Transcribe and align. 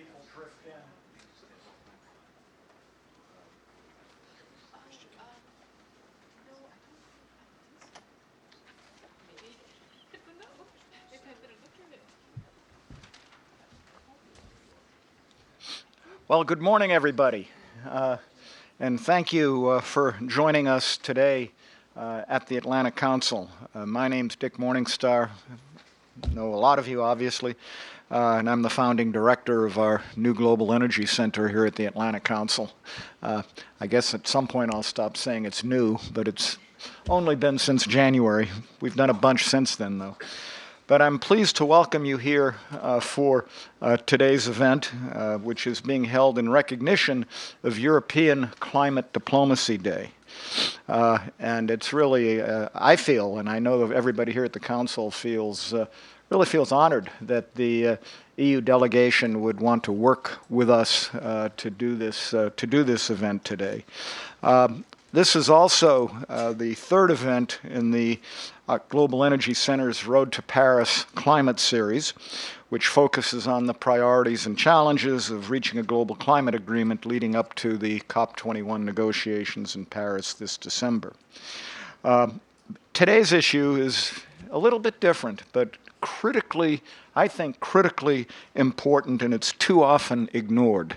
people 0.00 0.20
drift 0.34 0.66
in. 0.66 0.72
Well, 16.28 16.44
good 16.44 16.62
morning, 16.62 16.92
everybody. 16.92 17.48
Uh, 17.86 18.16
and 18.78 18.98
thank 18.98 19.34
you 19.34 19.68
uh, 19.68 19.80
for 19.82 20.16
joining 20.26 20.66
us 20.66 20.96
today 20.96 21.50
uh, 21.94 22.22
at 22.26 22.46
the 22.46 22.56
Atlantic 22.56 22.96
Council. 22.96 23.50
Uh, 23.74 23.84
my 23.84 24.08
name's 24.08 24.36
Dick 24.36 24.56
Morningstar. 24.56 25.28
Know 26.32 26.54
a 26.54 26.56
lot 26.56 26.78
of 26.78 26.86
you, 26.86 27.02
obviously, 27.02 27.54
uh, 28.10 28.36
and 28.38 28.48
I'm 28.48 28.62
the 28.62 28.70
founding 28.70 29.12
director 29.12 29.64
of 29.64 29.78
our 29.78 30.02
new 30.16 30.34
Global 30.34 30.72
Energy 30.72 31.06
Center 31.06 31.48
here 31.48 31.64
at 31.64 31.76
the 31.76 31.86
Atlantic 31.86 32.24
Council. 32.24 32.72
Uh, 33.22 33.42
I 33.80 33.86
guess 33.86 34.14
at 34.14 34.28
some 34.28 34.46
point 34.46 34.74
I'll 34.74 34.82
stop 34.82 35.16
saying 35.16 35.44
it's 35.44 35.64
new, 35.64 35.98
but 36.12 36.28
it's 36.28 36.58
only 37.08 37.36
been 37.36 37.58
since 37.58 37.86
January. 37.86 38.48
We've 38.80 38.96
done 38.96 39.10
a 39.10 39.14
bunch 39.14 39.44
since 39.44 39.76
then, 39.76 39.98
though. 39.98 40.16
But 40.90 41.00
I'm 41.00 41.20
pleased 41.20 41.54
to 41.58 41.64
welcome 41.64 42.04
you 42.04 42.16
here 42.16 42.56
uh, 42.72 42.98
for 42.98 43.44
uh, 43.80 43.98
today's 43.98 44.48
event, 44.48 44.90
uh, 45.14 45.38
which 45.38 45.68
is 45.68 45.80
being 45.80 46.02
held 46.02 46.36
in 46.36 46.48
recognition 46.48 47.26
of 47.62 47.78
European 47.78 48.48
Climate 48.58 49.12
Diplomacy 49.12 49.78
Day. 49.78 50.10
Uh, 50.88 51.20
and 51.38 51.70
it's 51.70 51.92
really, 51.92 52.42
uh, 52.42 52.70
I 52.74 52.96
feel, 52.96 53.38
and 53.38 53.48
I 53.48 53.60
know 53.60 53.92
everybody 53.92 54.32
here 54.32 54.44
at 54.44 54.52
the 54.52 54.58
Council 54.58 55.12
feels, 55.12 55.72
uh, 55.72 55.86
really 56.28 56.46
feels 56.46 56.72
honored 56.72 57.08
that 57.20 57.54
the 57.54 57.96
EU 58.36 58.60
delegation 58.60 59.42
would 59.42 59.60
want 59.60 59.84
to 59.84 59.92
work 59.92 60.40
with 60.48 60.68
us 60.68 61.08
to, 61.12 61.70
do 61.70 61.94
this, 61.94 62.30
to 62.30 62.66
do 62.66 62.82
this 62.82 63.10
event 63.10 63.44
today. 63.44 63.84
Um, 64.42 64.84
this 65.12 65.36
is 65.36 65.50
also 65.50 66.08
the 66.56 66.74
third 66.74 67.12
event 67.12 67.60
in 67.62 67.92
the 67.92 68.18
uh, 68.70 68.78
Global 68.88 69.24
Energy 69.24 69.52
Center's 69.52 70.06
Road 70.06 70.30
to 70.30 70.42
Paris 70.42 71.04
Climate 71.16 71.58
Series, 71.58 72.14
which 72.68 72.86
focuses 72.86 73.48
on 73.48 73.66
the 73.66 73.74
priorities 73.74 74.46
and 74.46 74.56
challenges 74.56 75.28
of 75.28 75.50
reaching 75.50 75.80
a 75.80 75.82
global 75.82 76.14
climate 76.14 76.54
agreement 76.54 77.04
leading 77.04 77.34
up 77.34 77.52
to 77.56 77.76
the 77.76 77.98
COP21 78.02 78.84
negotiations 78.84 79.74
in 79.74 79.86
Paris 79.86 80.34
this 80.34 80.56
December. 80.56 81.14
Uh, 82.04 82.28
today's 82.92 83.32
issue 83.32 83.74
is 83.74 84.12
a 84.52 84.58
little 84.58 84.78
bit 84.78 85.00
different, 85.00 85.42
but 85.52 85.76
critically, 86.00 86.80
I 87.16 87.26
think, 87.26 87.58
critically 87.58 88.28
important, 88.54 89.20
and 89.20 89.34
it's 89.34 89.52
too 89.54 89.82
often 89.82 90.30
ignored. 90.32 90.94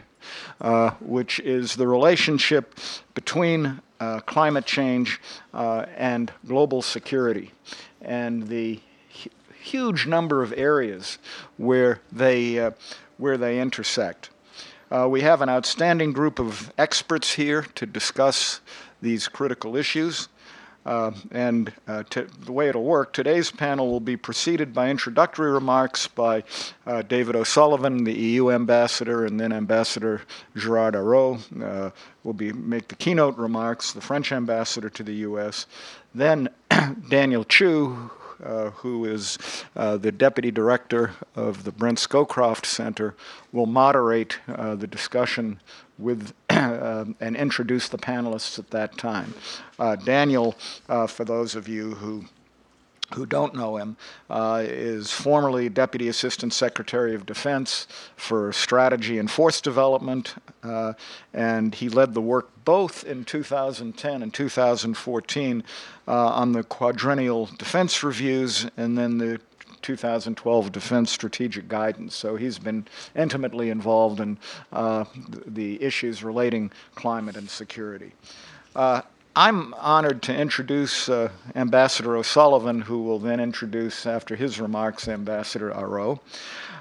Uh, 0.62 0.92
which 1.01 1.42
is 1.42 1.75
the 1.75 1.86
relationship 1.86 2.80
between 3.13 3.82
uh, 4.03 4.19
climate 4.22 4.65
change 4.65 5.22
uh, 5.53 5.86
and 5.95 6.31
global 6.45 6.81
security, 6.81 7.51
and 8.01 8.48
the 8.48 8.81
hu- 9.24 9.29
huge 9.62 10.05
number 10.05 10.43
of 10.43 10.53
areas 10.57 11.17
where 11.55 12.01
they, 12.12 12.60
uh, 12.60 12.72
where 13.17 13.38
they 13.38 13.62
intersect. 13.62 14.29
Uh, 14.91 15.07
we 15.10 15.22
have 15.22 15.41
an 15.41 15.48
outstanding 15.50 16.12
group 16.12 16.38
of 16.38 16.72
experts 16.77 17.33
here 17.33 17.62
to 17.75 17.86
discuss 17.86 18.60
these 19.01 19.29
critical 19.29 19.75
issues. 19.77 20.27
Uh, 20.86 21.12
and 21.32 21.72
uh, 21.88 22.04
to, 22.10 22.28
the 22.46 22.52
way 22.52 22.68
it'll 22.68 22.84
work, 22.84 23.13
today's 23.13 23.50
panel 23.50 23.90
will 23.90 24.02
be 24.02 24.18
preceded 24.18 24.74
by 24.74 24.90
introductory 24.90 25.52
remarks 25.52 26.08
by 26.08 26.44
uh, 26.86 27.02
David 27.04 27.36
O'Sullivan, 27.36 28.04
the 28.04 28.13
EU 28.13 28.52
ambassador, 28.52 29.25
and 29.25 29.40
then 29.40 29.54
Ambassador 29.54 30.22
Gerard 30.58 30.96
Araud 30.96 31.42
uh, 31.63 31.92
will 32.24 32.34
be 32.34 32.52
make 32.52 32.90
the 32.90 32.96
keynote 32.96 33.38
remarks, 33.38 33.94
the 33.94 34.02
French 34.02 34.32
ambassador 34.34 34.90
to 34.90 35.04
the 35.04 35.13
U.S. 35.16 35.68
Then 36.13 36.50
Daniel 37.10 37.46
Chiu, 37.46 38.12
uh, 38.44 38.72
who 38.72 39.06
is 39.06 39.38
uh, 39.78 39.96
the 39.96 40.12
deputy 40.12 40.52
director 40.52 41.13
of 41.36 41.63
the 41.63 41.72
Brent 41.72 41.98
Scowcroft 41.98 42.66
Center, 42.66 43.16
will 43.54 43.68
moderate 43.68 44.40
the 44.48 44.88
discussion 44.88 45.62
with 45.97 46.33
uh, 46.50 47.05
and 47.19 47.35
introduce 47.35 47.89
the 47.89 47.97
panelists 47.97 48.59
at 48.59 48.69
that 48.71 48.97
time. 48.97 49.33
Uh, 49.79 49.95
Daniel, 49.95 50.55
uh, 50.89 51.07
for 51.07 51.25
those 51.25 51.55
of 51.55 51.67
you 51.67 51.95
who 51.95 52.25
who 53.13 53.25
don't 53.27 53.53
know 53.53 53.77
him, 53.77 53.95
uh, 54.29 54.63
is 54.65 55.12
formerly 55.12 55.69
Deputy 55.69 56.07
Assistant 56.07 56.51
Secretary 56.51 57.13
of 57.13 57.27
Defense 57.27 57.85
for 58.15 58.51
Strategy 58.51 59.19
and 59.19 59.29
Force 59.29 59.62
Development, 59.62 60.33
uh, 60.63 60.93
and 61.33 61.75
he 61.75 61.89
led 61.89 62.13
the 62.13 62.21
work 62.21 62.50
both 62.65 63.03
in 63.03 63.23
2010 63.25 64.23
and 64.23 64.33
2014 64.33 65.63
uh, 66.07 66.12
on 66.12 66.53
the 66.53 66.63
quadrennial 66.63 67.47
defense 67.57 68.03
reviews 68.03 68.67
and 68.77 68.97
then 68.97 69.17
the 69.17 69.39
2012 69.84 70.72
Defense 70.72 71.12
Strategic 71.12 71.68
Guidance. 71.68 72.16
So 72.16 72.36
he's 72.36 72.58
been 72.58 72.88
intimately 73.16 73.70
involved 73.70 74.20
in 74.20 74.38
uh, 74.72 75.06
the 75.46 75.82
issues 75.84 76.24
relating 76.24 76.72
climate 76.96 77.38
and 77.38 77.50
security. 77.50 78.13
Uh, 78.75 79.02
I'm 79.36 79.74
honored 79.75 80.22
to 80.24 80.36
introduce 80.36 81.10
uh, 81.10 81.30
Ambassador 81.56 82.18
O'Sullivan, 82.18 82.82
who 82.82 83.02
will 83.02 83.18
then 83.18 83.40
introduce, 83.40 84.06
after 84.06 84.36
his 84.36 84.60
remarks, 84.60 85.08
Ambassador 85.08 85.72
Araud. 85.72 86.20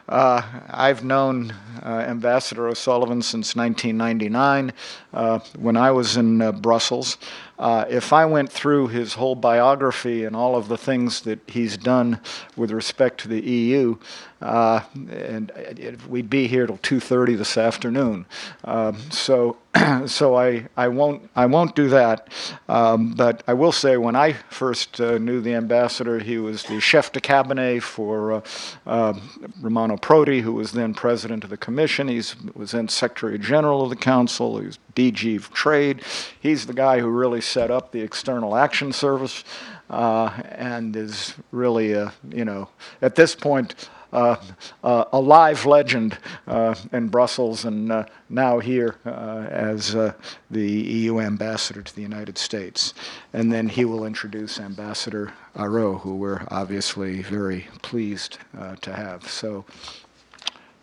Uh, 0.08 0.42
I've 0.68 1.02
known 1.02 1.54
uh, 1.82 2.04
Ambassador 2.06 2.68
O'Sullivan 2.68 3.22
since 3.22 3.56
1999 3.56 4.72
uh, 5.14 5.38
when 5.58 5.76
I 5.76 5.92
was 5.92 6.18
in 6.18 6.42
uh, 6.42 6.52
Brussels. 6.52 7.16
Uh, 7.58 7.84
if 7.88 8.12
I 8.12 8.24
went 8.24 8.50
through 8.50 8.88
his 8.88 9.14
whole 9.14 9.34
biography 9.34 10.24
and 10.24 10.34
all 10.34 10.56
of 10.56 10.68
the 10.68 10.78
things 10.78 11.20
that 11.22 11.38
he's 11.46 11.76
done 11.76 12.20
with 12.56 12.70
respect 12.70 13.20
to 13.20 13.28
the 13.28 13.40
EU, 13.40 13.96
uh, 14.42 14.80
and 14.94 15.50
it, 15.56 16.04
we'd 16.08 16.28
be 16.28 16.48
here 16.48 16.66
till 16.66 16.78
2:30 16.78 17.38
this 17.38 17.56
afternoon. 17.56 18.26
Um, 18.64 18.98
so, 19.10 19.56
so 20.06 20.34
I, 20.34 20.66
I 20.76 20.88
won't 20.88 21.30
I 21.36 21.46
won't 21.46 21.76
do 21.76 21.88
that. 21.90 22.28
Um, 22.68 23.14
but 23.14 23.44
I 23.46 23.54
will 23.54 23.72
say, 23.72 23.96
when 23.96 24.16
I 24.16 24.32
first 24.32 25.00
uh, 25.00 25.18
knew 25.18 25.40
the 25.40 25.54
ambassador, 25.54 26.18
he 26.18 26.38
was 26.38 26.64
the 26.64 26.80
chef 26.80 27.12
de 27.12 27.20
cabinet 27.20 27.82
for 27.82 28.32
uh, 28.32 28.40
um, 28.86 29.52
Romano 29.60 29.96
Prodi, 29.96 30.40
who 30.40 30.54
was 30.54 30.72
then 30.72 30.92
president 30.92 31.44
of 31.44 31.50
the 31.50 31.56
commission. 31.56 32.08
He 32.08 32.22
was 32.54 32.72
then 32.72 32.88
secretary 32.88 33.38
general 33.38 33.82
of 33.82 33.90
the 33.90 33.96
council. 33.96 34.58
He 34.58 34.66
was 34.66 34.78
DG 34.94 35.36
of 35.36 35.52
Trade. 35.52 36.02
He's 36.40 36.66
the 36.66 36.74
guy 36.74 36.98
who 36.98 37.08
really 37.08 37.40
set 37.52 37.70
up 37.70 37.92
the 37.92 38.00
External 38.00 38.56
Action 38.56 38.92
Service 38.92 39.44
uh, 39.90 40.30
and 40.48 40.96
is 40.96 41.34
really, 41.50 41.92
a, 41.92 42.12
you 42.30 42.46
know, 42.46 42.70
at 43.02 43.14
this 43.14 43.34
point, 43.34 43.74
uh, 44.12 44.36
uh, 44.82 45.04
a 45.12 45.20
live 45.20 45.66
legend 45.66 46.18
uh, 46.46 46.74
in 46.92 47.08
Brussels 47.08 47.64
and 47.64 47.92
uh, 47.92 48.04
now 48.28 48.58
here 48.58 48.96
uh, 49.04 49.46
as 49.50 49.92
the 49.92 50.14
EU 50.60 51.20
ambassador 51.20 51.82
to 51.82 51.94
the 51.94 52.02
United 52.02 52.38
States. 52.38 52.94
And 53.32 53.52
then 53.52 53.68
he 53.68 53.84
will 53.84 54.04
introduce 54.04 54.58
Ambassador 54.58 55.32
Araud, 55.56 56.00
who 56.00 56.16
we're 56.16 56.46
obviously 56.48 57.22
very 57.22 57.66
pleased 57.82 58.38
to 58.80 58.94
have. 58.94 59.28
So, 59.28 59.64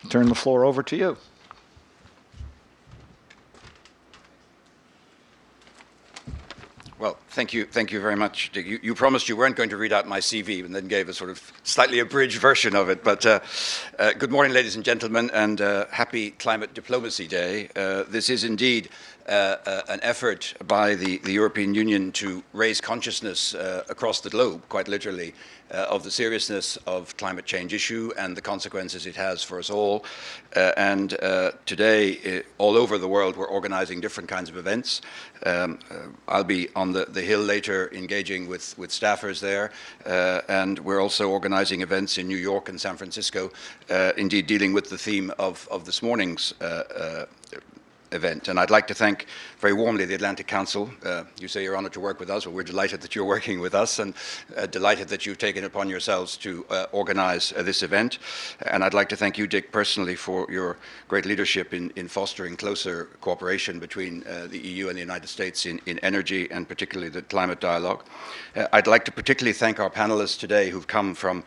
turn 0.08 0.28
the 0.28 0.34
floor 0.34 0.64
over 0.64 0.82
to 0.84 0.96
you. 0.96 1.16
Well, 7.00 7.16
thank 7.30 7.54
you, 7.54 7.64
thank 7.64 7.92
you 7.92 8.00
very 8.02 8.14
much. 8.14 8.50
You, 8.52 8.78
you, 8.82 8.94
promised 8.94 9.26
you 9.26 9.34
weren't 9.34 9.56
going 9.56 9.70
to 9.70 9.78
read 9.78 9.90
out 9.90 10.06
my 10.06 10.20
CV, 10.20 10.62
and 10.62 10.76
then 10.76 10.86
gave 10.86 11.08
a 11.08 11.14
sort 11.14 11.30
of 11.30 11.50
slightly 11.62 11.98
abridged 11.98 12.36
version 12.36 12.76
of 12.76 12.90
it. 12.90 13.02
But 13.02 13.24
uh, 13.24 13.40
uh, 13.98 14.12
good 14.12 14.30
morning, 14.30 14.52
ladies 14.52 14.76
and 14.76 14.84
gentlemen, 14.84 15.30
and 15.32 15.62
uh, 15.62 15.86
happy 15.90 16.32
Climate 16.32 16.74
Diplomacy 16.74 17.26
Day. 17.26 17.70
Uh, 17.74 18.02
this 18.06 18.28
is 18.28 18.44
indeed 18.44 18.90
uh, 19.30 19.56
uh, 19.64 19.82
an 19.88 20.00
effort 20.02 20.54
by 20.66 20.96
the, 20.96 21.18
the, 21.18 21.30
European 21.30 21.72
Union 21.72 22.10
to 22.10 22.42
raise 22.52 22.80
consciousness 22.80 23.54
across 23.88 24.20
the 24.20 24.28
globe, 24.28 24.60
quite 24.68 24.88
literally, 24.88 25.32
uh, 25.70 25.86
of 25.88 26.02
the 26.02 26.10
seriousness 26.10 26.76
of 26.78 27.16
climate 27.16 27.46
change 27.46 27.72
issue 27.72 28.10
and 28.18 28.36
the 28.36 28.40
consequences 28.40 29.06
it 29.06 29.14
has 29.14 29.40
for 29.40 29.60
us 29.60 29.70
all. 29.70 30.04
Uh, 30.56 30.72
and 30.76 31.14
uh, 31.22 31.52
today, 31.64 32.42
all 32.58 32.76
over 32.76 32.98
the 32.98 33.06
world, 33.06 33.36
we're 33.36 33.46
organizing 33.46 34.00
different 34.00 34.28
kinds 34.28 34.50
of 34.50 34.56
events. 34.56 35.00
Um, 35.46 35.78
I'll 36.26 36.42
be 36.42 36.68
on 36.74 36.90
the, 36.90 37.04
the 37.04 37.22
Hill 37.22 37.40
later 37.40 37.88
engaging 37.94 38.48
with, 38.48 38.76
with 38.76 38.90
staffers 38.90 39.38
there, 39.38 39.70
and 40.48 40.76
we're 40.80 41.00
also 41.00 41.30
organizing 41.30 41.82
events 41.82 42.18
in 42.18 42.26
New 42.26 42.36
York 42.36 42.68
and 42.68 42.80
San 42.80 42.96
Francisco, 42.96 43.52
indeed 44.16 44.48
dealing 44.48 44.72
with 44.72 44.90
the 44.90 44.98
theme 44.98 45.32
of, 45.38 45.68
of 45.70 45.84
this 45.84 46.02
morning's 46.02 46.52
event. 48.12 48.48
And 48.48 48.58
I'd 48.58 48.70
like 48.70 48.86
to 48.88 48.94
thank 48.94 49.26
very 49.58 49.72
warmly 49.72 50.04
the 50.04 50.14
Atlantic 50.14 50.46
Council. 50.46 50.90
Uh, 51.04 51.24
you 51.38 51.48
say 51.48 51.62
you're 51.62 51.76
honored 51.76 51.92
to 51.92 52.00
work 52.00 52.18
with 52.18 52.30
us. 52.30 52.46
Well, 52.46 52.54
we're 52.54 52.62
delighted 52.62 53.00
that 53.02 53.14
you're 53.14 53.24
working 53.36 53.60
with 53.60 53.74
us 53.74 53.98
and 53.98 54.14
uh, 54.56 54.66
delighted 54.66 55.08
that 55.08 55.26
you've 55.26 55.38
taken 55.38 55.64
upon 55.64 55.88
yourselves 55.88 56.36
to 56.38 56.64
uh, 56.70 56.86
organize 56.92 57.52
uh, 57.52 57.62
this 57.62 57.82
event. 57.82 58.18
And 58.66 58.82
I'd 58.82 58.94
like 58.94 59.08
to 59.10 59.16
thank 59.16 59.38
you, 59.38 59.46
Dick, 59.46 59.72
personally 59.72 60.16
for 60.16 60.46
your 60.50 60.76
great 61.08 61.26
leadership 61.26 61.72
in, 61.72 61.92
in 61.96 62.08
fostering 62.08 62.56
closer 62.56 63.08
cooperation 63.20 63.78
between 63.78 64.24
uh, 64.26 64.46
the 64.48 64.58
EU 64.58 64.88
and 64.88 64.96
the 64.96 65.00
United 65.00 65.28
States 65.28 65.66
in, 65.66 65.80
in 65.86 65.98
energy 66.00 66.50
and 66.50 66.68
particularly 66.68 67.10
the 67.10 67.22
climate 67.22 67.60
dialogue. 67.60 68.04
Uh, 68.56 68.66
I'd 68.72 68.86
like 68.86 69.04
to 69.04 69.12
particularly 69.12 69.52
thank 69.52 69.78
our 69.78 69.90
panelists 69.90 70.38
today 70.38 70.70
who've 70.70 70.86
come 70.86 71.14
from 71.14 71.44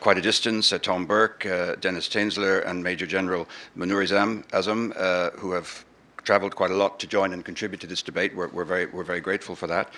quite 0.00 0.18
a 0.18 0.22
distance, 0.22 0.72
Tom 0.82 1.06
Burke, 1.06 1.42
Dennis 1.80 2.08
Tänzler, 2.08 2.66
and 2.66 2.82
Major 2.82 3.06
General 3.06 3.48
Manuri 3.76 4.08
Azam, 4.52 5.38
who 5.38 5.52
have 5.52 5.84
traveled 6.24 6.54
quite 6.54 6.70
a 6.70 6.76
lot 6.76 7.00
to 7.00 7.06
join 7.06 7.32
and 7.32 7.44
contribute 7.44 7.80
to 7.80 7.86
this 7.86 8.02
debate. 8.02 8.34
We're, 8.34 8.48
we're 8.48 8.64
very, 8.64 8.86
we're 8.86 9.04
very 9.04 9.20
grateful 9.20 9.54
for 9.56 9.66
that. 9.66 9.90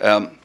Um, 0.00 0.38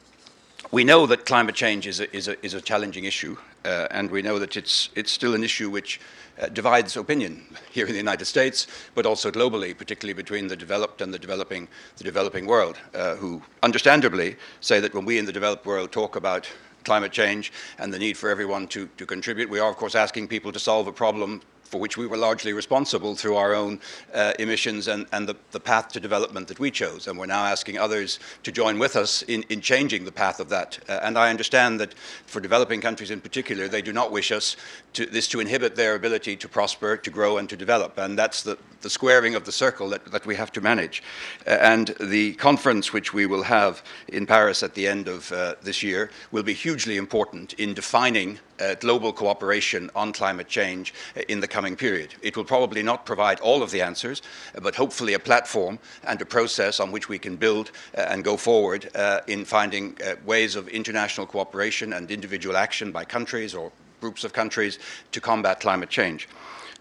we 0.72 0.84
know 0.84 1.06
that 1.06 1.26
climate 1.26 1.54
change 1.54 1.86
is 1.86 2.00
a, 2.00 2.16
is 2.16 2.28
a, 2.28 2.44
is 2.44 2.54
a 2.54 2.60
challenging 2.60 3.04
issue, 3.04 3.36
uh, 3.64 3.88
and 3.90 4.10
we 4.10 4.22
know 4.22 4.38
that 4.38 4.56
it's, 4.56 4.90
it's 4.94 5.10
still 5.10 5.34
an 5.34 5.42
issue 5.42 5.68
which 5.68 6.00
uh, 6.40 6.46
divides 6.46 6.96
opinion 6.96 7.44
here 7.70 7.86
in 7.86 7.92
the 7.92 7.98
United 7.98 8.24
States, 8.24 8.66
but 8.94 9.04
also 9.04 9.30
globally, 9.30 9.76
particularly 9.76 10.14
between 10.14 10.46
the 10.48 10.56
developed 10.56 11.00
and 11.00 11.12
the 11.12 11.18
developing, 11.18 11.66
the 11.96 12.04
developing 12.04 12.46
world, 12.46 12.78
uh, 12.94 13.16
who 13.16 13.42
understandably 13.62 14.36
say 14.60 14.80
that 14.80 14.94
when 14.94 15.04
we 15.04 15.18
in 15.18 15.24
the 15.24 15.32
developed 15.32 15.66
world 15.66 15.90
talk 15.90 16.14
about 16.14 16.48
climate 16.84 17.12
change 17.12 17.52
and 17.78 17.92
the 17.92 17.98
need 17.98 18.16
for 18.16 18.30
everyone 18.30 18.66
to, 18.68 18.88
to 18.96 19.04
contribute, 19.04 19.50
we 19.50 19.58
are, 19.58 19.70
of 19.70 19.76
course, 19.76 19.94
asking 19.94 20.28
people 20.28 20.52
to 20.52 20.58
solve 20.58 20.86
a 20.86 20.92
problem 20.92 21.42
for 21.70 21.80
which 21.80 21.96
we 21.96 22.06
were 22.06 22.16
largely 22.16 22.52
responsible 22.52 23.14
through 23.14 23.36
our 23.36 23.54
own 23.54 23.80
uh, 24.12 24.32
emissions 24.40 24.88
and, 24.88 25.06
and 25.12 25.28
the, 25.28 25.36
the, 25.52 25.60
path 25.60 25.88
to 25.88 26.00
development 26.00 26.48
that 26.48 26.58
we 26.58 26.70
chose. 26.70 27.06
And 27.06 27.16
we're 27.16 27.26
now 27.26 27.44
asking 27.44 27.78
others 27.78 28.18
to 28.42 28.50
join 28.50 28.78
with 28.78 28.96
us 28.96 29.22
in, 29.22 29.44
in 29.44 29.60
changing 29.60 30.04
the 30.04 30.10
path 30.10 30.40
of 30.40 30.48
that. 30.48 30.80
Uh, 30.88 30.98
and 31.02 31.16
I 31.16 31.30
understand 31.30 31.78
that 31.78 31.94
for 32.26 32.40
developing 32.40 32.80
countries 32.80 33.12
in 33.12 33.20
particular, 33.20 33.68
they 33.68 33.82
do 33.82 33.92
not 33.92 34.10
wish 34.10 34.32
us 34.32 34.56
to, 34.94 35.06
this 35.06 35.28
to 35.28 35.38
inhibit 35.38 35.76
their 35.76 35.94
ability 35.94 36.34
to 36.36 36.48
prosper, 36.48 36.96
to 36.96 37.10
grow, 37.10 37.38
and 37.38 37.48
to 37.48 37.56
develop. 37.56 37.98
And 37.98 38.18
that's 38.18 38.42
the, 38.42 38.58
the 38.80 38.90
squaring 38.90 39.36
of 39.36 39.44
the 39.44 39.52
circle 39.52 39.88
that, 39.90 40.04
that 40.06 40.26
we 40.26 40.34
have 40.34 40.50
to 40.52 40.60
manage. 40.60 41.04
Uh, 41.46 41.50
and 41.50 41.94
the 42.00 42.34
conference, 42.34 42.92
which 42.92 43.14
we 43.14 43.26
will 43.26 43.44
have 43.44 43.84
in 44.08 44.26
Paris 44.26 44.64
at 44.64 44.74
the 44.74 44.88
end 44.88 45.06
of 45.06 45.30
uh, 45.30 45.54
this 45.62 45.84
year, 45.84 46.10
will 46.32 46.42
be 46.42 46.54
hugely 46.54 46.96
important 46.96 47.52
in 47.54 47.74
defining 47.74 48.40
uh, 48.60 48.74
global 48.76 49.12
cooperation 49.12 49.90
on 49.94 50.12
climate 50.12 50.48
change 50.48 50.94
uh, 51.16 51.22
in 51.28 51.40
the 51.40 51.48
coming 51.48 51.76
period. 51.76 52.14
It 52.22 52.36
will 52.36 52.44
probably 52.44 52.82
not 52.82 53.06
provide 53.06 53.40
all 53.40 53.62
of 53.62 53.70
the 53.70 53.82
answers, 53.82 54.22
uh, 54.54 54.60
but 54.60 54.74
hopefully 54.74 55.14
a 55.14 55.18
platform 55.18 55.78
and 56.04 56.20
a 56.20 56.26
process 56.26 56.80
on 56.80 56.92
which 56.92 57.08
we 57.08 57.18
can 57.18 57.36
build 57.36 57.70
uh, 57.96 58.02
and 58.08 58.24
go 58.24 58.36
forward 58.36 58.90
uh, 58.94 59.20
in 59.26 59.44
finding 59.44 59.96
uh, 60.04 60.14
ways 60.24 60.56
of 60.56 60.68
international 60.68 61.26
cooperation 61.26 61.92
and 61.92 62.10
individual 62.10 62.56
action 62.56 62.92
by 62.92 63.04
countries 63.04 63.54
or 63.54 63.72
groups 64.00 64.24
of 64.24 64.32
countries 64.32 64.78
to 65.12 65.20
combat 65.20 65.60
climate 65.60 65.90
change. 65.90 66.28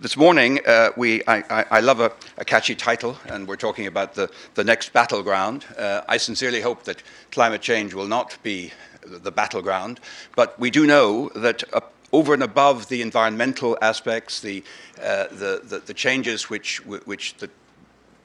This 0.01 0.15
morning, 0.15 0.59
uh, 0.65 0.91
we, 0.95 1.21
I, 1.27 1.43
I, 1.49 1.65
I 1.71 1.79
love 1.81 1.99
a, 1.99 2.13
a, 2.37 2.45
catchy 2.45 2.73
title, 2.73 3.17
and 3.27 3.45
we're 3.45 3.57
talking 3.57 3.85
about 3.85 4.13
the, 4.13 4.31
the 4.53 4.63
next 4.63 4.93
battleground. 4.93 5.65
Uh, 5.77 6.03
I 6.07 6.15
sincerely 6.15 6.61
hope 6.61 6.83
that 6.83 7.03
climate 7.31 7.61
change 7.61 7.93
will 7.93 8.07
not 8.07 8.37
be 8.41 8.71
the 9.05 9.31
battleground. 9.31 9.99
But 10.35 10.59
we 10.59 10.69
do 10.69 10.85
know 10.85 11.29
that 11.35 11.63
over 12.11 12.33
and 12.33 12.43
above 12.43 12.89
the 12.89 13.01
environmental 13.01 13.77
aspects, 13.81 14.39
the, 14.39 14.63
uh, 15.01 15.27
the, 15.31 15.61
the, 15.63 15.79
the, 15.85 15.93
changes 15.93 16.49
which, 16.49 16.83
which 16.85 17.35
the 17.35 17.49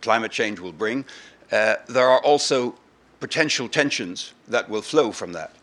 climate 0.00 0.32
change 0.32 0.58
will 0.58 0.72
bring, 0.72 1.04
uh, 1.52 1.76
there 1.88 2.08
are 2.08 2.20
also 2.20 2.74
potential 3.20 3.68
tensions 3.68 4.32
that 4.48 4.68
will 4.68 4.82
flow 4.82 5.12
from 5.12 5.32
that. 5.32 5.54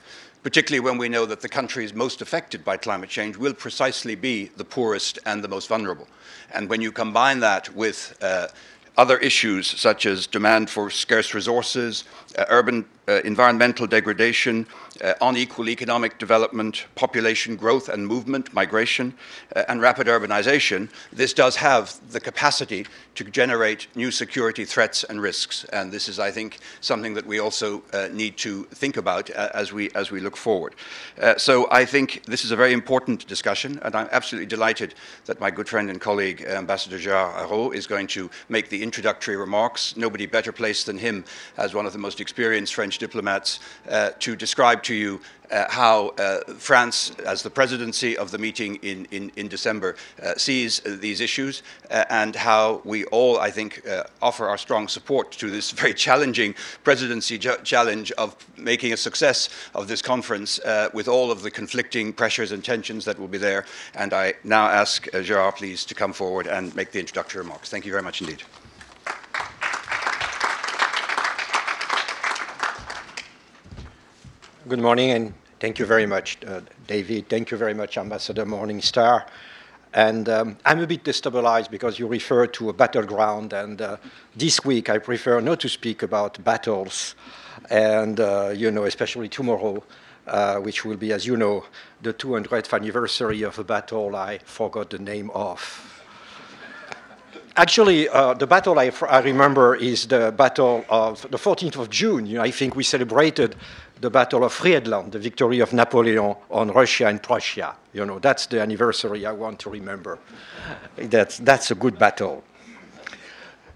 Particularly 0.43 0.79
when 0.79 0.97
we 0.97 1.07
know 1.07 1.27
that 1.27 1.41
the 1.41 1.49
countries 1.49 1.93
most 1.93 2.21
affected 2.21 2.65
by 2.65 2.75
climate 2.75 3.09
change 3.09 3.37
will 3.37 3.53
precisely 3.53 4.15
be 4.15 4.45
the 4.57 4.65
poorest 4.65 5.19
and 5.25 5.43
the 5.43 5.47
most 5.47 5.67
vulnerable. 5.67 6.07
And 6.51 6.67
when 6.67 6.81
you 6.81 6.91
combine 6.91 7.39
that 7.41 7.75
with 7.75 8.17
uh, 8.21 8.47
other 8.97 9.17
issues 9.19 9.67
such 9.67 10.05
as 10.05 10.27
demand 10.27 10.69
for 10.69 10.89
scarce 10.89 11.33
resources, 11.33 12.03
uh, 12.37 12.45
urban 12.49 12.85
uh, 13.07 13.21
environmental 13.23 13.87
degradation, 13.87 14.65
uh, 15.01 15.13
unequal 15.21 15.69
economic 15.69 16.17
development, 16.17 16.85
population 16.95 17.55
growth 17.55 17.89
and 17.89 18.07
movement, 18.07 18.53
migration, 18.53 19.13
uh, 19.55 19.63
and 19.67 19.81
rapid 19.81 20.07
urbanization, 20.07 20.89
this 21.11 21.33
does 21.33 21.55
have 21.55 21.99
the 22.11 22.19
capacity 22.19 22.85
to 23.15 23.23
generate 23.23 23.87
new 23.95 24.11
security 24.11 24.65
threats 24.65 25.03
and 25.03 25.21
risks. 25.21 25.63
And 25.65 25.91
this 25.91 26.07
is, 26.07 26.19
I 26.19 26.31
think, 26.31 26.59
something 26.81 27.13
that 27.15 27.25
we 27.25 27.39
also 27.39 27.83
uh, 27.93 28.09
need 28.11 28.37
to 28.37 28.63
think 28.65 28.97
about 28.97 29.29
uh, 29.31 29.49
as, 29.53 29.73
we, 29.73 29.89
as 29.91 30.11
we 30.11 30.19
look 30.19 30.37
forward. 30.37 30.75
so 31.37 31.67
I 31.71 31.85
think 31.85 32.23
this 32.25 32.45
is 32.45 32.51
a 32.51 32.55
very 32.55 32.73
important 32.73 33.27
discussion, 33.27 33.79
and 33.83 33.95
I'm 33.95 34.09
absolutely 34.11 34.47
delighted 34.47 34.93
that 35.25 35.39
my 35.39 35.51
good 35.51 35.67
friend 35.67 35.89
and 35.89 35.99
colleague, 35.99 36.41
Ambassador 36.41 36.97
Gérard 36.97 37.33
Araud, 37.45 37.75
is 37.75 37.87
going 37.87 38.07
to 38.07 38.29
make 38.49 38.69
the 38.69 38.81
introductory 38.81 39.35
remarks. 39.35 39.95
Nobody 39.97 40.25
better 40.25 40.51
placed 40.51 40.85
than 40.85 40.97
him 40.97 41.23
as 41.57 41.73
one 41.73 41.85
of 41.85 41.93
the 41.93 41.99
most 41.99 42.19
experienced 42.21 42.73
French 42.73 42.97
diplomats 42.97 43.59
uh, 43.89 44.11
to 44.19 44.35
describe 44.35 44.83
to 44.83 44.90
you 44.91 45.21
uh, 45.51 45.69
how 45.69 46.07
uh, 46.17 46.39
France, 46.53 47.11
as 47.25 47.43
the 47.43 47.49
presidency 47.49 48.17
of 48.17 48.31
the 48.31 48.37
meeting 48.37 48.75
in, 48.77 49.05
in, 49.11 49.31
in 49.35 49.47
December, 49.47 49.95
uh, 50.23 50.33
sees 50.37 50.79
these 50.79 51.19
issues 51.19 51.63
uh, 51.89 52.05
and 52.09 52.35
how 52.35 52.81
we 52.85 53.03
all, 53.05 53.39
I 53.39 53.51
think, 53.51 53.85
uh, 53.87 54.03
offer 54.21 54.47
our 54.47 54.57
strong 54.57 54.87
support 54.87 55.31
to 55.33 55.49
this 55.49 55.71
very 55.81 55.93
challenging 55.93 56.55
presidency 56.83 57.37
challenge 57.37 58.11
of 58.13 58.35
making 58.57 58.93
a 58.93 58.97
success 58.97 59.49
of 59.75 59.87
this 59.87 60.01
conference 60.01 60.59
with 60.93 61.07
all 61.07 61.31
of 61.31 61.41
the 61.41 61.51
conflicting 61.51 62.13
pressures 62.13 62.51
and 62.51 62.63
tensions 62.63 63.05
that 63.05 63.19
will 63.19 63.27
be 63.27 63.37
there. 63.37 63.65
And 63.95 64.13
I 64.13 64.33
now 64.43 64.67
ask 64.67 65.07
Gerard, 65.23 65.55
please, 65.55 65.85
to 65.85 65.95
come 65.95 66.13
forward 66.13 66.47
and 66.47 66.73
make 66.75 66.91
the 66.91 66.99
introductory 66.99 67.41
remarks. 67.41 67.69
Thank 67.69 67.85
you 67.85 67.91
very 67.91 68.03
much 68.03 68.21
indeed. 68.21 68.43
Good 74.67 74.79
morning, 74.79 75.09
and 75.09 75.33
thank 75.59 75.79
you 75.79 75.87
very 75.87 76.05
much, 76.05 76.37
uh, 76.45 76.61
David. 76.85 77.27
Thank 77.27 77.49
you 77.49 77.57
very 77.57 77.73
much, 77.73 77.97
Ambassador 77.97 78.45
Morningstar. 78.45 79.25
And 79.91 80.29
um, 80.29 80.57
I'm 80.63 80.79
a 80.81 80.85
bit 80.85 81.03
destabilized 81.03 81.71
because 81.71 81.97
you 81.97 82.05
refer 82.05 82.45
to 82.45 82.69
a 82.69 82.73
battleground, 82.73 83.53
and 83.53 83.81
uh, 83.81 83.97
this 84.35 84.63
week 84.63 84.87
I 84.87 84.99
prefer 84.99 85.41
not 85.41 85.61
to 85.61 85.67
speak 85.67 86.03
about 86.03 86.43
battles, 86.43 87.15
and 87.71 88.19
uh, 88.19 88.53
you 88.55 88.69
know, 88.69 88.83
especially 88.83 89.29
tomorrow, 89.29 89.83
uh, 90.27 90.57
which 90.57 90.85
will 90.85 90.97
be, 90.97 91.11
as 91.11 91.25
you 91.25 91.37
know, 91.37 91.65
the 92.03 92.13
200th 92.13 92.71
anniversary 92.71 93.41
of 93.41 93.57
a 93.57 93.63
battle 93.63 94.15
I 94.15 94.37
forgot 94.45 94.91
the 94.91 94.99
name 94.99 95.31
of. 95.31 95.87
Actually, 97.57 98.07
uh, 98.09 98.33
the 98.35 98.47
battle 98.47 98.79
I, 98.79 98.91
I, 99.09 99.19
remember 99.21 99.75
is 99.75 100.07
the 100.07 100.31
battle 100.31 100.85
of 100.87 101.23
the 101.31 101.37
14th 101.37 101.77
of 101.77 101.89
June. 101.89 102.25
You 102.25 102.37
know, 102.37 102.43
I 102.43 102.51
think 102.51 102.75
we 102.75 102.83
celebrated 102.83 103.57
the 104.01 104.09
Battle 104.09 104.43
of 104.43 104.51
Friedland, 104.51 105.11
the 105.11 105.19
victory 105.19 105.59
of 105.59 105.73
Napoleon 105.73 106.35
on 106.49 106.71
Russia 106.71 107.07
and 107.07 107.21
Prussia. 107.21 107.75
You 107.93 108.05
know, 108.05 108.17
that's 108.17 108.47
the 108.47 108.59
anniversary 108.59 109.25
I 109.27 109.31
want 109.31 109.59
to 109.59 109.69
remember. 109.69 110.17
That's, 110.95 111.37
that's 111.37 111.69
a 111.69 111.75
good 111.75 111.99
battle. 111.99 112.43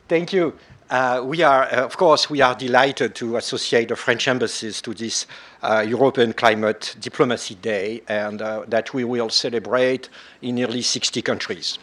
Thank 0.08 0.34
you. 0.34 0.56
Uh, 0.90 1.22
we 1.26 1.42
are, 1.42 1.64
uh, 1.64 1.86
of 1.86 1.98
course, 1.98 2.30
we 2.30 2.42
are 2.42 2.56
delighted 2.56 3.16
to 3.16 3.38
associate 3.38 3.90
the 3.90 3.96
French 3.96 4.28
embassies 4.28 4.82
to 4.82 4.94
this 4.94 5.26
uh, 5.64 5.84
European 5.88 6.34
Climate 6.34 6.96
Diplomacy 7.00 7.56
Day, 7.56 8.02
and 8.08 8.42
uh, 8.42 8.66
that 8.68 8.94
we 8.94 9.04
will 9.04 9.30
celebrate 9.30 10.10
in 10.42 10.56
nearly 10.56 10.84
60 10.84 11.22
countries. 11.24 11.80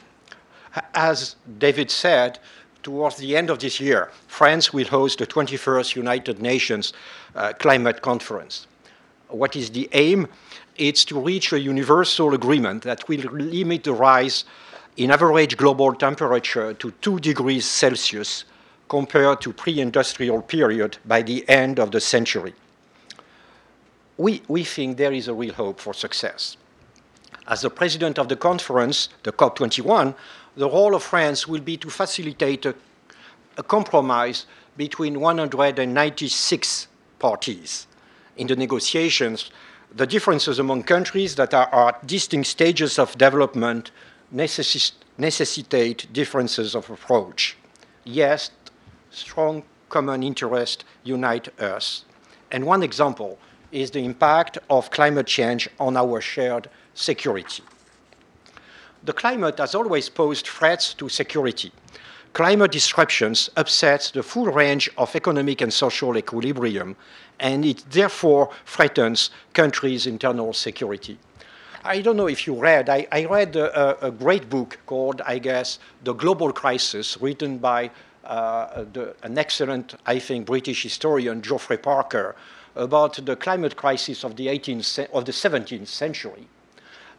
As 0.94 1.36
David 1.58 1.90
said, 1.90 2.38
towards 2.82 3.16
the 3.16 3.36
end 3.36 3.50
of 3.50 3.58
this 3.58 3.80
year, 3.80 4.10
France 4.26 4.72
will 4.72 4.86
host 4.86 5.18
the 5.18 5.26
21st 5.26 5.96
United 5.96 6.40
Nations 6.40 6.92
uh, 7.34 7.52
Climate 7.58 8.02
Conference. 8.02 8.66
What 9.28 9.56
is 9.56 9.70
the 9.70 9.88
aim? 9.92 10.28
It's 10.76 11.04
to 11.06 11.20
reach 11.20 11.52
a 11.52 11.60
universal 11.60 12.34
agreement 12.34 12.82
that 12.82 13.08
will 13.08 13.22
limit 13.32 13.84
the 13.84 13.92
rise 13.92 14.44
in 14.96 15.10
average 15.10 15.56
global 15.56 15.94
temperature 15.94 16.74
to 16.74 16.90
2 16.90 17.20
degrees 17.20 17.64
Celsius 17.64 18.44
compared 18.88 19.40
to 19.40 19.52
pre-industrial 19.52 20.42
period 20.42 20.98
by 21.06 21.22
the 21.22 21.48
end 21.48 21.78
of 21.78 21.92
the 21.92 22.00
century. 22.00 22.54
We, 24.18 24.42
we 24.48 24.64
think 24.64 24.98
there 24.98 25.12
is 25.12 25.28
a 25.28 25.34
real 25.34 25.54
hope 25.54 25.80
for 25.80 25.94
success. 25.94 26.56
As 27.48 27.62
the 27.62 27.70
president 27.70 28.18
of 28.18 28.28
the 28.28 28.36
conference, 28.36 29.08
the 29.22 29.32
COP21, 29.32 30.14
the 30.56 30.68
role 30.68 30.94
of 30.94 31.02
France 31.02 31.48
will 31.48 31.60
be 31.60 31.76
to 31.78 31.90
facilitate 31.90 32.66
a, 32.66 32.74
a 33.56 33.62
compromise 33.62 34.46
between 34.76 35.20
196 35.20 36.88
parties. 37.18 37.86
In 38.36 38.46
the 38.46 38.56
negotiations, 38.56 39.50
the 39.94 40.06
differences 40.06 40.58
among 40.58 40.84
countries 40.84 41.34
that 41.36 41.52
are 41.52 41.88
at 41.88 42.06
distinct 42.06 42.48
stages 42.48 42.98
of 42.98 43.16
development 43.18 43.90
necess 44.34 44.92
necessitate 45.18 46.10
differences 46.12 46.74
of 46.74 46.88
approach. 46.88 47.56
Yes, 48.04 48.50
strong 49.10 49.62
common 49.90 50.22
interest 50.22 50.84
unite 51.04 51.48
us. 51.60 52.04
And 52.50 52.64
one 52.64 52.82
example 52.82 53.38
is 53.70 53.90
the 53.90 54.04
impact 54.04 54.58
of 54.70 54.90
climate 54.90 55.26
change 55.26 55.68
on 55.78 55.96
our 55.96 56.20
shared 56.20 56.68
security. 56.94 57.62
The 59.04 59.12
climate 59.12 59.58
has 59.58 59.74
always 59.74 60.08
posed 60.08 60.46
threats 60.46 60.94
to 60.94 61.08
security. 61.08 61.72
Climate 62.32 62.70
disruptions 62.70 63.50
upsets 63.56 64.10
the 64.12 64.22
full 64.22 64.46
range 64.46 64.88
of 64.96 65.14
economic 65.16 65.60
and 65.60 65.72
social 65.72 66.16
equilibrium, 66.16 66.96
and 67.40 67.64
it 67.64 67.84
therefore 67.90 68.50
threatens 68.64 69.30
countries' 69.52 70.06
internal 70.06 70.52
security. 70.52 71.18
I 71.84 72.00
don't 72.00 72.16
know 72.16 72.28
if 72.28 72.46
you 72.46 72.54
read, 72.54 72.88
I, 72.88 73.08
I 73.10 73.24
read 73.24 73.56
a, 73.56 74.06
a, 74.06 74.10
great 74.12 74.48
book 74.48 74.78
called, 74.86 75.20
I 75.26 75.38
guess, 75.38 75.80
The 76.04 76.12
Global 76.12 76.52
Crisis, 76.52 77.20
written 77.20 77.58
by 77.58 77.90
uh, 78.24 78.84
the, 78.92 79.16
an 79.24 79.36
excellent, 79.36 79.96
I 80.06 80.20
think, 80.20 80.46
British 80.46 80.84
historian, 80.84 81.42
Geoffrey 81.42 81.76
Parker, 81.76 82.36
about 82.76 83.26
the 83.26 83.34
climate 83.34 83.74
crisis 83.74 84.24
of 84.24 84.36
the, 84.36 84.46
18th, 84.46 85.10
of 85.10 85.24
the 85.24 85.32
17th 85.32 85.88
century. 85.88 86.46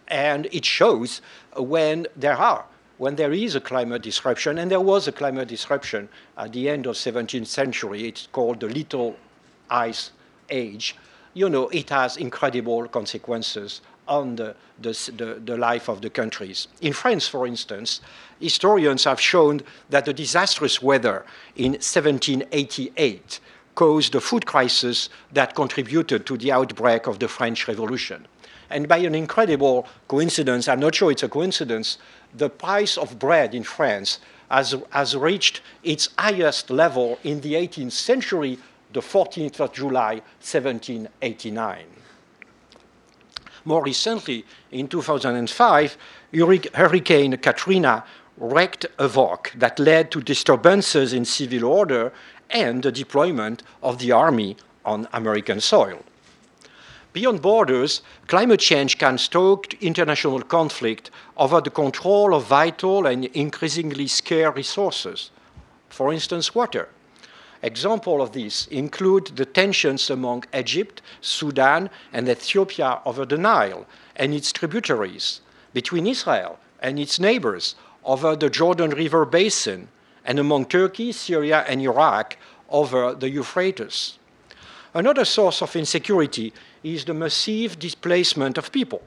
And 0.07 0.47
it 0.51 0.65
shows 0.65 1.21
when 1.55 2.07
there 2.15 2.37
are, 2.37 2.65
when 2.97 3.15
there 3.15 3.33
is 3.33 3.55
a 3.55 3.61
climate 3.61 4.01
disruption, 4.01 4.57
and 4.57 4.69
there 4.69 4.79
was 4.79 5.07
a 5.07 5.11
climate 5.11 5.47
disruption 5.47 6.09
at 6.37 6.53
the 6.53 6.69
end 6.69 6.85
of 6.85 6.95
17th 6.95 7.47
century, 7.47 8.07
it's 8.07 8.27
called 8.31 8.59
the 8.59 8.67
Little 8.67 9.15
Ice 9.69 10.11
Age, 10.49 10.95
you 11.33 11.49
know, 11.49 11.67
it 11.69 11.89
has 11.89 12.17
incredible 12.17 12.87
consequences 12.87 13.81
on 14.07 14.35
the, 14.35 14.55
the, 14.81 15.41
the, 15.43 15.57
life 15.57 15.87
of 15.87 16.01
the 16.01 16.09
countries. 16.09 16.67
In 16.81 16.93
France, 16.93 17.27
for 17.27 17.47
instance, 17.47 18.01
historians 18.39 19.05
have 19.05 19.19
shown 19.19 19.61
that 19.89 20.05
the 20.05 20.13
disastrous 20.13 20.81
weather 20.81 21.25
in 21.55 21.71
1788 21.71 23.39
caused 23.75 24.13
the 24.13 24.21
food 24.21 24.45
crisis 24.45 25.09
that 25.31 25.55
contributed 25.55 26.25
to 26.25 26.37
the 26.37 26.51
outbreak 26.51 27.07
of 27.07 27.19
the 27.19 27.27
French 27.27 27.67
Revolution. 27.67 28.27
And 28.73 28.87
by 28.87 28.97
an 28.97 29.13
incredible 29.13 29.85
coincidence, 30.07 30.67
I'm 30.67 30.79
not 30.79 30.95
sure 30.95 31.11
it's 31.11 31.21
a 31.21 31.29
coincidence, 31.29 31.99
the 32.35 32.49
price 32.49 32.97
of 32.97 33.19
bread 33.19 33.53
in 33.53 33.63
France 33.63 34.17
has, 34.49 34.75
has 34.89 35.15
reached 35.15 35.61
its 35.83 36.09
highest 36.17 36.71
level 36.71 37.19
in 37.23 37.41
the 37.41 37.53
18th 37.53 37.91
century, 37.91 38.57
the 38.91 39.01
14th 39.01 39.59
of 39.59 39.73
July, 39.73 40.23
1789. 40.41 41.85
More 43.63 43.83
recently, 43.83 44.43
in 44.71 44.87
2005, 44.87 45.97
Hurricane 46.73 47.37
Katrina 47.37 48.03
wreaked 48.37 48.87
havoc 48.97 49.51
that 49.55 49.77
led 49.77 50.09
to 50.09 50.19
disturbances 50.19 51.13
in 51.13 51.25
civil 51.25 51.65
order 51.65 52.11
and 52.49 52.81
the 52.81 52.91
deployment 52.91 53.61
of 53.83 53.99
the 53.99 54.11
army 54.11 54.57
on 54.83 55.07
American 55.13 55.61
soil. 55.61 55.99
Beyond 57.13 57.43
borders, 57.43 58.01
climate 58.27 58.59
change 58.59 58.97
can 58.97 59.19
stoke 59.19 59.75
international 59.81 60.41
conflict 60.41 61.11
over 61.37 61.61
the 61.61 61.69
control 61.69 62.33
of 62.33 62.45
vital 62.45 63.05
and 63.05 63.25
increasingly 63.25 64.07
scarce 64.07 64.55
resources, 64.55 65.29
for 65.89 66.11
instance, 66.11 66.55
water. 66.55 66.89
Examples 67.61 68.21
of 68.21 68.33
this 68.33 68.65
include 68.67 69.27
the 69.35 69.45
tensions 69.45 70.09
among 70.09 70.43
Egypt, 70.53 71.03
Sudan, 71.21 71.91
and 72.11 72.27
Ethiopia 72.27 72.99
over 73.05 73.25
the 73.25 73.37
Nile 73.37 73.85
and 74.15 74.33
its 74.33 74.51
tributaries, 74.51 75.39
between 75.71 76.07
Israel 76.07 76.59
and 76.81 76.99
its 76.99 77.19
neighbors 77.19 77.75
over 78.03 78.35
the 78.35 78.49
Jordan 78.49 78.89
River 78.89 79.23
basin, 79.23 79.87
and 80.25 80.39
among 80.39 80.65
Turkey, 80.65 81.11
Syria, 81.11 81.63
and 81.67 81.79
Iraq 81.79 82.37
over 82.69 83.13
the 83.13 83.29
Euphrates. 83.29 84.17
Another 84.95 85.25
source 85.25 85.61
of 85.61 85.75
insecurity 85.75 86.53
is 86.83 87.05
the 87.05 87.13
massive 87.13 87.79
displacement 87.79 88.57
of 88.57 88.71
people. 88.71 89.01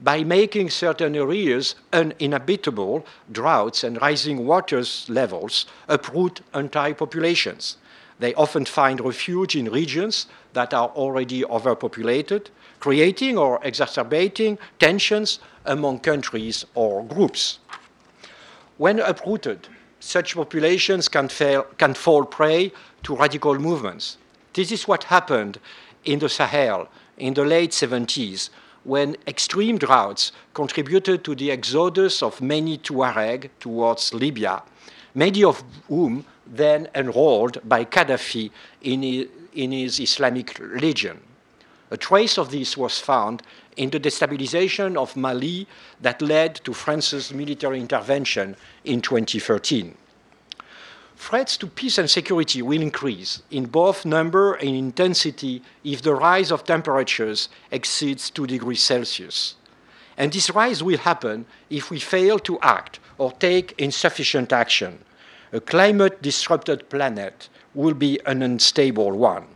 By 0.00 0.24
making 0.24 0.70
certain 0.70 1.14
areas 1.14 1.76
uninhabitable, 1.92 3.06
droughts 3.30 3.84
and 3.84 4.00
rising 4.00 4.46
water 4.46 4.82
levels 5.08 5.66
uproot 5.88 6.40
entire 6.54 6.94
populations. 6.94 7.76
They 8.18 8.34
often 8.34 8.64
find 8.64 9.00
refuge 9.00 9.56
in 9.56 9.70
regions 9.70 10.26
that 10.52 10.72
are 10.74 10.88
already 10.88 11.44
overpopulated, 11.44 12.50
creating 12.80 13.38
or 13.38 13.60
exacerbating 13.62 14.58
tensions 14.78 15.38
among 15.64 16.00
countries 16.00 16.64
or 16.74 17.02
groups. 17.04 17.58
When 18.76 18.98
uprooted, 19.00 19.68
such 20.00 20.34
populations 20.34 21.08
can, 21.08 21.28
fail, 21.28 21.62
can 21.78 21.94
fall 21.94 22.24
prey 22.24 22.72
to 23.04 23.16
radical 23.16 23.58
movements. 23.58 24.18
This 24.52 24.70
is 24.70 24.86
what 24.86 25.04
happened 25.04 25.58
in 26.04 26.18
the 26.18 26.28
Sahel 26.28 26.88
in 27.18 27.34
the 27.34 27.44
late 27.44 27.70
70s 27.70 28.50
when 28.84 29.16
extreme 29.26 29.78
droughts 29.78 30.32
contributed 30.52 31.24
to 31.24 31.34
the 31.34 31.50
exodus 31.50 32.22
of 32.22 32.40
many 32.40 32.78
Tuareg 32.78 33.48
towards 33.58 34.12
Libya, 34.12 34.62
many 35.14 35.42
of 35.42 35.64
whom 35.88 36.24
then 36.46 36.88
enrolled 36.94 37.66
by 37.66 37.84
Gaddafi 37.84 38.50
in 38.82 39.02
his, 39.02 39.26
in 39.54 39.72
his 39.72 40.00
Islamic 40.00 40.58
Legion. 40.58 41.20
A 41.90 41.96
trace 41.96 42.38
of 42.38 42.50
this 42.50 42.76
was 42.76 42.98
found 42.98 43.42
in 43.76 43.90
the 43.90 44.00
destabilization 44.00 44.96
of 44.96 45.16
Mali 45.16 45.66
that 46.00 46.20
led 46.20 46.56
to 46.64 46.72
France's 46.72 47.32
military 47.32 47.80
intervention 47.80 48.56
in 48.84 49.00
2013. 49.00 49.96
Threats 51.16 51.56
to 51.58 51.66
peace 51.66 51.98
and 51.98 52.10
security 52.10 52.60
will 52.62 52.82
increase 52.82 53.42
in 53.50 53.66
both 53.66 54.04
number 54.04 54.54
and 54.54 54.76
intensity 54.76 55.62
if 55.82 56.02
the 56.02 56.14
rise 56.14 56.50
of 56.50 56.64
temperatures 56.64 57.48
exceeds 57.70 58.30
2 58.30 58.46
degrees 58.46 58.82
Celsius. 58.82 59.54
And 60.16 60.32
this 60.32 60.50
rise 60.50 60.82
will 60.82 60.98
happen 60.98 61.46
if 61.70 61.90
we 61.90 61.98
fail 61.98 62.38
to 62.40 62.58
act 62.60 63.00
or 63.18 63.32
take 63.32 63.74
insufficient 63.78 64.52
action 64.52 64.98
a 65.54 65.60
climate 65.60 66.20
disrupted 66.20 66.88
planet 66.90 67.48
will 67.74 67.94
be 67.94 68.18
an 68.26 68.42
unstable 68.42 69.12
one. 69.12 69.46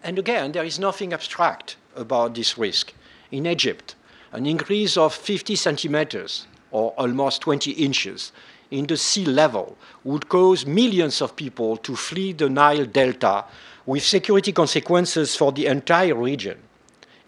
And 0.00 0.16
again, 0.16 0.52
there 0.52 0.64
is 0.64 0.78
nothing 0.78 1.12
abstract 1.12 1.76
about 1.96 2.36
this 2.36 2.56
risk. 2.56 2.94
In 3.32 3.46
Egypt, 3.46 3.96
an 4.30 4.46
increase 4.46 4.96
of 4.96 5.12
50 5.12 5.56
centimeters, 5.56 6.46
or 6.70 6.92
almost 6.92 7.40
20 7.42 7.72
inches, 7.72 8.30
in 8.70 8.86
the 8.86 8.96
sea 8.96 9.24
level 9.24 9.76
would 10.04 10.28
cause 10.28 10.66
millions 10.66 11.20
of 11.20 11.36
people 11.36 11.76
to 11.78 11.96
flee 11.96 12.32
the 12.32 12.48
Nile 12.48 12.86
Delta 12.86 13.44
with 13.86 14.02
security 14.02 14.52
consequences 14.52 15.36
for 15.36 15.52
the 15.52 15.66
entire 15.66 16.14
region 16.14 16.58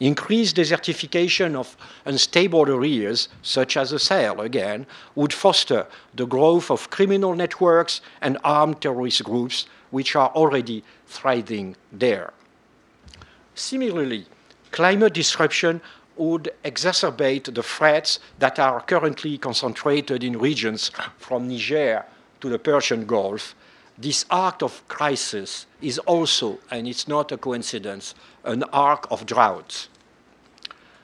increased 0.03 0.57
desertification 0.57 1.55
of 1.55 1.77
unstable 2.05 2.69
areas, 2.69 3.29
such 3.41 3.77
as 3.77 3.91
the 3.91 3.99
Sahel 4.01 4.41
again, 4.41 4.85
would 5.15 5.33
foster 5.33 5.87
the 6.13 6.27
growth 6.27 6.73
of 6.73 6.91
criminal 6.91 7.35
networks 7.35 8.01
and 8.21 8.37
armed 8.43 8.81
terrorist 8.81 9.23
groups, 9.23 9.67
which 9.91 10.17
are 10.17 10.31
already 10.31 10.83
thriving 11.07 11.77
there. 11.93 12.33
Similarly, 13.55 14.27
climate 14.73 15.15
disruption 15.15 15.81
would 16.23 16.53
exacerbate 16.65 17.53
the 17.53 17.63
threats 17.63 18.21
that 18.39 18.59
are 18.59 18.81
currently 18.81 19.37
concentrated 19.39 20.23
in 20.23 20.39
regions 20.39 20.93
from 21.19 21.49
Niger 21.49 22.05
to 22.41 22.49
the 22.49 22.59
Persian 22.59 23.07
Gulf. 23.07 23.57
This 23.99 24.25
arc 24.31 24.63
of 24.63 24.87
crisis 24.87 25.67
is 25.81 25.99
also, 25.99 26.59
and 26.71 26.87
it's 26.87 27.09
not 27.09 27.33
a 27.33 27.37
coincidence, 27.37 28.15
an 28.45 28.63
arc 28.73 29.11
of 29.11 29.27
drought. 29.27 29.89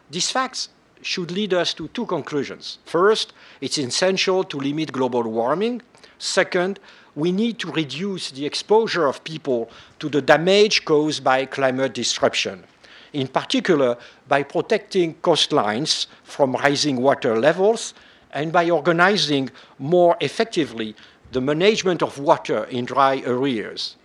These 0.08 0.30
facts 0.30 0.68
should 1.02 1.30
lead 1.32 1.52
us 1.52 1.74
to 1.74 1.88
two 1.88 2.06
conclusions. 2.06 2.78
First, 2.84 3.32
it's 3.60 3.78
essential 3.78 4.44
to 4.44 4.56
limit 4.56 4.92
global 4.92 5.24
warming. 5.24 5.82
Second, 6.18 6.78
we 7.16 7.32
need 7.32 7.58
to 7.58 7.72
reduce 7.72 8.30
the 8.30 8.46
exposure 8.46 9.06
of 9.06 9.24
people 9.24 9.68
to 9.98 10.08
the 10.08 10.22
damage 10.22 10.84
caused 10.84 11.24
by 11.24 11.44
climate 11.44 11.92
disruption, 11.94 12.64
in 13.12 13.28
particular 13.28 13.96
by 14.28 14.42
protecting 14.42 15.14
coastlines 15.16 16.06
from 16.22 16.52
rising 16.52 16.96
water 16.96 17.38
levels 17.38 17.94
and 18.32 18.52
by 18.52 18.68
organizing 18.70 19.50
more 19.78 20.16
effectively 20.20 20.94
the 21.32 21.40
management 21.40 22.02
of 22.02 22.18
water 22.18 22.64
in 22.64 22.84
dry 22.84 23.18
areas. 23.24 23.96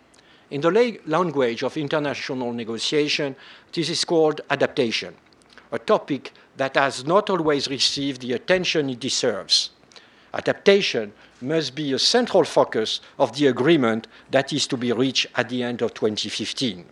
In 0.52 0.62
the 0.62 1.00
language 1.06 1.63
of 1.63 1.78
international 1.78 2.54
negotiation, 2.54 3.36
this 3.72 3.89
is 3.89 4.06
called 4.06 4.42
adaptation 4.50 5.16
a 5.74 5.80
topic 5.80 6.32
that 6.56 6.76
has 6.78 7.04
not 7.04 7.30
always 7.32 7.68
received 7.68 8.22
the 8.22 8.34
attention 8.34 8.89
it 8.92 9.00
deserves. 9.00 9.72
Adaptation 10.34 11.12
must 11.42 11.76
be 11.76 11.92
a 11.94 12.00
central 12.00 12.44
focus 12.44 13.02
of 13.18 13.36
the 13.36 13.48
agreement 13.48 14.08
that 14.30 14.54
is 14.54 14.68
to 14.68 14.78
be 14.78 14.92
reached 14.92 15.26
at 15.36 15.50
the 15.50 15.63
end 15.63 15.82
of 15.82 15.94
2015. 15.94 16.86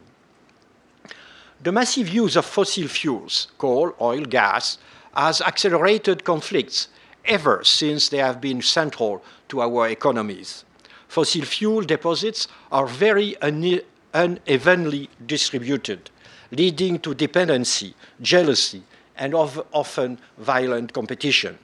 The 1.63 1.71
massive 1.71 2.09
use 2.09 2.35
of 2.37 2.45
fossil 2.45 2.87
fuels, 2.87 3.47
coal, 3.59 3.93
oil, 4.01 4.25
gas, 4.25 4.79
has 5.15 5.41
accelerated 5.41 6.23
conflicts 6.23 6.87
ever 7.23 7.63
since 7.63 8.09
they 8.09 8.17
have 8.17 8.41
been 8.41 8.63
central 8.63 9.23
to 9.49 9.61
our 9.61 9.87
economies. 9.87 10.65
fossil 11.07 11.45
fuel 11.45 11.81
deposits 11.81 12.47
are 12.71 12.87
very 12.87 13.35
une 13.43 13.81
unevenly 14.13 15.07
distributed, 15.27 16.09
leading 16.51 16.97
to 16.99 17.13
dependency, 17.13 17.93
jealousy, 18.19 18.81
and 19.15 19.35
of 19.35 19.63
often 19.71 20.17
violent 20.39 20.93
competition. 20.93 21.59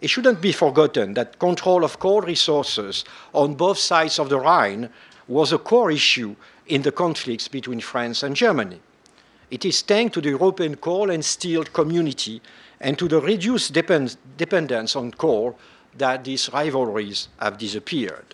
It 0.00 0.08
shouldn't 0.08 0.40
be 0.40 0.52
forgotten 0.52 1.12
that 1.14 1.38
control 1.38 1.84
of 1.84 1.98
coal 1.98 2.22
resources 2.22 3.04
on 3.34 3.54
both 3.54 3.76
sides 3.76 4.18
of 4.18 4.30
the 4.30 4.40
Rhine 4.40 4.88
was 5.28 5.52
a 5.52 5.58
core 5.58 5.90
issue 5.90 6.36
in 6.66 6.80
the 6.82 6.92
conflicts 6.92 7.48
between 7.48 7.80
France 7.80 8.22
and 8.22 8.34
Germany. 8.34 8.80
It 9.50 9.64
is 9.64 9.82
thanks 9.82 10.14
to 10.14 10.20
the 10.20 10.30
European 10.30 10.76
coal 10.76 11.10
and 11.10 11.24
steel 11.24 11.64
community 11.64 12.40
and 12.80 12.96
to 12.98 13.08
the 13.08 13.20
reduced 13.20 13.72
depend 13.72 14.16
dependence 14.36 14.94
on 14.94 15.10
coal 15.10 15.58
that 15.98 16.24
these 16.24 16.50
rivalries 16.52 17.28
have 17.40 17.58
disappeared. 17.58 18.24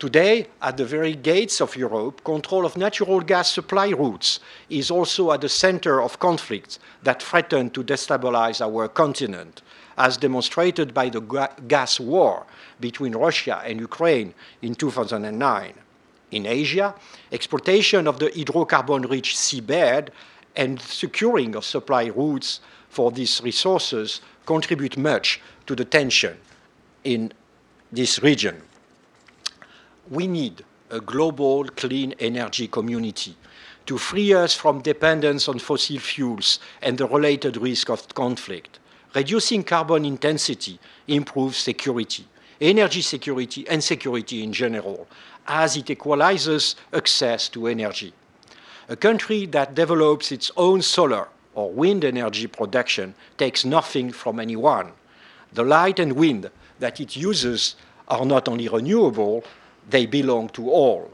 Today, 0.00 0.48
at 0.60 0.76
the 0.76 0.84
very 0.84 1.14
gates 1.14 1.60
of 1.60 1.76
Europe, 1.76 2.24
control 2.24 2.66
of 2.66 2.76
natural 2.76 3.20
gas 3.20 3.52
supply 3.52 3.90
routes 3.90 4.40
is 4.68 4.90
also 4.90 5.30
at 5.30 5.40
the 5.40 5.48
center 5.48 6.02
of 6.02 6.18
conflicts 6.18 6.80
that 7.04 7.22
threaten 7.22 7.70
to 7.70 7.84
destabilize 7.84 8.60
our 8.60 8.88
continent, 8.88 9.62
as 9.96 10.16
demonstrated 10.16 10.92
by 10.92 11.08
the 11.08 11.20
gas 11.68 12.00
war 12.00 12.44
between 12.80 13.14
Russia 13.14 13.62
and 13.64 13.78
Ukraine 13.78 14.34
in 14.62 14.74
2009. 14.74 15.74
In 16.32 16.46
Asia, 16.46 16.94
exploitation 17.30 18.08
of 18.08 18.18
the 18.18 18.30
hydrocarbon-rich 18.30 19.36
seabed 19.36 20.08
and 20.56 20.80
securing 20.80 21.54
of 21.54 21.64
supply 21.64 22.06
routes 22.06 22.60
for 22.88 23.10
these 23.10 23.40
resources 23.42 24.20
contribute 24.44 24.96
much 24.96 25.40
to 25.66 25.74
the 25.74 25.84
tension 25.84 26.36
in 27.04 27.32
this 27.92 28.22
region 28.22 28.60
we 30.10 30.26
need 30.26 30.64
a 30.90 31.00
global 31.00 31.64
clean 31.64 32.14
energy 32.18 32.68
community 32.68 33.36
to 33.86 33.98
free 33.98 34.34
us 34.34 34.54
from 34.54 34.82
dependence 34.82 35.48
on 35.48 35.58
fossil 35.58 35.98
fuels 35.98 36.58
and 36.82 36.98
the 36.98 37.06
related 37.06 37.56
risk 37.56 37.88
of 37.88 38.06
conflict. 38.14 38.78
Reducing 39.14 39.64
carbon 39.64 40.04
intensity 40.04 40.78
improves 41.08 41.56
security, 41.56 42.26
energy 42.60 43.02
security, 43.02 43.66
and 43.68 43.82
security 43.82 44.42
in 44.42 44.52
general, 44.52 45.06
as 45.46 45.76
it 45.76 45.90
equalizes 45.90 46.76
access 46.92 47.48
to 47.48 47.66
energy. 47.66 48.12
A 48.88 48.96
country 48.96 49.46
that 49.46 49.74
develops 49.74 50.32
its 50.32 50.50
own 50.56 50.82
solar 50.82 51.28
or 51.54 51.70
wind 51.70 52.04
energy 52.04 52.46
production 52.46 53.14
takes 53.36 53.64
nothing 53.64 54.10
from 54.10 54.40
anyone. 54.40 54.92
The 55.52 55.62
light 55.62 55.98
and 55.98 56.12
wind 56.14 56.50
that 56.78 57.00
it 57.00 57.16
uses 57.16 57.76
are 58.08 58.24
not 58.24 58.48
only 58.48 58.68
renewable, 58.68 59.44
they 59.88 60.06
belong 60.06 60.48
to 60.50 60.70
all. 60.70 61.10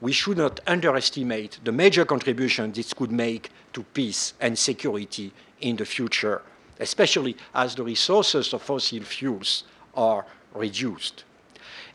We 0.00 0.12
should 0.12 0.38
not 0.38 0.60
underestimate 0.66 1.58
the 1.64 1.72
major 1.72 2.04
contribution 2.04 2.72
this 2.72 2.92
could 2.92 3.10
make 3.12 3.50
to 3.72 3.82
peace 3.82 4.34
and 4.40 4.58
security 4.58 5.32
in 5.60 5.76
the 5.76 5.84
future, 5.84 6.42
especially 6.80 7.36
as 7.54 7.74
the 7.74 7.82
resources 7.82 8.52
of 8.52 8.62
fossil 8.62 9.02
fuels 9.02 9.64
are 9.94 10.26
reduced. 10.54 11.24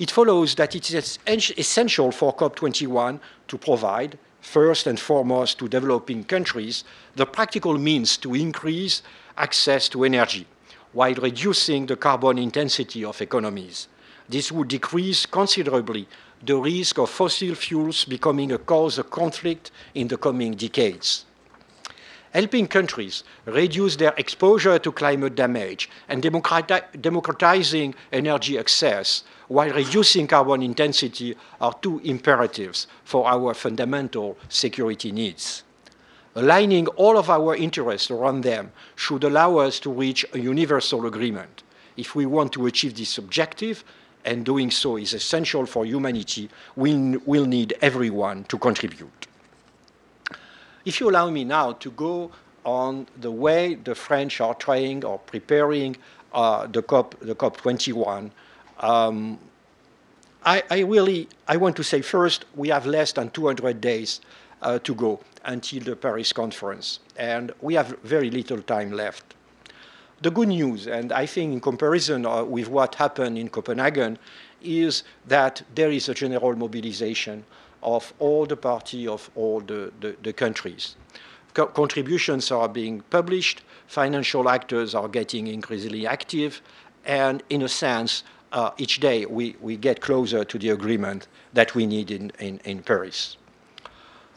It 0.02 0.10
follows 0.10 0.56
that 0.56 0.76
it 0.76 0.90
is 0.90 1.20
essential 1.28 2.12
for 2.12 2.36
COP21 2.36 3.20
to 3.48 3.58
provide, 3.60 4.18
first 4.42 4.88
and 4.88 5.00
foremost 5.00 5.60
to 5.60 5.68
developing 5.68 6.24
countries, 6.24 6.84
the 7.16 7.28
practical 7.28 7.78
means 7.78 8.18
to 8.18 8.34
increase 8.34 9.04
access 9.38 9.88
to 9.90 10.04
energy 10.04 10.48
while 10.92 11.14
reducing 11.14 11.86
the 11.86 11.98
carbon 11.98 12.40
intensity 12.40 13.06
of 13.06 13.22
economies. 13.22 13.90
This 14.28 14.52
would 14.52 14.70
decrease 14.70 15.28
considerably 15.28 16.08
the 16.44 16.58
risk 16.58 16.98
of 16.98 17.12
fossil 17.12 17.54
fuels 17.54 18.04
becoming 18.04 18.52
a 18.54 18.58
cause 18.58 18.98
of 18.98 19.12
conflict 19.12 19.70
in 19.94 20.08
the 20.08 20.18
coming 20.18 20.54
decades. 20.56 21.26
Helping 22.34 22.65
countries 22.67 23.24
reduce 23.46 23.98
their 23.98 24.13
exposure 24.17 24.80
to 24.80 24.91
climate 24.94 25.36
damage 25.36 25.89
and 26.08 26.22
democratizing 26.22 27.94
energy 28.12 28.58
access 28.58 29.24
while 29.50 29.70
reducing 29.72 30.28
carbon 30.28 30.62
intensity 30.62 31.36
are 31.60 31.74
two 31.82 32.00
imperatives 32.06 32.88
for 33.04 33.28
our 33.28 33.54
fundamental 33.54 34.38
security 34.48 35.12
needs. 35.12 35.63
Aligning 36.34 36.88
all 36.88 37.17
of 37.17 37.30
our 37.30 37.54
interests 37.54 38.10
around 38.10 38.46
them 38.46 38.72
should 38.96 39.26
allow 39.26 39.58
us 39.58 39.78
to 39.82 39.91
reach 39.91 40.26
a 40.34 40.39
universal 40.39 41.06
agreement. 41.06 41.63
If 41.98 42.15
we 42.15 42.26
want 42.26 42.54
to 42.54 42.65
achieve 42.65 42.96
this 42.96 43.17
objective, 43.17 43.84
and 44.24 44.46
doing 44.46 44.72
so 44.72 44.98
is 44.98 45.13
essential 45.13 45.65
for 45.65 45.86
humanity, 45.86 46.50
we 46.76 47.17
will 47.26 47.46
need 47.46 47.74
everyone 47.82 48.44
to 48.46 48.58
contribute. 48.58 49.21
If 50.84 51.00
you 51.00 51.10
allow 51.10 51.30
me 51.30 51.44
now 51.44 51.74
to 51.74 51.91
go 51.91 52.32
on 52.65 53.08
the 53.20 53.32
way 53.32 53.76
the 53.76 53.96
French 53.96 54.41
are 54.41 54.56
trying 54.56 55.06
or 55.06 55.20
preparing 55.20 55.98
uh, 56.34 56.67
the 56.67 56.82
COP, 56.82 57.20
the 57.20 57.36
COP21, 57.36 58.32
um, 58.80 59.38
I, 60.44 60.63
I, 60.72 60.80
really 60.80 61.28
I 61.48 61.58
want 61.58 61.76
to 61.76 61.84
say 61.84 62.02
first 62.02 62.46
we 62.56 62.70
have 62.70 62.88
less 62.88 63.12
than 63.12 63.30
200 63.30 63.80
days 63.80 64.22
uh, 64.63 64.80
to 64.80 64.96
go 64.96 65.20
until 65.46 65.84
the 65.84 65.96
Paris 65.96 66.34
conference, 66.34 67.00
and 67.15 67.52
we 67.62 67.76
have 67.76 67.98
very 68.04 68.32
little 68.32 68.62
time 68.62 68.91
left. 68.91 69.36
The 70.22 70.32
good 70.32 70.50
news, 70.50 70.88
and 70.88 71.12
I 71.12 71.26
think 71.26 71.54
in 71.54 71.60
comparison 71.60 72.26
uh, 72.26 72.44
with 72.44 72.70
what 72.70 72.96
happened 72.96 73.38
in 73.38 73.50
Copenhagen, 73.50 74.17
is 74.62 75.04
that 75.28 75.62
there 75.74 75.91
is 75.91 76.10
a 76.10 76.13
general 76.13 76.56
mobilization 76.56 77.44
of 77.84 78.13
all 78.20 78.46
the 78.46 78.58
parties 78.58 79.08
of 79.08 79.30
all 79.36 79.60
the, 79.62 79.91
the, 80.00 80.15
the 80.24 80.34
countries. 80.34 80.96
Co 81.54 81.65
contributions 81.65 82.52
are 82.52 82.70
being 82.70 83.02
published, 83.10 83.62
financial 83.88 84.48
actors 84.48 84.96
are 84.96 85.10
getting 85.10 85.48
increasingly 85.48 86.08
active, 86.08 86.62
and 87.06 87.44
in 87.50 87.62
a 87.62 87.67
sense, 87.67 88.24
uh, 88.52 88.72
each 88.78 89.00
day 89.00 89.26
we, 89.26 89.56
we 89.62 89.78
get 89.78 90.02
closer 90.02 90.44
to 90.44 90.58
the 90.58 90.70
agreement 90.70 91.28
that 91.54 91.76
we 91.76 91.86
need 91.86 92.12
in, 92.12 92.32
in, 92.39 92.60
in 92.63 92.82
Paris. 92.82 93.38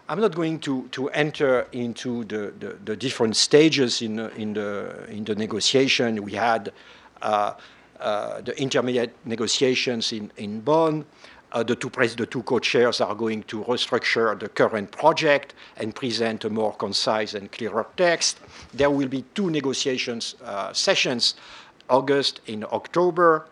I'm 0.08 0.20
not 0.20 0.34
going 0.34 0.58
to, 0.60 0.88
to 0.88 1.08
enter 1.10 1.66
into 1.72 2.24
the, 2.24 2.52
the, 2.58 2.76
the 2.84 2.96
different 2.96 3.36
stages 3.36 4.02
in, 4.02 4.18
in, 4.18 4.52
the, 4.52 5.06
in 5.08 5.24
the 5.24 5.34
negotiation. 5.34 6.22
We 6.22 6.32
had 6.32 6.72
uh, 7.22 7.54
uh, 8.00 8.42
the 8.42 8.60
intermediate 8.60 9.14
negotiations 9.24 10.12
in, 10.12 10.30
in 10.36 10.60
Bonn. 10.60 11.06
Uh, 11.54 11.62
the 11.62 11.76
two, 11.76 11.88
the 11.88 12.26
two 12.26 12.42
co-chairs 12.42 13.00
are 13.00 13.14
going 13.14 13.44
to 13.44 13.62
restructure 13.62 14.36
the 14.40 14.48
current 14.48 14.90
project 14.90 15.54
and 15.76 15.94
present 15.94 16.44
a 16.44 16.50
more 16.50 16.72
concise 16.74 17.34
and 17.34 17.52
clearer 17.52 17.86
text. 17.96 18.40
There 18.72 18.90
will 18.90 19.06
be 19.06 19.22
two 19.36 19.50
negotiations 19.50 20.34
uh, 20.42 20.72
sessions, 20.72 21.36
August 21.88 22.40
and 22.48 22.64
October. 22.64 23.46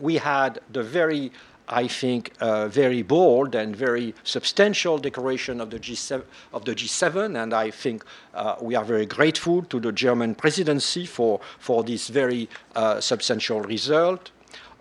We 0.00 0.16
had 0.16 0.60
the 0.72 0.82
very 0.82 1.30
I 1.66 1.88
think, 1.88 2.32
uh, 2.40 2.68
very 2.68 3.00
bold 3.00 3.54
and 3.54 3.74
very 3.74 4.14
substantial 4.22 4.98
declaration 4.98 5.62
of 5.62 5.70
the 5.70 5.80
G7, 5.80 6.22
of 6.52 6.66
the 6.66 6.74
G7 6.74 7.42
and 7.42 7.54
I 7.54 7.70
think 7.70 8.04
uh, 8.34 8.56
we 8.60 8.74
are 8.74 8.84
very 8.84 9.06
grateful 9.06 9.62
to 9.62 9.80
the 9.80 9.90
German 9.90 10.34
presidency 10.34 11.06
for, 11.06 11.40
for 11.58 11.82
this 11.82 12.08
very 12.08 12.50
uh, 12.76 13.00
substantial 13.00 13.62
result. 13.62 14.30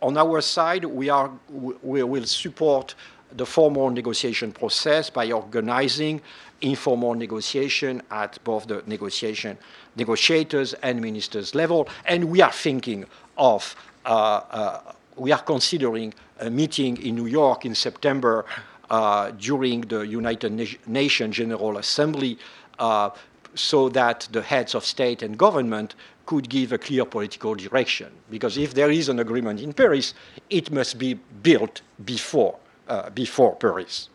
On 0.04 0.18
our 0.18 0.42
side, 0.42 0.84
we, 0.84 1.10
are, 1.10 1.32
we 1.50 2.04
will 2.04 2.26
support 2.26 2.94
the 3.32 3.46
formal 3.46 3.90
negotiation 3.90 4.52
process 4.52 5.10
by 5.10 5.32
organizing 5.32 6.22
informal 6.60 7.14
negotiation 7.14 8.02
at 8.12 8.38
both 8.44 8.68
the 8.68 8.84
negotiation 8.86 9.58
negotiators 9.96 10.74
and 10.84 11.00
ministers 11.00 11.56
level, 11.56 11.88
and 12.06 12.26
we 12.26 12.42
are 12.42 12.52
thinking 12.52 13.06
of 13.38 13.76
uh, 14.06 14.42
uh, 14.52 14.94
we 15.16 15.32
are 15.32 15.42
considering 15.42 16.14
a 16.40 16.50
meeting 16.50 16.98
in 16.98 17.16
New 17.16 17.28
York 17.28 17.66
in 17.66 17.74
September 17.74 18.46
uh, 18.90 19.32
during 19.32 19.82
the 19.82 20.02
United 20.02 20.52
Na 20.52 20.66
Nations 20.86 21.38
General 21.38 21.78
Assembly 21.78 22.38
uh, 22.78 23.10
so 23.56 23.88
that 23.90 24.28
the 24.32 24.42
heads 24.42 24.76
of 24.76 24.84
state 24.86 25.22
and 25.24 25.38
government 25.38 25.96
could 26.26 26.50
give 26.50 26.72
a 26.72 26.78
clear 26.78 27.06
political 27.06 27.56
direction. 27.56 28.12
Because 28.30 28.58
if 28.58 28.74
there 28.74 28.92
is 28.92 29.10
an 29.10 29.20
agreement 29.20 29.60
in 29.60 29.74
Paris, 29.74 30.14
it 30.50 30.72
must 30.72 30.98
be 30.98 31.16
built 31.42 31.82
before, 32.06 32.58
uh, 32.88 33.10
before 33.10 33.56
Paris. 33.56 34.10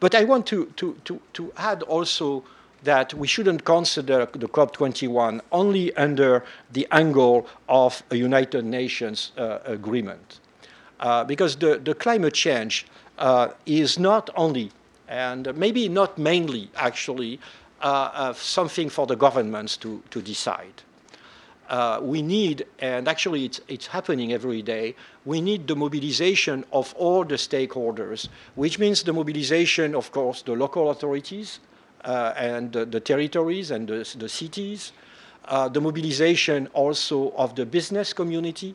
But 0.00 0.14
I 0.14 0.24
want 0.24 0.46
to, 0.46 0.66
to, 0.76 0.96
to, 1.04 1.20
to 1.34 1.52
add 1.56 1.82
also 1.82 2.44
that 2.82 3.14
we 3.14 3.28
shouldn't 3.28 3.64
consider 3.64 4.26
the 4.32 4.48
COP21 4.48 5.40
only 5.52 5.94
under 5.94 6.44
the 6.72 6.86
angle 6.90 7.46
of 7.68 8.02
a 8.10 8.16
United 8.16 8.64
Nations 8.64 9.32
uh, 9.38 9.58
agreement. 9.64 10.40
Uh, 10.98 11.24
because 11.24 11.56
the, 11.56 11.78
the, 11.78 11.94
climate 11.94 12.34
change 12.34 12.86
uh, 13.18 13.48
is 13.66 13.98
not 13.98 14.30
only, 14.36 14.70
and 15.08 15.54
maybe 15.56 15.88
not 15.88 16.16
mainly 16.18 16.70
actually, 16.76 17.38
uh, 17.80 18.32
something 18.34 18.88
for 18.88 19.06
the 19.06 19.16
governments 19.16 19.76
to, 19.76 20.02
to 20.10 20.22
decide. 20.22 20.82
Uh, 21.72 21.98
we 22.02 22.20
need, 22.20 22.66
and 22.80 23.08
actually 23.08 23.46
it's, 23.46 23.60
it's 23.66 23.86
happening 23.86 24.32
every 24.34 24.60
day, 24.60 24.94
we 25.24 25.40
need 25.40 25.66
the 25.66 25.74
mobilization 25.74 26.64
of 26.70 26.94
all 26.98 27.24
the 27.24 27.36
stakeholders, 27.36 28.28
which 28.56 28.78
means 28.78 29.02
the 29.02 29.12
mobilization, 29.12 29.94
of 29.94 30.12
course, 30.12 30.42
the 30.42 30.52
local 30.52 30.90
authorities 30.90 31.60
uh, 32.04 32.34
and 32.36 32.72
the, 32.72 32.84
the, 32.84 33.00
territories 33.00 33.70
and 33.70 33.88
the, 33.88 34.16
the 34.18 34.28
cities, 34.28 34.92
uh, 35.46 35.66
the 35.66 35.80
mobilization 35.80 36.68
also 36.74 37.32
of 37.36 37.56
the 37.56 37.64
business 37.64 38.12
community, 38.12 38.74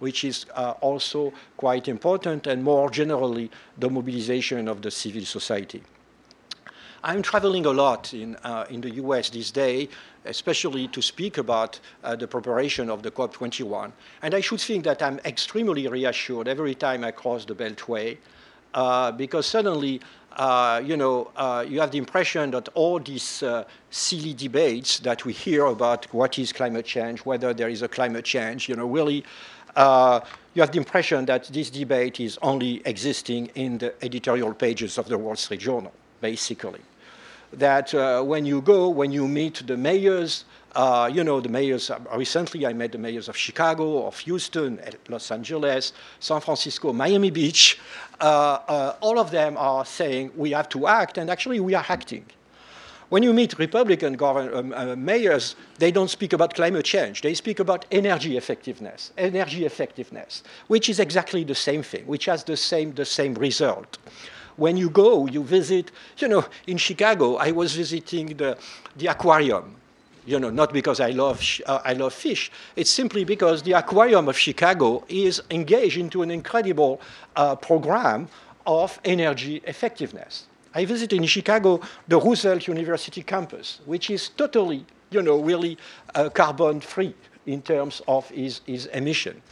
which 0.00 0.22
is 0.22 0.44
uh, 0.54 0.74
also 0.82 1.32
quite 1.56 1.88
important, 1.88 2.46
and 2.46 2.62
more 2.62 2.90
generally, 2.90 3.50
the 3.78 3.88
mobilization 3.88 4.68
of 4.68 4.82
the 4.82 4.90
civil 4.90 5.24
society. 5.24 5.82
I'm 7.02 7.20
traveling 7.20 7.66
a 7.66 7.70
lot 7.70 8.14
in, 8.14 8.34
uh, 8.36 8.64
in 8.70 8.80
the 8.80 8.90
US 8.92 9.28
these 9.28 9.50
days, 9.50 9.88
especially 10.24 10.88
to 10.88 11.02
speak 11.02 11.38
about 11.38 11.80
uh, 12.02 12.16
the 12.16 12.26
preparation 12.26 12.90
of 12.90 13.02
the 13.02 13.10
COP21. 13.10 13.92
And 14.22 14.34
I 14.34 14.40
should 14.40 14.60
think 14.60 14.84
that 14.84 15.02
I'm 15.02 15.18
extremely 15.24 15.86
reassured 15.88 16.48
every 16.48 16.74
time 16.74 17.04
I 17.04 17.10
cross 17.10 17.44
the 17.44 17.54
Beltway, 17.54 18.18
uh, 18.72 19.12
because 19.12 19.46
suddenly, 19.46 20.00
uh, 20.32 20.82
you 20.84 20.96
know, 20.96 21.30
uh, 21.36 21.64
you 21.66 21.80
have 21.80 21.90
the 21.90 21.98
impression 21.98 22.50
that 22.52 22.68
all 22.74 22.98
these 22.98 23.42
uh, 23.42 23.64
silly 23.90 24.34
debates 24.34 24.98
that 25.00 25.24
we 25.24 25.32
hear 25.32 25.66
about 25.66 26.12
what 26.12 26.38
is 26.38 26.52
climate 26.52 26.84
change, 26.84 27.20
whether 27.20 27.54
there 27.54 27.68
is 27.68 27.82
a 27.82 27.88
climate 27.88 28.24
change, 28.24 28.68
you 28.68 28.74
know, 28.74 28.86
really, 28.86 29.24
you 29.76 30.60
have 30.62 30.70
the 30.70 30.78
impression 30.78 31.24
that 31.26 31.44
this 31.52 31.68
debate 31.68 32.20
is 32.20 32.38
only 32.42 32.80
existing 32.84 33.50
in 33.56 33.78
the 33.78 33.92
editorial 34.04 34.54
pages 34.54 34.98
of 34.98 35.08
the 35.08 35.18
Wall 35.18 35.34
Street 35.34 35.60
Journal, 35.60 35.92
basically 36.20 36.80
that 37.58 37.94
uh, 37.94 38.22
when 38.22 38.44
you 38.44 38.60
go, 38.60 38.88
when 38.88 39.12
you 39.12 39.28
meet 39.28 39.66
the 39.66 39.76
mayors, 39.76 40.44
uh, 40.74 41.08
you 41.12 41.22
know, 41.22 41.40
the 41.40 41.48
mayors, 41.48 41.90
uh, 41.90 41.98
recently 42.16 42.66
I 42.66 42.72
met 42.72 42.92
the 42.92 42.98
mayors 42.98 43.28
of 43.28 43.36
Chicago, 43.36 44.06
of 44.06 44.18
Houston, 44.18 44.80
Los 45.08 45.30
Angeles, 45.30 45.92
San 46.20 46.40
Francisco, 46.40 46.92
Miami 46.92 47.30
Beach. 47.30 47.78
All 48.20 49.18
of 49.18 49.30
them 49.30 49.56
are 49.56 49.84
saying 49.84 50.32
we 50.36 50.50
have 50.50 50.68
to 50.70 50.86
act, 50.86 51.18
and 51.18 51.30
actually 51.30 51.60
we 51.60 51.74
are 51.74 51.84
acting. 51.88 52.24
When 53.10 53.22
you 53.22 53.32
meet 53.32 53.58
Republican 53.58 54.20
um, 54.20 54.72
uh, 54.72 54.96
mayors, 54.96 55.56
they 55.78 55.92
don't 55.92 56.10
speak 56.10 56.32
about 56.32 56.54
climate 56.54 56.84
change. 56.84 57.22
They 57.22 57.34
speak 57.34 57.60
about 57.60 57.84
energy 57.92 58.36
effectiveness, 58.36 59.12
energy 59.16 59.66
effectiveness, 59.66 60.42
which 60.66 60.88
is 60.88 60.98
exactly 60.98 61.44
the 61.44 61.54
same 61.54 61.82
thing, 61.82 62.06
which 62.06 62.24
has 62.24 62.42
the 62.42 62.56
same, 62.56 62.92
the 62.94 63.04
same 63.04 63.34
result 63.34 63.98
when 64.56 64.76
you 64.76 64.90
go, 64.90 65.26
you 65.26 65.42
visit, 65.42 65.90
you 66.18 66.28
know, 66.28 66.44
in 66.66 66.76
Chicago, 66.76 67.36
I 67.36 67.50
was 67.50 67.74
visiting 67.74 68.36
the, 68.36 68.56
the 68.96 69.08
aquarium. 69.08 69.76
You 70.26 70.40
know, 70.40 70.48
not 70.48 70.72
because 70.72 71.00
I 71.00 71.10
love, 71.10 71.42
uh, 71.66 71.80
I 71.84 71.92
love 71.92 72.14
fish. 72.14 72.50
It's 72.76 72.90
simply 72.90 73.24
because 73.24 73.62
the 73.62 73.72
aquarium 73.72 74.26
of 74.26 74.38
Chicago 74.38 75.04
is 75.08 75.42
engaged 75.50 75.98
into 75.98 76.22
an 76.22 76.30
incredible 76.30 77.00
uh, 77.36 77.56
program 77.56 78.28
of 78.66 78.98
energy 79.04 79.62
effectiveness. 79.66 80.46
I 80.74 80.86
visited 80.86 81.20
in 81.20 81.26
Chicago 81.26 81.80
the 82.08 82.18
Roosevelt 82.18 82.66
University 82.66 83.22
campus, 83.22 83.80
which 83.84 84.08
is 84.08 84.30
totally, 84.30 84.86
you 85.10 85.20
know, 85.20 85.40
really 85.40 85.76
uh, 86.14 86.30
carbon 86.30 86.80
free 86.80 87.14
in 87.44 87.60
terms 87.60 88.00
of 88.08 88.30
its, 88.32 88.62
its 88.66 88.86
emission. 88.86 89.42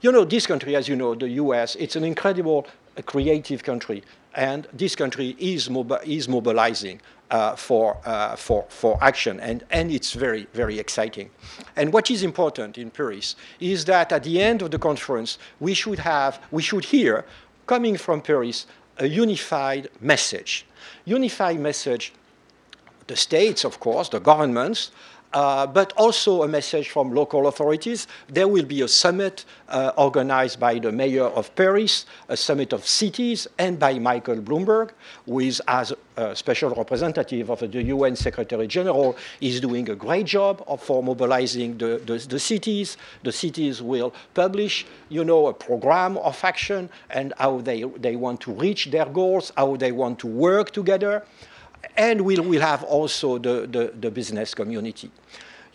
You 0.00 0.10
know, 0.10 0.24
this 0.24 0.46
country, 0.46 0.74
as 0.74 0.88
you 0.88 0.96
know, 0.96 1.14
the 1.14 1.28
US, 1.30 1.76
it's 1.76 1.94
an 1.94 2.04
incredible 2.04 2.66
creative 3.06 3.62
country 3.62 4.02
and 4.34 4.66
this 4.72 4.94
country 4.94 5.36
is, 5.38 5.68
mobi 5.68 6.04
is 6.06 6.28
mobilizing 6.28 7.00
uh, 7.30 7.54
for, 7.56 7.98
uh, 8.04 8.36
for, 8.36 8.64
for 8.68 8.98
action, 9.02 9.40
and, 9.40 9.64
and 9.70 9.90
it's 9.90 10.12
very, 10.12 10.46
very 10.54 10.78
exciting. 10.78 11.30
And 11.76 11.92
what 11.92 12.10
is 12.10 12.22
important 12.22 12.78
in 12.78 12.90
Paris 12.90 13.36
is 13.60 13.84
that 13.86 14.12
at 14.12 14.24
the 14.24 14.40
end 14.40 14.62
of 14.62 14.70
the 14.70 14.78
conference, 14.78 15.38
we 15.60 15.74
should 15.74 15.98
have, 15.98 16.40
we 16.50 16.62
should 16.62 16.86
hear, 16.86 17.24
coming 17.66 17.96
from 17.96 18.20
Paris, 18.22 18.66
a 18.98 19.06
unified 19.06 19.88
message. 20.00 20.64
Unified 21.04 21.60
message, 21.60 22.12
the 23.06 23.16
states, 23.16 23.64
of 23.64 23.80
course, 23.80 24.08
the 24.08 24.20
governments, 24.20 24.90
uh, 25.32 25.66
but 25.66 25.92
also 25.96 26.42
a 26.42 26.48
message 26.48 26.88
from 26.90 27.12
local 27.12 27.46
authorities. 27.46 28.06
There 28.28 28.48
will 28.48 28.64
be 28.64 28.82
a 28.82 28.88
summit 28.88 29.44
uh, 29.68 29.92
organized 29.96 30.58
by 30.58 30.78
the 30.78 30.90
mayor 30.90 31.24
of 31.24 31.54
Paris, 31.54 32.06
a 32.28 32.36
summit 32.36 32.72
of 32.72 32.86
cities, 32.86 33.46
and 33.58 33.78
by 33.78 33.98
Michael 33.98 34.36
Bloomberg, 34.36 34.90
who 35.26 35.40
is, 35.40 35.60
as 35.68 35.92
a 36.16 36.34
special 36.34 36.70
representative 36.70 37.50
of 37.50 37.60
the 37.60 37.82
UN 37.82 38.16
Secretary 38.16 38.66
General, 38.66 39.16
is 39.40 39.60
doing 39.60 39.88
a 39.90 39.94
great 39.94 40.26
job 40.26 40.64
of, 40.66 40.82
for 40.82 41.02
mobilizing 41.02 41.76
the, 41.78 42.00
the, 42.06 42.18
the 42.18 42.38
cities. 42.38 42.96
The 43.22 43.32
cities 43.32 43.82
will 43.82 44.14
publish, 44.34 44.86
you 45.08 45.24
know, 45.24 45.48
a 45.48 45.54
program 45.54 46.16
of 46.18 46.42
action 46.42 46.88
and 47.10 47.34
how 47.38 47.60
they, 47.60 47.82
they 47.82 48.16
want 48.16 48.40
to 48.42 48.52
reach 48.52 48.90
their 48.90 49.06
goals, 49.06 49.52
how 49.56 49.76
they 49.76 49.92
want 49.92 50.18
to 50.20 50.26
work 50.26 50.70
together 50.70 51.24
and 51.96 52.20
we'll, 52.20 52.60
have 52.60 52.82
also 52.84 53.38
the, 53.38 53.66
the, 53.66 53.92
the 54.00 54.10
business 54.10 54.54
community. 54.54 55.10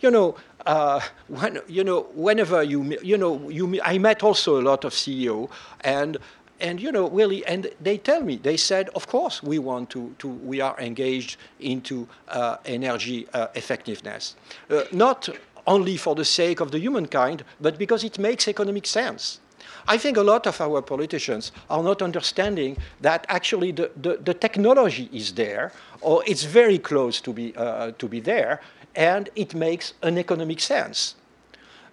You 0.00 0.10
know, 0.10 0.36
uh, 0.66 1.00
when, 1.28 1.60
you 1.68 1.84
know, 1.84 2.02
whenever 2.14 2.62
you, 2.62 2.98
you 3.02 3.18
know, 3.18 3.48
you, 3.48 3.80
I 3.82 3.98
met 3.98 4.22
also 4.22 4.60
a 4.60 4.62
lot 4.62 4.84
of 4.84 4.92
CEO, 4.92 5.50
and 5.80 6.18
and 6.60 6.80
you 6.80 6.92
know 6.92 7.10
really 7.10 7.44
and 7.46 7.70
they 7.80 7.98
tell 7.98 8.22
me 8.22 8.36
they 8.36 8.56
said 8.56 8.88
of 8.90 9.06
course 9.06 9.42
we 9.42 9.58
want 9.58 9.90
to, 9.90 10.14
to 10.18 10.28
we 10.28 10.60
are 10.60 10.78
engaged 10.78 11.36
into 11.58 12.06
uh, 12.28 12.56
energy 12.64 13.26
uh, 13.34 13.48
effectiveness 13.54 14.36
uh, 14.70 14.82
not 14.92 15.28
only 15.66 15.96
for 15.96 16.14
the 16.14 16.24
sake 16.24 16.60
of 16.60 16.70
the 16.70 16.78
humankind 16.78 17.44
but 17.60 17.76
because 17.76 18.04
it 18.04 18.18
makes 18.18 18.46
economic 18.46 18.86
sense 18.86 19.40
I 19.86 19.98
think 19.98 20.16
a 20.16 20.22
lot 20.22 20.46
of 20.46 20.60
our 20.60 20.80
politicians 20.82 21.52
are 21.68 21.82
not 21.82 22.00
understanding 22.00 22.78
that 23.00 23.26
actually 23.28 23.72
the, 23.72 23.90
the, 23.96 24.16
the 24.16 24.34
technology 24.34 25.08
is 25.12 25.32
there, 25.34 25.72
or 26.00 26.22
it's 26.26 26.44
very 26.44 26.78
close 26.78 27.20
to 27.20 27.32
be, 27.32 27.54
uh, 27.56 27.92
to 27.98 28.08
be 28.08 28.20
there, 28.20 28.60
and 28.94 29.28
it 29.36 29.54
makes 29.54 29.94
an 30.02 30.18
economic 30.18 30.60
sense. 30.60 31.16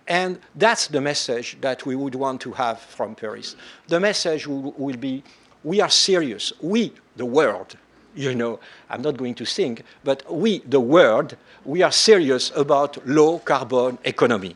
And 0.07 0.39
that's 0.55 0.87
the 0.87 1.01
message 1.01 1.57
that 1.61 1.85
we 1.85 1.95
would 1.95 2.15
want 2.15 2.41
to 2.41 2.51
have 2.53 2.79
from 2.79 3.15
Paris. 3.15 3.55
The 3.87 3.99
message 3.99 4.47
will, 4.47 4.73
will 4.77 4.97
be 4.97 5.23
we 5.63 5.79
are 5.81 5.89
serious. 5.89 6.53
We, 6.61 6.93
the 7.17 7.25
world, 7.25 7.75
you 8.15 8.35
know, 8.35 8.59
I'm 8.89 9.01
not 9.01 9.17
going 9.17 9.35
to 9.35 9.45
sing, 9.45 9.79
but 10.03 10.23
we, 10.31 10.59
the 10.59 10.79
world, 10.79 11.35
we 11.65 11.81
are 11.81 11.91
serious 11.91 12.51
about 12.55 13.05
low 13.07 13.39
carbon 13.39 13.99
economy. 14.03 14.55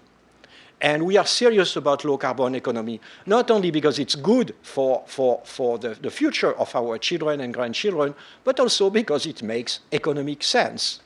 And 0.85 1.03
we 1.03 1.17
are 1.17 1.25
serious 1.25 1.75
about 1.77 2.05
low 2.05 2.15
carbon 2.15 2.53
economy, 2.53 3.01
not 3.25 3.49
only 3.49 3.71
because 3.71 3.97
it's 3.97 4.13
good 4.13 4.53
for, 4.61 5.03
for, 5.07 5.41
for 5.43 5.79
the, 5.79 5.95
the 5.95 6.11
future 6.11 6.53
of 6.59 6.75
our 6.75 6.99
children 6.99 7.41
and 7.41 7.51
grandchildren, 7.51 8.13
but 8.43 8.59
also 8.59 8.91
because 8.91 9.25
it 9.25 9.41
makes 9.41 9.79
economic 9.91 10.43
sense. 10.43 10.99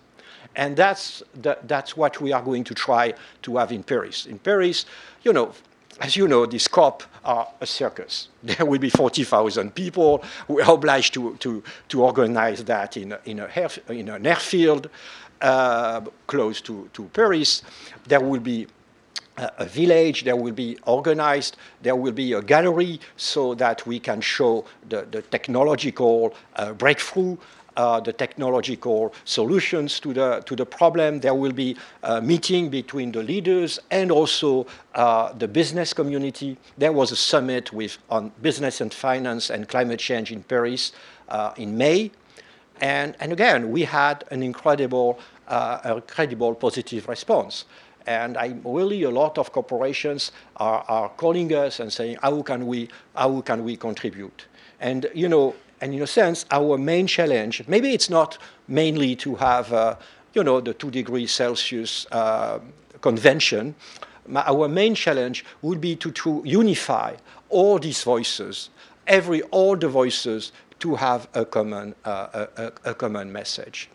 And 0.53 0.75
that's, 0.75 1.23
the, 1.33 1.59
that's 1.63 1.95
what 1.95 2.19
we 2.19 2.33
are 2.33 2.41
going 2.41 2.65
to 2.65 2.73
try 2.73 3.13
to 3.43 3.55
have 3.55 3.71
in 3.71 3.83
Paris. 3.83 4.25
In 4.25 4.37
Paris, 4.37 4.85
you 5.23 5.31
know, 5.31 5.53
as 6.01 6.17
you 6.17 6.27
know, 6.27 6.45
this 6.45 6.67
COP 6.67 7.03
are 7.23 7.47
a 7.61 7.65
circus. 7.65 8.27
There 8.43 8.65
will 8.65 8.79
be 8.79 8.89
40,000 8.89 9.73
people. 9.73 10.25
We 10.49 10.61
are 10.61 10.73
obliged 10.73 11.13
to, 11.13 11.37
to, 11.37 11.63
to 11.87 12.03
organize 12.03 12.65
that 12.65 12.97
in, 12.97 13.15
in, 13.23 13.39
a 13.39 13.69
in 13.87 14.09
an 14.09 14.27
airfield 14.27 14.89
uh, 15.39 16.01
close 16.27 16.59
to, 16.63 16.89
to 16.91 17.03
Paris. 17.13 17.63
There 18.05 18.19
will 18.19 18.41
be 18.41 18.67
a 19.57 19.65
village, 19.65 20.23
there 20.23 20.35
will 20.35 20.53
be 20.53 20.77
organized, 20.85 21.57
there 21.81 21.95
will 21.95 22.11
be 22.11 22.33
a 22.33 22.41
gallery 22.41 22.99
so 23.15 23.55
that 23.55 23.85
we 23.87 23.99
can 23.99 24.21
show 24.21 24.65
the, 24.89 25.07
the 25.11 25.21
technological 25.21 26.33
uh, 26.55 26.73
breakthrough, 26.73 27.37
uh, 27.77 27.99
the 28.01 28.11
technological 28.11 29.13
solutions 29.23 29.99
to 30.01 30.13
the, 30.13 30.43
to 30.45 30.55
the 30.55 30.65
problem. 30.65 31.19
There 31.19 31.33
will 31.33 31.53
be 31.53 31.77
a 32.03 32.21
meeting 32.21 32.69
between 32.69 33.11
the 33.11 33.23
leaders 33.23 33.79
and 33.91 34.11
also 34.11 34.67
uh, 34.95 35.31
the 35.33 35.47
business 35.47 35.93
community. 35.93 36.57
There 36.77 36.91
was 36.91 37.11
a 37.11 37.15
summit 37.15 37.71
with, 37.71 37.97
on 38.09 38.31
business 38.41 38.81
and 38.81 38.93
finance 38.93 39.49
and 39.49 39.67
climate 39.67 39.99
change 39.99 40.31
in 40.31 40.43
Paris 40.43 40.91
uh, 41.29 41.53
in 41.55 41.77
May. 41.77 42.11
And, 42.81 43.15
and 43.19 43.31
again, 43.31 43.71
we 43.71 43.83
had 43.83 44.25
an 44.31 44.43
incredible, 44.43 45.19
uh, 45.47 45.79
incredible 45.95 46.55
positive 46.55 47.07
response. 47.07 47.65
And 48.09 48.37
I 48.37 48.55
really, 48.63 49.03
a 49.03 49.11
lot 49.11 49.37
of 49.37 49.51
corporations 49.51 50.31
are, 50.55 50.83
are 50.87 51.09
calling 51.09 51.53
us 51.53 51.79
and 51.79 51.93
saying, 51.93 52.17
how 52.23 52.41
can 52.41 52.65
we, 52.65 52.89
how 53.15 53.41
can 53.41 53.63
we 53.63 53.77
contribute? 53.77 54.47
And, 54.79 55.07
you 55.13 55.29
know, 55.29 55.53
and 55.79 55.93
in 55.93 56.01
a 56.01 56.07
sense, 56.07 56.43
our 56.49 56.79
main 56.79 57.05
challenge, 57.05 57.63
maybe 57.67 57.93
it's 57.93 58.09
not 58.09 58.39
mainly 58.67 59.15
to 59.17 59.35
have, 59.35 59.71
uh, 59.71 59.95
you 60.33 60.43
know, 60.43 60.59
the 60.59 60.73
two 60.73 60.89
degrees 60.89 61.31
Celsius 61.31 62.07
uh, 62.11 62.57
convention. 63.01 63.75
Our 64.35 64.67
main 64.67 64.95
challenge 64.95 65.45
would 65.61 65.79
be 65.79 65.95
to, 65.97 66.09
to 66.11 66.41
unify 66.43 67.15
all 67.49 67.77
these 67.77 68.01
voices, 68.01 68.71
every, 69.05 69.43
all 69.43 69.75
the 69.77 69.87
voices 69.87 70.51
to 70.79 70.95
have 70.95 71.27
a 71.35 71.45
common, 71.45 71.93
uh, 72.05 72.47
a, 72.57 72.71
a, 72.85 72.95
common 72.95 73.31
message 73.31 73.89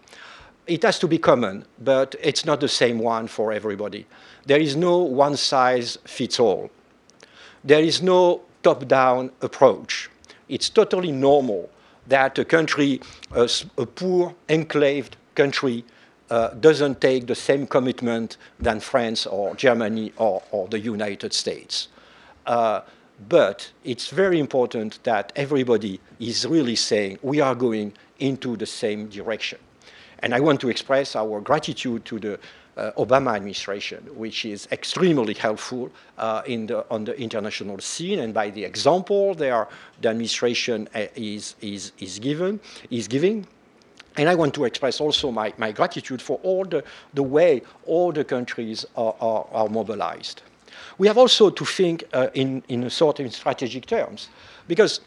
it 0.66 0.82
has 0.82 0.98
to 0.98 1.08
be 1.08 1.18
common, 1.18 1.64
but 1.78 2.14
it's 2.22 2.44
not 2.44 2.60
the 2.60 2.68
same 2.68 2.98
one 2.98 3.26
for 3.26 3.52
everybody. 3.52 4.06
there 4.46 4.60
is 4.60 4.76
no 4.76 4.98
one 4.98 5.36
size 5.36 5.98
fits 6.04 6.38
all. 6.38 6.70
There 7.62 7.82
is 7.82 8.02
no 8.02 8.42
top 8.62 8.86
down 8.86 9.30
approach. 9.40 10.10
It's 10.48 10.68
totally 10.68 11.12
normal 11.12 11.70
that 12.06 12.38
a 12.38 12.44
country, 12.44 13.00
a, 13.32 13.48
a 13.78 13.86
poor, 13.86 14.34
enclaved 14.48 15.16
country, 15.34 15.84
uh, 16.30 16.48
doesn't 16.60 17.00
take 17.00 17.26
the 17.26 17.34
same 17.34 17.66
commitment 17.66 18.36
than 18.58 18.80
France 18.80 19.26
or 19.26 19.54
Germany 19.54 20.12
or, 20.16 20.42
or 20.50 20.68
the 20.68 20.78
United 20.78 21.32
States. 21.32 21.88
Uh, 22.46 22.80
but 23.28 23.70
it's 23.84 24.08
very 24.08 24.38
important 24.38 24.98
that 25.04 25.32
everybody 25.36 26.00
is 26.18 26.46
really 26.46 26.76
saying 26.76 27.18
we 27.22 27.40
are 27.40 27.54
going 27.54 27.92
into 28.18 28.56
the 28.56 28.66
same 28.66 29.08
direction. 29.08 29.58
And 30.25 30.35
I 30.35 30.41
want 30.41 30.59
to 30.62 30.70
express 30.70 31.16
our 31.16 31.39
gratitude 31.43 32.07
to 32.07 32.18
the 32.18 32.39
uh, 32.79 32.93
Obama 32.97 33.37
administration, 33.37 33.99
which 34.16 34.47
is 34.47 34.66
extremely 34.72 35.35
helpful 35.35 35.91
uh, 36.16 36.41
the, 36.47 36.87
on 36.91 37.05
the 37.05 37.14
international 37.20 37.79
scene, 37.81 38.20
and 38.20 38.33
by 38.33 38.49
the 38.49 38.64
example 38.64 39.35
there, 39.35 39.68
the 40.01 40.09
administration 40.09 40.89
uh, 40.95 41.05
is, 41.14 41.57
is, 41.61 41.93
is, 41.99 42.18
given, 42.18 42.59
is 42.91 43.07
giving. 43.07 43.47
And 44.16 44.31
I 44.31 44.35
want 44.35 44.55
to 44.55 44.64
express 44.64 44.99
also 44.99 45.31
my, 45.31 45.53
my 45.59 45.72
gratitude 45.72 46.22
for 46.22 46.41
all 46.43 46.64
the, 46.64 46.83
the 47.12 47.22
way 47.22 47.61
all 47.85 48.11
the 48.11 48.25
countries 48.25 48.87
are, 48.97 49.14
are, 49.20 49.47
are 49.53 49.68
mobilized. 49.68 50.41
We 50.97 51.07
have 51.07 51.18
also 51.18 51.51
to 51.51 51.64
think 51.66 52.05
uh, 52.14 52.29
in, 52.33 52.62
in 52.68 52.85
a 52.85 52.91
sort 52.91 53.20
of 53.20 53.35
strategic 53.35 53.85
terms, 53.85 54.31
because, 54.68 55.01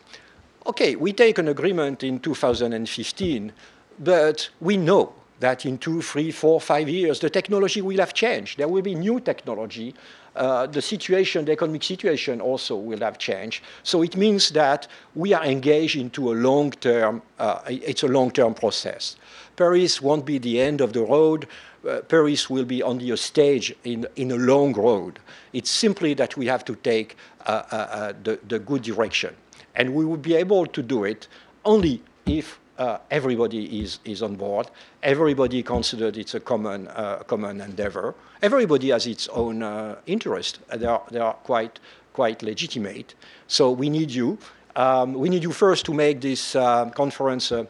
okay, 0.68 0.96
we 0.96 1.12
take 1.12 1.40
an 1.40 1.48
agreement 1.48 2.04
in 2.04 2.20
2015, 2.20 3.52
but 4.00 4.50
we 4.60 4.78
know 4.78 5.14
that 5.40 5.66
in 5.66 5.78
two, 5.78 6.02
three, 6.02 6.32
four, 6.32 6.60
five 6.60 6.90
years, 6.90 7.20
the 7.20 7.30
technology 7.30 7.82
will 7.82 7.98
have 7.98 8.14
changed. 8.14 8.58
There 8.58 8.68
will 8.68 8.82
be 8.82 8.96
new 8.96 9.20
technology. 9.20 9.94
Uh, 10.36 10.68
the 10.68 10.82
situation, 10.82 11.46
the 11.46 11.52
economic 11.52 11.84
situation 11.84 12.42
also 12.42 12.76
will 12.76 13.00
have 13.00 13.18
changed. 13.18 13.64
So 13.84 14.02
it 14.04 14.16
means 14.16 14.52
that 14.52 14.88
we 15.16 15.34
are 15.34 15.44
engaged 15.44 15.96
into 15.96 16.32
a 16.32 16.36
long-term, 16.36 17.22
uh, 17.40 17.62
it's 17.68 18.04
a 18.04 18.08
long-term 18.08 18.54
process. 18.54 19.16
Paris 19.56 20.02
won't 20.02 20.26
be 20.26 20.38
the 20.38 20.62
end 20.62 20.82
of 20.82 20.94
the 20.94 21.02
road. 21.02 21.48
Uh, 21.88 22.02
Paris 22.02 22.50
will 22.50 22.66
be 22.66 22.84
only 22.84 23.12
a 23.12 23.18
stage 23.18 23.76
in, 23.84 24.06
in 24.16 24.32
a 24.32 24.36
long 24.36 24.74
road. 24.74 25.20
It's 25.54 25.72
simply 25.72 26.14
that 26.16 26.38
we 26.38 26.46
have 26.48 26.66
to 26.66 26.76
take 26.76 27.16
uh, 27.46 27.64
uh, 27.72 27.76
uh, 27.76 28.14
the, 28.24 28.40
the 28.48 28.60
good 28.60 28.84
direction. 28.84 29.36
And 29.76 29.94
we 29.94 30.06
will 30.06 30.18
be 30.18 30.36
able 30.36 30.66
to 30.66 30.84
do 30.84 31.04
it 31.04 31.28
only 31.66 32.02
if 32.26 32.60
uh, 32.78 33.00
everybody 33.12 33.82
is, 33.82 34.00
is 34.06 34.22
on 34.22 34.36
board. 34.36 34.70
Everybody 35.04 35.64
considered 35.64 36.18
it's 36.18 36.36
a 36.36 36.40
common, 36.40 36.88
uh, 36.90 37.24
common 37.28 37.62
endeavor. 37.62 38.16
Everybody 38.42 38.90
has 38.90 39.08
its 39.08 39.28
own 39.30 39.64
uh, 39.64 39.96
interest. 40.06 40.60
They 40.76 40.86
are, 40.86 41.04
they 41.12 41.20
are 41.20 41.34
quite, 41.34 41.80
quite 42.14 42.44
legitimate. 42.44 43.16
So 43.48 43.72
we 43.72 43.90
need 43.90 44.12
you. 44.12 44.38
Um, 44.76 45.14
we 45.14 45.30
need 45.30 45.44
you 45.44 45.52
first 45.52 45.86
to 45.86 45.94
make 45.94 46.22
this 46.22 46.56
uh, 46.56 46.90
conference 46.92 47.52
a, 47.52 47.68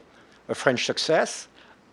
a 0.49 0.55
French 0.55 0.85
success. 0.85 1.47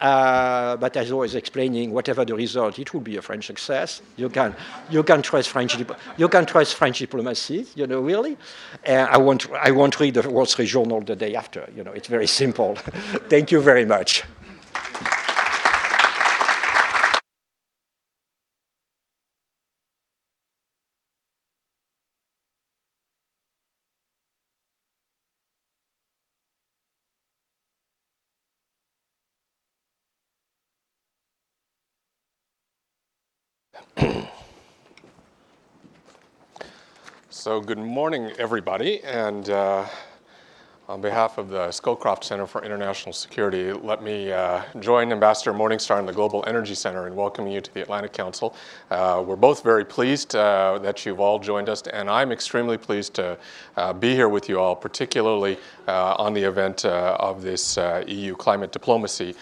Uh, 0.05 0.77
but 0.77 0.95
as 0.99 1.11
always 1.11 1.35
explaining, 1.35 1.91
whatever 1.91 2.27
the 2.27 2.35
result, 2.35 2.79
it 2.79 2.93
will 2.93 3.01
be 3.01 3.17
a 3.17 3.23
French 3.23 3.47
success. 3.47 4.03
You 4.19 4.29
can, 4.29 4.55
you 4.91 5.03
can 5.03 5.23
trust 5.23 5.49
French, 5.49 5.79
you 6.19 6.29
can 6.29 6.45
trust 6.45 6.75
French 6.75 6.99
diplomacy, 6.99 7.67
you 7.75 7.87
know, 7.87 8.03
really. 8.03 8.37
And 8.85 9.09
I 9.09 9.17
won't, 9.17 9.51
I 9.53 9.71
won't 9.71 9.99
read 9.99 10.13
the 10.13 10.29
Wall 10.29 10.45
Street 10.45 10.67
Journal 10.67 11.01
the 11.01 11.17
day 11.17 11.35
after. 11.35 11.67
You 11.75 11.85
know, 11.85 11.93
it's 11.93 12.09
very 12.09 12.27
simple. 12.27 12.75
Thank 13.31 13.51
you 13.51 13.63
very 13.63 13.87
much. 13.87 14.25
So 37.45 37.61
good 37.61 37.77
morning, 37.77 38.33
everybody. 38.39 39.05
And 39.05 39.51
uh, 39.51 39.87
on 40.89 41.03
behalf 41.03 41.37
of 41.37 41.51
the 41.51 41.69
Scowcroft 41.69 42.25
Center 42.25 42.47
for 42.47 42.65
International 42.65 43.13
Security, 43.13 43.71
let 43.71 44.03
me 44.03 44.33
uh, 44.33 44.63
join 44.81 45.13
Ambassador 45.13 45.53
Morningstar 45.53 45.99
and 45.99 46.09
the 46.09 46.13
Global 46.15 46.43
Energy 46.47 46.75
Center 46.75 47.07
in 47.07 47.15
welcoming 47.15 47.53
you 47.53 47.61
to 47.61 47.75
the 47.75 47.83
Atlantic 47.83 48.15
Council. 48.15 48.57
Uh, 48.91 49.23
we're 49.27 49.37
both 49.37 49.63
very 49.63 49.85
pleased 49.85 50.35
uh, 50.35 50.79
that 50.79 51.05
you've 51.05 51.21
all 51.21 51.39
joined 51.39 51.69
us, 51.69 51.83
and 51.83 52.09
I'm 52.09 52.33
extremely 52.33 52.79
pleased 52.79 53.13
to 53.17 53.37
uh, 53.77 53.93
be 53.93 54.15
here 54.15 54.31
with 54.31 54.49
you 54.49 54.59
all, 54.59 54.75
particularly 54.75 55.59
uh, 55.87 56.15
on 56.15 56.33
the 56.33 56.45
event 56.45 56.87
of 56.87 57.43
this 57.43 57.79
EU 58.07 58.35
Climate 58.37 58.73
Diplomacy 58.73 59.35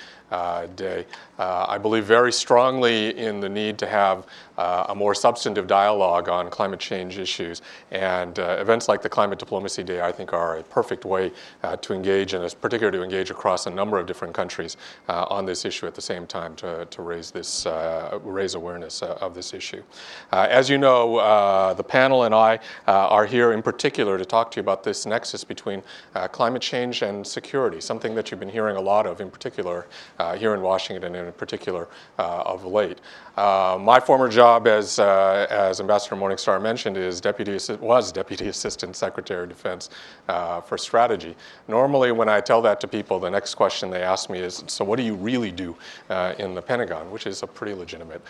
day. 0.75 1.07
Uh, 1.43 1.67
I 1.69 1.77
believe 1.77 2.05
very 2.05 2.33
strongly 2.33 3.19
in 3.19 3.41
the 3.41 3.49
need 3.49 3.77
to 3.79 3.87
have 3.89 4.29
uh, 4.57 4.87
a 4.91 4.95
more 4.95 5.13
substantive 5.13 5.67
dialogue 5.67 6.29
on 6.29 6.49
climate 6.51 6.79
change 6.79 7.19
issues. 7.19 7.63
And 7.91 8.39
uh, 8.39 8.59
events 8.61 8.87
like 8.87 9.03
the 9.03 9.09
Climate 9.09 9.41
Diplomacy 9.41 9.83
Day, 9.83 10.01
I 10.01 10.13
think, 10.13 10.33
are 10.33 10.59
a 10.59 10.63
perfect 10.63 11.05
way 11.05 11.33
uh, 11.65 11.75
to 11.79 11.95
engage, 11.95 12.35
and 12.35 12.55
particularly 12.61 12.97
to 12.97 13.03
engage 13.03 13.31
across 13.33 13.67
a 13.67 13.71
number 13.71 13.99
of 13.99 14.07
different 14.07 14.35
countries 14.35 14.77
uh, 15.09 15.25
on 15.31 15.45
this 15.45 15.65
issue 15.65 15.85
at 15.89 15.97
the 15.97 16.01
same 16.01 16.29
time 16.29 16.55
to, 16.57 16.85
to 16.85 17.03
raise, 17.03 17.33
this, 17.33 17.67
raise 18.23 18.55
awareness 18.55 19.03
of 19.03 19.35
this 19.35 19.53
issue. 19.53 19.83
as 20.31 20.71
you 20.71 20.79
know, 20.79 21.75
the 21.75 21.83
panel 21.83 22.23
and 22.23 22.35
I 22.35 22.61
are 22.87 23.27
here 23.27 23.53
in 23.53 23.63
particular 23.63 24.17
to 24.17 24.25
talk 24.25 24.53
to 24.53 24.57
you 24.59 24.61
about 24.61 24.85
this 24.85 25.07
nexus 25.07 25.43
between 25.43 25.83
climate 26.31 26.63
change 26.63 27.03
and 27.03 27.27
security, 27.27 27.81
something 27.81 28.15
that 28.15 28.31
you've 28.31 28.39
been 28.39 28.49
hearing 28.49 28.77
a 28.77 28.81
lot 28.81 29.07
of, 29.07 29.21
in 29.21 29.29
particular 29.29 29.87
uh, 30.21 30.37
here 30.37 30.55
in 30.55 30.61
Washington 30.61 31.17
and 31.17 31.32
in 31.33 31.39
particular 31.39 31.89
uh, 32.19 32.43
of 32.45 32.65
late. 32.65 32.99
Uh, 33.37 33.79
my 33.81 33.99
former 33.99 34.29
job, 34.29 34.67
as, 34.67 34.99
uh, 34.99 35.47
as 35.49 35.81
Ambassador 35.81 36.17
Morningstar 36.17 36.61
mentioned, 36.61 36.99
is 36.99 37.21
deputy 37.21 37.59
was 37.81 38.13
Deputy 38.13 38.49
Assistant 38.57 38.95
Secretary 38.95 39.45
of 39.45 39.49
Defense 39.49 39.89
for 40.27 40.77
Strategy. 40.77 41.35
Normally, 41.67 42.13
when 42.13 42.29
I 42.29 42.41
tell 42.41 42.61
that 42.63 42.81
to 42.81 42.89
people, 42.89 43.19
the 43.19 43.31
next 43.31 43.55
question 43.55 43.91
they 43.91 44.03
ask 44.03 44.29
me 44.29 44.39
is, 44.39 44.63
so 44.67 44.85
what 44.85 44.97
do 44.97 45.03
you 45.03 45.15
really 45.15 45.51
do 45.51 45.77
in 46.39 46.55
the 46.55 46.61
Pentagon? 46.61 47.11
Which 47.11 47.27
is 47.27 47.43
a 47.43 47.47
pretty 47.47 47.75
legitimate 47.75 48.23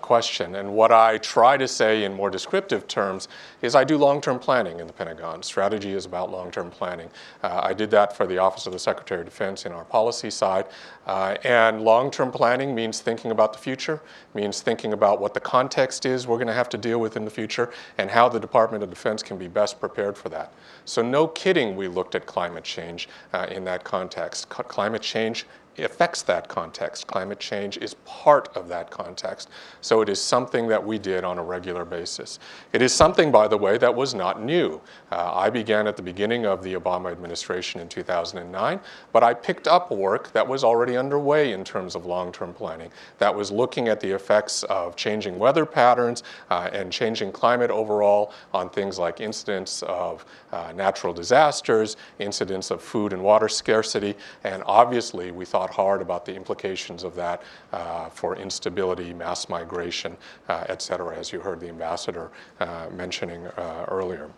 question. 0.00 0.56
And 0.56 0.74
what 0.74 0.90
I 0.90 1.18
try 1.18 1.56
to 1.56 1.68
say 1.68 2.04
in 2.04 2.12
more 2.12 2.30
descriptive 2.30 2.88
terms 2.88 3.28
is 3.62 3.74
I 3.74 3.84
do 3.84 3.96
long-term 3.96 4.40
planning 4.40 4.80
in 4.80 4.86
the 4.86 4.92
Pentagon. 4.92 5.42
Strategy 5.42 5.92
is 5.92 6.06
about 6.06 6.30
long-term 6.30 6.70
planning. 6.70 7.08
Uh, 7.42 7.60
I 7.62 7.72
did 7.72 7.90
that 7.92 8.16
for 8.16 8.26
the 8.26 8.38
Office 8.38 8.66
of 8.66 8.72
the 8.72 8.78
Secretary 8.78 9.20
of 9.20 9.26
Defense 9.26 9.64
in 9.64 9.72
our 9.72 9.84
policy 9.84 10.30
side. 10.30 10.66
And 11.06 11.82
long-term 11.82 12.30
planning 12.32 12.74
means 12.74 13.00
thinking 13.00 13.30
about 13.30 13.52
the 13.52 13.58
future, 13.58 14.00
means 14.34 14.60
thinking 14.62 14.92
about 14.92 15.20
what 15.20 15.34
the 15.34 15.40
context 15.40 16.06
is 16.06 16.26
we're 16.26 16.36
going 16.36 16.46
to 16.46 16.54
have 16.54 16.68
to 16.70 16.78
deal 16.78 16.98
with 16.98 17.16
in 17.16 17.24
the 17.24 17.30
future 17.30 17.70
and 17.98 18.10
how 18.10 18.28
the 18.28 18.40
Department 18.40 18.82
of 18.82 18.90
Defense 18.90 19.22
can 19.22 19.36
be 19.36 19.48
best 19.48 19.80
prepared 19.80 20.16
for 20.16 20.28
that. 20.30 20.52
So 20.84 21.02
no 21.02 21.26
kidding 21.26 21.76
we 21.76 21.88
looked 21.88 22.14
at 22.14 22.26
climate 22.26 22.64
change 22.64 23.08
uh, 23.32 23.46
in 23.50 23.64
that 23.64 23.84
context. 23.84 24.46
C 24.54 24.62
climate 24.64 25.02
change 25.02 25.46
affects 25.78 26.22
that 26.22 26.48
context. 26.48 27.06
Climate 27.06 27.40
change 27.40 27.78
is 27.78 27.94
part 28.04 28.48
of 28.56 28.68
that 28.68 28.90
context. 28.90 29.48
So 29.80 30.00
it 30.00 30.08
is 30.08 30.20
something 30.20 30.68
that 30.68 30.84
we 30.84 30.98
did 30.98 31.24
on 31.24 31.38
a 31.38 31.42
regular 31.42 31.84
basis. 31.84 32.38
It 32.72 32.82
is 32.82 32.92
something, 32.92 33.32
by 33.32 33.48
the 33.48 33.58
way, 33.58 33.78
that 33.78 33.94
was 33.94 34.14
not 34.14 34.42
new. 34.42 34.80
Uh, 35.10 35.32
I 35.34 35.50
began 35.50 35.86
at 35.86 35.96
the 35.96 36.02
beginning 36.02 36.46
of 36.46 36.62
the 36.62 36.74
Obama 36.74 37.10
administration 37.10 37.80
in 37.80 37.88
2009, 37.88 38.80
but 39.12 39.22
I 39.22 39.34
picked 39.34 39.66
up 39.66 39.90
work 39.90 40.32
that 40.32 40.46
was 40.46 40.62
already 40.64 40.96
underway 40.96 41.52
in 41.52 41.64
terms 41.64 41.94
of 41.94 42.06
long-term 42.06 42.54
planning, 42.54 42.90
that 43.18 43.34
was 43.34 43.50
looking 43.50 43.88
at 43.88 44.00
the 44.00 44.10
effects 44.10 44.62
of 44.64 44.96
changing 44.96 45.38
weather 45.38 45.66
patterns 45.66 46.22
uh, 46.50 46.70
and 46.72 46.92
changing 46.92 47.32
climate 47.32 47.70
overall 47.70 48.32
on 48.52 48.70
things 48.70 48.98
like 48.98 49.20
incidents 49.20 49.82
of 49.82 50.24
uh, 50.52 50.72
natural 50.76 51.12
disasters, 51.12 51.96
incidents 52.18 52.70
of 52.70 52.82
food 52.82 53.12
and 53.12 53.22
water 53.22 53.48
scarcity, 53.48 54.14
and 54.44 54.62
obviously 54.66 55.30
we 55.30 55.44
thought 55.44 55.63
thought 55.64 55.74
hard 55.74 56.02
about 56.02 56.24
the 56.26 56.34
implications 56.34 57.04
of 57.04 57.14
that 57.14 57.42
uh, 57.72 58.08
for 58.10 58.36
instability, 58.36 59.14
mass 59.14 59.48
migration, 59.48 60.16
uh, 60.48 60.64
et 60.68 60.82
cetera, 60.82 61.16
as 61.16 61.32
you 61.32 61.40
heard 61.40 61.58
the 61.58 61.68
ambassador 61.68 62.30
uh, 62.60 62.86
mentioning 62.94 63.46
uh, 63.46 63.86
earlier. 63.88 64.28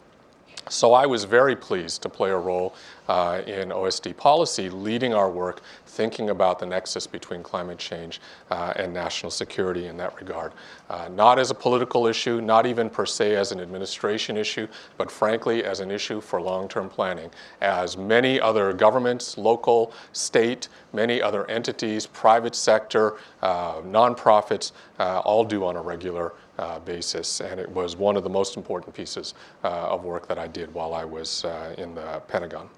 So 0.69 0.95
I 0.95 1.07
was 1.07 1.23
very 1.23 1.55
pleased 1.55 2.03
to 2.03 2.09
play 2.09 2.31
a 2.31 2.37
role 2.37 2.75
uh, 3.07 3.43
in 3.47 3.69
OSD 3.69 4.17
policy, 4.17 4.69
leading 4.69 5.15
our 5.15 5.31
work, 5.31 5.61
thinking 5.87 6.31
about 6.31 6.59
the 6.59 6.67
nexus 6.67 7.07
between 7.07 7.45
climate 7.45 7.79
change 7.79 8.21
uh, 8.51 8.73
and 8.75 8.93
national 8.93 9.31
security 9.31 9.87
in 9.87 9.97
that 9.99 10.19
regard. 10.19 10.53
Uh, 10.91 11.09
not 11.13 11.39
as 11.39 11.53
a 11.53 11.55
political 11.55 12.09
issue, 12.09 12.41
not 12.41 12.67
even 12.67 12.91
per 12.91 13.07
se 13.07 13.37
as 13.37 13.53
an 13.53 13.61
administration 13.61 14.37
issue, 14.37 14.67
but 14.97 15.09
frankly 15.09 15.63
as 15.65 15.79
an 15.79 15.93
issue 15.93 16.21
for 16.21 16.41
long-term 16.41 16.89
planning, 16.89 17.31
as 17.61 17.97
many 17.97 18.41
other 18.41 18.73
governments, 18.73 19.39
local, 19.39 19.93
state, 20.13 20.69
many 20.93 21.23
other 21.23 21.49
entities, 21.49 22.07
private 22.07 22.57
sector, 22.57 23.15
uh, 23.41 23.75
nonprofits, 23.83 24.73
uh, 24.99 25.21
all 25.21 25.45
do 25.45 25.65
on 25.65 25.77
a 25.77 25.81
regular 25.81 26.33
uh, 26.59 26.79
basis, 26.81 27.41
and 27.41 27.61
it 27.61 27.71
was 27.71 27.97
one 27.97 28.17
of 28.17 28.25
the 28.25 28.31
most 28.31 28.57
important 28.57 28.95
pieces 28.95 29.35
uh, 29.65 29.69
of 29.69 30.05
work 30.05 30.27
that 30.29 30.39
I 30.39 30.47
did 30.47 30.73
while 30.73 30.95
I 30.95 31.05
was 31.05 31.45
uh, 31.45 31.75
in 31.79 31.95
the 31.95 32.23
Pentagon. 32.29 32.69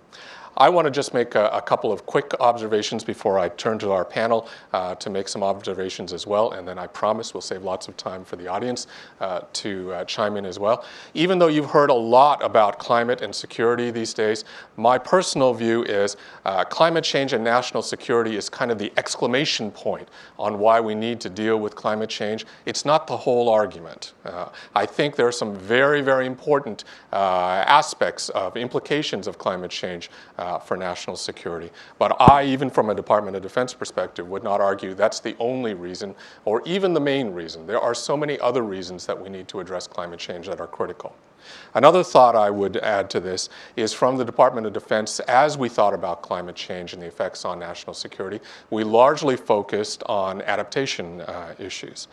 I 0.58 0.68
want 0.68 0.86
to 0.86 0.90
just 0.90 1.14
make 1.14 1.36
a, 1.36 1.46
a, 1.50 1.62
couple 1.62 1.92
of 1.92 2.04
quick 2.04 2.34
observations 2.40 3.04
before 3.04 3.38
I 3.38 3.48
turn 3.50 3.78
to 3.78 3.92
our 3.92 4.04
panel 4.04 4.48
uh, 4.72 4.96
to 4.96 5.08
make 5.08 5.28
some 5.28 5.44
observations 5.44 6.12
as 6.12 6.26
well, 6.26 6.50
and 6.50 6.66
then 6.66 6.80
I 6.80 6.88
promise 6.88 7.32
we'll 7.32 7.42
save 7.42 7.62
lots 7.62 7.86
of 7.86 7.96
time 7.96 8.24
for 8.24 8.34
the 8.34 8.48
audience 8.48 8.88
uh, 9.20 9.42
to 9.52 9.92
uh, 9.92 10.04
chime 10.04 10.36
in 10.36 10.44
as 10.44 10.58
well. 10.58 10.84
Even 11.14 11.38
though 11.38 11.46
you've 11.46 11.70
heard 11.70 11.90
a 11.90 11.94
lot 11.94 12.42
about 12.42 12.80
climate 12.80 13.20
and 13.20 13.32
security 13.32 13.92
these 13.92 14.12
days, 14.12 14.44
my 14.76 14.98
personal 14.98 15.54
view 15.54 15.84
is 15.84 16.16
uh, 16.44 16.64
climate 16.64 17.04
change 17.04 17.32
and 17.32 17.44
national 17.44 17.82
security 17.82 18.34
is 18.34 18.48
kind 18.48 18.72
of 18.72 18.78
the 18.78 18.92
exclamation 18.96 19.70
point 19.70 20.08
on 20.40 20.58
why 20.58 20.80
we 20.80 20.94
need 20.94 21.20
to 21.20 21.30
deal 21.30 21.60
with 21.60 21.76
climate 21.76 22.10
change. 22.10 22.44
It's 22.66 22.84
not 22.84 23.06
the 23.06 23.16
whole 23.16 23.48
argument. 23.48 24.14
Uh, 24.24 24.48
I 24.74 24.86
think 24.86 25.14
there 25.14 25.28
are 25.28 25.32
some 25.32 25.54
very, 25.54 26.00
very 26.00 26.26
important 26.26 26.82
uh, 27.12 27.62
aspects 27.66 28.28
of 28.30 28.56
implications 28.56 29.28
of 29.28 29.38
climate 29.38 29.70
change 29.70 30.10
uh, 30.36 30.47
for 30.56 30.76
national 30.76 31.16
security. 31.16 31.70
But 31.98 32.18
I, 32.20 32.44
even 32.44 32.70
from 32.70 32.88
a 32.88 32.94
Department 32.94 33.36
of 33.36 33.42
Defense 33.42 33.74
perspective, 33.74 34.28
would 34.28 34.42
not 34.42 34.60
argue 34.60 34.94
that's 34.94 35.20
the 35.20 35.36
only 35.38 35.74
reason 35.74 36.14
or 36.44 36.62
even 36.64 36.94
the 36.94 37.00
main 37.00 37.32
reason. 37.32 37.66
There 37.66 37.80
are 37.80 37.94
so 37.94 38.16
many 38.16 38.40
other 38.40 38.62
reasons 38.62 39.04
that 39.06 39.20
we 39.20 39.28
need 39.28 39.48
to 39.48 39.60
address 39.60 39.86
climate 39.86 40.20
change 40.20 40.46
that 40.46 40.60
are 40.60 40.66
critical. 40.66 41.14
Another 41.74 42.02
thought 42.02 42.34
I 42.36 42.50
would 42.50 42.76
add 42.78 43.10
to 43.10 43.20
this 43.20 43.48
is 43.76 43.92
from 43.92 44.16
the 44.16 44.24
Department 44.24 44.66
of 44.66 44.72
Defense, 44.72 45.20
as 45.20 45.56
we 45.56 45.68
thought 45.68 45.94
about 45.94 46.22
climate 46.22 46.56
change 46.56 46.92
and 46.92 47.02
the 47.02 47.06
effects 47.06 47.44
on 47.44 47.58
national 47.58 47.94
security, 47.94 48.40
we 48.70 48.84
largely 48.84 49.36
focused 49.36 50.02
on 50.06 50.42
adaptation 50.42 51.20
uh, 51.22 51.54
issues. 51.58 52.08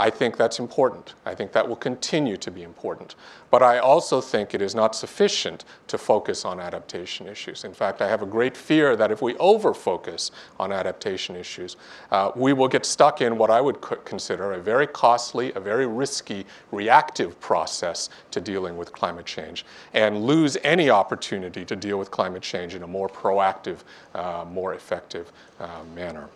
I 0.00 0.08
think 0.08 0.38
that's 0.38 0.58
important. 0.58 1.12
I 1.26 1.34
think 1.34 1.52
that 1.52 1.68
will 1.68 1.76
continue 1.76 2.38
to 2.38 2.50
be 2.50 2.62
important. 2.62 3.16
But 3.50 3.62
I 3.62 3.80
also 3.80 4.22
think 4.22 4.54
it 4.54 4.62
is 4.62 4.74
not 4.74 4.96
sufficient 4.96 5.66
to 5.88 5.98
focus 5.98 6.46
on 6.46 6.58
adaptation 6.58 7.28
issues. 7.28 7.64
In 7.64 7.74
fact, 7.74 8.00
I 8.00 8.08
have 8.08 8.22
a 8.22 8.26
great 8.26 8.56
fear 8.56 8.96
that 8.96 9.12
if 9.12 9.20
we 9.20 9.36
over-focus 9.36 10.30
on 10.58 10.72
adaptation 10.72 11.36
issues, 11.36 11.76
uh, 12.10 12.32
we 12.34 12.54
will 12.54 12.66
get 12.66 12.86
stuck 12.86 13.20
in 13.20 13.36
what 13.36 13.50
I 13.50 13.60
would 13.60 13.82
consider 13.82 14.54
a 14.54 14.58
very 14.58 14.86
costly, 14.86 15.52
a 15.52 15.60
very 15.60 15.86
risky, 15.86 16.46
reactive 16.72 17.38
process 17.38 18.08
to 18.30 18.40
dealing 18.40 18.78
with 18.78 18.92
climate 18.92 19.26
change 19.26 19.66
and 19.92 20.24
lose 20.24 20.56
any 20.64 20.88
opportunity 20.88 21.62
to 21.66 21.76
deal 21.76 21.98
with 21.98 22.10
climate 22.10 22.42
change 22.42 22.74
in 22.74 22.84
a 22.84 22.86
more 22.86 23.10
proactive, 23.10 23.80
uh, 24.14 24.46
more 24.50 24.72
effective 24.72 25.30
uh, 25.60 25.82
manner. 25.94 26.30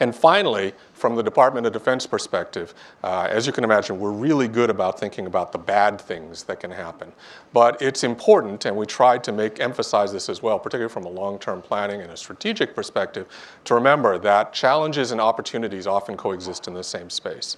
And 0.00 0.14
finally, 0.14 0.72
from 0.92 1.16
the 1.16 1.22
Department 1.22 1.66
of 1.66 1.72
Defense 1.72 2.06
perspective, 2.06 2.74
uh, 3.02 3.28
as 3.30 3.46
you 3.46 3.52
can 3.52 3.64
imagine, 3.64 3.98
we're 3.98 4.10
really 4.10 4.48
good 4.48 4.70
about 4.70 4.98
thinking 4.98 5.26
about 5.26 5.52
the 5.52 5.58
bad 5.58 6.00
things 6.00 6.44
that 6.44 6.60
can 6.60 6.70
happen. 6.70 7.12
But 7.52 7.80
it's 7.82 8.04
important, 8.04 8.64
and 8.64 8.76
we 8.76 8.86
try 8.86 9.18
to 9.18 9.32
make 9.32 9.60
emphasize 9.60 10.12
this 10.12 10.28
as 10.28 10.42
well, 10.42 10.58
particularly 10.58 10.92
from 10.92 11.04
a 11.04 11.10
long-term 11.10 11.62
planning 11.62 12.00
and 12.00 12.10
a 12.10 12.16
strategic 12.16 12.74
perspective, 12.74 13.26
to 13.64 13.74
remember 13.74 14.18
that 14.18 14.52
challenges 14.52 15.10
and 15.10 15.20
opportunities 15.20 15.86
often 15.86 16.16
coexist 16.16 16.68
in 16.68 16.74
the 16.74 16.84
same 16.84 17.10
space. 17.10 17.56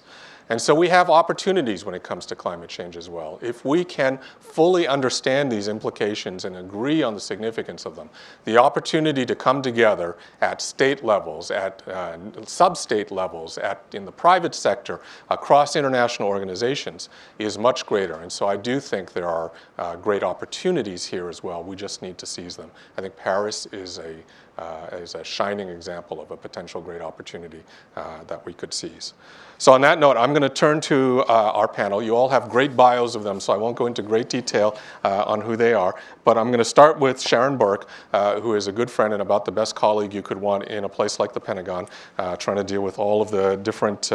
And 0.49 0.61
so 0.61 0.73
we 0.73 0.87
have 0.87 1.09
opportunities 1.09 1.83
when 1.83 1.93
it 1.93 2.03
comes 2.03 2.25
to 2.27 2.35
climate 2.35 2.69
change 2.69 2.95
as 2.95 3.09
well. 3.09 3.37
If 3.41 3.65
we 3.65 3.83
can 3.83 4.19
fully 4.39 4.87
understand 4.87 5.51
these 5.51 5.67
implications 5.67 6.45
and 6.45 6.55
agree 6.55 7.03
on 7.03 7.13
the 7.13 7.19
significance 7.19 7.85
of 7.85 7.95
them, 7.95 8.09
the 8.45 8.57
opportunity 8.57 9.25
to 9.25 9.35
come 9.35 9.61
together 9.61 10.17
at 10.39 10.61
state 10.61 11.03
levels, 11.03 11.51
at 11.51 11.85
uh, 11.87 12.17
sub-state 12.45 13.11
levels, 13.11 13.57
at, 13.57 13.83
in 13.93 14.05
the 14.05 14.11
private 14.11 14.55
sector, 14.55 15.01
across 15.29 15.75
international 15.75 16.29
organizations 16.29 17.09
is 17.39 17.57
much 17.57 17.85
greater. 17.85 18.15
And 18.15 18.31
so 18.31 18.47
I 18.47 18.55
do 18.55 18.79
think 18.79 19.11
there 19.11 19.27
are 19.27 19.51
uh, 19.77 19.95
great 19.97 20.23
opportunities 20.23 21.05
here 21.05 21.27
as 21.27 21.43
well. 21.43 21.63
We 21.63 21.75
just 21.75 22.01
need 22.01 22.17
to 22.19 22.25
seize 22.25 22.55
them. 22.55 22.71
I 22.97 23.01
think 23.01 23.15
Paris 23.17 23.65
is 23.73 23.99
a 23.99 24.15
uh, 24.57 24.87
is 24.93 25.15
a 25.15 25.23
shining 25.23 25.69
example 25.69 26.21
of 26.21 26.31
a 26.31 26.37
potential 26.37 26.81
great 26.81 27.01
opportunity 27.01 27.61
uh, 27.95 28.23
that 28.25 28.45
we 28.45 28.53
could 28.53 28.73
seize. 28.73 29.13
So 29.59 29.73
on 29.73 29.81
that 29.81 29.99
note, 29.99 30.17
I'm 30.17 30.31
going 30.31 30.43
to 30.43 30.49
turn 30.49 30.81
to 30.81 31.23
uh, 31.27 31.51
our 31.53 31.67
panel. 31.67 32.03
You 32.03 32.15
all 32.15 32.29
have 32.29 32.47
great 32.47 32.75
bios 32.75 33.15
of 33.15 33.23
them, 33.23 33.39
so 33.39 33.53
I 33.53 33.57
won't 33.57 33.75
go 33.75 33.87
into 33.87 34.03
great 34.03 34.29
detail 34.29 34.77
uh, 35.03 35.23
on 35.25 35.41
who 35.41 35.55
they 35.55 35.73
are. 35.73 35.95
But 36.25 36.37
I'm 36.37 36.47
going 36.47 36.59
to 36.59 36.65
start 36.65 36.99
with 36.99 37.19
Sharon 37.19 37.57
Burke, 37.57 37.89
uh, 38.13 38.39
who 38.39 38.53
is 38.53 38.67
a 38.67 38.71
good 38.71 38.91
friend 38.91 39.13
and 39.13 39.21
about 39.21 39.45
the 39.45 39.51
best 39.51 39.75
colleague 39.75 40.13
you 40.13 40.21
could 40.21 40.39
want 40.39 40.65
in 40.65 40.83
a 40.83 40.89
place 40.89 41.19
like 41.19 41.33
the 41.33 41.39
Pentagon, 41.39 41.87
uh, 42.19 42.35
trying 42.35 42.57
to 42.57 42.63
deal 42.63 42.81
with 42.81 42.99
all 42.99 43.19
of 43.21 43.31
the 43.31 43.55
different 43.57 44.11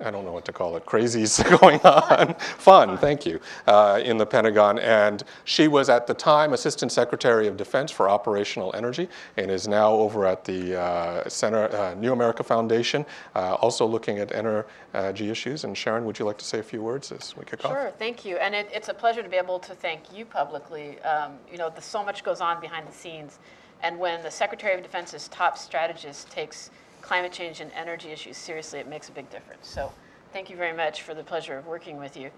I 0.00 0.10
don't 0.10 0.24
know 0.24 0.32
what 0.32 0.44
to 0.44 0.52
call 0.52 0.76
it, 0.76 0.86
crazies 0.86 1.42
going 1.60 1.80
on, 1.80 2.34
fun, 2.34 2.96
thank 2.98 3.26
you, 3.26 3.40
uh, 3.66 4.00
in 4.02 4.16
the 4.16 4.26
Pentagon. 4.26 4.78
And 4.78 5.24
she 5.44 5.66
was 5.66 5.88
at 5.88 6.06
the 6.06 6.14
time 6.14 6.52
Assistant 6.52 6.92
Secretary 6.92 7.48
of 7.48 7.56
Defense 7.56 7.90
for 7.90 8.08
Operational 8.08 8.74
Energy 8.76 9.08
and 9.36 9.50
is 9.50 9.66
now 9.66 9.92
over 9.92 10.24
at 10.24 10.44
the 10.44 10.80
uh, 10.80 11.28
Center, 11.28 11.68
uh, 11.74 11.94
New 11.94 12.12
America 12.12 12.44
Foundation, 12.44 13.04
uh, 13.34 13.54
also 13.54 13.86
looking 13.86 14.18
at 14.18 14.32
energy 14.32 15.30
issues. 15.30 15.64
And 15.64 15.76
Sharon, 15.76 16.04
would 16.04 16.18
you 16.18 16.24
like 16.24 16.38
to 16.38 16.44
say 16.44 16.60
a 16.60 16.62
few 16.62 16.82
words 16.82 17.10
as 17.10 17.36
we 17.36 17.44
kick 17.44 17.62
sure, 17.62 17.70
off? 17.70 17.76
Sure, 17.76 17.90
thank 17.98 18.24
you. 18.24 18.36
And 18.36 18.54
it, 18.54 18.68
it's 18.72 18.88
a 18.88 18.94
pleasure 18.94 19.22
to 19.22 19.28
be 19.28 19.36
able 19.36 19.58
to 19.60 19.74
thank 19.74 20.12
you 20.14 20.24
publicly. 20.24 21.00
Um, 21.00 21.34
you 21.50 21.58
know, 21.58 21.70
the, 21.70 21.82
so 21.82 22.04
much 22.04 22.22
goes 22.22 22.40
on 22.40 22.60
behind 22.60 22.86
the 22.86 22.92
scenes. 22.92 23.40
And 23.82 23.98
when 23.98 24.22
the 24.22 24.30
Secretary 24.30 24.74
of 24.74 24.82
Defense's 24.82 25.28
top 25.28 25.56
strategist 25.58 26.30
takes 26.30 26.70
climate 27.08 27.32
change 27.32 27.60
and 27.60 27.72
energy 27.72 28.10
issues 28.10 28.36
seriously, 28.36 28.78
it 28.78 28.86
makes 28.86 29.08
a 29.08 29.12
big 29.12 29.28
difference. 29.30 29.66
So 29.66 29.90
thank 30.34 30.50
you 30.50 30.56
very 30.56 30.76
much 30.76 31.00
for 31.00 31.14
the 31.14 31.24
pleasure 31.24 31.56
of 31.56 31.66
working 31.66 31.96
with 31.96 32.18
you. 32.18 32.30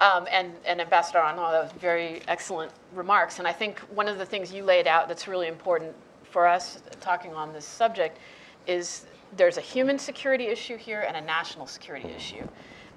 Um, 0.00 0.26
and, 0.30 0.52
and 0.66 0.82
Ambassador 0.82 1.18
Araud, 1.20 1.50
that 1.50 1.62
was 1.62 1.72
very 1.80 2.20
excellent 2.28 2.72
remarks. 2.94 3.38
And 3.38 3.48
I 3.48 3.54
think 3.54 3.78
one 3.94 4.08
of 4.08 4.18
the 4.18 4.26
things 4.26 4.52
you 4.52 4.64
laid 4.64 4.86
out 4.86 5.08
that's 5.08 5.26
really 5.26 5.48
important 5.48 5.94
for 6.24 6.46
us 6.46 6.82
talking 7.00 7.32
on 7.32 7.54
this 7.54 7.64
subject 7.64 8.18
is 8.66 9.06
there's 9.38 9.56
a 9.56 9.62
human 9.62 9.98
security 9.98 10.48
issue 10.48 10.76
here 10.76 11.06
and 11.08 11.16
a 11.16 11.20
national 11.22 11.66
security 11.66 12.10
issue. 12.14 12.46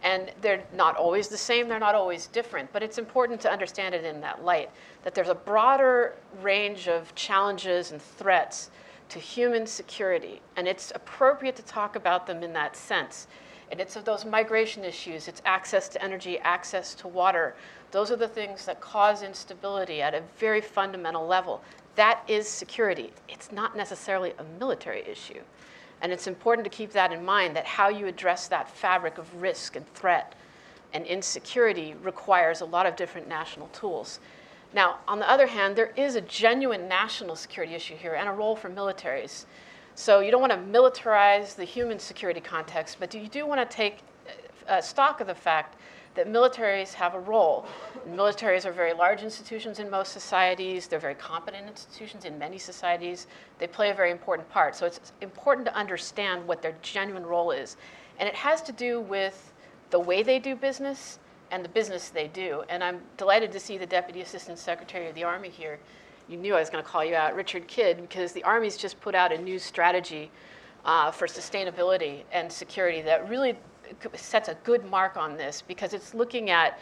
And 0.04 0.34
they're 0.42 0.64
not 0.74 0.98
always 0.98 1.30
the 1.30 1.38
same, 1.38 1.70
they're 1.70 1.80
not 1.80 1.96
always 1.96 2.28
different, 2.28 2.74
but 2.74 2.84
it's 2.84 2.98
important 2.98 3.40
to 3.42 3.50
understand 3.50 3.96
it 3.96 4.04
in 4.04 4.20
that 4.20 4.44
light, 4.44 4.70
that 5.04 5.16
there's 5.16 5.30
a 5.30 5.36
broader 5.36 6.16
range 6.42 6.90
of 6.90 7.16
challenges 7.16 7.94
and 7.94 8.02
threats 8.02 8.70
to 9.10 9.20
human 9.20 9.66
security, 9.68 10.42
and 10.56 10.68
it's 10.68 10.92
appropriate 10.96 11.56
to 11.56 11.64
talk 11.64 11.96
about 11.96 12.26
them 12.28 12.44
in 12.44 12.54
that 12.54 12.76
sense. 12.76 13.28
And 13.72 13.80
it's 13.82 13.96
of 13.96 14.06
those 14.06 14.26
migration 14.26 14.84
issues, 14.84 15.28
it's 15.28 15.42
access 15.46 15.90
to 15.90 16.04
energy, 16.04 16.38
access 16.40 16.94
to 16.96 17.08
water. 17.08 17.56
Those 17.92 18.12
are 18.12 18.16
the 18.16 18.28
things 18.28 18.66
that 18.66 18.80
cause 18.82 19.24
instability 19.24 20.02
at 20.02 20.14
a 20.14 20.22
very 20.38 20.62
fundamental 20.62 21.26
level. 21.26 21.64
That 21.96 22.24
is 22.28 22.48
security. 22.48 23.12
It's 23.30 23.52
not 23.52 23.76
necessarily 23.76 24.34
a 24.38 24.44
military 24.60 25.02
issue. 25.08 25.42
And 26.02 26.12
it's 26.12 26.28
important 26.28 26.66
to 26.66 26.70
keep 26.70 26.92
that 26.92 27.12
in 27.12 27.24
mind 27.24 27.56
that 27.56 27.66
how 27.66 27.90
you 27.90 28.06
address 28.06 28.48
that 28.50 28.70
fabric 28.70 29.18
of 29.18 29.42
risk 29.42 29.76
and 29.76 29.94
threat 29.94 30.36
and 30.94 31.06
insecurity 31.06 31.96
requires 32.04 32.62
a 32.62 32.66
lot 32.66 32.86
of 32.86 32.96
different 32.96 33.28
national 33.28 33.68
tools. 33.70 34.20
Now, 34.76 34.98
on 35.08 35.20
the 35.20 35.32
other 35.32 35.48
hand, 35.48 35.78
there 35.78 35.94
is 35.96 36.16
a 36.16 36.22
genuine 36.22 36.90
national 36.90 37.38
security 37.38 37.74
issue 37.74 37.96
here 37.96 38.16
and 38.16 38.28
a 38.28 38.32
role 38.34 38.58
for 38.58 38.70
militaries. 38.70 39.46
So 39.96 40.20
you 40.20 40.32
don't 40.32 40.42
want 40.42 40.52
to 40.52 40.80
militarize 40.80 41.56
the 41.56 41.64
human 41.64 41.98
security 41.98 42.42
context, 42.42 42.98
but 43.00 43.14
you 43.14 43.30
do 43.30 43.48
want 43.48 43.62
to 43.62 43.74
take 43.74 44.00
uh, 44.68 44.82
stock 44.82 45.22
of 45.22 45.28
the 45.28 45.34
fact 45.34 45.78
that 46.16 46.28
militaries 46.28 46.92
have 46.94 47.14
a 47.14 47.20
role. 47.20 47.66
Militaries 48.10 48.66
are 48.66 48.74
very 48.74 48.94
large 48.94 49.24
institutions 49.24 49.80
in 49.80 49.90
most 49.90 50.12
societies. 50.12 50.88
They're 50.88 51.00
very 51.00 51.16
competent 51.16 51.70
institutions 51.70 52.26
in 52.26 52.38
many 52.38 52.58
societies. 52.58 53.28
They 53.60 53.68
play 53.68 53.92
a 53.92 53.94
very 53.94 54.12
important 54.12 54.50
part. 54.50 54.76
So 54.76 54.86
it's 54.86 55.14
important 55.22 55.66
to 55.68 55.76
understand 55.76 56.46
what 56.46 56.62
their 56.62 56.76
genuine 56.82 57.26
role 57.26 57.52
is. 57.52 57.78
And 58.20 58.28
it 58.28 58.36
has 58.36 58.62
to 58.64 58.74
do 58.74 59.00
with 59.00 59.54
the 59.90 60.00
way 60.00 60.22
they 60.22 60.40
do 60.40 60.54
business 60.54 61.20
and 61.52 61.64
the 61.64 61.70
business 61.70 62.10
they 62.10 62.28
do. 62.28 62.64
And 62.70 62.84
I'm 62.84 63.02
delighted 63.18 63.52
to 63.54 63.60
see 63.60 63.78
the 63.78 63.86
Deputy 63.86 64.22
Assistant 64.22 64.58
Secretary 64.58 65.08
of 65.08 65.16
the 65.16 65.24
Army 65.24 65.50
here. 65.50 65.80
You 66.28 66.38
knew 66.38 66.56
I 66.56 66.60
was 66.60 66.70
going 66.70 66.84
to 66.84 66.90
call 66.90 67.06
you 67.06 67.16
out, 67.16 67.36
Richard 67.36 67.68
Kidd, 67.68 68.02
because 68.02 68.32
the 68.32 68.44
Army's 68.44 68.78
just 68.78 69.00
put 69.00 69.14
out 69.16 69.32
a 69.32 69.38
new 69.38 69.60
strategy 69.60 70.32
uh, 70.86 71.12
for 71.12 71.28
sustainability 71.28 72.22
and 72.32 72.52
security 72.52 73.02
that 73.02 73.28
really 73.30 73.56
sets 74.14 74.50
a 74.50 74.56
good 74.64 74.84
mark 74.90 75.18
on 75.18 75.38
this 75.38 75.62
because 75.62 75.94
it's 75.94 76.14
looking 76.14 76.50
at 76.50 76.80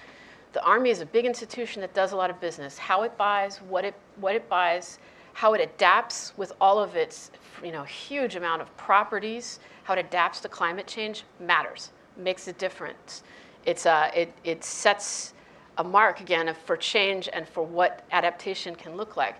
the 0.53 0.63
Army 0.63 0.91
is 0.91 1.01
a 1.01 1.05
big 1.05 1.25
institution 1.25 1.81
that 1.81 1.93
does 1.93 2.11
a 2.11 2.15
lot 2.15 2.29
of 2.29 2.39
business, 2.39 2.77
how 2.77 3.03
it 3.03 3.17
buys, 3.17 3.57
what 3.57 3.83
it, 3.83 3.95
what 4.17 4.35
it 4.35 4.47
buys, 4.47 4.99
how 5.33 5.53
it 5.53 5.61
adapts 5.61 6.31
with 6.37 6.53
all 6.61 6.79
of 6.79 6.95
its 6.95 7.31
you 7.63 7.71
know, 7.71 7.83
huge 7.83 8.35
amount 8.35 8.61
of 8.61 8.75
properties, 8.77 9.59
how 9.83 9.93
it 9.93 9.99
adapts 9.99 10.41
to 10.41 10.47
climate 10.47 10.85
change 10.85 11.23
matters, 11.39 11.89
makes 12.15 12.47
a 12.47 12.53
difference. 12.53 13.23
It's, 13.65 13.85
uh, 13.85 14.11
it, 14.15 14.33
it 14.43 14.63
sets 14.63 15.33
a 15.77 15.83
mark 15.83 16.21
again 16.21 16.53
for 16.65 16.77
change 16.77 17.29
and 17.31 17.47
for 17.47 17.63
what 17.63 18.05
adaptation 18.11 18.75
can 18.75 18.95
look 18.95 19.17
like. 19.17 19.35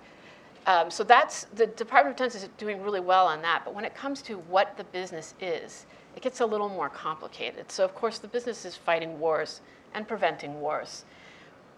Um, 0.65 0.89
so 0.89 1.03
that's 1.03 1.45
the 1.55 1.67
Department 1.67 2.13
of 2.13 2.17
Defense 2.17 2.43
is 2.43 2.49
doing 2.57 2.81
really 2.81 3.01
well 3.01 3.27
on 3.27 3.41
that. 3.41 3.63
But 3.65 3.75
when 3.75 3.85
it 3.85 3.93
comes 3.93 4.21
to 4.23 4.35
what 4.35 4.77
the 4.77 4.85
business 4.85 5.33
is, 5.41 5.85
it 6.15 6.21
gets 6.21 6.39
a 6.39 6.45
little 6.45 6.69
more 6.69 6.89
complicated. 6.89 7.71
So, 7.71 7.83
of 7.83 7.93
course, 7.95 8.19
the 8.19 8.27
business 8.27 8.65
is 8.65 8.75
fighting 8.75 9.19
wars 9.19 9.61
and 9.93 10.07
preventing 10.07 10.59
wars. 10.61 11.05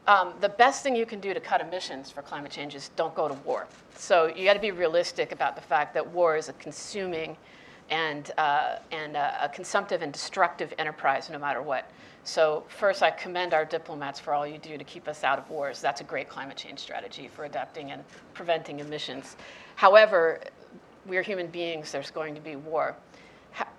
Um, 0.08 0.34
the 0.40 0.50
best 0.50 0.84
thing 0.84 0.96
you 0.96 1.06
can 1.06 1.20
do 1.20 1.34
to 1.34 1.40
cut 1.40 1.62
emissions 1.62 2.12
for 2.12 2.22
climate 2.22 2.52
change 2.52 2.76
is 2.76 2.92
don't 2.96 3.16
go 3.16 3.28
to 3.28 3.34
war. 3.46 3.66
So 3.96 4.28
you 4.28 4.46
got 4.46 4.54
to 4.54 4.60
be 4.60 4.72
realistic 4.72 5.32
about 5.32 5.56
the 5.56 5.64
fact 5.64 5.96
that 5.96 6.08
war 6.08 6.38
is 6.38 6.48
a 6.48 6.54
consuming 6.54 7.36
and, 7.90 8.32
uh, 8.38 8.78
and 8.92 9.16
uh, 9.16 9.32
a 9.42 9.50
consumptive 9.50 10.04
and 10.04 10.14
destructive 10.14 10.74
enterprise 10.78 11.30
no 11.32 11.40
matter 11.40 11.62
what. 11.62 11.90
So 12.26 12.64
first, 12.68 13.04
I 13.04 13.12
commend 13.12 13.54
our 13.54 13.66
diplomats 13.66 14.20
for 14.20 14.34
all 14.34 14.48
you 14.48 14.58
do 14.58 14.80
to 14.80 14.84
keep 14.84 15.08
us 15.08 15.24
out 15.24 15.38
of 15.38 15.48
wars. 15.48 15.80
That's 15.80 16.02
a 16.02 16.04
great 16.04 16.28
climate 16.28 16.58
change 16.58 16.80
strategy 16.80 17.28
for 17.28 17.46
adapting 17.46 17.92
and 17.92 18.04
preventing 18.34 18.80
emissions. 18.80 19.38
However, 19.76 20.42
we're 21.06 21.22
human 21.22 21.48
beings, 21.48 21.92
there's 21.92 22.10
going 22.10 22.34
to 22.34 22.42
be 22.42 22.56
war. 22.56 22.96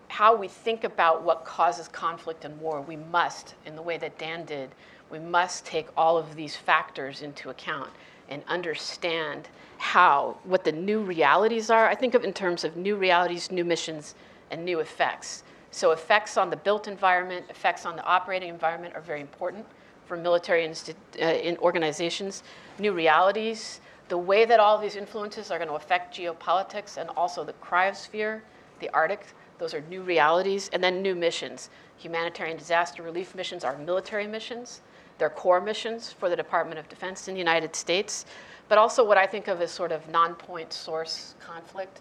how 0.08 0.34
we 0.34 0.46
think 0.46 0.84
about 0.84 1.24
what 1.24 1.44
causes 1.44 1.88
conflict 1.88 2.44
and 2.44 2.58
war, 2.60 2.80
we 2.80 2.96
must, 2.96 3.54
in 3.66 3.74
the 3.74 3.82
way 3.82 3.98
that 3.98 4.16
Dan 4.16 4.44
did, 4.44 4.70
we 5.10 5.18
must 5.18 5.66
take 5.66 5.88
all 5.96 6.16
of 6.16 6.36
these 6.36 6.54
factors 6.54 7.22
into 7.22 7.50
account 7.50 7.90
and 8.28 8.42
understand 8.46 9.48
how, 9.78 10.36
what 10.44 10.62
the 10.62 10.72
new 10.72 11.00
realities 11.00 11.68
are. 11.68 11.88
I 11.88 11.96
think 11.96 12.14
of 12.14 12.24
in 12.24 12.32
terms 12.32 12.62
of 12.62 12.76
new 12.76 12.94
realities, 12.94 13.50
new 13.50 13.64
missions, 13.64 14.14
and 14.52 14.64
new 14.64 14.78
effects. 14.78 15.42
So 15.76 15.90
effects 15.90 16.38
on 16.38 16.48
the 16.48 16.56
built 16.56 16.88
environment, 16.88 17.44
effects 17.50 17.84
on 17.84 17.96
the 17.96 18.02
operating 18.04 18.48
environment 18.48 18.94
are 18.94 19.02
very 19.02 19.20
important 19.20 19.66
for 20.06 20.16
military 20.16 20.66
insti- 20.66 20.94
uh, 21.20 21.24
in 21.26 21.58
organizations. 21.58 22.42
New 22.78 22.92
realities, 22.92 23.82
the 24.08 24.16
way 24.16 24.46
that 24.46 24.58
all 24.58 24.78
these 24.78 24.96
influences 24.96 25.50
are 25.50 25.58
going 25.58 25.68
to 25.68 25.74
affect 25.74 26.16
geopolitics 26.16 26.96
and 26.96 27.10
also 27.10 27.44
the 27.44 27.52
cryosphere, 27.54 28.40
the 28.80 28.88
Arctic, 28.94 29.26
those 29.58 29.74
are 29.74 29.82
new 29.82 30.00
realities. 30.00 30.70
And 30.72 30.82
then 30.82 31.02
new 31.02 31.14
missions. 31.14 31.68
Humanitarian 31.98 32.56
disaster 32.56 33.02
relief 33.02 33.34
missions 33.34 33.62
are 33.62 33.76
military 33.76 34.26
missions. 34.26 34.80
They're 35.18 35.28
core 35.28 35.60
missions 35.60 36.10
for 36.10 36.30
the 36.30 36.36
Department 36.36 36.80
of 36.80 36.88
Defense 36.88 37.28
in 37.28 37.34
the 37.34 37.40
United 37.40 37.76
States 37.76 38.24
but 38.68 38.78
also 38.78 39.04
what 39.04 39.16
I 39.16 39.26
think 39.26 39.48
of 39.48 39.60
as 39.60 39.70
sort 39.70 39.92
of 39.92 40.08
non-point 40.08 40.72
source 40.72 41.34
conflict, 41.40 42.00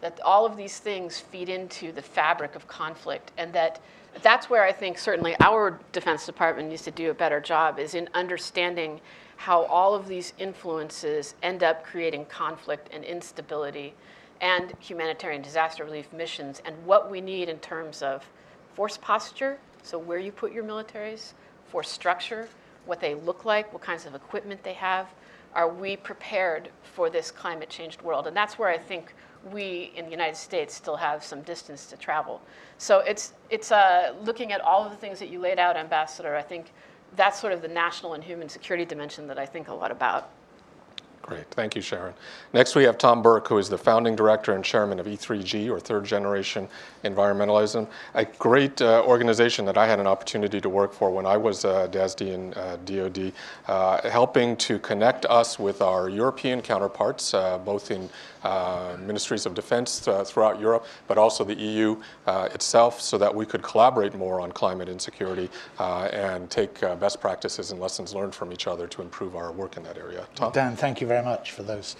that 0.00 0.20
all 0.24 0.46
of 0.46 0.56
these 0.56 0.78
things 0.78 1.20
feed 1.20 1.48
into 1.48 1.92
the 1.92 2.02
fabric 2.02 2.54
of 2.54 2.66
conflict, 2.68 3.32
and 3.38 3.52
that 3.52 3.80
that's 4.22 4.48
where 4.48 4.64
I 4.64 4.72
think 4.72 4.98
certainly 4.98 5.36
our 5.40 5.78
Defense 5.92 6.24
Department 6.26 6.68
needs 6.68 6.82
to 6.82 6.90
do 6.90 7.10
a 7.10 7.14
better 7.14 7.40
job 7.40 7.78
is 7.78 7.94
in 7.94 8.08
understanding 8.14 9.00
how 9.36 9.64
all 9.64 9.94
of 9.94 10.08
these 10.08 10.32
influences 10.38 11.34
end 11.42 11.62
up 11.62 11.84
creating 11.84 12.24
conflict 12.26 12.88
and 12.92 13.04
instability 13.04 13.92
and 14.40 14.72
humanitarian 14.80 15.42
disaster 15.42 15.84
relief 15.84 16.12
missions 16.12 16.62
and 16.64 16.74
what 16.86 17.10
we 17.10 17.20
need 17.20 17.48
in 17.48 17.58
terms 17.58 18.02
of 18.02 18.26
force 18.74 18.96
posture, 18.96 19.58
so 19.82 19.98
where 19.98 20.18
you 20.18 20.32
put 20.32 20.52
your 20.52 20.64
militaries, 20.64 21.32
force 21.66 21.90
structure, 21.90 22.48
what 22.86 23.00
they 23.00 23.14
look 23.14 23.44
like, 23.44 23.72
what 23.72 23.82
kinds 23.82 24.06
of 24.06 24.14
equipment 24.14 24.62
they 24.62 24.74
have, 24.74 25.08
are 25.54 25.68
we 25.68 25.96
prepared 25.96 26.68
for 26.82 27.08
this 27.08 27.30
climate 27.30 27.70
changed 27.70 28.02
world? 28.02 28.26
And 28.26 28.36
that's 28.36 28.58
where 28.58 28.68
I 28.68 28.78
think 28.78 29.14
we 29.52 29.92
in 29.96 30.04
the 30.04 30.10
United 30.10 30.36
States 30.36 30.74
still 30.74 30.96
have 30.96 31.22
some 31.22 31.42
distance 31.42 31.86
to 31.86 31.96
travel. 31.96 32.40
So 32.78 32.98
it's, 33.00 33.32
it's 33.50 33.72
uh, 33.72 34.14
looking 34.22 34.52
at 34.52 34.60
all 34.60 34.84
of 34.84 34.90
the 34.90 34.96
things 34.96 35.18
that 35.18 35.28
you 35.28 35.38
laid 35.38 35.58
out, 35.58 35.76
Ambassador. 35.76 36.34
I 36.34 36.42
think 36.42 36.72
that's 37.14 37.40
sort 37.40 37.52
of 37.52 37.62
the 37.62 37.68
national 37.68 38.14
and 38.14 38.22
human 38.22 38.48
security 38.48 38.84
dimension 38.84 39.26
that 39.28 39.38
I 39.38 39.46
think 39.46 39.68
a 39.68 39.74
lot 39.74 39.90
about. 39.90 40.30
Great, 41.26 41.50
thank 41.50 41.74
you, 41.74 41.82
Sharon. 41.82 42.14
Next, 42.52 42.76
we 42.76 42.84
have 42.84 42.98
Tom 42.98 43.20
Burke, 43.20 43.48
who 43.48 43.58
is 43.58 43.68
the 43.68 43.76
founding 43.76 44.14
director 44.14 44.52
and 44.52 44.64
chairman 44.64 45.00
of 45.00 45.06
E3G, 45.06 45.68
or 45.68 45.80
Third 45.80 46.04
Generation 46.04 46.68
Environmentalism, 47.02 47.88
a 48.14 48.24
great 48.24 48.80
uh, 48.80 49.02
organization 49.04 49.64
that 49.64 49.76
I 49.76 49.88
had 49.88 49.98
an 49.98 50.06
opportunity 50.06 50.60
to 50.60 50.68
work 50.68 50.92
for 50.92 51.10
when 51.10 51.26
I 51.26 51.36
was 51.36 51.64
uh, 51.64 51.88
DASD 51.88 52.32
and 52.32 52.56
uh, 52.56 52.76
DoD, 52.84 53.32
uh, 53.66 54.08
helping 54.08 54.56
to 54.58 54.78
connect 54.78 55.24
us 55.26 55.58
with 55.58 55.82
our 55.82 56.08
European 56.08 56.62
counterparts, 56.62 57.34
uh, 57.34 57.58
both 57.58 57.90
in 57.90 58.08
uh, 58.42 58.96
ministries 59.00 59.46
of 59.46 59.54
defense 59.54 60.06
uh, 60.08 60.24
throughout 60.24 60.60
Europe, 60.60 60.86
but 61.08 61.18
also 61.18 61.44
the 61.44 61.54
EU 61.54 61.96
uh, 62.26 62.48
itself, 62.52 63.00
so 63.00 63.18
that 63.18 63.34
we 63.34 63.46
could 63.46 63.62
collaborate 63.62 64.14
more 64.14 64.40
on 64.40 64.52
climate 64.52 64.88
insecurity 64.88 65.48
and 65.78 66.50
take 66.50 66.80
best 67.00 67.20
practices 67.20 67.70
and 67.70 67.80
lessons 67.80 68.14
learned 68.14 68.34
from 68.34 68.52
each 68.52 68.66
other 68.66 68.86
to 68.86 69.02
improve 69.02 69.36
our 69.36 69.52
work 69.52 69.76
in 69.76 69.82
that 69.82 69.98
area. 69.98 70.26
Tom? 70.34 70.52
Dan, 70.52 70.76
thank 70.76 71.00
you 71.00 71.06
very 71.06 71.24
much 71.24 71.52
for 71.52 71.62
those 71.62 71.96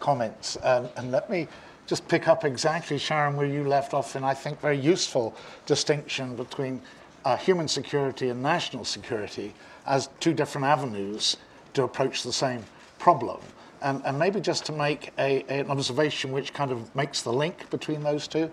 comments. 0.00 0.56
Um, 0.62 0.88
and 0.96 1.10
let 1.10 1.30
me 1.30 1.48
just 1.86 2.06
pick 2.08 2.28
up 2.28 2.44
exactly, 2.44 2.98
Sharon, 2.98 3.36
where 3.36 3.46
you 3.46 3.64
left 3.64 3.92
off, 3.94 4.14
and 4.14 4.24
I 4.24 4.34
think 4.34 4.60
very 4.60 4.78
useful 4.78 5.34
distinction 5.66 6.34
between 6.34 6.80
uh, 7.24 7.36
human 7.36 7.68
security 7.68 8.28
and 8.28 8.42
national 8.42 8.84
security 8.84 9.54
as 9.86 10.08
two 10.20 10.32
different 10.32 10.66
avenues 10.66 11.36
to 11.74 11.82
approach 11.82 12.22
the 12.22 12.32
same 12.32 12.64
problem 12.98 13.40
and, 13.84 14.02
and 14.04 14.18
maybe 14.18 14.40
just 14.40 14.64
to 14.66 14.72
make 14.72 15.12
a, 15.18 15.44
an 15.48 15.70
observation 15.70 16.32
which 16.32 16.52
kind 16.52 16.72
of 16.72 16.92
makes 16.96 17.22
the 17.22 17.32
link 17.32 17.70
between 17.70 18.02
those 18.02 18.26
two, 18.26 18.50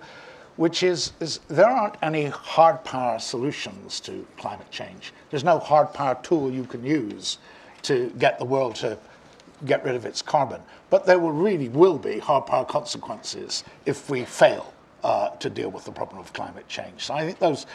which 0.57 0.83
is, 0.83 1.13
is 1.19 1.39
there 1.47 1.69
aren't 1.69 1.95
any 2.03 2.25
hard 2.25 2.83
power 2.83 3.17
solutions 3.17 3.99
to 4.01 4.27
climate 4.37 4.69
change. 4.69 5.13
There's 5.31 5.45
no 5.45 5.57
hard 5.57 5.93
power 5.93 6.19
tool 6.21 6.51
you 6.51 6.65
can 6.65 6.85
use 6.85 7.39
to 7.83 8.13
get 8.19 8.37
the 8.37 8.45
world 8.45 8.75
to 8.75 8.97
get 9.65 9.83
rid 9.85 9.95
of 9.95 10.05
its 10.05 10.21
carbon. 10.21 10.61
But 10.89 11.05
there 11.05 11.17
will 11.17 11.31
really 11.31 11.69
will 11.69 11.97
be 11.97 12.19
hard 12.19 12.45
power 12.45 12.65
consequences 12.65 13.63
if 13.85 14.09
we 14.09 14.25
fail 14.25 14.73
uh, 15.03 15.29
to 15.29 15.49
deal 15.49 15.71
with 15.71 15.85
the 15.85 15.91
problem 15.91 16.19
of 16.19 16.33
climate 16.33 16.67
change. 16.67 17.05
So 17.05 17.13
I 17.13 17.25
think 17.25 17.39
those 17.39 17.65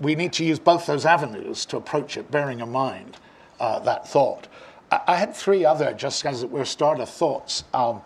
we 0.00 0.14
need 0.14 0.32
to 0.32 0.44
use 0.44 0.58
both 0.58 0.86
those 0.86 1.04
avenues 1.04 1.64
to 1.66 1.76
approach 1.76 2.16
it, 2.16 2.30
bearing 2.30 2.60
in 2.60 2.70
mind 2.70 3.18
uh, 3.60 3.78
that 3.80 4.08
thought. 4.08 4.48
I 5.06 5.16
had 5.16 5.34
three 5.34 5.64
other, 5.64 5.94
just 5.94 6.24
as 6.26 6.42
it 6.42 6.50
were, 6.50 6.64
starter 6.64 7.06
thoughts 7.06 7.64
um, 7.72 8.02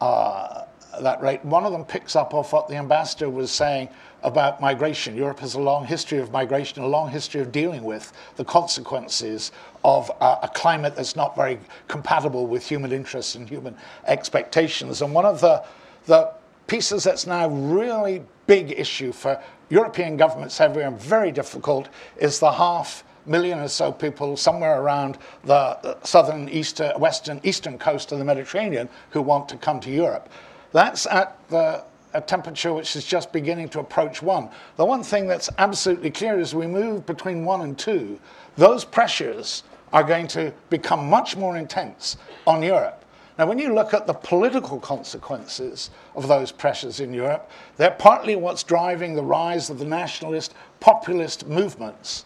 uh, 0.00 0.64
that 1.00 1.20
right. 1.22 1.42
One 1.44 1.64
of 1.64 1.72
them 1.72 1.84
picks 1.84 2.14
up 2.14 2.34
off 2.34 2.52
what 2.52 2.68
the 2.68 2.76
ambassador 2.76 3.30
was 3.30 3.50
saying 3.50 3.88
about 4.22 4.60
migration. 4.60 5.16
Europe 5.16 5.40
has 5.40 5.54
a 5.54 5.60
long 5.60 5.86
history 5.86 6.18
of 6.18 6.32
migration, 6.32 6.82
a 6.82 6.86
long 6.86 7.10
history 7.10 7.40
of 7.40 7.52
dealing 7.52 7.84
with 7.84 8.12
the 8.36 8.44
consequences 8.44 9.52
of 9.84 10.10
uh, 10.20 10.38
a 10.42 10.48
climate 10.48 10.96
that's 10.96 11.16
not 11.16 11.36
very 11.36 11.58
compatible 11.88 12.46
with 12.46 12.66
human 12.66 12.92
interests 12.92 13.34
and 13.34 13.48
human 13.48 13.76
expectations. 14.06 15.00
And 15.00 15.14
one 15.14 15.24
of 15.24 15.40
the, 15.40 15.64
the 16.06 16.32
pieces 16.66 17.04
that's 17.04 17.26
now 17.26 17.48
really 17.48 18.22
big 18.46 18.72
issue 18.72 19.12
for 19.12 19.40
European 19.70 20.16
governments 20.16 20.60
everywhere 20.60 20.88
and 20.88 21.00
very 21.00 21.32
difficult 21.32 21.88
is 22.16 22.38
the 22.38 22.52
half 22.52 23.04
million 23.26 23.58
or 23.58 23.68
so 23.68 23.92
people 23.92 24.36
somewhere 24.36 24.80
around 24.80 25.18
the 25.44 25.96
southern, 26.04 26.48
eastern, 26.48 26.92
uh, 26.94 26.98
western, 26.98 27.40
eastern 27.42 27.78
coast 27.78 28.12
of 28.12 28.18
the 28.18 28.24
Mediterranean 28.24 28.88
who 29.10 29.22
want 29.22 29.48
to 29.48 29.56
come 29.56 29.80
to 29.80 29.90
Europe. 29.90 30.28
That's 30.72 31.06
at 31.06 31.38
the 31.48 31.84
a 32.14 32.20
temperature 32.20 32.72
which 32.72 32.96
is 32.96 33.04
just 33.04 33.30
beginning 33.30 33.68
to 33.68 33.80
approach 33.80 34.22
one. 34.22 34.48
The 34.76 34.84
one 34.84 35.02
thing 35.02 35.28
that's 35.28 35.50
absolutely 35.58 36.10
clear 36.10 36.38
is 36.38 36.54
we 36.54 36.66
move 36.66 37.04
between 37.04 37.44
one 37.44 37.60
and 37.60 37.78
two, 37.78 38.18
those 38.56 38.84
pressures 38.84 39.64
are 39.92 40.02
going 40.02 40.26
to 40.28 40.52
become 40.70 41.10
much 41.10 41.36
more 41.36 41.58
intense 41.58 42.16
on 42.46 42.62
Europe. 42.62 43.04
Now, 43.38 43.46
when 43.46 43.58
you 43.58 43.74
look 43.74 43.92
at 43.92 44.06
the 44.06 44.14
political 44.14 44.80
consequences 44.80 45.90
of 46.14 46.26
those 46.26 46.50
pressures 46.50 47.00
in 47.00 47.12
Europe, 47.12 47.50
they're 47.76 47.90
partly 47.90 48.34
what's 48.34 48.62
driving 48.62 49.14
the 49.14 49.22
rise 49.22 49.68
of 49.68 49.78
the 49.78 49.84
nationalist, 49.84 50.54
populist 50.80 51.46
movements 51.46 52.24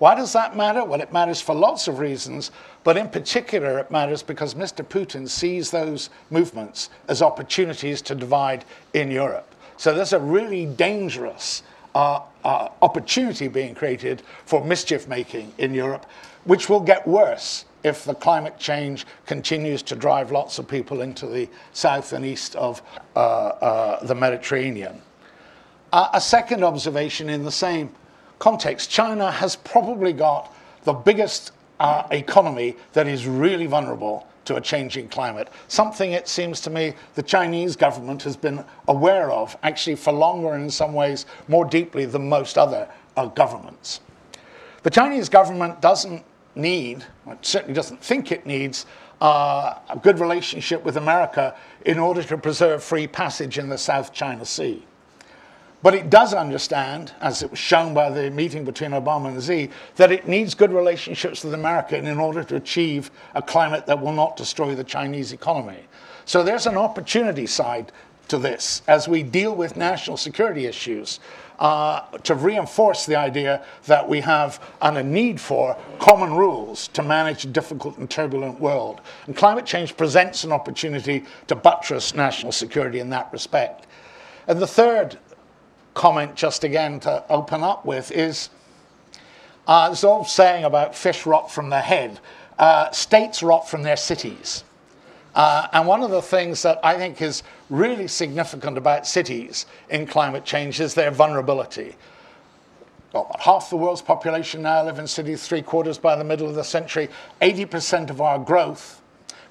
why 0.00 0.14
does 0.14 0.32
that 0.32 0.56
matter? 0.56 0.82
Well, 0.82 1.02
it 1.02 1.12
matters 1.12 1.42
for 1.42 1.54
lots 1.54 1.86
of 1.86 1.98
reasons, 1.98 2.52
but 2.84 2.96
in 2.96 3.10
particular, 3.10 3.78
it 3.78 3.90
matters 3.90 4.22
because 4.22 4.54
Mr. 4.54 4.82
Putin 4.82 5.28
sees 5.28 5.70
those 5.70 6.08
movements 6.30 6.88
as 7.08 7.20
opportunities 7.20 8.00
to 8.02 8.14
divide 8.14 8.64
in 8.94 9.10
Europe. 9.10 9.54
So 9.76 9.92
there's 9.92 10.14
a 10.14 10.18
really 10.18 10.64
dangerous 10.64 11.62
uh, 11.94 12.20
uh, 12.44 12.68
opportunity 12.80 13.46
being 13.46 13.74
created 13.74 14.22
for 14.46 14.64
mischief 14.64 15.06
making 15.06 15.52
in 15.58 15.74
Europe, 15.74 16.06
which 16.44 16.70
will 16.70 16.80
get 16.80 17.06
worse 17.06 17.66
if 17.84 18.04
the 18.04 18.14
climate 18.14 18.58
change 18.58 19.06
continues 19.26 19.82
to 19.82 19.96
drive 19.96 20.32
lots 20.32 20.58
of 20.58 20.66
people 20.66 21.02
into 21.02 21.26
the 21.26 21.46
south 21.74 22.14
and 22.14 22.24
east 22.24 22.56
of 22.56 22.80
uh, 23.16 23.18
uh 23.18 24.04
the 24.06 24.14
Mediterranean. 24.14 25.02
Uh, 25.92 26.08
a 26.14 26.20
second 26.20 26.64
observation 26.64 27.28
in 27.28 27.44
the 27.44 27.52
same 27.52 27.90
context, 28.40 28.90
China 28.90 29.30
has 29.30 29.54
probably 29.54 30.12
got 30.12 30.52
the 30.82 30.92
biggest 30.92 31.52
uh, 31.78 32.08
economy 32.10 32.76
that 32.94 33.06
is 33.06 33.26
really 33.26 33.66
vulnerable 33.66 34.26
to 34.46 34.56
a 34.56 34.60
changing 34.60 35.08
climate. 35.08 35.48
Something 35.68 36.12
it 36.12 36.26
seems 36.26 36.60
to 36.62 36.70
me 36.70 36.94
the 37.14 37.22
Chinese 37.22 37.76
government 37.76 38.22
has 38.24 38.36
been 38.36 38.64
aware 38.88 39.30
of, 39.30 39.56
actually 39.62 39.94
for 39.94 40.12
longer 40.12 40.54
and 40.54 40.64
in 40.64 40.70
some 40.70 40.92
ways 40.92 41.26
more 41.46 41.64
deeply 41.64 42.04
than 42.06 42.28
most 42.28 42.58
other 42.58 42.88
uh, 43.16 43.26
governments. 43.26 44.00
The 44.82 44.90
Chinese 44.90 45.28
government 45.28 45.80
doesn't 45.80 46.24
need, 46.56 47.04
it 47.28 47.46
certainly 47.46 47.74
doesn't 47.74 48.02
think 48.02 48.32
it 48.32 48.46
needs, 48.46 48.86
uh, 49.20 49.78
a 49.90 49.98
good 50.02 50.18
relationship 50.18 50.82
with 50.82 50.96
America 50.96 51.54
in 51.84 51.98
order 51.98 52.22
to 52.22 52.38
preserve 52.38 52.82
free 52.82 53.06
passage 53.06 53.58
in 53.58 53.68
the 53.68 53.76
South 53.78 54.12
China 54.12 54.44
Sea. 54.44 54.84
But 55.82 55.94
it 55.94 56.10
does 56.10 56.34
understand, 56.34 57.12
as 57.20 57.42
it 57.42 57.50
was 57.50 57.58
shown 57.58 57.94
by 57.94 58.10
the 58.10 58.30
meeting 58.30 58.64
between 58.64 58.90
Obama 58.90 59.28
and 59.28 59.42
Xi, 59.42 59.70
that 59.96 60.12
it 60.12 60.28
needs 60.28 60.54
good 60.54 60.72
relationships 60.72 61.42
with 61.42 61.54
America 61.54 61.96
in 61.96 62.18
order 62.18 62.44
to 62.44 62.56
achieve 62.56 63.10
a 63.34 63.40
climate 63.40 63.86
that 63.86 64.00
will 64.00 64.12
not 64.12 64.36
destroy 64.36 64.74
the 64.74 64.84
Chinese 64.84 65.32
economy. 65.32 65.78
So 66.26 66.42
there's 66.42 66.66
an 66.66 66.76
opportunity 66.76 67.46
side 67.46 67.92
to 68.28 68.38
this 68.38 68.82
as 68.86 69.08
we 69.08 69.22
deal 69.22 69.54
with 69.54 69.76
national 69.76 70.16
security 70.16 70.66
issues 70.66 71.18
uh, 71.58 72.00
to 72.18 72.34
reinforce 72.34 73.04
the 73.04 73.16
idea 73.16 73.64
that 73.86 74.08
we 74.08 74.20
have 74.20 74.60
and 74.80 74.96
a 74.96 75.02
need 75.02 75.40
for 75.40 75.76
common 75.98 76.32
rules 76.32 76.88
to 76.88 77.02
manage 77.02 77.44
a 77.44 77.48
difficult 77.48 77.98
and 77.98 78.08
turbulent 78.08 78.60
world. 78.60 79.00
And 79.26 79.36
climate 79.36 79.66
change 79.66 79.96
presents 79.96 80.44
an 80.44 80.52
opportunity 80.52 81.24
to 81.48 81.56
buttress 81.56 82.14
national 82.14 82.52
security 82.52 83.00
in 83.00 83.10
that 83.10 83.30
respect. 83.32 83.86
And 84.46 84.58
the 84.58 84.66
third 84.66 85.18
comment, 86.00 86.34
just 86.34 86.64
again 86.64 86.98
to 86.98 87.22
open 87.28 87.62
up 87.62 87.84
with, 87.84 88.10
is 88.10 88.48
uh, 89.66 89.90
this 89.90 90.02
old 90.02 90.26
saying 90.26 90.64
about 90.64 90.94
fish 90.94 91.26
rot 91.26 91.50
from 91.50 91.68
their 91.68 91.82
head. 91.82 92.18
Uh, 92.58 92.90
states 92.90 93.42
rot 93.42 93.68
from 93.68 93.82
their 93.82 93.98
cities. 93.98 94.64
Uh, 95.34 95.68
and 95.74 95.86
one 95.86 96.02
of 96.02 96.10
the 96.10 96.22
things 96.22 96.62
that 96.62 96.80
I 96.82 96.96
think 96.96 97.20
is 97.20 97.42
really 97.68 98.08
significant 98.08 98.78
about 98.78 99.06
cities 99.06 99.66
in 99.90 100.06
climate 100.06 100.46
change 100.46 100.80
is 100.80 100.94
their 100.94 101.10
vulnerability. 101.10 101.96
Well, 103.12 103.30
half 103.38 103.68
the 103.68 103.76
world's 103.76 104.00
population 104.00 104.62
now 104.62 104.82
live 104.82 104.98
in 104.98 105.06
cities, 105.06 105.46
three 105.46 105.60
quarters 105.60 105.98
by 105.98 106.16
the 106.16 106.24
middle 106.24 106.48
of 106.48 106.54
the 106.54 106.64
century. 106.64 107.10
80% 107.42 108.08
of 108.08 108.22
our 108.22 108.38
growth 108.38 109.02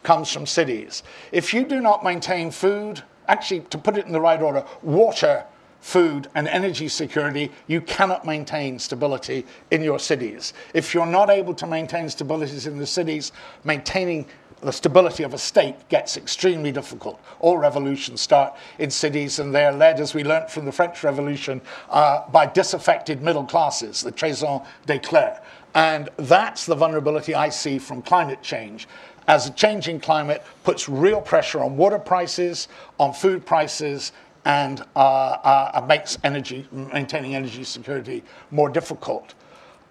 comes 0.01 0.31
from 0.31 0.47
cities. 0.47 1.03
If 1.31 1.53
you 1.53 1.63
do 1.63 1.79
not 1.79 2.03
maintain 2.03 2.49
food, 2.49 3.03
actually, 3.27 3.59
to 3.69 3.77
put 3.77 3.97
it 3.97 4.07
in 4.07 4.11
the 4.13 4.21
right 4.21 4.41
order, 4.41 4.65
water, 4.81 5.45
food, 5.81 6.27
and 6.35 6.47
energy 6.47 6.87
security, 6.87 7.51
you 7.67 7.81
cannot 7.81 8.25
maintain 8.25 8.77
stability 8.79 9.45
in 9.71 9.81
your 9.81 9.99
cities. 9.99 10.53
If 10.73 10.93
you're 10.93 11.05
not 11.05 11.29
able 11.29 11.53
to 11.55 11.67
maintain 11.67 12.09
stability 12.09 12.67
in 12.67 12.77
the 12.77 12.85
cities, 12.85 13.31
maintaining 13.63 14.25
the 14.61 14.73
stability 14.73 15.23
of 15.23 15.33
a 15.33 15.37
state 15.37 15.75
gets 15.87 16.17
extremely 16.17 16.71
difficult. 16.71 17.19
All 17.39 17.57
revolutions 17.57 18.19
start 18.19 18.55
in 18.77 18.89
cities, 18.89 19.39
and 19.39 19.55
they're 19.55 19.71
led, 19.71 19.99
as 19.99 20.13
we 20.13 20.23
learnt 20.23 20.51
from 20.51 20.65
the 20.65 20.71
French 20.71 21.01
Revolution, 21.03 21.61
uh, 21.89 22.29
by 22.29 22.45
disaffected 22.45 23.21
middle 23.21 23.45
classes, 23.45 24.01
the 24.01 24.11
trahison 24.11 24.61
des 24.85 24.99
clercs. 24.99 25.39
And 25.75 26.09
that's 26.17 26.65
the 26.65 26.75
vulnerability 26.75 27.35
I 27.35 27.49
see 27.49 27.79
from 27.79 28.01
climate 28.01 28.41
change. 28.41 28.87
As 29.27 29.47
a 29.47 29.51
changing 29.51 29.99
climate 29.99 30.43
puts 30.63 30.89
real 30.89 31.21
pressure 31.21 31.63
on 31.63 31.77
water 31.77 31.99
prices, 31.99 32.67
on 32.99 33.13
food 33.13 33.45
prices, 33.45 34.11
and 34.45 34.83
uh, 34.95 34.99
uh, 34.99 35.85
makes 35.87 36.17
energy, 36.23 36.67
maintaining 36.71 37.35
energy 37.35 37.63
security 37.63 38.23
more 38.51 38.69
difficult. 38.69 39.33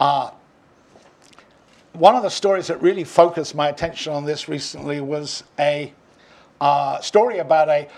Uh, 0.01 0.31
one 1.93 2.15
of 2.15 2.23
the 2.23 2.31
stories 2.31 2.69
that 2.69 2.81
really 2.81 3.05
focused 3.05 3.55
my 3.55 3.69
attention 3.69 4.13
on 4.13 4.25
this 4.25 4.49
recently 4.49 5.01
was 5.01 5.43
a 5.59 5.93
uh, 6.61 7.01
story 7.01 7.39
about 7.39 7.69
a 7.69 7.89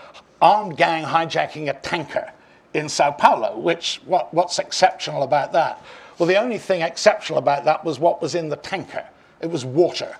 armed 0.41 0.75
gang 0.75 1.03
hijacking 1.03 1.69
a 1.69 1.73
tanker 1.81 2.31
in 2.73 2.89
Sao 2.89 3.11
Paulo. 3.11 3.57
Which 3.57 4.01
what, 4.05 4.33
what's 4.33 4.59
exceptional 4.59 5.23
about 5.23 5.51
that? 5.53 5.83
Well, 6.17 6.27
the 6.27 6.37
only 6.37 6.57
thing 6.57 6.81
exceptional 6.81 7.39
about 7.39 7.65
that 7.65 7.83
was 7.83 7.99
what 7.99 8.21
was 8.21 8.35
in 8.35 8.49
the 8.49 8.55
tanker. 8.55 9.07
It 9.39 9.49
was 9.49 9.65
water. 9.65 10.15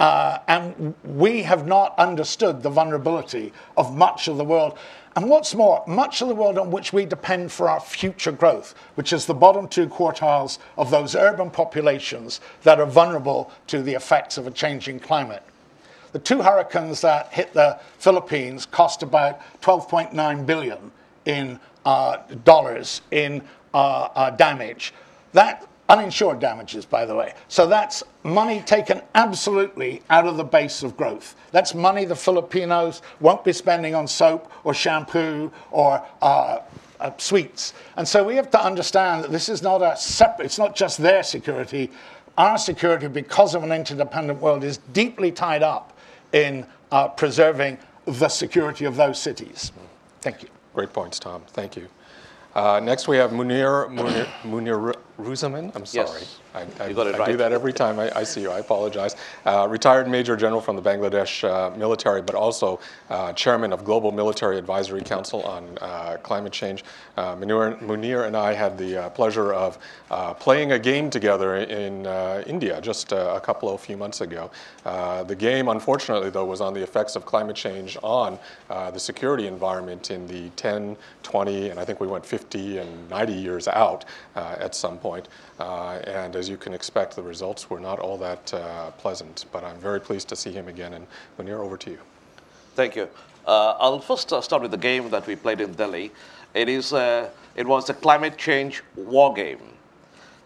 Uh, 0.00 0.38
and 0.48 0.94
we 1.04 1.42
have 1.42 1.66
not 1.66 1.96
understood 1.98 2.62
the 2.62 2.70
vulnerability 2.70 3.52
of 3.76 3.94
much 3.94 4.26
of 4.26 4.36
the 4.36 4.44
world. 4.44 4.76
And 5.16 5.30
what's 5.30 5.54
more, 5.54 5.84
much 5.86 6.20
of 6.20 6.28
the 6.28 6.34
world 6.34 6.58
on 6.58 6.72
which 6.72 6.92
we 6.92 7.06
depend 7.06 7.52
for 7.52 7.68
our 7.70 7.78
future 7.78 8.32
growth, 8.32 8.74
which 8.96 9.12
is 9.12 9.26
the 9.26 9.34
bottom 9.34 9.68
two 9.68 9.86
quartiles 9.86 10.58
of 10.76 10.90
those 10.90 11.14
urban 11.14 11.50
populations 11.50 12.40
that 12.64 12.80
are 12.80 12.86
vulnerable 12.86 13.52
to 13.68 13.82
the 13.82 13.94
effects 13.94 14.36
of 14.36 14.48
a 14.48 14.50
changing 14.50 14.98
climate. 14.98 15.44
The 16.10 16.18
two 16.18 16.42
hurricanes 16.42 17.00
that 17.02 17.32
hit 17.32 17.52
the 17.52 17.78
Philippines 17.98 18.66
cost 18.66 19.02
about 19.02 19.40
12.9 19.62 20.46
billion 20.46 20.90
in 21.24 21.60
uh, 21.84 22.18
dollars 22.44 23.02
in 23.10 23.42
uh, 23.72 24.08
uh, 24.14 24.30
damage. 24.30 24.94
That 25.32 25.66
Uninsured 25.88 26.40
damages, 26.40 26.86
by 26.86 27.04
the 27.04 27.14
way. 27.14 27.34
So 27.48 27.66
that's 27.66 28.02
money 28.22 28.62
taken 28.62 29.02
absolutely 29.14 30.02
out 30.08 30.26
of 30.26 30.38
the 30.38 30.44
base 30.44 30.82
of 30.82 30.96
growth. 30.96 31.36
That's 31.52 31.74
money 31.74 32.06
the 32.06 32.16
Filipinos 32.16 33.02
won't 33.20 33.44
be 33.44 33.52
spending 33.52 33.94
on 33.94 34.08
soap 34.08 34.50
or 34.64 34.72
shampoo 34.72 35.52
or 35.70 36.02
uh, 36.22 36.60
uh, 37.00 37.10
sweets. 37.18 37.74
And 37.96 38.08
so 38.08 38.24
we 38.24 38.36
have 38.36 38.50
to 38.52 38.64
understand 38.64 39.24
that 39.24 39.30
this 39.30 39.50
is 39.50 39.62
not 39.62 39.82
a 39.82 39.94
separate, 39.96 40.46
it's 40.46 40.58
not 40.58 40.74
just 40.74 40.98
their 40.98 41.22
security. 41.22 41.90
Our 42.38 42.56
security, 42.56 43.08
because 43.08 43.54
of 43.54 43.62
an 43.62 43.70
interdependent 43.70 44.40
world, 44.40 44.64
is 44.64 44.78
deeply 44.94 45.30
tied 45.32 45.62
up 45.62 45.96
in 46.32 46.66
uh, 46.90 47.08
preserving 47.08 47.78
the 48.06 48.28
security 48.28 48.86
of 48.86 48.96
those 48.96 49.20
cities. 49.20 49.70
Thank 50.22 50.42
you. 50.42 50.48
Great 50.74 50.92
points, 50.92 51.18
Tom. 51.18 51.42
Thank 51.48 51.76
you. 51.76 51.88
Uh, 52.54 52.80
next, 52.80 53.08
we 53.08 53.16
have 53.16 53.32
Munir, 53.32 53.88
Munir, 53.90 54.26
Munir 54.42 54.94
Ruzaman. 55.18 55.74
I'm 55.74 55.84
sorry. 55.86 56.20
Yes. 56.20 56.38
I, 56.54 56.66
I, 56.80 56.88
You 56.88 56.94
got 56.94 57.06
it 57.08 57.14
I 57.16 57.18
right. 57.18 57.30
do 57.30 57.36
that 57.36 57.52
every 57.52 57.72
time 57.72 57.98
I, 57.98 58.10
I 58.16 58.22
see 58.22 58.40
you. 58.42 58.50
I 58.50 58.60
apologize. 58.60 59.16
Uh, 59.44 59.66
retired 59.68 60.08
Major 60.08 60.36
General 60.36 60.60
from 60.60 60.76
the 60.76 60.82
Bangladesh 60.82 61.44
uh, 61.44 61.76
military, 61.76 62.22
but 62.22 62.34
also 62.34 62.80
uh, 63.10 63.32
Chairman 63.32 63.72
of 63.72 63.84
Global 63.84 64.12
Military 64.12 64.58
Advisory 64.58 65.02
Council 65.02 65.42
on 65.42 65.78
uh, 65.80 66.16
Climate 66.22 66.52
Change. 66.52 66.84
Uh, 67.16 67.34
Munir, 67.36 67.78
Munir 67.80 68.26
and 68.26 68.36
I 68.36 68.52
had 68.52 68.78
the 68.78 69.04
uh, 69.04 69.10
pleasure 69.10 69.52
of 69.52 69.78
uh, 70.10 70.34
playing 70.34 70.72
a 70.72 70.78
game 70.78 71.10
together 71.10 71.56
in 71.56 72.06
uh, 72.06 72.42
India 72.46 72.80
just 72.80 73.12
uh, 73.12 73.34
a 73.36 73.40
couple 73.40 73.72
of 73.72 73.80
few 73.80 73.96
months 73.96 74.20
ago. 74.20 74.50
Uh, 74.84 75.22
the 75.24 75.34
game, 75.34 75.68
unfortunately, 75.68 76.30
though, 76.30 76.44
was 76.44 76.60
on 76.60 76.74
the 76.74 76.82
effects 76.82 77.16
of 77.16 77.24
climate 77.24 77.56
change 77.56 77.96
on 78.02 78.38
uh, 78.70 78.90
the 78.90 79.00
security 79.00 79.46
environment 79.46 80.10
in 80.10 80.26
the 80.26 80.50
10, 80.50 80.96
20, 81.22 81.70
and 81.70 81.80
I 81.80 81.84
think 81.84 82.00
we 82.00 82.06
went 82.06 82.24
50 82.24 82.78
and 82.78 83.10
90 83.10 83.32
years 83.32 83.68
out 83.68 84.04
at 84.36 84.74
some 84.74 84.98
point. 84.98 85.28
Uh, 85.58 86.00
and 86.06 86.36
as 86.36 86.48
you 86.48 86.56
can 86.56 86.74
expect, 86.74 87.16
the 87.16 87.22
results 87.22 87.70
were 87.70 87.80
not 87.80 87.98
all 87.98 88.18
that 88.18 88.52
uh, 88.54 88.90
pleasant. 88.92 89.44
But 89.52 89.64
I'm 89.64 89.78
very 89.78 90.00
pleased 90.00 90.28
to 90.28 90.36
see 90.36 90.52
him 90.52 90.68
again. 90.68 90.94
And 90.94 91.06
Munir, 91.38 91.60
over 91.60 91.76
to 91.76 91.90
you. 91.90 91.98
Thank 92.74 92.96
you. 92.96 93.08
Uh, 93.46 93.76
I'll 93.78 94.00
first 94.00 94.32
uh, 94.32 94.40
start 94.40 94.62
with 94.62 94.70
the 94.70 94.78
game 94.78 95.10
that 95.10 95.26
we 95.26 95.36
played 95.36 95.60
in 95.60 95.72
Delhi. 95.74 96.10
It 96.54 96.68
is 96.68 96.92
uh, 96.92 97.28
it 97.56 97.66
was 97.66 97.90
a 97.90 97.94
climate 97.94 98.38
change 98.38 98.82
war 98.96 99.34
game, 99.34 99.60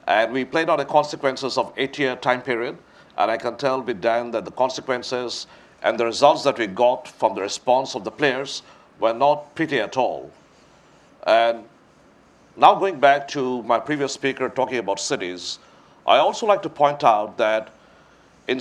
and 0.07 0.33
we 0.33 0.45
played 0.45 0.69
on 0.69 0.79
the 0.79 0.85
consequences 0.85 1.57
of 1.57 1.73
eight-year 1.77 2.17
time 2.17 2.43
period. 2.43 2.77
And 3.17 3.31
I 3.31 3.37
can 3.37 3.57
tell 3.57 3.83
with 3.83 4.01
Dan 4.01 4.31
that 4.33 4.45
the 4.45 4.51
consequences 4.51 5.47
and 5.83 5.99
the 5.99 6.05
results 6.05 6.43
that 6.45 6.59
we 6.59 6.67
got 6.67 7.07
from 7.07 7.35
the 7.35 7.41
response 7.41 7.95
of 7.95 8.05
the 8.05 8.11
players 8.11 8.63
were 9.01 9.13
not 9.13 9.55
pretty 9.55 9.79
at 9.81 9.97
all. 9.97 10.31
And 11.27 11.65
now 12.59 12.75
going 12.75 12.99
back 12.99 13.29
to 13.29 13.63
my 13.63 13.79
previous 13.79 14.13
speaker 14.13 14.49
talking 14.49 14.79
about 14.79 14.99
cities, 14.99 15.61
I 16.05 16.17
also 16.17 16.45
like 16.45 16.61
to 16.63 16.69
point 16.69 17.05
out 17.05 17.39
that 17.39 17.71
in 18.49 18.61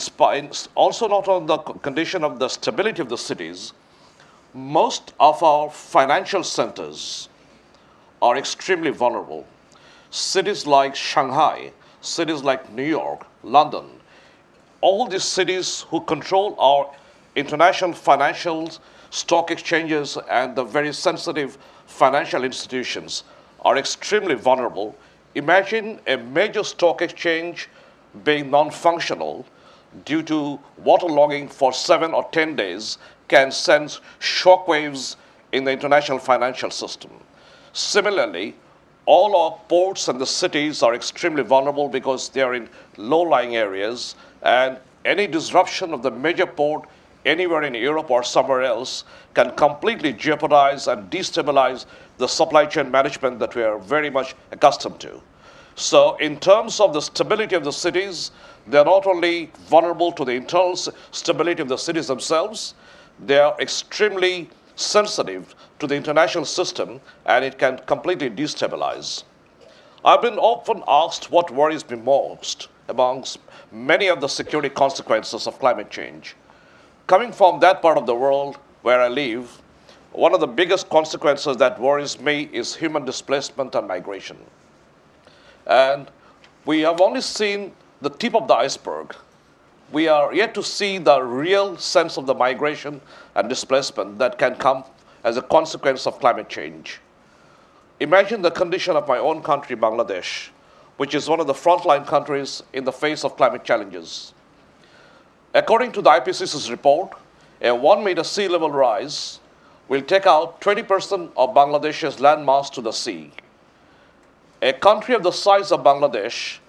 also 0.76 1.08
not 1.08 1.28
on 1.28 1.48
the 1.48 1.58
condition 1.58 2.24
of 2.24 2.38
the 2.38 2.48
stability 2.48 3.02
of 3.02 3.10
the 3.10 3.18
cities, 3.18 3.74
most 4.54 5.14
of 5.20 5.41
our 5.41 5.72
financial 5.72 6.43
centers 6.43 7.28
are 8.22 8.38
extremely 8.38 8.91
vulnerable. 8.91 9.48
Cities 10.12 10.68
like 10.68 10.95
Shanghai, 10.95 11.72
cities 12.02 12.43
like 12.43 12.72
New 12.72 12.84
York, 12.86 13.26
London, 13.41 13.86
all 14.82 15.08
these 15.08 15.24
cities 15.24 15.86
who 15.89 16.02
control 16.02 16.56
our 16.60 16.93
international 17.36 17.93
financial 17.93 18.70
stock 19.10 19.50
exchanges 19.50 20.20
and 20.30 20.56
the 20.56 20.64
very 20.64 20.93
sensitive 20.93 21.58
financial 21.88 22.43
institutions 22.43 23.24
are 23.62 23.78
extremely 23.78 24.36
vulnerable. 24.36 24.95
Imagine 25.36 25.99
a 26.08 26.18
major 26.18 26.64
stock 26.64 27.01
exchange 27.01 27.70
being 28.24 28.49
non 28.49 28.72
functional 28.72 29.45
due 30.05 30.24
to 30.24 30.60
waterlogging 30.84 31.49
for 31.49 31.74
seven 31.74 32.14
or 32.14 32.28
10 32.32 32.55
days 32.55 32.97
can 33.28 33.51
send 33.51 33.99
shockwaves 34.20 35.16
in 35.51 35.64
the 35.64 35.72
international 35.72 36.20
financial 36.20 36.72
system. 36.72 37.12
Similarly, 37.74 38.55
all 39.05 39.36
our 39.36 39.60
ports 39.70 40.08
and 40.08 40.20
the 40.20 40.26
cities 40.26 40.84
are 40.84 40.93
extremely 40.93 41.43
vulnerable 41.43 41.88
because 41.88 42.30
they 42.30 42.41
are 42.41 42.53
in 42.53 42.70
low 42.97 43.22
lying 43.22 43.55
areas, 43.55 44.16
and 44.41 44.78
any 45.05 45.28
disruption 45.28 45.93
of 45.93 46.03
the 46.03 46.12
major 46.12 46.45
port 46.45 46.88
anywhere 47.28 47.63
in 47.63 47.75
Europe 47.75 48.09
or 48.09 48.23
somewhere 48.23 48.63
else 48.63 49.03
can 49.34 49.51
completely 49.51 50.13
jeopardize 50.13 50.88
and 50.88 51.11
destabilize 51.11 51.86
the 52.17 52.28
supply 52.28 52.65
chain 52.65 52.89
management 52.89 53.38
that 53.39 53.53
we 53.53 53.61
are 53.61 53.78
very 53.78 54.09
much 54.09 54.36
accustomed 54.51 54.99
to. 55.01 55.21
So, 55.75 56.15
in 56.15 56.39
terms 56.39 56.80
of 56.80 56.93
the 56.93 57.01
stability 57.01 57.55
of 57.55 57.63
the 57.63 57.71
cities, 57.71 58.32
they're 58.65 58.84
not 58.84 59.05
only 59.05 59.51
vulnerable 59.69 60.11
to 60.13 60.25
the 60.25 60.32
internal 60.32 60.75
stability 60.75 61.61
of 61.61 61.67
the 61.67 61.78
cities 61.78 62.07
themselves, 62.07 62.73
they 63.23 63.38
are 63.38 63.55
extremely 63.59 64.49
sensitive 64.75 65.53
to 65.80 65.88
the 65.88 65.95
international 65.95 66.45
system 66.45 66.99
and 67.25 67.45
it 67.45 67.57
can 67.59 67.78
completely 67.86 68.30
destabilize. 68.30 69.23
I've 70.05 70.21
been 70.21 70.38
often 70.38 70.84
asked 70.88 71.32
what 71.32 71.51
worries 71.51 71.88
me 71.89 71.97
most 71.97 72.69
amongst 72.88 73.39
many 73.71 74.07
of 74.07 74.21
the 74.21 74.28
security 74.28 74.69
consequences 74.69 75.47
of 75.47 75.59
climate 75.59 75.89
change. 75.89 76.36
Coming 77.08 77.32
from 77.32 77.62
that 77.62 77.82
part 77.82 77.97
of 77.97 78.05
the 78.05 78.14
world 78.14 78.58
where 78.82 78.99
I 78.99 79.08
live, 79.08 79.62
one 80.12 80.34
of 80.34 80.41
the 80.41 80.47
biggest 80.47 80.89
consequences 80.89 81.55
that 81.55 81.80
worries 81.80 82.20
me 82.20 82.49
is 82.51 82.76
human 82.76 83.05
displacement 83.05 83.76
and 83.76 83.88
migration. 83.88 84.36
And 85.66 86.12
we 86.66 86.82
have 86.82 86.99
only 86.99 87.22
seen 87.22 87.72
the 88.01 88.10
tip 88.10 88.36
of 88.36 88.49
the 88.49 88.55
iceberg. 88.55 89.16
We 89.93 90.10
are 90.10 90.34
yet 90.34 90.53
to 90.55 90.64
see 90.64 90.97
the 90.97 91.22
real 91.22 91.78
sense 91.78 92.18
of 92.18 92.26
the 92.26 92.34
migration 92.34 92.99
and 93.36 93.47
displacement 93.47 94.20
that 94.20 94.38
can 94.38 94.55
come 94.55 94.84
as 95.24 95.38
a 95.38 95.41
consequence 95.41 96.08
of 96.08 96.20
climate 96.20 96.49
change. 96.49 96.99
Imagine 98.01 98.41
the 98.41 98.51
condition 98.51 98.97
of 98.97 99.08
my 99.08 99.18
own 99.18 99.41
country, 99.41 99.78
Bangladesh, 99.78 100.49
which 100.97 101.16
is 101.16 101.30
one 101.30 101.39
of 101.39 101.47
the 101.47 101.53
frontline 101.53 102.05
countries 102.05 102.64
in 102.74 102.84
the 102.84 102.91
face 102.91 103.24
of 103.24 103.38
climate 103.38 103.64
challenges. 103.64 104.34
According 105.58 105.93
to 105.93 106.03
the 106.03 106.12
IPCC's 106.12 106.70
report, 106.70 107.14
a 107.64 107.74
one 107.74 108.03
meter 108.03 108.24
sea 108.24 108.47
level 108.47 108.70
rise 108.70 109.39
will 109.88 110.03
take 110.03 110.28
out 110.28 110.62
20% 110.62 111.32
of 111.36 111.55
Bangladesh's 111.55 112.20
land 112.20 112.45
mass 112.45 112.70
to 112.70 112.80
the 112.80 112.91
sea. 112.91 113.32
A 114.62 114.72
country 114.72 115.16
of 115.16 115.24
the 115.24 115.32
size 115.32 115.72
of 115.72 115.80
Bangladesh, 115.80 116.60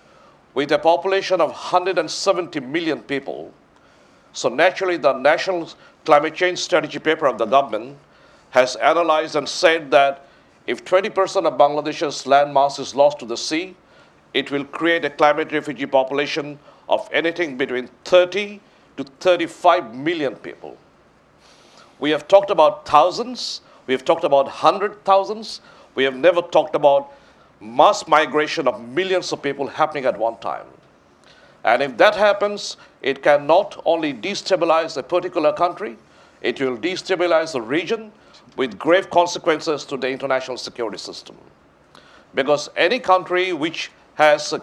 with 0.55 0.72
a 0.72 0.78
population 0.78 1.39
of 1.39 1.51
170 1.51 2.61
million 2.61 3.03
people, 3.03 3.53
so 4.32 4.49
naturally 4.49 4.97
the 4.97 5.12
National 5.12 5.68
Climate 6.07 6.34
Change 6.34 6.59
Strategy 6.59 6.99
paper 6.99 7.26
of 7.26 7.36
the 7.36 7.45
government 7.45 7.99
has 8.53 8.74
analyzed 8.76 9.36
and 9.36 9.47
said 9.47 9.91
that 9.91 10.24
if 10.66 10.82
20% 10.86 11.45
of 11.45 11.59
Bangladesh's 11.59 12.26
land 12.26 12.55
mass 12.55 12.78
is 12.78 12.95
lost 12.95 13.18
to 13.18 13.26
the 13.26 13.36
sea, 13.36 13.76
it 14.32 14.51
will 14.51 14.64
create 14.64 15.05
a 15.05 15.11
climate 15.11 15.53
refugee 15.53 15.84
population 15.84 16.59
of 16.89 17.07
anything 17.12 17.59
between 17.59 17.91
30 18.07 18.62
to 18.99 19.05
35 19.05 19.94
million 19.94 20.34
people. 20.36 20.76
We 21.99 22.11
have 22.11 22.28
talked 22.28 22.51
about 22.51 22.86
thousands, 22.86 23.62
we 23.86 23.94
have 23.94 24.05
talked 24.05 24.24
about 24.24 24.49
hundred 24.49 25.05
thousands, 25.05 25.61
we 25.94 26.05
have 26.05 26.16
never 26.16 26.42
talked 26.42 26.74
about 26.74 27.12
mass 27.61 28.07
migration 28.07 28.68
of 28.68 28.80
millions 28.88 29.32
of 29.32 29.42
people 29.42 29.66
happening 29.66 30.05
at 30.05 30.18
one 30.18 30.36
time. 30.38 30.66
And 31.64 31.82
if 31.82 31.96
that 31.96 32.14
happens, 32.14 32.76
it 33.03 33.22
can 33.22 33.46
not 33.46 33.80
only 33.84 34.12
destabilize 34.12 34.96
a 34.96 35.03
particular 35.03 35.53
country, 35.53 35.96
it 36.40 36.61
will 36.61 36.76
destabilize 36.76 37.53
the 37.53 37.62
region 37.62 38.12
with 38.57 38.78
grave 38.78 39.11
consequences 39.11 39.84
to 39.84 39.96
the 39.96 40.09
international 40.09 40.57
security 40.57 40.99
system. 40.99 41.36
Because 42.34 42.68
any 42.76 42.99
country 42.99 43.53
which 43.53 43.90
has 44.14 44.53
uh, 44.53 44.59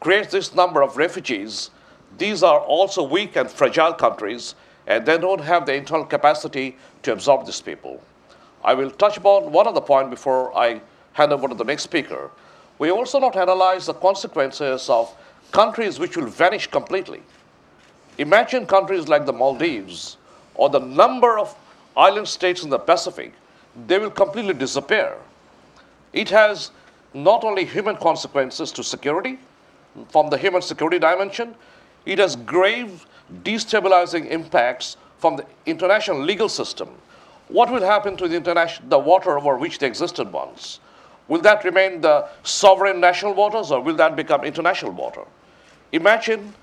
creates 0.00 0.32
this 0.32 0.54
number 0.54 0.82
of 0.82 0.96
refugees, 0.96 1.70
these 2.18 2.42
are 2.42 2.60
also 2.60 3.02
weak 3.02 3.36
and 3.36 3.50
fragile 3.50 3.92
countries, 3.92 4.54
and 4.86 5.04
they 5.06 5.18
don't 5.18 5.40
have 5.40 5.66
the 5.66 5.74
internal 5.74 6.04
capacity 6.04 6.76
to 7.02 7.12
absorb 7.12 7.46
these 7.46 7.60
people. 7.60 8.02
I 8.62 8.74
will 8.74 8.90
touch 8.90 9.16
upon 9.16 9.52
one 9.52 9.66
other 9.66 9.80
point 9.80 10.10
before 10.10 10.56
I 10.56 10.80
hand 11.12 11.32
over 11.32 11.48
to 11.48 11.54
the 11.54 11.64
next 11.64 11.82
speaker. 11.82 12.30
We 12.78 12.90
also 12.90 13.18
not 13.18 13.36
analyze 13.36 13.86
the 13.86 13.94
consequences 13.94 14.88
of 14.88 15.14
countries 15.52 15.98
which 15.98 16.16
will 16.16 16.26
vanish 16.26 16.66
completely. 16.66 17.22
Imagine 18.18 18.66
countries 18.66 19.08
like 19.08 19.26
the 19.26 19.32
Maldives 19.32 20.16
or 20.54 20.68
the 20.70 20.80
number 20.80 21.38
of 21.38 21.54
island 21.96 22.28
states 22.28 22.62
in 22.62 22.70
the 22.70 22.78
Pacific, 22.78 23.32
they 23.86 23.98
will 23.98 24.10
completely 24.10 24.54
disappear. 24.54 25.16
It 26.12 26.30
has 26.30 26.70
not 27.12 27.44
only 27.44 27.64
human 27.64 27.96
consequences 27.96 28.72
to 28.72 28.82
security, 28.84 29.38
from 30.08 30.30
the 30.30 30.36
human 30.36 30.62
security 30.62 30.98
dimension, 30.98 31.54
it 32.06 32.18
has 32.18 32.36
grave 32.36 33.06
destabilizing 33.42 34.30
impacts 34.30 34.96
from 35.18 35.36
the 35.36 35.46
international 35.66 36.20
legal 36.20 36.48
system. 36.48 36.88
What 37.48 37.70
will 37.70 37.82
happen 37.82 38.16
to 38.18 38.28
the, 38.28 38.36
international, 38.36 38.88
the 38.88 38.98
water 38.98 39.38
over 39.38 39.56
which 39.56 39.78
they 39.78 39.86
existed 39.86 40.32
once? 40.32 40.80
Will 41.28 41.40
that 41.40 41.64
remain 41.64 42.00
the 42.00 42.28
sovereign 42.42 43.00
national 43.00 43.34
waters 43.34 43.70
or 43.70 43.80
will 43.80 43.96
that 43.96 44.16
become 44.16 44.44
international 44.44 44.92
water? 44.92 45.22
Imagine 45.92 46.54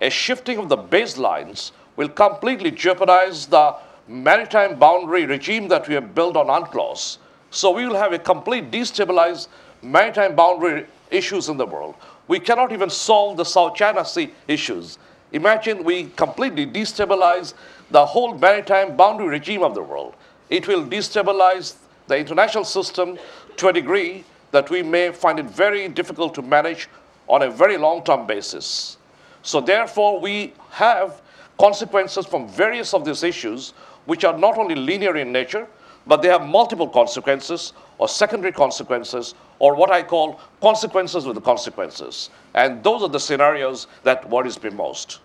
a 0.00 0.10
shifting 0.10 0.58
of 0.58 0.68
the 0.68 0.76
baselines 0.76 1.72
will 1.96 2.08
completely 2.08 2.70
jeopardize 2.70 3.46
the 3.46 3.76
maritime 4.08 4.78
boundary 4.78 5.26
regime 5.26 5.68
that 5.68 5.86
we 5.86 5.94
have 5.94 6.14
built 6.14 6.36
on 6.36 6.46
UNCLOS. 6.46 7.18
So 7.50 7.70
we 7.70 7.86
will 7.86 7.96
have 7.96 8.12
a 8.12 8.18
complete 8.18 8.70
destabilized 8.70 9.48
maritime 9.82 10.34
boundary 10.34 10.86
issues 11.10 11.48
in 11.48 11.56
the 11.56 11.66
world. 11.66 11.94
We 12.28 12.38
cannot 12.38 12.72
even 12.72 12.90
solve 12.90 13.38
the 13.38 13.44
South 13.44 13.74
China 13.74 14.04
Sea 14.04 14.32
issues. 14.46 14.98
Imagine 15.32 15.82
we 15.82 16.04
completely 16.16 16.66
destabilize 16.66 17.54
the 17.90 18.04
whole 18.04 18.34
maritime 18.34 18.96
boundary 18.96 19.28
regime 19.28 19.62
of 19.62 19.74
the 19.74 19.82
world. 19.82 20.14
It 20.50 20.68
will 20.68 20.84
destabilize 20.84 21.76
the 22.06 22.18
international 22.18 22.64
system 22.64 23.18
to 23.56 23.68
a 23.68 23.72
degree 23.72 24.24
that 24.50 24.70
we 24.70 24.82
may 24.82 25.10
find 25.10 25.38
it 25.38 25.46
very 25.46 25.88
difficult 25.88 26.34
to 26.34 26.42
manage 26.42 26.88
on 27.28 27.42
a 27.42 27.50
very 27.50 27.76
long 27.76 28.04
term 28.04 28.26
basis. 28.26 28.96
So, 29.42 29.60
therefore, 29.60 30.20
we 30.20 30.54
have 30.70 31.20
consequences 31.58 32.26
from 32.26 32.48
various 32.48 32.94
of 32.94 33.04
these 33.04 33.22
issues 33.22 33.70
which 34.06 34.24
are 34.24 34.36
not 34.36 34.56
only 34.58 34.74
linear 34.74 35.16
in 35.16 35.32
nature, 35.32 35.66
but 36.06 36.22
they 36.22 36.28
have 36.28 36.46
multiple 36.46 36.88
consequences 36.88 37.74
or 37.98 38.08
secondary 38.08 38.52
consequences 38.52 39.34
or 39.58 39.74
what 39.74 39.90
I 39.90 40.02
call 40.02 40.40
consequences 40.60 41.26
with 41.26 41.34
the 41.34 41.40
consequences. 41.40 42.30
And 42.54 42.82
those 42.82 43.02
are 43.02 43.08
the 43.08 43.20
scenarios 43.20 43.86
that 44.02 44.28
worries 44.28 44.62
me 44.62 44.70
most. 44.70 45.20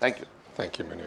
Thank 0.00 0.20
you. 0.20 0.26
Thank 0.54 0.78
you, 0.78 0.84
Manu. 0.84 1.04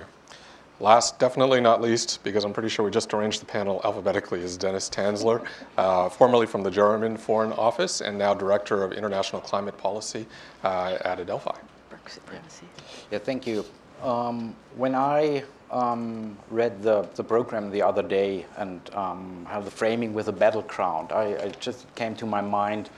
Last, 0.80 1.18
definitely 1.18 1.60
not 1.60 1.82
least, 1.82 2.24
because 2.24 2.44
I'm 2.44 2.54
pretty 2.54 2.70
sure 2.70 2.86
we 2.86 2.92
just 2.92 3.12
arranged 3.12 3.42
the 3.42 3.48
panel 3.48 3.82
alphabetically, 3.84 4.42
is 4.42 4.58
Dennis 4.58 4.90
Tänzler, 4.92 5.44
uh, 5.76 6.08
formerly 6.08 6.46
from 6.46 6.62
the 6.62 6.70
German 6.70 7.18
Foreign 7.18 7.52
Office 7.54 8.02
and 8.02 8.16
now 8.16 8.36
Director 8.36 8.84
of 8.84 8.92
International 8.92 9.42
Climate 9.42 9.76
Policy 9.76 10.28
uh, 10.64 10.98
at 11.04 11.20
Adelphi. 11.20 11.56
Yeah, 13.12 13.18
thank 13.18 13.48
you. 13.48 13.66
Um, 14.04 14.56
when 14.76 14.94
I 14.94 15.44
um, 15.72 16.38
read 16.50 16.82
the, 16.82 17.08
the 17.16 17.24
program 17.24 17.70
the 17.72 17.82
other 17.82 18.04
day 18.04 18.46
and 18.58 18.82
um, 18.94 19.46
how 19.50 19.62
the 19.62 19.72
framing 19.72 20.14
with 20.14 20.28
a 20.28 20.32
battleground, 20.32 21.12
I, 21.12 21.38
I 21.44 21.50
just 21.60 21.94
came 21.96 22.16
to 22.16 22.26
my 22.26 22.42
mind 22.42 22.90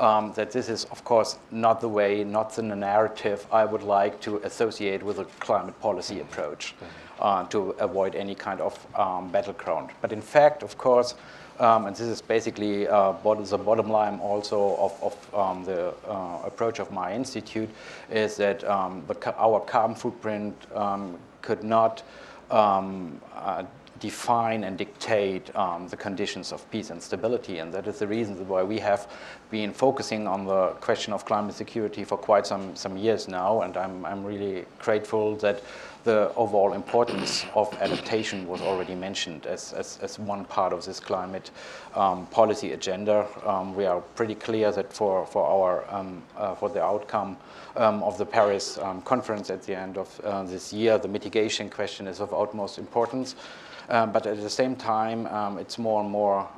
um, 0.00 0.32
that 0.34 0.50
this 0.50 0.68
is, 0.68 0.84
of 0.86 1.04
course, 1.04 1.38
not 1.50 1.80
the 1.80 1.88
way, 1.88 2.24
not 2.24 2.54
the 2.54 2.62
narrative 2.62 3.46
I 3.52 3.64
would 3.64 3.82
like 3.82 4.20
to 4.22 4.38
associate 4.38 5.02
with 5.02 5.18
a 5.18 5.24
climate 5.38 5.78
policy 5.80 6.20
approach 6.20 6.74
uh, 7.20 7.44
to 7.46 7.70
avoid 7.78 8.14
any 8.14 8.34
kind 8.34 8.60
of 8.60 8.86
um, 8.98 9.30
battleground. 9.30 9.90
But 10.00 10.12
in 10.12 10.20
fact, 10.20 10.62
of 10.62 10.76
course, 10.78 11.14
um, 11.60 11.86
and 11.86 11.94
this 11.94 12.08
is 12.08 12.20
basically 12.20 12.88
uh, 12.88 13.12
the 13.12 13.58
bottom 13.58 13.88
line 13.88 14.18
also 14.18 14.76
of, 14.76 15.00
of 15.00 15.34
um, 15.34 15.64
the 15.64 15.94
uh, 16.08 16.40
approach 16.44 16.80
of 16.80 16.90
my 16.90 17.14
institute, 17.14 17.70
is 18.10 18.36
that 18.36 18.64
um, 18.64 19.04
the, 19.06 19.34
our 19.38 19.60
carbon 19.60 19.94
footprint 19.94 20.56
um, 20.74 21.16
could 21.44 21.62
not 21.62 22.02
um, 22.50 23.20
uh, 23.34 23.64
define 24.00 24.64
and 24.64 24.76
dictate 24.76 25.54
um, 25.56 25.88
the 25.88 25.96
conditions 25.96 26.52
of 26.52 26.68
peace 26.70 26.90
and 26.90 27.00
stability. 27.02 27.58
And 27.60 27.72
that 27.72 27.86
is 27.86 27.98
the 27.98 28.06
reason 28.06 28.48
why 28.48 28.62
we 28.62 28.78
have 28.80 29.08
been 29.50 29.72
focusing 29.72 30.26
on 30.26 30.46
the 30.46 30.68
question 30.80 31.12
of 31.12 31.24
climate 31.24 31.54
security 31.54 32.04
for 32.04 32.18
quite 32.18 32.46
some, 32.46 32.74
some 32.74 32.96
years 32.96 33.28
now. 33.28 33.62
And 33.62 33.76
I'm, 33.76 34.04
I'm 34.04 34.24
really 34.24 34.64
grateful 34.78 35.36
that 35.36 35.62
the 36.04 36.32
overall 36.36 36.74
importance 36.74 37.46
of 37.54 37.72
adaptation 37.80 38.46
was 38.46 38.60
already 38.60 38.94
mentioned 38.94 39.46
as, 39.46 39.72
as, 39.72 39.98
as 40.02 40.18
one 40.18 40.44
part 40.44 40.72
of 40.72 40.84
this 40.84 41.00
climate 41.00 41.50
um, 41.94 42.26
policy 42.26 42.72
agenda. 42.72 43.26
Um, 43.44 43.74
we 43.74 43.86
are 43.86 44.00
pretty 44.14 44.34
clear 44.34 44.70
that 44.72 44.92
for, 44.92 45.26
for, 45.26 45.46
our, 45.46 45.84
um, 45.94 46.22
uh, 46.36 46.54
for 46.54 46.68
the 46.68 46.82
outcome 46.82 47.36
um, 47.76 48.02
of 48.02 48.18
the 48.18 48.26
Paris 48.26 48.78
um, 48.78 49.00
conference 49.02 49.50
at 49.50 49.62
the 49.62 49.76
end 49.76 49.96
of 49.96 50.20
uh, 50.20 50.42
this 50.44 50.72
year, 50.72 50.98
the 50.98 51.08
mitigation 51.08 51.70
question 51.70 52.06
is 52.06 52.20
of 52.20 52.32
utmost 52.34 52.78
importance. 52.78 53.34
Um, 53.88 54.12
but 54.12 54.26
at 54.26 54.40
the 54.40 54.50
same 54.50 54.76
time, 54.76 55.26
it's 55.58 55.78
more 55.78 56.00
and 56.00 56.10
more 56.10 56.48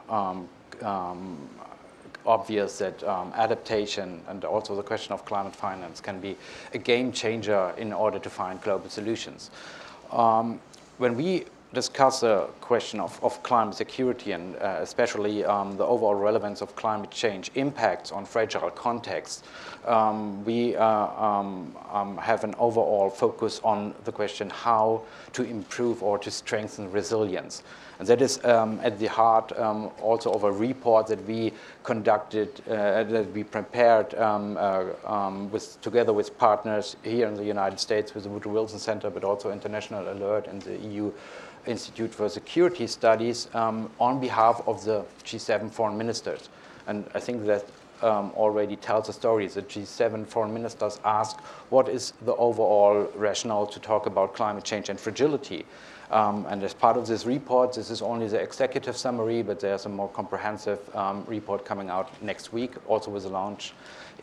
obvious 2.26 2.78
that 2.78 3.02
um, 3.04 3.32
adaptation 3.34 4.20
and 4.28 4.44
also 4.44 4.74
the 4.74 4.82
question 4.82 5.12
of 5.12 5.24
climate 5.24 5.54
finance 5.54 6.00
can 6.00 6.20
be 6.20 6.36
a 6.74 6.78
game 6.78 7.12
changer 7.12 7.72
in 7.76 7.92
order 7.92 8.18
to 8.18 8.30
find 8.30 8.60
global 8.62 8.88
solutions. 8.88 9.50
Um, 10.12 10.60
when 10.98 11.16
we 11.16 11.44
discuss 11.72 12.20
the 12.20 12.48
question 12.60 13.00
of, 13.00 13.22
of 13.22 13.42
climate 13.42 13.74
security 13.74 14.32
and 14.32 14.56
uh, 14.56 14.78
especially 14.80 15.44
um, 15.44 15.76
the 15.76 15.84
overall 15.84 16.14
relevance 16.14 16.62
of 16.62 16.74
climate 16.76 17.10
change 17.10 17.50
impacts 17.54 18.12
on 18.12 18.24
fragile 18.24 18.70
contexts, 18.70 19.42
um, 19.84 20.44
we 20.44 20.76
uh, 20.76 20.86
um, 20.86 21.76
um, 21.92 22.16
have 22.16 22.44
an 22.44 22.54
overall 22.58 23.10
focus 23.10 23.60
on 23.62 23.94
the 24.04 24.12
question 24.12 24.48
how 24.50 25.02
to 25.32 25.42
improve 25.42 26.02
or 26.02 26.18
to 26.18 26.30
strengthen 26.30 26.90
resilience. 26.90 27.62
And 27.98 28.08
that 28.08 28.20
is 28.20 28.44
um, 28.44 28.80
at 28.82 28.98
the 28.98 29.06
heart 29.06 29.58
um, 29.58 29.90
also 30.02 30.30
of 30.32 30.44
a 30.44 30.52
report 30.52 31.06
that 31.06 31.24
we 31.26 31.52
conducted, 31.82 32.60
uh, 32.68 33.04
that 33.04 33.32
we 33.32 33.42
prepared 33.44 34.14
um, 34.14 34.56
uh, 34.58 35.30
with, 35.50 35.80
together 35.80 36.12
with 36.12 36.36
partners 36.36 36.96
here 37.02 37.26
in 37.26 37.34
the 37.34 37.44
United 37.44 37.80
States 37.80 38.14
with 38.14 38.24
the 38.24 38.28
Woodrow 38.28 38.52
Wilson 38.52 38.78
Center, 38.78 39.08
but 39.08 39.24
also 39.24 39.50
International 39.50 40.12
Alert 40.12 40.46
and 40.46 40.60
the 40.62 40.76
EU 40.76 41.12
Institute 41.66 42.14
for 42.14 42.28
Security 42.28 42.86
Studies 42.86 43.48
um, 43.54 43.90
on 43.98 44.20
behalf 44.20 44.62
of 44.66 44.84
the 44.84 45.04
G7 45.24 45.70
foreign 45.70 45.98
ministers. 45.98 46.48
And 46.86 47.04
I 47.14 47.20
think 47.20 47.44
that 47.46 47.64
um, 48.02 48.30
already 48.36 48.76
tells 48.76 49.08
a 49.08 49.12
story. 49.12 49.46
The 49.48 49.62
G7 49.62 50.26
foreign 50.26 50.52
ministers 50.52 51.00
ask 51.04 51.40
what 51.70 51.88
is 51.88 52.12
the 52.22 52.34
overall 52.36 53.10
rationale 53.14 53.66
to 53.66 53.80
talk 53.80 54.06
about 54.06 54.34
climate 54.34 54.64
change 54.64 54.88
and 54.88 55.00
fragility. 55.00 55.64
Um, 56.10 56.46
and 56.48 56.62
as 56.62 56.72
part 56.72 56.96
of 56.96 57.06
this 57.06 57.26
report, 57.26 57.74
this 57.74 57.90
is 57.90 58.00
only 58.00 58.28
the 58.28 58.40
executive 58.40 58.96
summary, 58.96 59.42
but 59.42 59.58
there's 59.60 59.86
a 59.86 59.88
more 59.88 60.08
comprehensive 60.08 60.78
um, 60.94 61.24
report 61.26 61.64
coming 61.64 61.90
out 61.90 62.10
next 62.22 62.52
week, 62.52 62.74
also 62.86 63.10
with 63.10 63.24
the 63.24 63.28
launch 63.28 63.72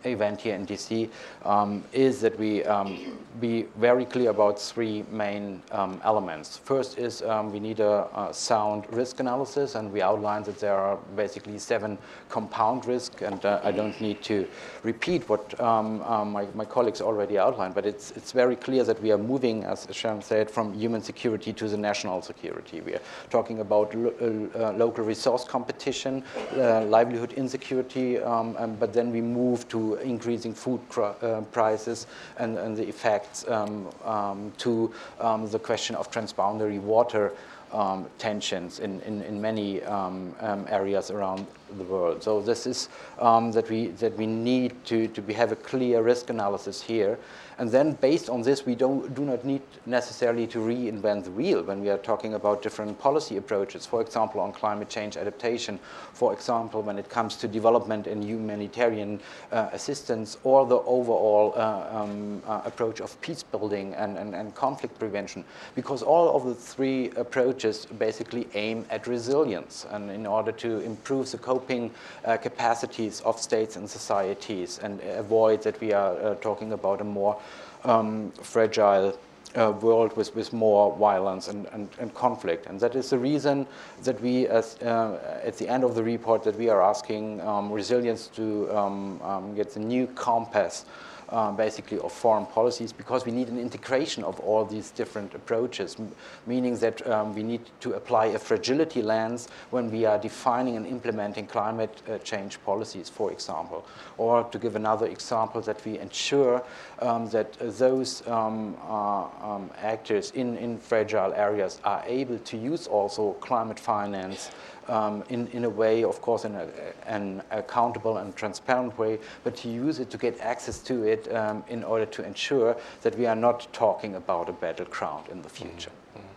event 0.05 0.41
here 0.41 0.55
in 0.55 0.65
DC 0.65 1.09
um, 1.45 1.83
is 1.91 2.21
that 2.21 2.37
we 2.37 2.63
um, 2.65 3.17
be 3.39 3.63
very 3.77 4.05
clear 4.05 4.29
about 4.29 4.59
three 4.59 5.03
main 5.11 5.61
um, 5.71 5.99
elements. 6.03 6.57
First 6.57 6.97
is 6.97 7.21
um, 7.23 7.51
we 7.51 7.59
need 7.59 7.79
a, 7.79 8.07
a, 8.15 8.33
sound 8.33 8.85
risk 8.91 9.19
analysis, 9.19 9.75
and 9.75 9.91
we 9.91 10.01
outlined 10.01 10.45
that 10.45 10.59
there 10.59 10.75
are 10.75 10.97
basically 11.15 11.57
seven 11.57 11.97
compound 12.29 12.85
risk, 12.85 13.21
and 13.21 13.43
uh, 13.45 13.61
I 13.63 13.71
don't 13.71 13.99
need 14.01 14.21
to 14.23 14.47
repeat 14.83 15.27
what 15.29 15.59
um, 15.59 16.01
um, 16.03 16.31
my, 16.31 16.47
my, 16.53 16.65
colleagues 16.65 17.01
already 17.01 17.37
outlined, 17.37 17.75
but 17.75 17.85
it's, 17.85 18.11
it's 18.11 18.31
very 18.31 18.55
clear 18.55 18.83
that 18.83 19.01
we 19.01 19.11
are 19.11 19.17
moving, 19.17 19.63
as 19.63 19.87
Sharon 19.91 20.21
said, 20.21 20.49
from 20.49 20.73
human 20.73 21.01
security 21.01 21.53
to 21.53 21.67
the 21.67 21.77
national 21.77 22.21
security. 22.21 22.81
We 22.81 22.95
are 22.95 23.01
talking 23.29 23.59
about 23.59 23.93
lo 23.95 24.11
uh, 24.55 24.71
local 24.73 25.03
resource 25.03 25.43
competition, 25.43 26.23
uh, 26.57 26.85
livelihood 26.85 27.33
insecurity, 27.33 28.17
and 28.17 28.79
but 28.79 28.93
then 28.93 29.11
we 29.11 29.21
move 29.21 29.67
to 29.69 29.92
increasing 29.95 30.53
food 30.53 30.79
uh, 30.97 31.41
prices 31.51 32.07
and, 32.37 32.57
and, 32.57 32.77
the 32.77 32.87
effects 32.87 33.45
um, 33.47 33.89
um, 34.03 34.51
to 34.57 34.91
um, 35.19 35.49
the 35.49 35.59
question 35.59 35.95
of 35.95 36.09
transboundary 36.11 36.79
water 36.79 37.33
um, 37.71 38.05
tensions 38.17 38.79
in, 38.79 39.01
in, 39.01 39.21
in 39.23 39.41
many 39.41 39.81
areas 39.81 41.09
around 41.09 41.47
the 41.77 41.83
world. 41.83 42.21
So 42.21 42.41
this 42.41 42.67
is 42.67 42.89
that, 43.17 43.67
we, 43.69 43.87
that 43.87 44.15
we 44.15 44.27
need 44.27 44.73
to, 44.85 45.07
to 45.07 45.33
have 45.33 45.51
a 45.51 45.55
clear 45.55 46.01
risk 46.03 46.29
analysis 46.29 46.81
here 46.81 47.17
and 47.57 47.69
then 47.69 47.93
based 47.93 48.29
on 48.29 48.41
this, 48.41 48.65
we 48.65 48.75
don't, 48.75 49.13
do 49.13 49.23
not 49.23 49.45
need 49.45 49.61
necessarily 49.85 50.47
to 50.47 50.59
reinvent 50.59 51.25
the 51.25 51.31
wheel 51.31 51.63
when 51.63 51.81
we 51.81 51.89
are 51.89 51.97
talking 51.97 52.33
about 52.33 52.61
different 52.61 52.99
policy 52.99 53.37
approaches, 53.37 53.85
for 53.85 54.01
example, 54.01 54.41
on 54.41 54.51
climate 54.53 54.89
change 54.89 55.17
adaptation, 55.17 55.79
for 56.13 56.33
example, 56.33 56.81
when 56.81 56.97
it 56.97 57.09
comes 57.09 57.35
to 57.37 57.47
development 57.47 58.07
and 58.07 58.23
humanitarian 58.23 59.19
uh, 59.51 59.69
assistance, 59.71 60.37
or 60.43 60.65
the 60.65 60.77
overall 60.79 61.53
uh, 61.55 61.87
um, 61.91 62.41
uh, 62.47 62.61
approach 62.65 63.01
of 63.01 63.19
peace 63.21 63.43
building 63.43 63.93
and, 63.95 64.17
and, 64.17 64.33
and 64.33 64.55
conflict 64.55 64.97
prevention. 64.97 65.43
Because 65.75 66.01
all 66.01 66.35
of 66.35 66.45
the 66.45 66.55
three 66.55 67.11
approaches 67.11 67.85
basically 67.85 68.47
aim 68.53 68.85
at 68.89 69.07
resilience 69.07 69.85
and 69.91 70.09
in 70.09 70.25
order 70.25 70.51
to 70.51 70.79
improve 70.79 71.31
the 71.31 71.37
coping 71.37 71.91
uh, 72.25 72.37
capacities 72.37 73.21
of 73.21 73.39
states 73.39 73.75
and 73.75 73.89
societies 73.89 74.79
and 74.79 74.99
avoid 75.01 75.61
that 75.63 75.79
we 75.81 75.93
are 75.93 76.15
uh, 76.21 76.35
talking 76.35 76.73
about 76.73 77.01
a 77.01 77.03
more 77.03 77.39
um, 77.85 78.31
fragile 78.31 79.17
uh, 79.55 79.71
world 79.81 80.15
with, 80.17 80.35
with 80.35 80.51
more 80.51 80.95
violence 80.97 81.47
and, 81.47 81.67
and, 81.67 81.87
and, 81.99 82.13
conflict. 82.15 82.65
And 82.65 82.79
that 82.79 82.95
is 82.95 83.11
the 83.11 83.19
reason 83.19 83.67
that 84.03 84.19
we, 84.19 84.47
as, 84.47 84.81
uh, 84.81 85.41
at 85.43 85.57
the 85.57 85.67
end 85.67 85.83
of 85.83 85.93
the 85.93 86.03
report, 86.03 86.43
that 86.43 86.57
we 86.57 86.69
are 86.69 86.81
asking 86.81 87.39
um, 87.41 87.71
resilience 87.71 88.27
to 88.29 88.75
um, 88.75 89.21
um 89.21 89.55
get 89.55 89.73
the 89.73 89.79
new 89.79 90.07
compass 90.07 90.85
um, 91.29 91.55
basically 91.55 91.99
of 91.99 92.11
foreign 92.11 92.45
policies 92.45 92.93
because 92.93 93.25
we 93.25 93.31
need 93.31 93.49
an 93.49 93.59
integration 93.59 94.23
of 94.23 94.39
all 94.39 94.65
these 94.65 94.91
different 94.91 95.33
approaches, 95.33 95.97
meaning 96.45 96.77
that 96.77 97.05
um, 97.07 97.33
we 97.33 97.43
need 97.43 97.61
to 97.79 97.93
apply 97.93 98.27
a 98.27 98.39
fragility 98.39 99.01
lens 99.01 99.47
when 99.71 99.91
we 99.91 100.05
are 100.05 100.17
defining 100.17 100.77
and 100.77 100.85
implementing 100.85 101.47
climate 101.47 102.01
uh, 102.09 102.17
change 102.19 102.63
policies, 102.63 103.09
for 103.09 103.31
example. 103.31 103.85
Or 104.17 104.43
to 104.43 104.59
give 104.59 104.75
another 104.75 105.07
example, 105.07 105.61
that 105.61 105.83
we 105.85 105.99
ensure 105.99 106.63
um, 106.99 107.29
that 107.29 107.53
those 107.59 108.25
um, 108.27 108.77
uh, 108.87 109.23
um, 109.41 109.69
actors 109.77 110.31
in, 110.31 110.57
in 110.57 110.77
fragile 110.77 111.33
areas 111.33 111.79
are 111.83 112.03
able 112.05 112.39
to 112.39 112.57
use 112.57 112.87
also 112.87 113.33
climate 113.33 113.79
finance 113.79 114.51
um, 114.87 115.23
in, 115.29 115.47
in 115.47 115.65
a 115.65 115.69
way, 115.69 116.03
of 116.03 116.21
course, 116.21 116.45
in 116.45 116.55
a, 116.55 116.67
an 117.05 117.41
accountable 117.51 118.17
and 118.17 118.35
transparent 118.35 118.97
way, 118.97 119.19
but 119.43 119.55
to 119.57 119.69
use 119.69 119.99
it 119.99 120.09
to 120.09 120.17
get 120.17 120.39
access 120.41 120.79
to 120.79 121.03
it 121.03 121.33
um, 121.33 121.63
in 121.67 121.83
order 121.83 122.05
to 122.05 122.25
ensure 122.25 122.75
that 123.01 123.17
we 123.17 123.25
are 123.25 123.35
not 123.35 123.67
talking 123.73 124.15
about 124.15 124.49
a 124.49 124.53
battleground 124.53 125.27
in 125.29 125.41
the 125.41 125.49
future. 125.49 125.91
Mm 125.91 126.21
-hmm. 126.21 126.33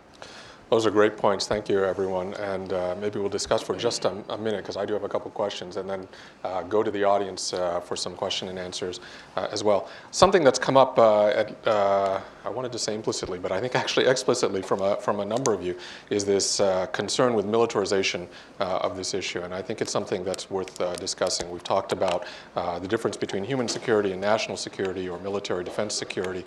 Those 0.69 0.85
are 0.85 0.91
great 0.91 1.15
points. 1.15 1.47
Thank 1.47 1.69
you, 1.69 1.85
everyone. 1.85 2.33
And 2.33 2.73
uh, 2.73 2.95
maybe 2.99 3.19
we'll 3.19 3.29
discuss 3.29 3.61
for 3.61 3.73
just 3.73 4.03
a, 4.03 4.11
a 4.27 4.37
minute, 4.37 4.63
because 4.63 4.75
I 4.75 4.85
do 4.85 4.93
have 4.93 5.05
a 5.05 5.09
couple 5.09 5.31
questions, 5.31 5.77
and 5.77 5.89
then 5.89 6.07
uh, 6.43 6.63
go 6.63 6.83
to 6.83 6.91
the 6.91 7.05
audience 7.05 7.53
uh, 7.53 7.79
for 7.79 7.95
some 7.95 8.15
question 8.15 8.49
and 8.49 8.59
answers 8.59 8.99
uh, 9.37 9.47
as 9.49 9.63
well. 9.63 9.87
Something 10.11 10.43
that's 10.43 10.59
come 10.59 10.75
up 10.75 10.99
uh, 10.99 11.27
at, 11.27 11.67
uh, 11.67 12.19
I 12.47 12.49
wanted 12.49 12.71
to 12.71 12.79
say 12.79 12.95
implicitly, 12.95 13.37
but 13.37 13.51
I 13.51 13.59
think 13.59 13.75
actually 13.83 14.07
explicitly 14.07 14.61
from 14.61 14.81
a, 14.81 14.95
from 14.97 15.19
a 15.19 15.25
number 15.25 15.53
of 15.53 15.61
you, 15.61 15.75
is 16.09 16.25
this 16.25 16.59
uh, 16.59 16.87
concern 16.87 17.33
with 17.33 17.45
militarization 17.45 18.27
uh, 18.59 18.79
of 18.81 18.95
this 18.97 19.13
issue. 19.13 19.41
And 19.41 19.53
I 19.53 19.61
think 19.61 19.81
it's 19.81 19.91
something 19.91 20.23
that's 20.23 20.49
worth 20.49 20.79
uh, 20.81 20.95
discussing. 20.95 21.51
We've 21.51 21.63
talked 21.63 21.91
about 21.91 22.25
the 22.55 22.87
difference 22.87 23.17
between 23.17 23.43
human 23.43 23.67
security 23.67 24.11
and 24.11 24.21
national 24.21 24.57
security 24.57 25.09
or 25.09 25.19
military 25.19 25.63
defense 25.63 25.93
security 25.93 26.43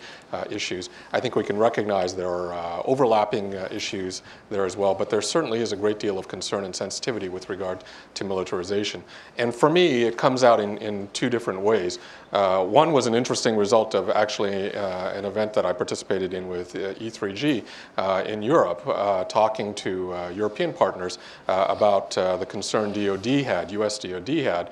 issues. 0.50 0.90
I 1.12 1.20
think 1.20 1.36
we 1.36 1.44
can 1.44 1.56
recognize 1.56 2.14
there 2.14 2.28
are 2.28 2.82
overlapping 2.86 3.52
issues 3.52 4.00
issues 4.00 4.22
there 4.50 4.64
as 4.64 4.76
well, 4.76 4.94
but 4.94 5.10
there 5.10 5.22
certainly 5.22 5.60
is 5.60 5.72
a 5.72 5.76
great 5.76 5.98
deal 5.98 6.18
of 6.18 6.28
concern 6.28 6.64
and 6.64 6.74
sensitivity 6.74 7.28
with 7.28 7.48
regard 7.48 7.84
to 8.14 8.24
militarization. 8.24 9.02
And 9.38 9.54
for 9.54 9.70
me, 9.70 10.04
it 10.04 10.16
comes 10.16 10.44
out 10.44 10.60
in, 10.60 10.78
in 10.78 11.08
two 11.12 11.30
different 11.30 11.60
ways. 11.60 11.98
Uh, 12.32 12.64
one 12.64 12.92
was 12.92 13.06
an 13.06 13.14
interesting 13.14 13.56
result 13.56 13.94
of 13.94 14.08
actually 14.10 14.74
uh, 14.74 15.10
an 15.10 15.24
event 15.24 15.52
that 15.52 15.66
I 15.66 15.72
participated 15.72 16.32
in 16.32 16.48
with 16.48 16.76
uh, 16.76 16.94
E3G 16.94 17.64
uh, 17.96 18.24
in 18.26 18.42
Europe, 18.42 18.82
uh, 18.86 19.24
talking 19.24 19.74
to 19.74 20.14
uh, 20.14 20.28
European 20.28 20.72
partners 20.72 21.18
about 21.48 22.10
the 22.10 22.46
concern 22.48 22.92
DoD 22.92 23.26
had, 23.44 23.70
US 23.72 23.98
DoD 23.98 24.28
had, 24.28 24.70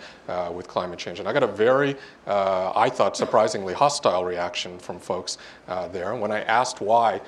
with 0.53 0.69
climate 0.69 0.99
change. 0.99 1.19
And 1.19 1.29
I 1.29 1.33
got 1.33 1.43
a 1.43 1.49
very, 1.49 1.97
I 2.27 2.89
thought, 2.89 3.17
surprisingly 3.17 3.75
hostile 3.75 4.25
reaction 4.25 4.79
from 4.79 4.99
folks 4.99 5.39
there. 5.93 6.15
When 6.15 6.31
I 6.31 6.43
asked 6.43 6.81
why 6.81 7.21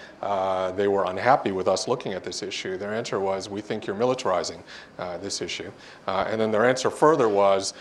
they 0.77 0.89
were 0.89 1.05
unhappy 1.07 1.53
with 1.53 1.69
us 1.69 1.89
looking 1.89 2.13
at 2.13 2.23
this 2.23 2.43
issue, 2.43 2.77
their 2.77 2.95
answer 2.95 3.19
was, 3.19 3.49
we 3.49 3.61
think 3.61 3.87
you're 3.87 3.97
militarizing 3.97 4.63
this 5.21 5.43
issue. 5.43 5.71
and 6.07 6.41
then 6.41 6.51
their 6.51 6.65
answer 6.65 6.91
further 6.91 7.29
was, 7.29 7.75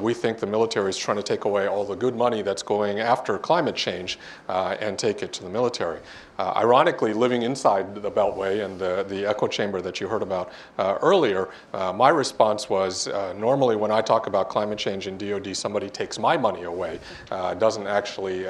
we 0.00 0.14
think 0.14 0.38
the 0.38 0.46
military 0.46 0.90
is 0.90 0.96
trying 0.96 1.16
to 1.16 1.22
take 1.22 1.44
away 1.44 1.68
all 1.68 1.84
the 1.84 1.92
the 1.92 1.98
good 1.98 2.16
money 2.16 2.40
that's 2.40 2.62
going 2.62 3.00
after 3.00 3.38
climate 3.38 3.76
change 3.76 4.18
uh, 4.48 4.76
and 4.80 4.98
take 4.98 5.22
it 5.22 5.32
to 5.34 5.42
the 5.42 5.48
military. 5.48 6.00
Uh, 6.38 6.52
ironically, 6.56 7.12
living 7.12 7.42
inside 7.42 7.94
the 7.94 8.10
Beltway 8.10 8.64
and 8.64 8.78
the, 8.78 9.04
the 9.08 9.26
echo 9.26 9.46
chamber 9.46 9.80
that 9.82 10.00
you 10.00 10.08
heard 10.08 10.22
about 10.22 10.50
uh, 10.78 10.98
earlier, 11.02 11.48
uh, 11.74 11.92
my 11.92 12.08
response 12.08 12.70
was 12.70 13.08
uh, 13.08 13.34
normally 13.34 13.76
when 13.76 13.90
I 13.90 14.00
talk 14.00 14.26
about 14.26 14.48
climate 14.48 14.78
change 14.78 15.06
in 15.06 15.18
DoD, 15.18 15.54
somebody 15.54 15.90
takes 15.90 16.18
my 16.18 16.36
money 16.36 16.62
away, 16.62 16.98
uh, 17.30 17.54
doesn't 17.54 17.86
actually 17.86 18.46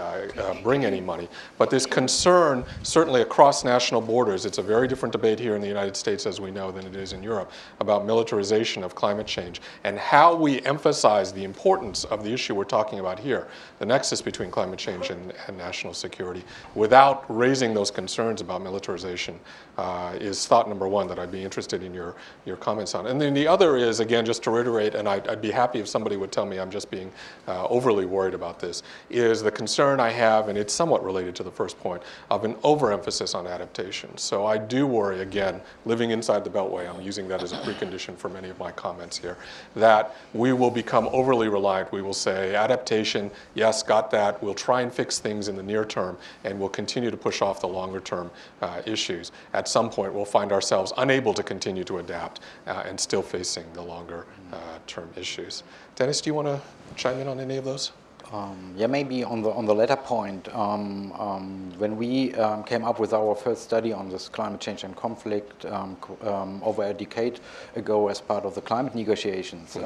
bring 0.62 0.84
any 0.84 1.00
money. 1.00 1.28
But 1.58 1.70
this 1.70 1.86
concern, 1.86 2.64
certainly 2.82 3.22
across 3.22 3.64
national 3.64 4.00
borders, 4.00 4.46
it's 4.46 4.58
a 4.58 4.62
very 4.62 4.86
different 4.86 5.12
debate 5.12 5.38
here 5.40 5.56
in 5.56 5.60
the 5.60 5.68
United 5.68 5.96
States, 5.96 6.24
as 6.26 6.40
we 6.40 6.50
know, 6.50 6.70
than 6.70 6.86
it 6.86 6.94
is 6.94 7.12
in 7.12 7.22
Europe, 7.22 7.50
about 7.80 8.06
militarization 8.06 8.84
of 8.84 8.94
climate 8.94 9.26
change 9.26 9.60
and 9.84 9.98
how 9.98 10.34
we 10.34 10.60
emphasize 10.62 11.32
the 11.32 11.44
importance 11.44 12.04
of 12.04 12.22
the 12.22 12.32
issue 12.32 12.54
we're 12.54 12.64
talking 12.64 13.00
about 13.00 13.18
here, 13.18 13.48
the 13.78 13.86
nexus 13.86 14.22
between 14.22 14.50
climate 14.50 14.78
change 14.78 15.10
and, 15.10 15.32
and 15.46 15.56
national 15.56 15.94
security, 15.94 16.44
without 16.74 17.24
raising 17.28 17.71
those 17.74 17.90
concerns 17.90 18.40
about 18.40 18.62
militarization 18.62 19.38
uh, 19.78 20.16
is 20.20 20.46
thought 20.46 20.68
number 20.68 20.86
one 20.86 21.06
that 21.08 21.18
I'd 21.18 21.32
be 21.32 21.42
interested 21.42 21.82
in 21.82 21.94
your, 21.94 22.14
your 22.44 22.56
comments 22.56 22.94
on. 22.94 23.06
And 23.06 23.20
then 23.20 23.34
the 23.34 23.46
other 23.46 23.76
is, 23.76 24.00
again, 24.00 24.24
just 24.24 24.42
to 24.44 24.50
reiterate, 24.50 24.94
and 24.94 25.08
I'd, 25.08 25.26
I'd 25.28 25.40
be 25.40 25.50
happy 25.50 25.80
if 25.80 25.88
somebody 25.88 26.16
would 26.16 26.30
tell 26.30 26.46
me 26.46 26.58
I'm 26.58 26.70
just 26.70 26.90
being 26.90 27.10
uh, 27.48 27.66
overly 27.66 28.04
worried 28.04 28.34
about 28.34 28.60
this, 28.60 28.82
is 29.10 29.42
the 29.42 29.50
concern 29.50 30.00
I 30.00 30.10
have, 30.10 30.48
and 30.48 30.58
it's 30.58 30.74
somewhat 30.74 31.02
related 31.04 31.34
to 31.36 31.42
the 31.42 31.50
first 31.50 31.78
point, 31.80 32.02
of 32.30 32.44
an 32.44 32.54
overemphasis 32.62 33.34
on 33.34 33.46
adaptation. 33.46 34.16
So 34.18 34.46
I 34.46 34.58
do 34.58 34.86
worry 34.86 35.20
again, 35.20 35.60
living 35.86 36.10
inside 36.10 36.44
the 36.44 36.50
Beltway, 36.50 36.88
I'm 36.92 37.00
using 37.00 37.28
that 37.28 37.42
as 37.42 37.52
a 37.52 37.56
precondition 37.56 38.16
for 38.16 38.28
many 38.28 38.48
of 38.50 38.58
my 38.58 38.72
comments 38.72 39.16
here, 39.16 39.36
that 39.74 40.14
we 40.34 40.52
will 40.52 40.70
become 40.70 41.08
overly 41.12 41.48
reliant. 41.48 41.92
We 41.92 42.02
will 42.02 42.12
say, 42.14 42.54
adaptation, 42.54 43.30
yes, 43.54 43.82
got 43.82 44.10
that. 44.10 44.42
We'll 44.42 44.54
try 44.54 44.82
and 44.82 44.92
fix 44.92 45.18
things 45.18 45.48
in 45.48 45.56
the 45.56 45.62
near 45.62 45.84
term, 45.84 46.18
and 46.44 46.58
we'll 46.58 46.68
continue 46.68 47.10
to 47.10 47.16
push 47.16 47.42
off 47.42 47.60
the 47.60 47.68
longer 47.68 48.00
term 48.00 48.30
uh, 48.60 48.82
issues. 48.86 49.32
Some 49.68 49.90
point, 49.90 50.12
we'll 50.12 50.24
find 50.24 50.52
ourselves 50.52 50.92
unable 50.96 51.34
to 51.34 51.42
continue 51.42 51.84
to 51.84 51.98
adapt 51.98 52.40
uh, 52.66 52.84
and 52.86 52.98
still 52.98 53.22
facing 53.22 53.64
the 53.72 53.82
longer 53.82 54.26
uh, 54.52 54.56
term 54.86 55.10
issues. 55.16 55.62
Dennis, 55.96 56.20
do 56.20 56.30
you 56.30 56.34
want 56.34 56.48
to 56.48 56.60
chime 56.96 57.18
in 57.18 57.28
on 57.28 57.40
any 57.40 57.56
of 57.56 57.64
those? 57.64 57.92
Um, 58.32 58.72
yeah, 58.76 58.86
maybe 58.86 59.22
on 59.24 59.42
the 59.42 59.50
on 59.50 59.66
the 59.66 59.74
latter 59.74 59.96
point, 59.96 60.48
um, 60.54 61.12
um, 61.12 61.72
when 61.76 61.98
we 61.98 62.34
um, 62.36 62.64
came 62.64 62.82
up 62.82 62.98
with 62.98 63.12
our 63.12 63.34
first 63.34 63.62
study 63.62 63.92
on 63.92 64.08
this 64.08 64.28
climate 64.28 64.60
change 64.60 64.84
and 64.84 64.96
conflict 64.96 65.66
um, 65.66 65.98
um, 66.22 66.62
over 66.64 66.82
a 66.84 66.94
decade 66.94 67.40
ago, 67.76 68.08
as 68.08 68.22
part 68.22 68.44
of 68.46 68.54
the 68.54 68.62
climate 68.62 68.94
negotiations, 68.94 69.76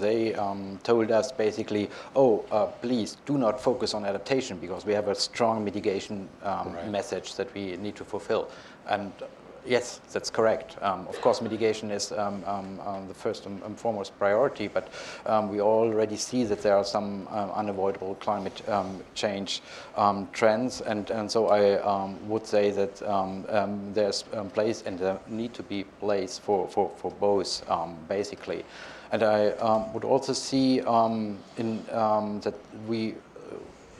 they 0.00 0.32
told 0.82 1.12
us 1.12 1.30
basically, 1.30 1.88
"Oh, 2.16 2.44
uh, 2.50 2.66
please 2.66 3.18
do 3.24 3.38
not 3.38 3.60
focus 3.60 3.94
on 3.94 4.04
adaptation 4.04 4.58
because 4.58 4.84
we 4.84 4.94
have 4.94 5.06
a 5.06 5.14
strong 5.14 5.64
mitigation 5.64 6.28
right. 6.44 6.90
message 6.90 7.36
that 7.36 7.54
we 7.54 7.76
need 7.76 7.94
to 7.96 8.04
fulfill." 8.04 8.50
And 8.88 9.12
Yes, 9.64 10.00
that's 10.12 10.28
correct. 10.28 10.76
Um, 10.82 11.06
of 11.08 11.20
course, 11.20 11.40
mitigation 11.40 11.92
is 11.92 12.10
um, 12.10 12.42
um, 12.46 12.80
um 12.80 13.08
the 13.08 13.14
first 13.14 13.46
and 13.46 13.78
foremost 13.78 14.18
priority, 14.18 14.66
but 14.66 14.88
um, 15.24 15.50
we 15.50 15.60
already 15.60 16.16
see 16.16 16.42
that 16.44 16.62
there 16.62 16.76
are 16.76 16.84
some 16.84 17.28
um, 17.30 17.50
unavoidable 17.52 18.16
climate 18.16 18.62
change 19.14 19.62
trends, 20.32 20.80
and, 20.80 21.10
and 21.10 21.30
so 21.30 21.48
I 21.48 22.06
would 22.26 22.46
say 22.46 22.70
that 22.72 22.96
there's 23.94 24.24
a 24.32 24.44
place 24.44 24.82
and 24.82 24.98
there 24.98 25.18
need 25.28 25.54
to 25.54 25.62
be 25.62 25.84
place 26.00 26.38
for, 26.38 26.68
for, 26.68 26.90
for 26.96 27.12
both, 27.12 27.62
basically. 28.08 28.64
And 29.12 29.22
I 29.22 29.52
would 29.92 30.04
also 30.04 30.32
see 30.32 30.78
in 30.78 31.84
that 31.86 32.54
we 32.88 33.14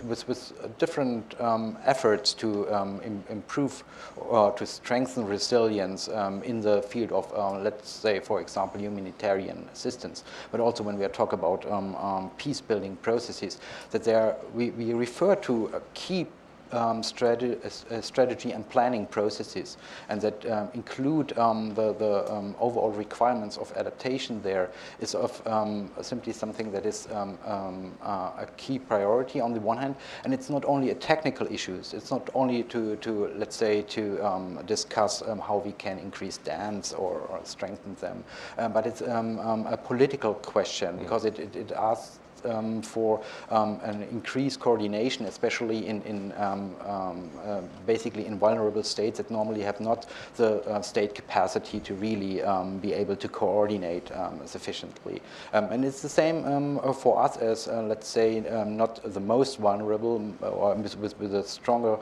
with, 0.04 0.26
with 0.28 0.52
different 0.78 1.40
um, 1.40 1.76
efforts 1.84 2.34
to 2.34 2.72
um, 2.74 3.00
Im 3.04 3.24
improve 3.28 3.84
or 4.16 4.52
uh, 4.52 4.56
to 4.56 4.66
strengthen 4.66 5.26
resilience 5.26 6.08
um, 6.08 6.42
in 6.42 6.60
the 6.60 6.82
field 6.82 7.12
of, 7.12 7.32
uh, 7.34 7.58
let's 7.58 7.88
say, 7.88 8.20
for 8.20 8.40
example, 8.40 8.80
humanitarian 8.80 9.68
assistance, 9.72 10.24
but 10.50 10.60
also 10.60 10.82
when 10.82 10.98
we 10.98 11.06
talk 11.08 11.32
about 11.32 11.64
um, 11.70 11.94
um, 11.96 12.30
peace 12.36 12.60
building 12.60 12.96
processes, 12.96 13.58
that 13.90 14.04
there 14.04 14.36
we, 14.54 14.70
we 14.70 14.92
refer 14.92 15.34
to 15.36 15.66
a 15.74 15.80
key 15.94 16.26
um, 16.72 17.02
strategy, 17.02 17.56
uh, 17.90 18.00
strategy, 18.00 18.52
and 18.52 18.68
planning 18.68 19.06
processes, 19.06 19.76
and 20.08 20.20
that 20.20 20.50
um, 20.50 20.68
include 20.74 21.36
um, 21.38 21.74
the, 21.74 21.92
the 21.94 22.32
um, 22.32 22.54
overall 22.60 22.90
requirements 22.90 23.56
of 23.56 23.72
adaptation 23.76 24.40
there 24.42 24.70
is 25.00 25.14
of 25.14 25.46
um, 25.46 25.90
simply 26.00 26.32
something 26.32 26.72
that 26.72 26.86
is 26.86 27.08
um, 27.12 27.38
uh, 27.44 28.30
a 28.38 28.46
key 28.56 28.78
priority 28.78 29.40
on 29.40 29.52
the 29.52 29.60
one 29.60 29.78
hand, 29.78 29.94
and 30.24 30.32
it's 30.32 30.50
not 30.50 30.64
only 30.64 30.90
a 30.90 30.94
technical 30.94 31.46
issues. 31.52 31.94
It's 31.94 32.10
not 32.10 32.28
only 32.34 32.62
to, 32.64 32.96
to 32.96 33.28
let's 33.36 33.56
say, 33.56 33.82
to 33.82 34.62
discuss 34.66 35.22
how 35.46 35.62
we 35.64 35.72
can 35.72 35.98
increase 35.98 36.38
dams 36.38 36.92
or, 36.92 37.20
or 37.20 37.40
strengthen 37.44 37.94
them, 37.96 38.24
but 38.56 38.86
it's 38.86 39.00
a 39.00 39.80
political 39.84 40.34
question 40.34 40.96
because 40.96 41.24
it, 41.24 41.38
it, 41.38 41.56
it 41.56 41.72
asks 41.72 42.18
um, 42.46 42.82
for 42.82 43.20
um, 43.50 43.80
an 43.82 44.02
increased 44.10 44.60
coordination, 44.60 45.26
especially 45.26 45.86
in, 45.86 46.02
in 46.02 46.32
um, 46.36 46.74
um 46.86 47.30
uh, 47.44 47.60
basically 47.86 48.26
in 48.26 48.38
vulnerable 48.38 48.82
states 48.82 49.18
that 49.18 49.30
normally 49.30 49.62
have 49.62 49.80
not 49.80 50.06
the 50.36 50.62
uh, 50.68 50.80
state 50.80 51.14
capacity 51.14 51.80
to 51.80 51.94
really 51.94 52.42
um, 52.42 52.78
be 52.78 52.92
able 52.92 53.16
to 53.16 53.28
coordinate 53.28 54.10
sufficiently. 54.44 55.20
and 55.52 55.84
it's 55.84 56.02
the 56.02 56.08
same 56.08 56.78
for 56.94 57.22
us 57.22 57.36
as, 57.36 57.68
uh, 57.68 57.82
let's 57.82 58.08
say, 58.08 58.40
not 58.66 59.00
the 59.12 59.20
most 59.20 59.58
vulnerable 59.58 60.34
or 60.40 60.74
with, 60.74 61.18
with, 61.18 61.34
a 61.34 61.42
stronger 61.42 61.96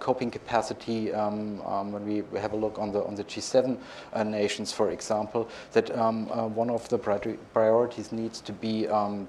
coping 0.00 0.30
capacity 0.30 1.10
when 1.10 2.04
we 2.04 2.38
have 2.38 2.52
a 2.52 2.56
look 2.56 2.78
on 2.78 2.92
the, 2.92 3.04
on 3.04 3.14
the 3.14 3.24
G7 3.24 3.78
uh, 4.12 4.22
nations, 4.22 4.72
for 4.72 4.90
example, 4.90 5.48
that 5.72 5.90
uh, 5.90 6.12
one 6.12 6.70
of 6.70 6.88
the 6.88 6.98
priorities 6.98 8.12
needs 8.12 8.40
to 8.40 8.52
be 8.52 8.82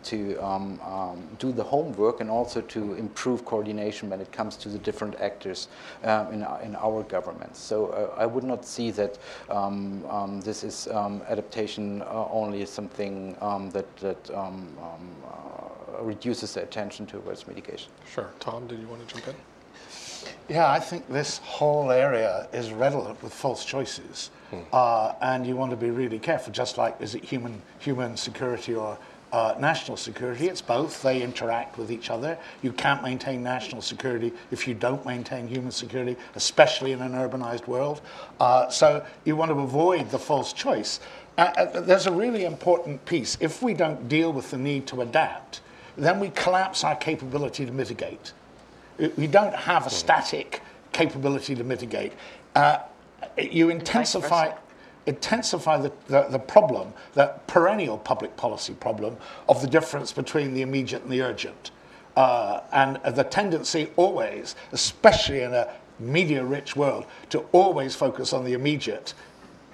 to 0.03 0.37
um, 0.37 0.79
um, 0.81 1.27
do 1.39 1.51
the 1.51 1.63
homework 1.63 2.21
and 2.21 2.29
also 2.29 2.61
to 2.61 2.93
improve 2.93 3.45
coordination 3.45 4.09
when 4.09 4.21
it 4.21 4.31
comes 4.31 4.55
to 4.57 4.69
the 4.69 4.77
different 4.79 5.15
actors 5.19 5.67
um, 6.03 6.27
in, 6.33 6.45
in 6.63 6.75
our 6.75 7.03
governments. 7.03 7.59
So 7.59 7.87
uh, 7.87 8.15
I 8.17 8.25
would 8.25 8.43
not 8.43 8.65
see 8.65 8.91
that 8.91 9.17
um, 9.49 10.05
um, 10.09 10.41
this 10.41 10.63
is 10.63 10.87
um, 10.87 11.21
adaptation 11.27 12.01
uh, 12.01 12.27
only 12.31 12.65
something 12.65 13.33
that, 13.73 13.95
that 13.97 14.29
uh, 14.31 14.51
reduces 16.01 16.53
the 16.53 16.63
attention 16.63 17.05
towards 17.05 17.47
mitigation. 17.47 17.91
Sure. 18.13 18.29
Tom, 18.39 18.67
did 18.67 18.79
you 18.79 18.87
want 18.87 19.07
to 19.07 19.13
jump 19.13 19.27
in? 19.27 19.35
Yeah, 20.49 20.69
I 20.69 20.79
think 20.79 21.07
this 21.09 21.39
whole 21.39 21.91
area 21.91 22.47
is 22.53 22.71
redolent 22.71 23.21
with 23.21 23.33
false 23.33 23.65
choices, 23.65 24.31
hmm. 24.49 24.59
uh, 24.71 25.13
and 25.21 25.45
you 25.45 25.55
want 25.55 25.71
to 25.71 25.77
be 25.77 25.89
really 25.89 26.19
careful. 26.19 26.53
Just 26.53 26.77
like 26.77 26.95
is 27.01 27.15
it 27.15 27.23
human 27.23 27.61
human 27.79 28.17
security 28.17 28.75
or 28.75 28.97
uh, 29.31 29.55
national 29.59 29.97
security. 29.97 30.47
It's 30.47 30.61
both. 30.61 31.01
They 31.01 31.21
interact 31.21 31.77
with 31.77 31.91
each 31.91 32.09
other. 32.09 32.37
You 32.61 32.71
can't 32.71 33.03
maintain 33.03 33.43
national 33.43 33.81
security 33.81 34.31
if 34.51 34.67
you 34.67 34.73
don't 34.73 35.05
maintain 35.05 35.47
human 35.47 35.71
security, 35.71 36.15
especially 36.35 36.91
in 36.91 37.01
an 37.01 37.13
urbanized 37.13 37.67
world. 37.67 38.01
Uh, 38.39 38.69
so 38.69 39.05
you 39.25 39.35
want 39.35 39.51
to 39.51 39.59
avoid 39.59 40.09
the 40.09 40.19
false 40.19 40.53
choice. 40.53 40.99
Uh, 41.37 41.51
uh 41.57 41.81
there's 41.81 42.07
a 42.07 42.11
really 42.11 42.45
important 42.45 43.03
piece. 43.05 43.37
If 43.39 43.61
we 43.61 43.73
don't 43.73 44.07
deal 44.07 44.31
with 44.31 44.51
the 44.51 44.57
need 44.57 44.87
to 44.87 45.01
adapt, 45.01 45.61
then 45.97 46.19
we 46.19 46.29
collapse 46.29 46.83
our 46.83 46.95
capability 46.95 47.65
to 47.65 47.71
mitigate. 47.71 48.33
We 49.15 49.27
don't 49.27 49.53
have 49.53 49.85
a 49.85 49.89
static 49.89 50.61
capability 50.91 51.55
to 51.55 51.63
mitigate. 51.63 52.13
Uh, 52.55 52.79
you 53.37 53.69
intensify 53.69 54.53
intensify 55.07 55.77
the, 55.77 55.91
the, 56.07 56.27
the, 56.29 56.39
problem, 56.39 56.93
that 57.13 57.47
perennial 57.47 57.97
public 57.97 58.35
policy 58.35 58.73
problem 58.73 59.15
of 59.47 59.61
the 59.61 59.67
difference 59.67 60.11
between 60.11 60.53
the 60.53 60.61
immediate 60.61 61.01
and 61.01 61.11
the 61.11 61.21
urgent. 61.21 61.71
Uh, 62.15 62.61
and 62.73 62.99
the 63.15 63.23
tendency 63.23 63.89
always, 63.95 64.55
especially 64.73 65.41
in 65.41 65.53
a 65.53 65.73
media 65.99 66.43
rich 66.43 66.75
world, 66.75 67.05
to 67.29 67.39
always 67.53 67.95
focus 67.95 68.33
on 68.33 68.43
the 68.43 68.53
immediate, 68.53 69.13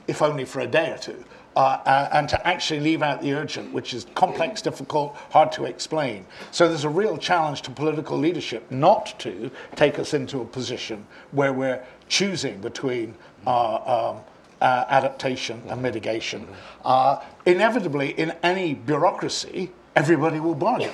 if 0.07 0.21
only 0.21 0.45
for 0.45 0.59
a 0.59 0.67
day 0.67 0.91
or 0.91 0.97
two. 0.97 1.23
Uh, 1.55 1.77
uh, 1.85 2.09
and 2.13 2.27
to 2.27 2.47
actually 2.47 2.79
leave 2.79 3.03
out 3.03 3.21
the 3.21 3.31
urgent, 3.31 3.71
which 3.71 3.93
is 3.93 4.07
complex, 4.15 4.59
difficult, 4.59 5.15
hard 5.29 5.51
to 5.51 5.65
explain. 5.65 6.25
So 6.49 6.67
there's 6.67 6.83
a 6.83 6.89
real 6.89 7.15
challenge 7.15 7.61
to 7.63 7.71
political 7.71 8.17
leadership 8.17 8.71
not 8.71 9.19
to 9.19 9.51
take 9.75 9.99
us 9.99 10.15
into 10.15 10.41
a 10.41 10.45
position 10.45 11.05
where 11.31 11.53
we're 11.53 11.83
choosing 12.07 12.59
between 12.59 13.13
uh, 13.45 14.13
um, 14.15 14.21
uh, 14.61 14.85
adaptation 14.89 15.61
and 15.67 15.81
mitigation. 15.81 16.47
Uh, 16.83 17.21
inevitably, 17.45 18.11
in 18.11 18.31
any 18.41 18.73
bureaucracy, 18.73 19.69
everybody 19.95 20.39
will 20.39 20.55
bargain. 20.55 20.91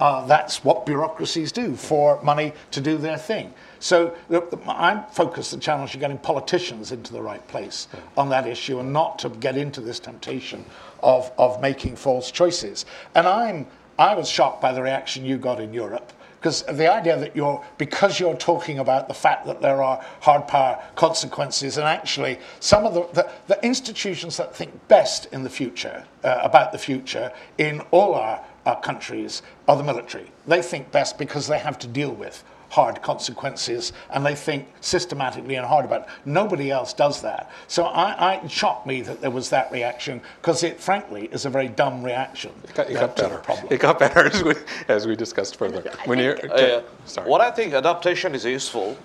Uh, 0.00 0.26
that's 0.26 0.64
what 0.64 0.86
bureaucracies 0.86 1.52
do 1.52 1.76
for 1.76 2.20
money 2.22 2.52
to 2.70 2.80
do 2.80 2.96
their 2.96 3.18
thing. 3.18 3.52
So 3.84 4.16
the, 4.30 4.40
the, 4.40 4.58
I'm 4.66 5.04
focused 5.12 5.50
the 5.50 5.58
challenge 5.58 5.92
of 5.92 6.00
getting 6.00 6.16
politicians 6.16 6.90
into 6.90 7.12
the 7.12 7.20
right 7.20 7.46
place 7.48 7.86
on 8.16 8.30
that 8.30 8.46
issue 8.46 8.78
and 8.78 8.94
not 8.94 9.18
to 9.18 9.28
get 9.28 9.58
into 9.58 9.82
this 9.82 10.00
temptation 10.00 10.64
of, 11.02 11.30
of 11.36 11.60
making 11.60 11.96
false 11.96 12.30
choices. 12.30 12.86
And 13.14 13.26
I'm, 13.26 13.66
I 13.98 14.14
was 14.14 14.26
shocked 14.26 14.62
by 14.62 14.72
the 14.72 14.80
reaction 14.80 15.26
you 15.26 15.36
got 15.36 15.60
in 15.60 15.74
Europe 15.74 16.14
because 16.40 16.62
the 16.62 16.90
idea 16.90 17.18
that 17.18 17.36
you're, 17.36 17.62
because 17.76 18.18
you're 18.18 18.38
talking 18.38 18.78
about 18.78 19.06
the 19.06 19.12
fact 19.12 19.44
that 19.44 19.60
there 19.60 19.82
are 19.82 20.02
hard 20.20 20.48
power 20.48 20.82
consequences, 20.94 21.76
and 21.76 21.86
actually 21.86 22.38
some 22.60 22.86
of 22.86 22.94
the, 22.94 23.06
the, 23.12 23.30
the 23.48 23.62
institutions 23.62 24.38
that 24.38 24.56
think 24.56 24.88
best 24.88 25.26
in 25.26 25.42
the 25.42 25.50
future, 25.50 26.06
uh, 26.22 26.38
about 26.42 26.72
the 26.72 26.78
future, 26.78 27.30
in 27.58 27.80
all 27.90 28.14
our, 28.14 28.42
our 28.64 28.80
countries 28.80 29.42
are 29.68 29.76
the 29.76 29.82
military. 29.82 30.30
They 30.46 30.62
think 30.62 30.90
best 30.90 31.18
because 31.18 31.46
they 31.46 31.58
have 31.58 31.78
to 31.80 31.86
deal 31.86 32.12
with 32.12 32.42
hard 32.74 33.00
consequences 33.02 33.92
and 34.10 34.26
they 34.26 34.34
think 34.34 34.66
systematically 34.80 35.54
and 35.54 35.64
hard 35.64 35.84
about 35.84 36.02
it. 36.02 36.08
Nobody 36.24 36.72
else 36.72 36.92
does 36.92 37.22
that. 37.22 37.48
So 37.68 37.84
I, 37.84 38.40
it 38.44 38.50
shocked 38.50 38.84
me 38.84 39.00
that 39.02 39.20
there 39.20 39.30
was 39.30 39.48
that 39.50 39.70
reaction 39.70 40.20
because 40.40 40.64
it 40.64 40.80
frankly 40.80 41.28
is 41.30 41.44
a 41.44 41.50
very 41.50 41.68
dumb 41.68 42.02
reaction. 42.02 42.50
It 42.64 42.74
got, 42.74 42.90
it 42.90 42.94
got 42.94 43.16
better. 43.16 43.42
It 43.70 43.78
got 43.78 43.98
better 44.00 44.26
as 44.32 44.42
we, 44.42 44.54
as 44.88 45.06
we 45.06 45.14
discussed 45.14 45.54
further. 45.56 45.82
When 46.06 46.18
you're, 46.18 46.36
uh, 46.52 46.82
sorry. 47.04 47.30
What 47.30 47.40
I 47.40 47.50
think 47.52 47.74
adaptation 47.74 48.34
is 48.34 48.44
useful, 48.44 48.96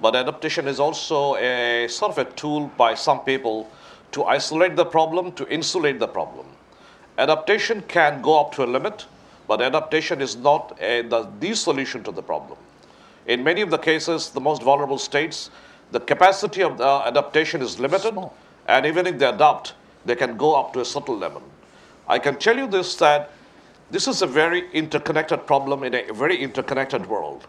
but 0.00 0.16
adaptation 0.16 0.66
is 0.66 0.80
also 0.80 1.36
a 1.36 1.86
sort 1.88 2.10
of 2.10 2.18
a 2.18 2.28
tool 2.32 2.72
by 2.76 2.94
some 2.94 3.20
people 3.20 3.70
to 4.10 4.24
isolate 4.24 4.74
the 4.74 4.84
problem, 4.84 5.30
to 5.32 5.46
insulate 5.48 6.00
the 6.00 6.08
problem. 6.08 6.46
Adaptation 7.18 7.82
can 7.86 8.20
go 8.20 8.40
up 8.40 8.52
to 8.56 8.64
a 8.64 8.68
limit, 8.76 9.06
but 9.46 9.62
adaptation 9.62 10.20
is 10.20 10.34
not 10.34 10.76
a, 10.80 11.02
the, 11.02 11.28
the 11.38 11.54
solution 11.54 12.02
to 12.02 12.10
the 12.10 12.22
problem. 12.22 12.58
In 13.26 13.44
many 13.44 13.60
of 13.60 13.70
the 13.70 13.78
cases, 13.78 14.30
the 14.30 14.40
most 14.40 14.62
vulnerable 14.62 14.98
states, 14.98 15.50
the 15.92 16.00
capacity 16.00 16.62
of 16.62 16.78
the 16.78 17.02
adaptation 17.06 17.62
is 17.62 17.78
limited, 17.78 18.12
Small. 18.12 18.34
and 18.66 18.86
even 18.86 19.06
if 19.06 19.18
they 19.18 19.26
adopt, 19.26 19.74
they 20.04 20.16
can 20.16 20.36
go 20.36 20.54
up 20.54 20.72
to 20.72 20.80
a 20.80 20.84
certain 20.84 21.20
level. 21.20 21.42
I 22.08 22.18
can 22.18 22.36
tell 22.36 22.56
you 22.56 22.66
this 22.66 22.96
that 22.96 23.30
this 23.90 24.08
is 24.08 24.22
a 24.22 24.26
very 24.26 24.70
interconnected 24.72 25.46
problem 25.46 25.84
in 25.84 25.94
a 25.94 26.12
very 26.12 26.36
interconnected 26.36 27.06
world, 27.06 27.46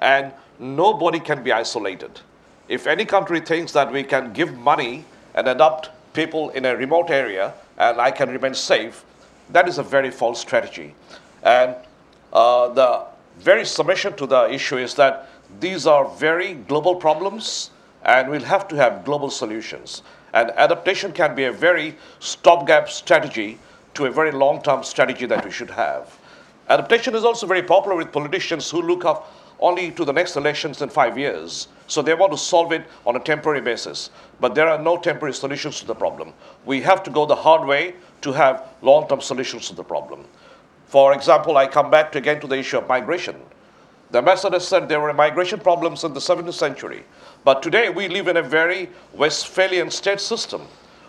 and 0.00 0.32
nobody 0.58 1.20
can 1.20 1.42
be 1.42 1.52
isolated. 1.52 2.20
If 2.68 2.86
any 2.86 3.04
country 3.04 3.40
thinks 3.40 3.72
that 3.72 3.92
we 3.92 4.02
can 4.02 4.32
give 4.32 4.56
money 4.56 5.04
and 5.34 5.48
adopt 5.48 5.90
people 6.14 6.50
in 6.50 6.64
a 6.64 6.76
remote 6.76 7.10
area 7.10 7.54
and 7.78 8.00
I 8.00 8.10
can 8.10 8.30
remain 8.30 8.54
safe, 8.54 9.04
that 9.50 9.68
is 9.68 9.78
a 9.78 9.82
very 9.82 10.10
false 10.10 10.40
strategy. 10.40 10.94
And 11.42 11.76
uh, 12.32 12.68
the 12.68 13.06
very 13.38 13.64
submission 13.64 14.14
to 14.16 14.26
the 14.26 14.50
issue 14.50 14.76
is 14.76 14.94
that 14.94 15.28
these 15.60 15.86
are 15.86 16.08
very 16.16 16.54
global 16.54 16.96
problems 16.96 17.70
and 18.04 18.30
we'll 18.30 18.42
have 18.42 18.68
to 18.68 18.76
have 18.76 19.04
global 19.04 19.30
solutions. 19.30 20.02
And 20.32 20.50
adaptation 20.52 21.12
can 21.12 21.34
be 21.34 21.44
a 21.44 21.52
very 21.52 21.96
stopgap 22.18 22.88
strategy 22.88 23.58
to 23.94 24.06
a 24.06 24.10
very 24.10 24.32
long 24.32 24.62
term 24.62 24.82
strategy 24.82 25.26
that 25.26 25.44
we 25.44 25.50
should 25.50 25.70
have. 25.70 26.18
Adaptation 26.68 27.14
is 27.14 27.24
also 27.24 27.46
very 27.46 27.62
popular 27.62 27.96
with 27.96 28.10
politicians 28.10 28.70
who 28.70 28.82
look 28.82 29.04
up 29.04 29.32
only 29.60 29.90
to 29.92 30.04
the 30.04 30.12
next 30.12 30.36
elections 30.36 30.82
in 30.82 30.88
five 30.88 31.16
years. 31.16 31.68
So 31.86 32.02
they 32.02 32.14
want 32.14 32.32
to 32.32 32.38
solve 32.38 32.72
it 32.72 32.84
on 33.06 33.16
a 33.16 33.20
temporary 33.20 33.60
basis. 33.60 34.10
But 34.40 34.54
there 34.54 34.68
are 34.68 34.78
no 34.78 34.96
temporary 34.96 35.34
solutions 35.34 35.78
to 35.80 35.86
the 35.86 35.94
problem. 35.94 36.32
We 36.64 36.80
have 36.80 37.02
to 37.04 37.10
go 37.10 37.26
the 37.26 37.36
hard 37.36 37.66
way 37.66 37.94
to 38.22 38.32
have 38.32 38.66
long 38.82 39.06
term 39.06 39.20
solutions 39.20 39.68
to 39.68 39.74
the 39.74 39.84
problem. 39.84 40.24
For 40.86 41.12
example, 41.12 41.56
I 41.56 41.66
come 41.66 41.90
back 41.90 42.14
again 42.14 42.40
to 42.40 42.46
the 42.46 42.58
issue 42.58 42.78
of 42.78 42.88
migration. 42.88 43.36
The 44.10 44.18
ambassador 44.18 44.60
said 44.60 44.88
there 44.88 45.00
were 45.00 45.12
migration 45.12 45.58
problems 45.58 46.04
in 46.04 46.14
the 46.14 46.20
17th 46.20 46.54
century. 46.54 47.04
But 47.44 47.62
today 47.62 47.88
we 47.88 48.08
live 48.08 48.28
in 48.28 48.36
a 48.36 48.42
very 48.42 48.88
Westphalian 49.12 49.90
state 49.90 50.20
system 50.20 50.62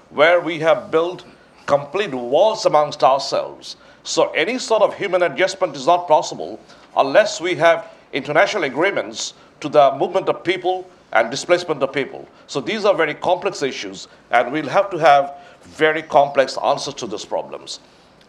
where 0.09 0.39
we 0.39 0.59
have 0.59 0.89
built 0.89 1.23
complete 1.65 2.13
walls 2.13 2.65
amongst 2.65 3.03
ourselves. 3.03 3.75
So 4.03 4.31
any 4.31 4.57
sort 4.57 4.81
of 4.81 4.95
human 4.95 5.23
adjustment 5.23 5.75
is 5.75 5.85
not 5.85 6.07
possible 6.07 6.59
unless 6.95 7.41
we 7.41 7.55
have 7.55 7.91
international 8.13 8.63
agreements 8.63 9.33
to 9.61 9.69
the 9.69 9.95
movement 9.97 10.29
of 10.29 10.43
people 10.43 10.89
and 11.13 11.31
displacement 11.31 11.81
of 11.81 11.93
people. 11.93 12.27
So 12.47 12.59
these 12.59 12.85
are 12.85 12.93
very 12.93 13.13
complex 13.13 13.61
issues, 13.61 14.07
and 14.31 14.51
we'll 14.51 14.69
have 14.69 14.89
to 14.91 14.97
have 14.97 15.35
very 15.61 16.01
complex 16.01 16.57
answers 16.57 16.93
to 16.95 17.07
these 17.07 17.25
problems. 17.25 17.79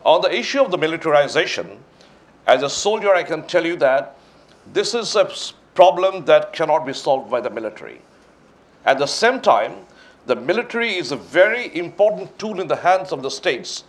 On 0.07 0.21
the 0.21 0.33
issue 0.33 0.63
of 0.63 0.71
the 0.71 0.79
militarization, 0.79 1.83
as 2.47 2.63
a 2.63 2.71
soldier, 2.71 3.13
I 3.13 3.25
can 3.25 3.43
tell 3.43 3.67
you 3.67 3.75
that 3.79 4.17
this 4.73 4.95
is 4.95 5.17
a 5.17 5.29
problem 5.75 6.25
that 6.27 6.53
cannot 6.53 6.87
be 6.87 6.93
solved 6.93 7.29
by 7.29 7.41
the 7.41 7.51
military. 7.51 8.01
At 8.85 8.99
the 8.99 9.09
same 9.09 9.41
time, 9.41 9.75
the 10.27 10.37
military 10.37 10.95
is 10.95 11.11
a 11.11 11.17
very 11.17 11.77
important 11.77 12.39
tool 12.39 12.61
in 12.61 12.69
the 12.69 12.77
hands 12.77 13.11
of 13.11 13.25
the 13.25 13.33
states, 13.33 13.83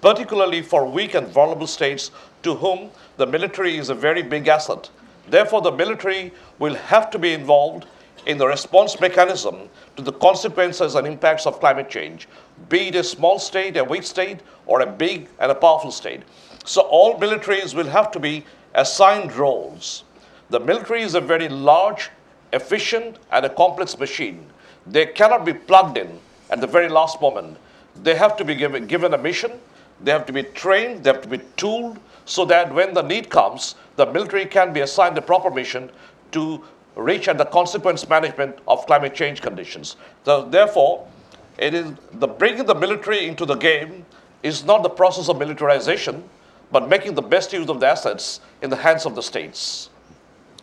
particularly 0.00 0.62
for 0.62 0.86
weak 0.86 1.14
and 1.14 1.26
vulnerable 1.26 1.66
states 1.66 2.12
to 2.44 2.54
whom 2.54 2.90
the 3.16 3.26
military 3.26 3.76
is 3.76 3.88
a 3.88 3.96
very 3.96 4.22
big 4.22 4.46
asset. 4.46 4.88
Therefore, 5.28 5.60
the 5.60 5.72
military 5.72 6.32
will 6.60 6.74
have 6.74 7.10
to 7.10 7.18
be 7.18 7.32
involved 7.32 7.86
in 8.26 8.38
the 8.38 8.46
response 8.46 9.00
mechanism 9.00 9.68
to 9.96 10.02
the 10.02 10.12
consequences 10.12 10.94
and 10.94 11.04
impacts 11.04 11.46
of 11.46 11.58
climate 11.58 11.90
change, 11.90 12.28
be 12.68 12.88
it 12.88 12.94
a 12.94 13.04
small 13.04 13.38
state, 13.38 13.76
a 13.76 13.84
weak 13.84 14.04
state, 14.04 14.40
or 14.66 14.80
a 14.80 14.86
big 14.86 15.28
and 15.38 15.50
a 15.50 15.54
powerful 15.54 15.90
state. 15.90 16.22
So, 16.64 16.82
all 16.82 17.18
militaries 17.18 17.74
will 17.74 17.88
have 17.88 18.10
to 18.12 18.20
be 18.20 18.44
assigned 18.74 19.34
roles. 19.34 20.04
The 20.50 20.60
military 20.60 21.02
is 21.02 21.14
a 21.14 21.20
very 21.20 21.48
large, 21.48 22.10
efficient, 22.52 23.18
and 23.30 23.44
a 23.44 23.50
complex 23.50 23.98
machine. 23.98 24.46
They 24.86 25.06
cannot 25.06 25.44
be 25.44 25.52
plugged 25.52 25.98
in 25.98 26.18
at 26.50 26.60
the 26.60 26.66
very 26.66 26.88
last 26.88 27.20
moment. 27.20 27.58
They 28.02 28.14
have 28.14 28.36
to 28.36 28.44
be 28.44 28.54
given, 28.54 28.86
given 28.86 29.14
a 29.14 29.18
mission, 29.18 29.52
they 30.02 30.10
have 30.10 30.26
to 30.26 30.32
be 30.32 30.42
trained, 30.42 31.04
they 31.04 31.12
have 31.12 31.22
to 31.22 31.28
be 31.28 31.40
tooled, 31.56 31.98
so 32.24 32.44
that 32.46 32.72
when 32.74 32.94
the 32.94 33.02
need 33.02 33.28
comes, 33.30 33.74
the 33.96 34.06
military 34.06 34.46
can 34.46 34.72
be 34.72 34.80
assigned 34.80 35.16
a 35.18 35.22
proper 35.22 35.50
mission 35.50 35.90
to 36.32 36.62
reach 36.96 37.28
at 37.28 37.38
the 37.38 37.44
consequence 37.44 38.08
management 38.08 38.58
of 38.66 38.86
climate 38.86 39.14
change 39.14 39.42
conditions. 39.42 39.96
So, 40.24 40.44
therefore, 40.44 41.06
it 41.58 41.74
is 41.74 41.92
the 42.12 42.26
bringing 42.26 42.66
the 42.66 42.74
military 42.74 43.26
into 43.26 43.46
the 43.46 43.54
game 43.54 44.04
is 44.42 44.64
not 44.64 44.82
the 44.82 44.88
process 44.88 45.28
of 45.28 45.38
militarization, 45.38 46.24
but 46.70 46.88
making 46.88 47.14
the 47.14 47.22
best 47.22 47.52
use 47.52 47.68
of 47.68 47.80
the 47.80 47.86
assets 47.86 48.40
in 48.62 48.70
the 48.70 48.76
hands 48.76 49.06
of 49.06 49.14
the 49.14 49.22
states. 49.22 49.90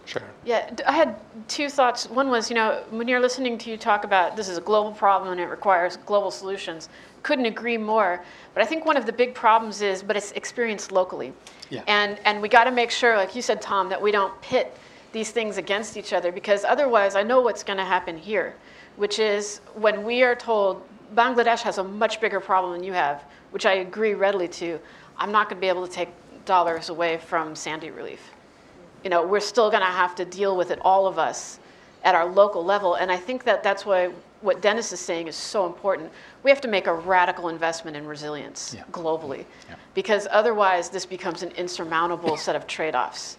Sure. 0.06 0.24
Yeah, 0.44 0.70
I 0.86 0.92
had 0.92 1.16
two 1.48 1.70
thoughts. 1.70 2.10
One 2.10 2.30
was, 2.30 2.50
you 2.50 2.56
know, 2.56 2.84
when 2.90 3.08
you're 3.08 3.20
listening 3.20 3.58
to 3.60 3.70
you 3.70 3.78
talk 3.78 4.04
about 4.04 4.36
this 4.36 4.50
is 4.50 4.58
a 4.58 4.62
global 4.62 4.92
problem 4.92 5.32
and 5.32 5.40
it 5.40 5.46
requires 5.46 5.98
global 5.98 6.32
solutions, 6.32 6.90
couldn't 7.24 7.46
agree 7.46 7.78
more. 7.78 8.24
But 8.54 8.64
I 8.64 8.66
think 8.66 8.86
one 8.86 8.98
of 8.98 9.06
the 9.06 9.14
big 9.14 9.34
problems 9.34 9.82
is, 9.82 10.04
but 10.04 10.18
it's 10.18 10.32
experienced 10.34 10.92
locally. 10.92 11.34
Yeah. 11.70 11.84
And 11.88 12.20
and 12.26 12.42
we 12.42 12.50
got 12.50 12.66
to 12.66 12.72
make 12.72 12.92
sure, 12.92 13.16
like 13.16 13.36
you 13.36 13.42
said, 13.42 13.62
Tom, 13.62 13.90
that 13.90 14.02
we 14.02 14.12
don't 14.12 14.40
pit 14.42 14.76
these 15.12 15.32
things 15.32 15.58
against 15.58 15.98
each 15.98 16.14
other 16.14 16.32
because 16.32 16.66
otherwise, 16.66 17.16
I 17.16 17.24
know 17.24 17.42
what's 17.42 17.64
going 17.64 17.78
to 17.78 17.86
happen 17.86 18.18
here, 18.18 18.56
which 18.98 19.20
is 19.20 19.60
when 19.74 20.04
we 20.04 20.24
are 20.24 20.36
told 20.36 20.84
Bangladesh 21.16 21.62
has 21.62 21.78
a 21.78 21.84
much 21.84 22.22
bigger 22.22 22.40
problem 22.40 22.74
than 22.74 22.84
you 22.84 22.94
have, 22.94 23.24
which 23.52 23.66
I 23.66 23.74
agree 23.76 24.14
readily 24.14 24.48
to. 24.48 24.80
I'm 25.18 25.32
not 25.32 25.50
going 25.50 25.58
to 25.58 25.62
be 25.62 25.68
able 25.68 25.86
to 25.88 25.94
take 25.94 26.10
dollars 26.46 26.90
away 26.90 27.18
from 27.18 27.56
Sandy 27.56 27.92
relief 27.92 28.32
you 29.04 29.10
know, 29.10 29.26
we're 29.26 29.40
still 29.40 29.70
going 29.70 29.82
to 29.82 29.88
have 29.88 30.16
to 30.16 30.26
deal 30.26 30.56
with 30.56 30.72
it, 30.72 30.80
all 30.82 31.08
of 31.08 31.18
us, 31.18 31.60
at 32.04 32.16
our 32.16 32.26
local 32.26 32.64
level. 32.64 32.96
And 32.96 33.12
I 33.12 33.18
think 33.18 33.44
that 33.46 33.64
that's 33.64 33.86
why 33.86 34.12
what 34.42 34.62
Dennis 34.62 34.92
is 34.92 35.00
saying 35.00 35.28
is 35.28 35.36
so 35.36 35.66
important. 35.68 36.12
We 36.44 36.50
have 36.50 36.62
to 36.62 36.68
make 36.68 36.88
a 36.88 36.94
radical 36.94 37.50
investment 37.50 37.96
in 37.96 38.08
resilience 38.08 38.74
Yeah. 38.76 38.84
globally, 38.92 39.46
because 39.94 40.28
otherwise 40.32 40.90
this 40.90 41.06
becomes 41.06 41.44
an 41.44 41.52
insurmountable 41.52 42.38
set 42.46 42.56
of 42.56 42.66
trade-offs. 42.66 43.38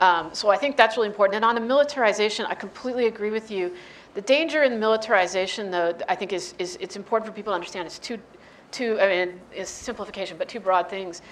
Um, 0.00 0.30
so 0.32 0.48
I 0.48 0.56
think 0.56 0.76
that's 0.76 0.96
really 0.96 1.08
important. 1.08 1.36
And 1.36 1.44
on 1.44 1.54
the 1.54 1.60
militarization, 1.60 2.46
I 2.46 2.54
completely 2.54 3.08
agree 3.08 3.30
with 3.30 3.50
you. 3.50 3.74
The 4.18 4.22
danger 4.22 4.64
in 4.64 4.80
militarization, 4.80 5.70
though, 5.70 5.96
I 6.08 6.16
think 6.16 6.32
is, 6.32 6.52
is 6.58 6.76
it's 6.80 6.96
important 6.96 7.30
for 7.30 7.32
people 7.32 7.52
to 7.52 7.54
understand. 7.54 7.86
It's 7.86 8.00
two, 8.00 8.18
two. 8.72 8.98
I 9.00 9.06
mean, 9.06 9.40
it's 9.52 9.70
simplification, 9.70 10.36
but 10.36 10.48
two 10.48 10.58
broad 10.58 10.90
things. 10.90 11.22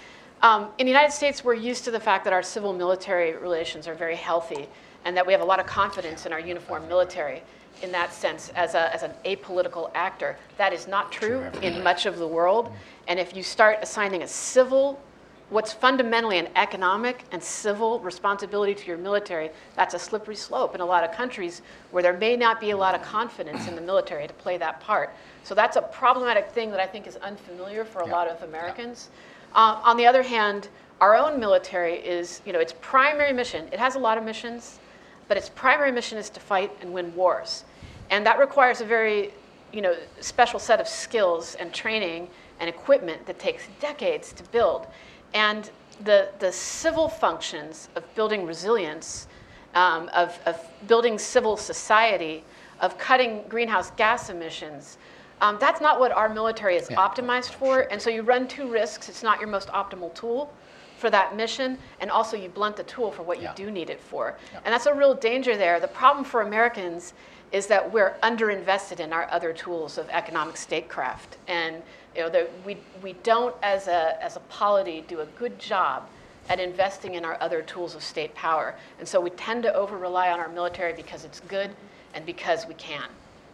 Um, 0.40 0.68
in 0.78 0.86
the 0.86 0.92
United 0.92 1.10
States, 1.10 1.42
we're 1.42 1.54
used 1.54 1.82
to 1.86 1.90
the 1.90 1.98
fact 1.98 2.22
that 2.22 2.32
our 2.32 2.44
civil-military 2.44 3.38
relations 3.38 3.88
are 3.88 3.94
very 3.94 4.14
healthy, 4.14 4.68
and 5.04 5.16
that 5.16 5.26
we 5.26 5.32
have 5.32 5.42
a 5.42 5.44
lot 5.44 5.58
of 5.58 5.66
confidence 5.66 6.26
in 6.26 6.32
our 6.32 6.38
uniformed 6.38 6.86
military. 6.86 7.42
In 7.82 7.90
that 7.90 8.12
sense, 8.12 8.52
as, 8.54 8.76
a, 8.76 8.94
as 8.94 9.02
an 9.02 9.10
apolitical 9.24 9.90
actor, 9.96 10.36
that 10.56 10.72
is 10.72 10.86
not 10.86 11.10
true 11.10 11.44
in 11.62 11.82
much 11.82 12.06
of 12.06 12.18
the 12.18 12.28
world. 12.28 12.72
And 13.08 13.18
if 13.18 13.34
you 13.34 13.42
start 13.42 13.80
assigning 13.82 14.22
a 14.22 14.28
civil 14.28 15.02
what's 15.48 15.72
fundamentally 15.72 16.38
an 16.38 16.48
economic 16.56 17.24
and 17.30 17.42
civil 17.42 18.00
responsibility 18.00 18.74
to 18.74 18.86
your 18.86 18.98
military, 18.98 19.50
that's 19.74 19.94
a 19.94 19.98
slippery 19.98 20.34
slope 20.34 20.74
in 20.74 20.80
a 20.80 20.84
lot 20.84 21.04
of 21.04 21.12
countries 21.12 21.62
where 21.92 22.02
there 22.02 22.16
may 22.16 22.36
not 22.36 22.60
be 22.60 22.70
a 22.70 22.76
lot 22.76 22.94
of 22.94 23.02
confidence 23.02 23.68
in 23.68 23.76
the 23.76 23.80
military 23.80 24.26
to 24.26 24.34
play 24.34 24.56
that 24.56 24.80
part. 24.80 25.14
So 25.44 25.54
that's 25.54 25.76
a 25.76 25.82
problematic 25.82 26.48
thing 26.50 26.70
that 26.72 26.80
I 26.80 26.86
think 26.86 27.06
is 27.06 27.16
unfamiliar 27.16 27.84
for 27.84 28.00
a 28.00 28.06
lot 28.06 28.26
of 28.26 28.42
Americans. 28.42 29.10
Uh, 29.54 29.80
on 29.84 29.96
the 29.96 30.06
other 30.06 30.22
hand, 30.22 30.68
our 31.00 31.14
own 31.14 31.38
military 31.38 31.94
is, 31.94 32.40
you 32.44 32.52
know, 32.52 32.58
its 32.58 32.74
primary 32.80 33.32
mission, 33.32 33.68
it 33.70 33.78
has 33.78 33.94
a 33.94 33.98
lot 33.98 34.18
of 34.18 34.24
missions, 34.24 34.80
but 35.28 35.36
its 35.36 35.48
primary 35.50 35.92
mission 35.92 36.18
is 36.18 36.30
to 36.30 36.40
fight 36.40 36.72
and 36.80 36.92
win 36.92 37.14
wars. 37.14 37.64
And 38.10 38.26
that 38.26 38.38
requires 38.38 38.80
a 38.80 38.84
very, 38.84 39.32
you 39.72 39.80
know, 39.80 39.94
special 40.20 40.58
set 40.58 40.80
of 40.80 40.88
skills 40.88 41.54
and 41.56 41.72
training 41.72 42.28
and 42.60 42.68
equipment 42.68 43.26
that 43.26 43.38
takes 43.38 43.64
decades 43.80 44.32
to 44.32 44.42
build. 44.44 44.86
And 45.34 45.70
the, 46.04 46.28
the 46.38 46.52
civil 46.52 47.08
functions 47.08 47.88
of 47.96 48.02
building 48.14 48.44
resilience, 48.44 49.28
um, 49.74 50.10
of, 50.14 50.38
of 50.46 50.60
building 50.86 51.18
civil 51.18 51.56
society, 51.56 52.44
of 52.80 52.98
cutting 52.98 53.44
greenhouse 53.48 53.90
gas 53.92 54.30
emissions, 54.30 54.98
um, 55.40 55.58
that's 55.60 55.80
not 55.80 56.00
what 56.00 56.12
our 56.12 56.28
military 56.28 56.76
is 56.76 56.88
optimized 56.88 57.50
for. 57.50 57.82
And 57.90 58.00
so 58.00 58.08
you 58.10 58.22
run 58.22 58.48
two 58.48 58.70
risks. 58.70 59.08
It's 59.08 59.22
not 59.22 59.38
your 59.38 59.48
most 59.48 59.68
optimal 59.68 60.14
tool 60.14 60.52
for 60.96 61.10
that 61.10 61.36
mission, 61.36 61.76
and 62.00 62.10
also 62.10 62.38
you 62.38 62.48
blunt 62.48 62.74
the 62.74 62.82
tool 62.84 63.12
for 63.12 63.22
what 63.22 63.42
you 63.42 63.50
do 63.54 63.70
need 63.70 63.90
it 63.90 64.00
for. 64.00 64.38
And 64.64 64.72
that's 64.72 64.86
a 64.86 64.94
real 64.94 65.14
danger 65.14 65.54
there. 65.56 65.78
The 65.78 65.88
problem 65.88 66.24
for 66.24 66.40
Americans 66.40 67.12
is 67.52 67.66
that 67.66 67.92
we're 67.92 68.16
underinvested 68.22 68.98
in 68.98 69.12
our 69.12 69.30
other 69.30 69.52
tools 69.52 69.98
of 69.98 70.08
economic 70.08 70.56
statecraft. 70.56 71.36
And 71.48 71.82
you 72.16 72.22
know, 72.22 72.30
that 72.30 72.50
we, 72.64 72.78
we 73.02 73.12
don't, 73.22 73.54
as 73.62 73.88
a, 73.88 74.22
as 74.24 74.36
a 74.36 74.40
polity, 74.40 75.04
do 75.06 75.20
a 75.20 75.26
good 75.38 75.58
job 75.58 76.08
at 76.48 76.60
investing 76.60 77.14
in 77.14 77.24
our 77.24 77.36
other 77.40 77.60
tools 77.62 77.94
of 77.94 78.02
state 78.02 78.34
power. 78.34 78.74
And 78.98 79.06
so 79.06 79.20
we 79.20 79.30
tend 79.30 79.62
to 79.64 79.74
over 79.74 79.98
rely 79.98 80.30
on 80.30 80.40
our 80.40 80.48
military 80.48 80.92
because 80.92 81.24
it's 81.24 81.40
good 81.40 81.70
and 82.14 82.24
because 82.24 82.66
we 82.66 82.74
can. 82.74 83.08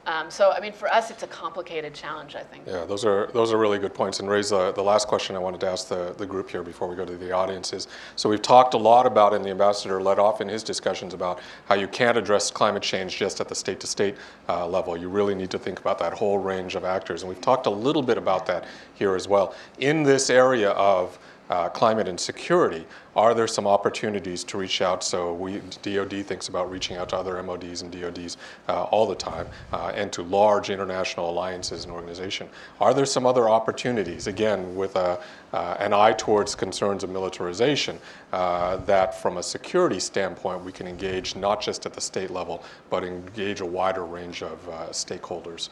Um, 0.06 0.30
so, 0.30 0.50
I 0.50 0.58
mean, 0.58 0.72
for 0.72 0.88
us, 0.88 1.10
it's 1.10 1.22
a 1.22 1.28
complicated 1.28 1.94
challenge, 1.94 2.34
I 2.34 2.42
think. 2.42 2.64
Yeah, 2.66 2.84
those 2.84 3.04
are 3.04 3.28
those 3.32 3.52
are 3.52 3.56
really 3.56 3.78
good 3.78 3.94
points, 3.94 4.18
and 4.18 4.28
raise 4.28 4.50
the, 4.50 4.72
the 4.72 4.82
last 4.82 5.06
question 5.06 5.36
I 5.36 5.38
wanted 5.38 5.60
to 5.60 5.68
ask 5.68 5.88
the, 5.88 6.14
the 6.18 6.26
group 6.26 6.50
here 6.50 6.62
before 6.64 6.88
we 6.88 6.96
go 6.96 7.04
to 7.04 7.16
the 7.16 7.30
audience 7.30 7.72
is. 7.72 7.86
So 8.16 8.28
we've 8.28 8.42
talked 8.42 8.74
a 8.74 8.78
lot 8.78 9.06
about, 9.06 9.32
and 9.32 9.44
the 9.44 9.50
ambassador 9.50 10.02
led 10.02 10.18
off 10.18 10.40
in 10.40 10.48
his 10.48 10.64
discussions 10.64 11.14
about 11.14 11.40
how 11.66 11.76
you 11.76 11.86
can't 11.86 12.18
address 12.18 12.50
climate 12.50 12.82
change 12.82 13.16
just 13.16 13.40
at 13.40 13.48
the 13.48 13.54
state-to-state 13.54 14.16
uh, 14.48 14.66
level. 14.66 14.96
You 14.96 15.08
really 15.08 15.36
need 15.36 15.50
to 15.50 15.58
think 15.58 15.78
about 15.78 15.98
that 16.00 16.12
whole 16.12 16.38
range 16.38 16.74
of 16.74 16.84
actors, 16.84 17.22
and 17.22 17.28
we've 17.28 17.40
talked 17.40 17.66
a 17.66 17.70
little 17.70 18.02
bit 18.02 18.18
about 18.18 18.44
that 18.46 18.64
here 18.94 19.14
as 19.14 19.28
well. 19.28 19.54
In 19.78 20.02
this 20.02 20.30
area 20.30 20.70
of 20.70 21.18
uh, 21.50 21.68
climate 21.68 22.08
and 22.08 22.18
security, 22.18 22.86
are 23.14 23.34
there 23.34 23.46
some 23.46 23.66
opportunities 23.66 24.42
to 24.44 24.56
reach 24.56 24.80
out? 24.80 25.04
So 25.04 25.34
we, 25.34 25.60
DoD 25.82 26.24
thinks 26.24 26.48
about 26.48 26.70
reaching 26.70 26.96
out 26.96 27.10
to 27.10 27.16
other 27.16 27.42
MODs 27.42 27.82
and 27.82 27.92
DoDs 27.92 28.38
uh, 28.68 28.84
all 28.84 29.06
the 29.06 29.14
time, 29.14 29.46
uh, 29.72 29.92
and 29.94 30.10
to 30.12 30.22
large 30.22 30.70
international 30.70 31.28
alliances 31.28 31.84
and 31.84 31.92
organizations. 31.92 32.50
Are 32.80 32.94
there 32.94 33.04
some 33.04 33.26
other 33.26 33.48
opportunities, 33.48 34.26
again, 34.26 34.74
with 34.74 34.96
a, 34.96 35.20
uh, 35.52 35.76
an 35.78 35.92
eye 35.92 36.12
towards 36.12 36.54
concerns 36.54 37.04
of 37.04 37.10
militarization, 37.10 37.98
uh, 38.32 38.76
that 38.76 39.20
from 39.20 39.36
a 39.36 39.42
security 39.42 40.00
standpoint 40.00 40.64
we 40.64 40.72
can 40.72 40.86
engage 40.86 41.36
not 41.36 41.60
just 41.60 41.84
at 41.84 41.92
the 41.92 42.00
state 42.00 42.30
level, 42.30 42.64
but 42.88 43.04
engage 43.04 43.60
a 43.60 43.66
wider 43.66 44.04
range 44.04 44.42
of 44.42 44.68
uh, 44.68 44.86
stakeholders 44.88 45.68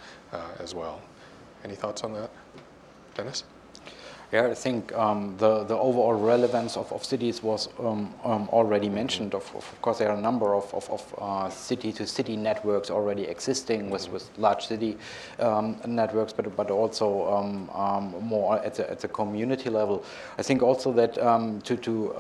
as 0.59 0.75
well? 0.75 1.01
Any 1.65 1.75
thoughts 1.75 2.05
on 2.05 2.13
that, 2.15 2.31
Dennis? 3.15 3.45
Yeah, 4.33 4.47
I 4.47 4.55
think 4.55 4.93
um, 4.93 5.35
the, 5.39 5.65
the 5.65 5.77
overall 5.77 6.15
relevance 6.15 6.77
of, 6.77 6.93
of 6.93 7.05
cities 7.05 7.43
was 7.43 7.69
um, 7.81 8.15
um, 8.23 8.49
already 8.51 8.89
mentioned. 8.89 9.35
Of, 9.35 9.53
of, 9.57 9.83
course, 9.83 9.99
there 9.99 10.09
are 10.09 10.17
a 10.17 10.21
number 10.21 10.55
of, 10.55 10.73
of, 10.73 10.89
of 10.89 11.15
uh, 11.19 11.51
city-to-city 11.51 12.37
networks 12.37 12.91
already 12.91 13.25
existing 13.25 13.91
with, 13.91 14.09
with 14.13 14.31
large 14.39 14.67
city 14.67 14.97
um, 15.41 15.81
networks, 15.85 16.33
but, 16.33 16.57
but 16.57 16.71
also 16.71 17.29
um, 17.29 17.69
um, 17.75 18.15
more 18.25 18.61
at 18.61 18.77
the, 18.77 18.89
at 18.89 19.01
the 19.01 19.09
community 19.09 19.69
level. 19.69 20.05
I 20.39 20.43
think 20.43 20.63
also 20.63 20.93
that 20.93 21.15
to, 21.15 21.77
to 21.77 22.15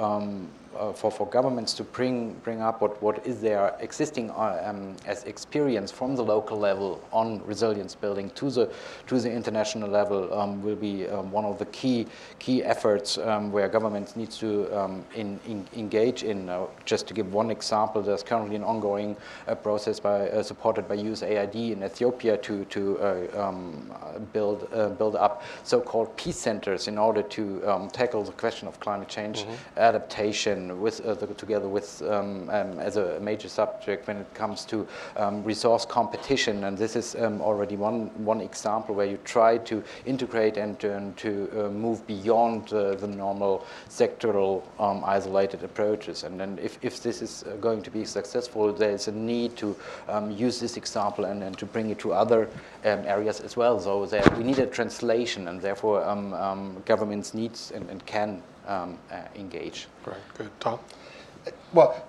uh, 0.79 0.93
for, 0.93 1.11
for 1.11 1.27
governments 1.27 1.73
to 1.75 1.85
bring, 1.85 2.33
bring 2.45 2.61
up 2.61 2.81
what, 2.81 3.01
what 3.03 3.27
is 3.27 3.41
their 3.41 3.75
existing 3.81 4.31
uh, 4.31 4.63
um, 4.65 4.95
as 5.07 5.25
experience 5.25 5.91
from 5.91 6.15
the 6.15 6.23
local 6.23 6.59
level 6.59 7.03
on 7.13 7.45
resilience 7.45 7.95
building 7.95 8.31
to 8.31 8.51
the, 8.51 8.71
to 9.07 9.19
the 9.19 9.31
international 9.31 9.89
level 9.89 10.33
um, 10.33 10.63
will 10.63 10.77
be 10.77 11.09
um, 11.09 11.31
one 11.33 11.45
of 11.45 11.59
the 11.59 11.67
key, 11.67 12.07
key 12.39 12.63
efforts 12.63 13.19
um, 13.19 13.51
where 13.51 13.69
governments 13.69 14.15
need 14.15 14.31
to 14.31 14.71
um, 14.79 15.05
in, 15.15 15.41
in, 15.47 15.67
engage 15.75 16.23
in. 16.23 16.49
Uh, 16.49 16.67
just 16.85 17.07
to 17.09 17.15
give 17.15 17.33
one 17.33 17.51
example, 17.51 18.01
there's 18.01 18.23
currently 18.23 18.57
an 18.57 18.65
ongoing 18.65 19.17
uh, 19.49 19.55
process 19.55 19.99
by, 19.99 20.29
uh, 20.29 20.43
supported 20.43 20.87
by 20.87 20.97
USAID 20.97 21.73
in 21.73 21.83
Ethiopia 21.83 22.37
to, 22.39 22.65
to 22.67 22.99
uh, 23.01 23.49
um, 23.49 23.91
build, 24.33 24.71
build 24.99 25.17
up 25.17 25.43
so-called 25.65 26.17
peace 26.17 26.39
centers 26.39 26.87
in 26.87 26.97
order 26.97 27.23
to 27.23 27.89
tackle 27.93 28.23
the 28.23 28.33
question 28.33 28.69
of 28.69 28.79
climate 28.81 29.09
change 29.09 29.43
mm-hmm. 29.43 29.79
adaptation 29.79 30.60
with, 30.69 31.01
uh, 31.01 31.15
the, 31.15 31.27
together 31.35 31.69
with 31.69 32.03
um, 32.03 32.49
um, 32.51 32.79
as 32.79 32.97
a 32.97 33.19
major 33.21 33.49
subject 33.49 34.07
when 34.07 34.19
it 34.19 34.35
comes 34.35 34.65
to 34.67 34.87
um, 35.17 35.43
resource 35.45 35.85
competition. 35.85 36.65
And 36.65 36.77
this 36.77 36.97
is 36.97 37.15
um, 37.17 37.41
already 37.41 37.77
one, 37.77 38.07
one 38.25 38.41
example 38.41 38.95
where 38.95 39.07
you 39.07 39.19
try 39.25 39.59
to 39.59 39.83
integrate 40.07 40.57
and, 40.57 40.79
to 40.81 41.49
uh, 41.57 41.69
move 41.71 42.07
beyond 42.07 42.73
uh, 42.73 42.95
the 42.95 43.07
normal 43.07 43.65
sectoral 43.89 44.63
um, 44.79 45.03
isolated 45.05 45.63
approaches. 45.65 46.25
And 46.25 46.39
then 46.39 46.59
if, 46.63 46.79
if 46.83 47.03
this 47.03 47.23
is 47.23 47.45
uh, 47.45 47.57
going 47.57 47.83
to 47.83 47.91
be 47.91 48.05
successful, 48.05 48.73
there's 48.73 49.09
a 49.09 49.13
need 49.13 49.57
to 49.57 49.77
use 50.31 50.61
this 50.61 50.77
example 50.77 51.25
and, 51.25 51.43
and 51.43 51.57
to 51.59 51.67
bring 51.67 51.91
it 51.91 51.99
to 52.01 52.13
other 52.13 52.49
areas 52.85 53.41
as 53.41 53.57
well. 53.57 53.81
So 53.81 54.07
there, 54.07 54.25
we 54.37 54.45
need 54.45 54.59
a 54.59 54.67
translation 54.67 55.49
and 55.49 55.61
therefore 55.61 56.01
governments 56.85 57.35
need 57.35 57.53
and, 57.75 57.89
and 57.91 58.05
can 58.07 58.43
um, 58.67 58.99
uh, 59.11 59.23
engage. 59.35 59.87
Right, 60.07 60.17
good. 60.37 60.51
Tom? 60.61 60.79
Well, 61.73 62.05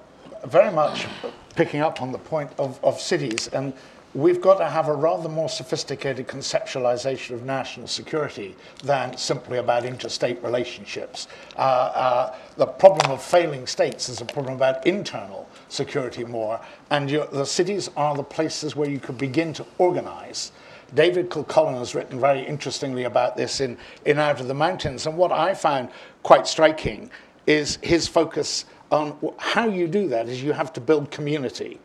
very 0.46 0.72
much 0.72 1.08
picking 1.56 1.82
up 1.82 2.02
on 2.02 2.12
the 2.12 2.18
point 2.18 2.52
of, 2.58 2.80
of 2.84 3.00
cities, 3.00 3.48
and 3.50 3.74
we've 4.14 4.42
got 4.42 4.58
to 4.58 4.68
have 4.68 4.88
a 4.88 4.94
rather 4.94 5.30
more 5.30 5.50
sophisticated 5.50 6.28
conceptualization 6.28 7.32
of 7.32 7.44
national 7.44 7.88
security 7.88 8.56
than 8.84 9.16
simply 9.18 9.58
about 9.58 9.86
interstate 9.86 10.42
relationships. 10.44 11.28
Uh, 11.56 11.60
uh, 11.60 12.36
the 12.58 12.66
problem 12.66 13.12
of 13.12 13.24
failing 13.24 13.68
states 13.68 14.10
is 14.10 14.22
a 14.22 14.26
problem 14.26 14.56
about 14.56 14.86
internal 14.86 15.48
security 15.70 16.24
more, 16.24 16.60
and 16.90 17.10
the 17.10 17.46
cities 17.46 17.90
are 17.96 18.16
the 18.16 18.24
places 18.24 18.76
where 18.76 18.90
you 18.90 19.00
could 19.00 19.18
begin 19.18 19.54
to 19.54 19.66
organize 19.78 20.52
David 20.94 21.30
Kilcullen 21.30 21.76
has 21.76 21.96
written 21.96 22.20
very 22.20 22.46
interestingly 22.46 23.04
about 23.04 23.38
this 23.38 23.62
in, 23.62 23.78
in 24.06 24.20
Out 24.20 24.42
of 24.42 24.48
the 24.48 24.54
Mountains. 24.54 25.06
And 25.06 25.18
what 25.18 25.32
I 25.32 25.54
found 25.54 25.90
quite 26.24 26.48
striking 26.48 27.10
is 27.48 27.78
his 27.82 28.08
focus 28.08 28.66
on 28.92 29.18
how 29.38 29.68
you 29.68 29.88
do 29.88 30.08
that 30.10 30.28
is 30.28 30.44
you 30.44 30.52
have 30.52 30.74
to 30.74 30.82
build 30.82 31.12
community. 31.12 31.80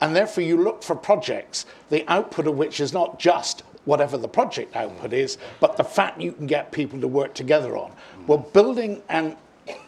And 0.00 0.14
therefore 0.14 0.44
you 0.44 0.62
look 0.62 0.82
for 0.82 0.94
projects, 0.94 1.66
the 1.90 2.04
output 2.10 2.46
of 2.46 2.56
which 2.56 2.80
is 2.80 2.92
not 2.92 3.18
just 3.18 3.62
whatever 3.84 4.16
the 4.16 4.28
project 4.28 4.76
output 4.76 5.12
is, 5.12 5.38
but 5.60 5.76
the 5.76 5.84
fact 5.84 6.20
you 6.20 6.32
can 6.32 6.46
get 6.46 6.72
people 6.72 7.00
to 7.00 7.08
work 7.08 7.34
together 7.34 7.76
on. 7.76 7.92
Well, 8.26 8.38
building 8.38 9.02
an 9.08 9.36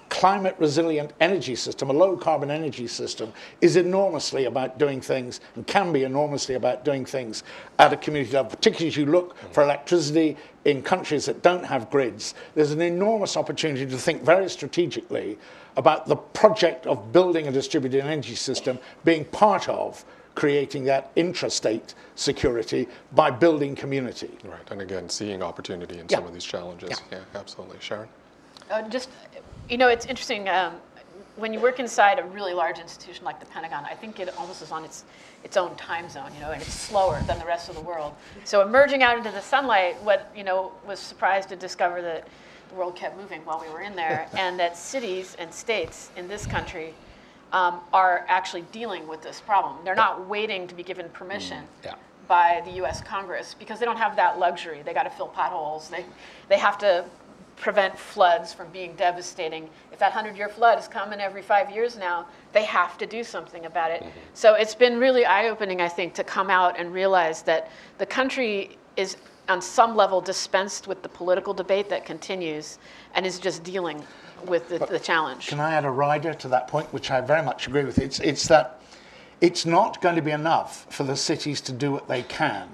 climate 0.08 0.56
resilient 0.58 1.12
energy 1.20 1.54
system, 1.54 1.90
a 1.90 1.92
low 1.92 2.16
carbon 2.16 2.50
energy 2.50 2.86
system, 2.86 3.30
is 3.60 3.76
enormously 3.76 4.46
about 4.46 4.78
doing 4.78 4.98
things 4.98 5.40
and 5.56 5.66
can 5.66 5.92
be 5.92 6.04
enormously 6.04 6.54
about 6.54 6.86
doing 6.86 7.04
things 7.04 7.42
at 7.78 7.92
a 7.92 7.96
community 7.98 8.32
level, 8.32 8.50
particularly 8.50 8.88
as 8.88 8.96
you 8.96 9.04
look 9.04 9.36
for 9.52 9.62
electricity 9.62 10.34
in 10.64 10.82
countries 10.82 11.26
that 11.26 11.42
don't 11.42 11.64
have 11.64 11.90
grids. 11.90 12.34
There's 12.54 12.70
an 12.70 12.80
enormous 12.80 13.36
opportunity 13.36 13.84
to 13.84 13.98
think 13.98 14.22
very 14.22 14.48
strategically 14.48 15.38
about 15.76 16.06
the 16.06 16.16
project 16.16 16.86
of 16.86 17.12
building 17.12 17.48
a 17.48 17.52
distributed 17.52 18.02
energy 18.02 18.36
system 18.36 18.78
being 19.04 19.24
part 19.26 19.68
of 19.68 20.02
creating 20.34 20.84
that 20.84 21.14
intrastate 21.16 21.94
security 22.14 22.88
by 23.12 23.30
building 23.30 23.74
community. 23.74 24.30
Right, 24.44 24.70
and 24.70 24.80
again, 24.80 25.08
seeing 25.10 25.42
opportunity 25.42 25.98
in 25.98 26.06
yeah. 26.08 26.16
some 26.16 26.26
of 26.26 26.32
these 26.32 26.44
challenges. 26.44 26.90
Yeah, 26.90 27.18
yeah 27.18 27.38
absolutely. 27.38 27.78
Sharon? 27.80 28.08
Uh, 28.70 28.88
just 28.88 29.10
you 29.68 29.78
know, 29.78 29.88
it's 29.88 30.06
interesting. 30.06 30.48
Um, 30.48 30.74
when 31.36 31.52
you 31.52 31.60
work 31.60 31.78
inside 31.78 32.18
a 32.18 32.24
really 32.24 32.54
large 32.54 32.78
institution 32.78 33.24
like 33.24 33.38
the 33.40 33.46
Pentagon, 33.46 33.84
I 33.84 33.94
think 33.94 34.20
it 34.20 34.34
almost 34.38 34.62
is 34.62 34.72
on 34.72 34.84
its, 34.84 35.04
its 35.44 35.56
own 35.56 35.76
time 35.76 36.08
zone, 36.08 36.30
you 36.34 36.40
know, 36.40 36.50
and 36.50 36.62
it's 36.62 36.72
slower 36.72 37.20
than 37.26 37.38
the 37.38 37.44
rest 37.44 37.68
of 37.68 37.74
the 37.74 37.80
world. 37.82 38.14
So 38.44 38.62
emerging 38.62 39.02
out 39.02 39.18
into 39.18 39.30
the 39.30 39.42
sunlight, 39.42 40.02
what, 40.02 40.32
you 40.34 40.44
know, 40.44 40.72
was 40.86 40.98
surprised 40.98 41.50
to 41.50 41.56
discover 41.56 42.00
that 42.00 42.26
the 42.70 42.74
world 42.74 42.96
kept 42.96 43.18
moving 43.18 43.44
while 43.44 43.60
we 43.60 43.70
were 43.70 43.82
in 43.82 43.94
there, 43.94 44.28
and 44.36 44.58
that 44.58 44.76
cities 44.76 45.36
and 45.38 45.52
states 45.52 46.10
in 46.16 46.26
this 46.26 46.46
country 46.46 46.94
um, 47.52 47.80
are 47.92 48.24
actually 48.28 48.62
dealing 48.72 49.06
with 49.06 49.22
this 49.22 49.40
problem. 49.40 49.76
They're 49.84 49.94
not 49.94 50.26
waiting 50.26 50.66
to 50.68 50.74
be 50.74 50.82
given 50.82 51.08
permission. 51.10 51.58
Mm, 51.58 51.84
yeah. 51.84 51.94
By 52.28 52.60
the 52.64 52.72
U.S. 52.72 53.00
Congress 53.02 53.54
because 53.56 53.78
they 53.78 53.86
don't 53.86 53.98
have 53.98 54.16
that 54.16 54.40
luxury. 54.40 54.82
They 54.84 54.92
got 54.92 55.04
to 55.04 55.10
fill 55.10 55.28
potholes. 55.28 55.88
They, 55.88 56.04
they 56.48 56.58
have 56.58 56.76
to 56.78 57.04
prevent 57.56 57.98
floods 57.98 58.52
from 58.52 58.68
being 58.68 58.94
devastating. 58.94 59.68
If 59.92 59.98
that 59.98 60.14
100 60.14 60.36
year 60.36 60.48
flood 60.48 60.78
is 60.78 60.88
coming 60.88 61.20
every 61.20 61.42
five 61.42 61.70
years 61.70 61.96
now, 61.96 62.26
they 62.52 62.64
have 62.64 62.98
to 62.98 63.06
do 63.06 63.24
something 63.24 63.64
about 63.66 63.90
it. 63.90 64.02
Mm-hmm. 64.02 64.18
So 64.34 64.54
it's 64.54 64.74
been 64.74 64.98
really 64.98 65.24
eye 65.24 65.48
opening, 65.48 65.80
I 65.80 65.88
think, 65.88 66.14
to 66.14 66.24
come 66.24 66.50
out 66.50 66.78
and 66.78 66.92
realize 66.92 67.42
that 67.42 67.70
the 67.98 68.06
country 68.06 68.76
is 68.96 69.16
on 69.48 69.62
some 69.62 69.96
level 69.96 70.20
dispensed 70.20 70.88
with 70.88 71.02
the 71.02 71.08
political 71.08 71.54
debate 71.54 71.88
that 71.88 72.04
continues 72.04 72.78
and 73.14 73.24
is 73.24 73.38
just 73.38 73.62
dealing 73.62 74.04
with 74.46 74.68
the, 74.68 74.78
the 74.78 74.98
challenge. 74.98 75.46
Can 75.46 75.60
I 75.60 75.74
add 75.74 75.84
a 75.84 75.90
rider 75.90 76.34
to 76.34 76.48
that 76.48 76.68
point, 76.68 76.92
which 76.92 77.10
I 77.10 77.20
very 77.20 77.42
much 77.42 77.68
agree 77.68 77.84
with? 77.84 77.98
It's, 77.98 78.20
it's 78.20 78.48
that 78.48 78.82
it's 79.40 79.64
not 79.64 80.02
going 80.02 80.16
to 80.16 80.22
be 80.22 80.32
enough 80.32 80.86
for 80.92 81.04
the 81.04 81.16
cities 81.16 81.60
to 81.62 81.72
do 81.72 81.92
what 81.92 82.08
they 82.08 82.22
can 82.22 82.68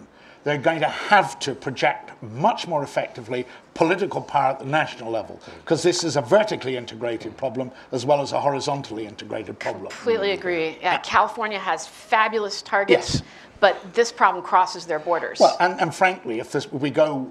they're 0.44 0.58
going 0.58 0.80
to 0.80 0.88
have 0.88 1.38
to 1.40 1.54
project 1.54 2.10
much 2.22 2.66
more 2.66 2.82
effectively 2.82 3.46
political 3.74 4.20
power 4.20 4.52
at 4.52 4.58
the 4.58 4.64
national 4.64 5.10
level 5.10 5.40
because 5.60 5.82
this 5.82 6.04
is 6.04 6.16
a 6.16 6.22
vertically 6.22 6.76
integrated 6.76 7.36
problem 7.36 7.70
as 7.92 8.04
well 8.04 8.20
as 8.20 8.32
a 8.32 8.40
horizontally 8.40 9.06
integrated 9.06 9.58
problem. 9.58 9.86
Completely 9.86 10.32
agree. 10.32 10.78
Yeah, 10.80 10.98
California 10.98 11.58
has 11.58 11.86
fabulous 11.86 12.62
targets, 12.62 13.14
yes. 13.14 13.22
but 13.60 13.94
this 13.94 14.12
problem 14.12 14.44
crosses 14.44 14.86
their 14.86 14.98
borders. 14.98 15.38
Well, 15.40 15.56
and, 15.60 15.80
and 15.80 15.94
frankly, 15.94 16.40
if 16.40 16.52
this, 16.52 16.70
we 16.70 16.90
go 16.90 17.30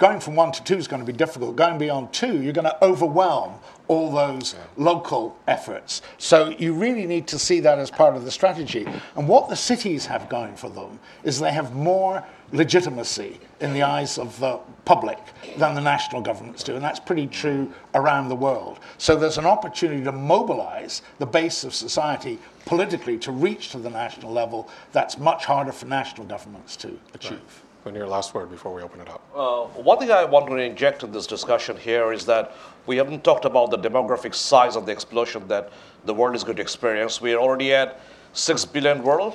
going 0.00 0.18
from 0.18 0.34
one 0.34 0.50
to 0.50 0.64
two 0.64 0.76
is 0.76 0.88
going 0.88 1.04
to 1.04 1.06
be 1.06 1.16
difficult. 1.16 1.54
Going 1.54 1.78
beyond 1.78 2.12
two, 2.12 2.42
you're 2.42 2.54
going 2.54 2.64
to 2.64 2.84
overwhelm 2.84 3.54
all 3.86 4.10
those 4.10 4.54
local 4.76 5.36
efforts. 5.46 6.00
So 6.16 6.48
you 6.58 6.72
really 6.72 7.06
need 7.06 7.26
to 7.28 7.38
see 7.38 7.60
that 7.60 7.78
as 7.78 7.90
part 7.90 8.16
of 8.16 8.24
the 8.24 8.30
strategy. 8.30 8.86
And 9.14 9.28
what 9.28 9.48
the 9.48 9.56
cities 9.56 10.06
have 10.06 10.28
going 10.28 10.56
for 10.56 10.70
them 10.70 10.98
is 11.22 11.38
they 11.38 11.52
have 11.52 11.74
more 11.74 12.24
legitimacy 12.52 13.38
in 13.60 13.74
the 13.74 13.82
eyes 13.82 14.16
of 14.16 14.40
the 14.40 14.58
public 14.86 15.18
than 15.58 15.74
the 15.74 15.80
national 15.82 16.22
governments 16.22 16.62
do. 16.62 16.74
And 16.74 16.82
that's 16.82 16.98
pretty 16.98 17.26
true 17.26 17.70
around 17.94 18.28
the 18.28 18.36
world. 18.36 18.80
So 18.96 19.16
there's 19.16 19.38
an 19.38 19.44
opportunity 19.44 20.02
to 20.04 20.12
mobilize 20.12 21.02
the 21.18 21.26
base 21.26 21.62
of 21.62 21.74
society 21.74 22.38
politically 22.64 23.18
to 23.18 23.32
reach 23.32 23.70
to 23.72 23.78
the 23.78 23.90
national 23.90 24.32
level 24.32 24.70
that's 24.92 25.18
much 25.18 25.44
harder 25.44 25.72
for 25.72 25.86
national 25.86 26.26
governments 26.26 26.74
to 26.76 26.98
achieve. 27.12 27.62
And 27.86 27.96
your 27.96 28.06
last 28.06 28.34
word 28.34 28.50
before 28.50 28.74
we 28.74 28.82
open 28.82 29.00
it 29.00 29.08
up. 29.08 29.22
Uh, 29.34 29.62
one 29.80 29.98
thing 29.98 30.10
I 30.10 30.24
want 30.24 30.46
to 30.48 30.56
inject 30.56 31.02
in 31.02 31.12
this 31.12 31.26
discussion 31.26 31.78
here 31.78 32.12
is 32.12 32.26
that 32.26 32.52
we 32.86 32.98
haven't 32.98 33.24
talked 33.24 33.46
about 33.46 33.70
the 33.70 33.78
demographic 33.78 34.34
size 34.34 34.76
of 34.76 34.84
the 34.84 34.92
explosion 34.92 35.48
that 35.48 35.72
the 36.04 36.12
world 36.12 36.34
is 36.34 36.44
going 36.44 36.56
to 36.56 36.62
experience. 36.62 37.22
We 37.22 37.32
are 37.32 37.38
already 37.38 37.72
at 37.72 37.98
6 38.34 38.66
billion 38.66 39.02
world. 39.02 39.34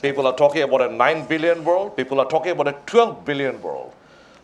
People 0.00 0.28
are 0.28 0.36
talking 0.36 0.62
about 0.62 0.80
a 0.80 0.92
9 0.92 1.26
billion 1.26 1.64
world. 1.64 1.96
People 1.96 2.20
are 2.20 2.28
talking 2.28 2.52
about 2.52 2.68
a 2.68 2.76
12 2.86 3.24
billion 3.24 3.60
world. 3.60 3.92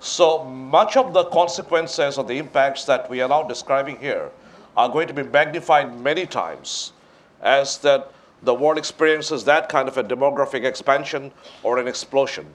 So 0.01 0.43
much 0.45 0.97
of 0.97 1.13
the 1.13 1.25
consequences 1.27 2.19
of 2.19 2.27
the 2.27 2.39
impacts 2.39 2.85
that 2.87 3.09
we 3.09 3.21
are 3.21 3.29
now 3.29 3.45
describing 3.45 3.99
here 3.99 4.31
are 4.77 4.89
going 4.89 5.07
to 5.07 5.15
be 5.15 5.23
magnified 5.23 5.99
many 6.01 6.27
times 6.27 6.93
as 7.41 7.79
that 7.79 8.11
the 8.43 8.55
world 8.55 8.79
experiences 8.79 9.45
that 9.45 9.69
kind 9.69 9.89
of 9.89 9.97
a 9.97 10.03
demographic 10.03 10.65
expansion 10.65 11.33
or 11.63 11.79
an 11.79 11.87
explosion. 11.87 12.47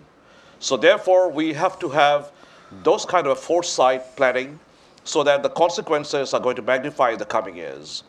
So 0.63 0.77
therefore, 0.77 1.29
we 1.29 1.51
have 1.51 1.77
to 1.79 1.89
have 1.89 2.31
those 2.83 3.03
kind 3.03 3.27
of 3.27 3.37
foresight 3.37 4.15
planning 4.15 4.61
so 5.03 5.21
that 5.23 5.43
the 5.43 5.49
consequences 5.49 6.33
are 6.33 6.39
going 6.39 6.55
to 6.55 6.61
magnify 6.61 7.11
in 7.11 7.19
the 7.19 7.25
coming 7.25 7.57
years. 7.57 8.03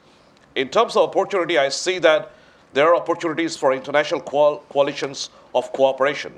In 0.55 0.69
terms 0.69 0.95
of 0.95 1.09
opportunity, 1.09 1.59
I 1.59 1.69
see 1.69 1.99
that 1.99 2.31
there 2.73 2.87
are 2.87 2.95
opportunities 2.95 3.57
for 3.57 3.73
international 3.73 4.21
coalitions 4.21 5.31
of 5.53 5.73
cooperation, 5.73 6.33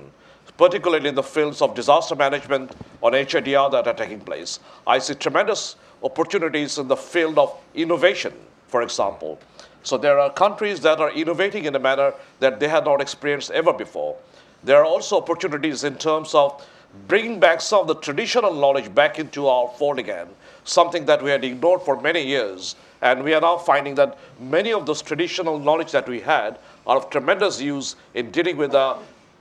particularly 0.57 1.11
in 1.11 1.15
the 1.15 1.23
fields 1.23 1.61
of 1.61 1.75
disaster 1.75 2.17
management 2.17 2.75
or 3.03 3.11
HADR 3.11 3.71
that 3.73 3.87
are 3.87 3.93
taking 3.93 4.21
place. 4.21 4.59
I 4.87 5.01
see 5.01 5.17
tremendous 5.17 5.77
opportunities 6.03 6.79
in 6.79 6.89
the 6.89 6.97
field 6.97 7.39
of 7.39 7.55
innovation, 7.75 8.33
for 8.69 8.81
example. 8.81 9.39
So 9.83 9.99
there 9.99 10.19
are 10.19 10.33
countries 10.33 10.81
that 10.81 10.99
are 10.99 11.11
innovating 11.11 11.67
in 11.67 11.75
a 11.75 11.79
manner 11.79 12.15
that 12.41 12.59
they 12.59 12.69
had 12.69 12.87
not 12.87 13.03
experienced 13.03 13.51
ever 13.51 13.75
before. 13.75 14.17
There 14.65 14.79
are 14.79 14.85
also 14.85 15.19
opportunities 15.19 15.85
in 15.85 15.97
terms 15.97 16.35
of 16.35 16.67
bringing 17.09 17.39
back 17.39 17.61
some 17.61 17.81
of 17.81 17.87
the 17.87 17.95
traditional 17.97 18.55
knowledge 18.55 18.95
back 18.95 19.19
into 19.19 19.47
our 19.47 19.69
fold 19.79 19.99
again, 19.99 20.29
something 20.65 21.05
that 21.07 21.23
we 21.23 21.31
had 21.31 21.45
ignored 21.45 21.83
for 21.83 22.01
many 22.01 22.27
years. 22.27 22.75
And 23.03 23.23
we 23.23 23.35
are 23.35 23.41
now 23.41 23.59
finding 23.59 23.95
that 23.97 24.19
many 24.41 24.73
of 24.73 24.87
those 24.87 25.03
traditional 25.03 25.59
knowledge 25.59 25.93
that 25.93 26.09
we 26.09 26.21
had 26.21 26.59
are 26.87 26.97
of 26.97 27.11
tremendous 27.11 27.61
use 27.61 27.97
in 28.15 28.31
dealing 28.31 28.57
with 28.57 28.73
the 28.73 28.97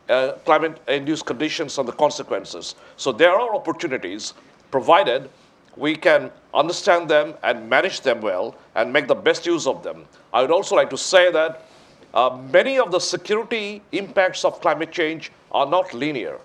uh, 0.09 0.33
climate-induced 0.45 1.25
conditions 1.25 1.77
and 1.77 1.87
the 1.87 1.93
consequences. 1.93 2.75
So 2.97 3.11
there 3.11 3.31
are 3.31 3.55
opportunities, 3.55 4.33
provided 4.69 5.29
we 5.77 5.95
can 5.95 6.31
understand 6.53 7.09
them 7.09 7.33
and 7.43 7.69
manage 7.69 8.01
them 8.01 8.21
well 8.21 8.55
and 8.75 8.91
make 8.91 9.07
the 9.07 9.15
best 9.15 9.45
use 9.45 9.67
of 9.67 9.83
them. 9.83 10.05
I 10.33 10.41
would 10.41 10.51
also 10.51 10.75
like 10.75 10.89
to 10.91 10.97
say 10.97 11.31
that 11.31 11.67
uh, 12.15 12.37
many 12.51 12.79
of 12.79 12.91
the 12.91 12.99
security 12.99 13.81
impacts 13.91 14.45
of 14.45 14.61
climate 14.61 14.91
change 14.91 15.31
are 15.51 15.65
not 15.65 15.93
linear. 15.93 16.39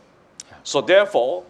So, 0.64 0.80
therefore, 0.80 1.44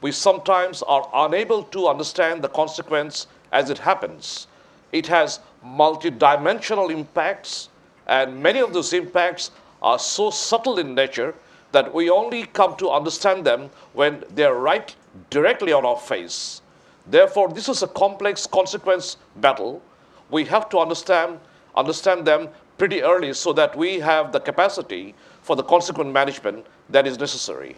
we 0.00 0.12
sometimes 0.12 0.82
are 0.82 1.08
unable 1.12 1.64
to 1.64 1.88
understand 1.88 2.42
the 2.42 2.48
consequence 2.48 3.26
as 3.52 3.70
it 3.70 3.78
happens. 3.78 4.46
It 4.92 5.06
has 5.08 5.40
multidimensional 5.64 6.90
impacts, 6.90 7.68
and 8.06 8.40
many 8.40 8.60
of 8.60 8.72
those 8.72 8.92
impacts 8.92 9.50
are 9.82 9.98
so 9.98 10.30
subtle 10.30 10.78
in 10.78 10.94
nature 10.94 11.34
that 11.72 11.92
we 11.92 12.08
only 12.08 12.44
come 12.46 12.76
to 12.76 12.90
understand 12.90 13.44
them 13.44 13.70
when 13.92 14.22
they're 14.30 14.54
right 14.54 14.94
directly 15.30 15.72
on 15.72 15.84
our 15.84 15.98
face. 15.98 16.62
Therefore, 17.06 17.48
this 17.48 17.68
is 17.68 17.82
a 17.82 17.88
complex 17.88 18.46
consequence 18.46 19.16
battle. 19.36 19.82
We 20.30 20.44
have 20.44 20.68
to 20.70 20.78
understand, 20.78 21.40
understand 21.76 22.24
them 22.24 22.48
pretty 22.78 23.02
early 23.02 23.32
so 23.32 23.52
that 23.52 23.76
we 23.76 24.00
have 24.00 24.32
the 24.32 24.40
capacity 24.40 25.14
for 25.42 25.56
the 25.56 25.62
consequent 25.62 26.12
management 26.12 26.66
that 26.90 27.06
is 27.06 27.18
necessary. 27.18 27.76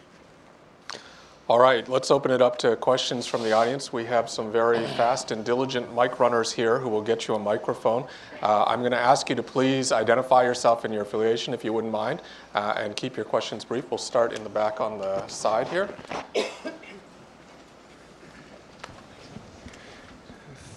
All 1.48 1.60
right, 1.60 1.88
let's 1.88 2.10
open 2.10 2.32
it 2.32 2.42
up 2.42 2.58
to 2.58 2.74
questions 2.74 3.24
from 3.24 3.44
the 3.44 3.52
audience. 3.52 3.92
We 3.92 4.04
have 4.06 4.28
some 4.28 4.50
very 4.50 4.84
fast 4.96 5.30
and 5.30 5.44
diligent 5.44 5.94
mic 5.94 6.18
runners 6.18 6.50
here 6.50 6.80
who 6.80 6.88
will 6.88 7.02
get 7.02 7.28
you 7.28 7.36
a 7.36 7.38
microphone. 7.38 8.04
Uh, 8.42 8.64
I'm 8.64 8.80
going 8.80 8.90
to 8.90 8.98
ask 8.98 9.28
you 9.28 9.36
to 9.36 9.44
please 9.44 9.92
identify 9.92 10.42
yourself 10.42 10.84
and 10.84 10.92
your 10.92 11.04
affiliation 11.04 11.54
if 11.54 11.62
you 11.64 11.72
wouldn't 11.72 11.92
mind, 11.92 12.20
uh, 12.56 12.74
and 12.76 12.96
keep 12.96 13.14
your 13.14 13.24
questions 13.24 13.64
brief. 13.64 13.88
We'll 13.92 13.98
start 13.98 14.32
in 14.32 14.42
the 14.42 14.50
back 14.50 14.80
on 14.80 14.98
the 14.98 15.24
side 15.28 15.68
here. 15.68 15.88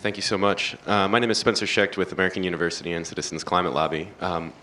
Thank 0.02 0.16
you 0.16 0.22
so 0.22 0.38
much. 0.38 0.78
Uh, 0.88 1.10
my 1.10 1.20
name 1.20 1.30
is 1.30 1.38
Spencer 1.38 1.68
Schecht 1.68 1.98
with 1.98 2.14
American 2.14 2.42
University 2.42 2.94
and 2.94 3.06
Citizens 3.06 3.44
Climate 3.44 3.74
Lobby. 3.74 4.08
Um, 4.22 4.54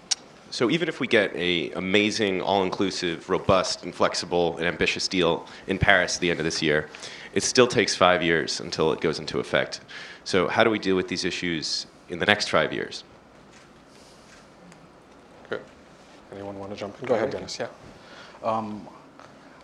so 0.49 0.71
even 0.71 0.89
if 0.89 0.99
we 0.99 1.07
get 1.07 1.31
a 1.37 1.73
amazing, 1.73 2.41
all-inclusive, 2.41 3.29
robust, 3.29 3.85
and 3.85 3.95
flexible 3.95 4.57
and 4.57 4.67
ambitious 4.67 5.07
deal 5.07 5.47
in 5.67 5.79
Paris 5.79 6.15
at 6.15 6.23
the 6.23 6.31
end 6.31 6.41
of 6.41 6.45
this 6.45 6.63
year, 6.63 6.89
it 7.35 7.43
still 7.43 7.67
takes 7.67 7.95
five 7.95 8.23
years 8.23 8.61
until 8.61 8.95
it 8.95 9.03
goes 9.03 9.19
into 9.19 9.39
effect. 9.39 9.83
So 10.25 10.49
how 10.49 10.65
do 10.65 10.71
we 10.71 10.79
deal 10.79 10.97
with 10.97 11.09
these 11.09 11.27
issues 11.27 11.87
in 12.09 12.19
the 12.19 12.25
next 12.25 12.49
five 12.49 12.73
years? 12.73 13.05
Good. 15.51 15.61
Anyone 16.33 16.59
want 16.59 16.71
to 16.71 16.79
jump 16.79 16.99
in? 16.99 17.09
Go 17.09 17.15
ahead, 17.15 17.29
Dennis. 17.29 17.59
Yeah. 17.59 17.69
Um, 18.43 18.89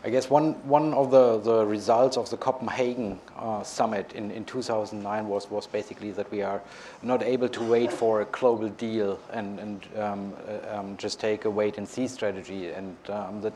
I 0.04 0.10
guess 0.10 0.28
one, 0.28 0.54
one 0.66 0.94
of 0.94 1.12
the, 1.12 1.38
the 1.38 1.64
results 1.64 2.16
of 2.16 2.28
the 2.28 2.36
Copenhagen 2.36 3.20
uh, 3.38 3.62
summit 3.62 4.12
in, 4.14 4.32
in 4.32 4.44
2009 4.44 5.28
was, 5.28 5.48
was 5.48 5.68
basically 5.68 6.10
that 6.12 6.28
we 6.32 6.42
are 6.42 6.60
not 7.02 7.22
able 7.22 7.48
to 7.50 7.62
wait 7.62 7.92
for 7.92 8.20
a 8.20 8.24
global 8.24 8.68
deal 8.68 9.20
and, 9.30 9.60
and 9.60 9.86
um, 9.96 10.32
uh, 10.48 10.76
um, 10.76 10.96
just 10.96 11.20
take 11.20 11.44
a 11.44 11.50
wait 11.50 11.78
and 11.78 11.88
see 11.88 12.08
strategy. 12.08 12.70
And 12.70 12.96
um, 13.08 13.42
that 13.42 13.52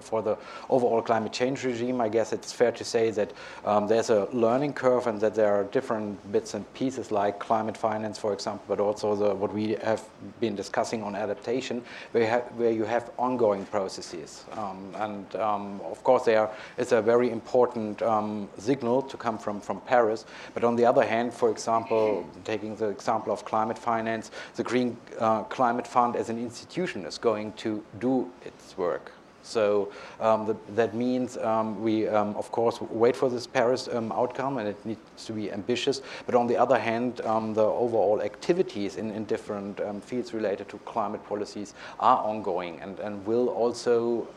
for 0.00 0.22
the 0.22 0.36
overall 0.68 1.02
climate 1.02 1.32
change 1.32 1.64
regime, 1.64 2.00
I 2.00 2.08
guess 2.08 2.32
it's 2.32 2.52
fair 2.52 2.72
to 2.72 2.84
say 2.84 3.10
that 3.10 3.32
um, 3.64 3.86
there's 3.86 4.10
a 4.10 4.28
learning 4.32 4.74
curve 4.74 5.06
and 5.06 5.20
that 5.20 5.34
there 5.34 5.54
are 5.54 5.64
different 5.64 6.32
bits 6.32 6.54
and 6.54 6.64
pieces 6.74 7.10
like 7.10 7.38
climate 7.38 7.76
finance, 7.76 8.18
for 8.18 8.32
example, 8.32 8.64
but 8.68 8.80
also 8.80 9.14
the, 9.14 9.34
what 9.34 9.52
we 9.52 9.76
have 9.82 10.04
been 10.40 10.54
discussing 10.54 11.02
on 11.02 11.14
adaptation, 11.14 11.82
where 12.12 12.24
you 12.24 12.30
have, 12.30 12.42
where 12.56 12.72
you 12.72 12.84
have 12.84 13.10
ongoing 13.18 13.64
processes. 13.66 14.44
Um, 14.52 14.92
and 14.96 15.36
um, 15.36 15.80
of 15.82 16.02
course, 16.04 16.24
there 16.24 16.50
is 16.76 16.92
a 16.92 17.02
very 17.02 17.30
important 17.30 18.02
um, 18.02 18.48
signal 18.58 19.02
to 19.02 19.16
come 19.16 19.38
from, 19.38 19.60
from 19.60 19.80
Paris. 19.82 20.24
But 20.54 20.64
on 20.64 20.76
the 20.76 20.84
other 20.84 21.04
hand, 21.04 21.32
for 21.32 21.50
example, 21.50 22.26
taking 22.44 22.76
the 22.76 22.88
example 22.88 23.32
of 23.32 23.44
climate 23.44 23.78
finance, 23.78 24.30
the 24.56 24.64
Green 24.64 24.96
uh, 25.18 25.42
Climate 25.44 25.86
Fund 25.86 26.16
as 26.16 26.28
an 26.30 26.38
institution 26.38 27.04
is 27.04 27.18
going 27.18 27.52
to 27.54 27.84
do 27.98 28.30
its 28.44 28.76
work. 28.76 29.12
So 29.48 29.90
um, 30.20 30.46
the, 30.46 30.56
that 30.74 30.94
means 30.94 31.36
um, 31.38 31.82
we, 31.82 32.06
um, 32.06 32.36
of 32.36 32.52
course, 32.52 32.80
wait 32.80 33.16
for 33.16 33.30
this 33.30 33.46
Paris 33.46 33.88
um, 33.88 34.12
outcome, 34.12 34.58
and 34.58 34.68
it 34.68 34.84
needs 34.84 35.24
to 35.24 35.32
be 35.32 35.50
ambitious. 35.50 36.02
But 36.26 36.34
on 36.34 36.46
the 36.46 36.56
other 36.56 36.78
hand, 36.78 37.20
um, 37.22 37.54
the 37.54 37.64
overall 37.64 38.20
activities 38.20 38.96
in, 38.96 39.10
in 39.10 39.24
different 39.24 39.80
fields 40.04 40.34
related 40.34 40.68
to 40.68 40.78
climate 40.78 41.24
policies 41.26 41.74
are 41.98 42.18
ongoing 42.18 42.80
and, 42.80 42.98
and 43.00 43.24
will 43.26 43.48
also 43.48 44.28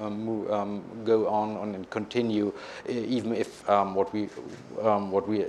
move, 0.00 0.48
go 1.04 1.28
on, 1.28 1.74
and 1.74 1.88
continue, 1.90 2.52
even 2.88 3.32
if 3.32 3.66
what 3.68 4.12
we 4.12 4.26
what 4.76 5.28
we 5.28 5.44
uh, 5.44 5.48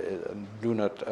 do 0.62 0.74
not 0.74 1.02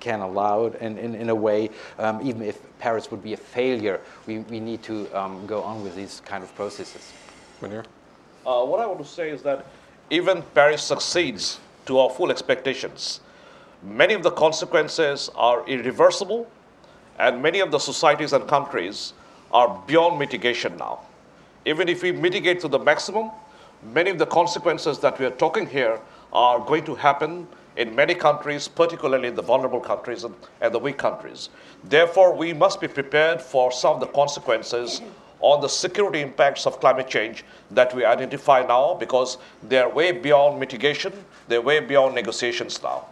can 0.00 0.20
allow 0.20 0.66
it. 0.66 0.74
And 0.80 0.98
in, 0.98 1.14
in 1.14 1.30
a 1.30 1.34
way, 1.34 1.70
um, 1.98 2.20
even 2.26 2.42
if 2.42 2.58
Paris 2.78 3.10
would 3.10 3.22
be 3.22 3.32
a 3.32 3.36
failure, 3.36 4.00
we, 4.26 4.40
we 4.40 4.60
need 4.60 4.82
to 4.84 5.08
um, 5.18 5.46
go 5.46 5.62
on 5.62 5.82
with 5.82 5.94
these 5.96 6.20
kind 6.24 6.42
of 6.42 6.54
processes. 6.54 7.12
Munir? 7.60 7.84
Uh, 8.46 8.64
what 8.64 8.80
I 8.80 8.86
want 8.86 8.98
to 8.98 9.04
say 9.04 9.30
is 9.30 9.42
that 9.42 9.66
even 10.10 10.42
Paris 10.54 10.82
succeeds 10.82 11.58
to 11.86 11.98
our 11.98 12.10
full 12.10 12.30
expectations, 12.30 13.20
many 13.82 14.14
of 14.14 14.22
the 14.22 14.30
consequences 14.30 15.30
are 15.34 15.66
irreversible, 15.68 16.48
and 17.18 17.42
many 17.42 17.60
of 17.60 17.70
the 17.70 17.78
societies 17.78 18.32
and 18.32 18.46
countries 18.46 19.14
are 19.52 19.82
beyond 19.86 20.18
mitigation 20.18 20.76
now. 20.76 21.00
Even 21.64 21.88
if 21.88 22.02
we 22.02 22.12
mitigate 22.12 22.60
to 22.60 22.68
the 22.68 22.78
maximum, 22.78 23.30
many 23.82 24.10
of 24.10 24.18
the 24.18 24.26
consequences 24.26 24.98
that 25.00 25.18
we 25.18 25.26
are 25.26 25.30
talking 25.30 25.66
here 25.66 25.98
are 26.32 26.60
going 26.60 26.84
to 26.84 26.94
happen 26.94 27.46
in 27.76 27.94
many 27.94 28.14
countries, 28.14 28.68
particularly 28.68 29.28
in 29.28 29.34
the 29.34 29.42
vulnerable 29.42 29.80
countries 29.80 30.24
and, 30.24 30.34
and, 30.60 30.74
the 30.74 30.78
weak 30.78 30.96
countries. 30.96 31.50
Therefore, 31.84 32.34
we 32.34 32.52
must 32.52 32.80
be 32.80 32.88
prepared 32.88 33.40
for 33.40 33.70
some 33.70 33.94
of 33.94 34.00
the 34.00 34.06
consequences 34.06 35.02
on 35.40 35.60
the 35.60 35.68
security 35.68 36.20
impacts 36.20 36.66
of 36.66 36.80
climate 36.80 37.08
change 37.08 37.44
that 37.70 37.94
we 37.94 38.04
identify 38.04 38.64
now 38.66 38.94
because 38.94 39.38
they're 39.64 39.88
way 39.88 40.12
beyond 40.12 40.58
mitigation, 40.58 41.12
they're 41.48 41.60
way 41.60 41.80
beyond 41.80 42.14
negotiations 42.14 42.82
now. 42.82 43.04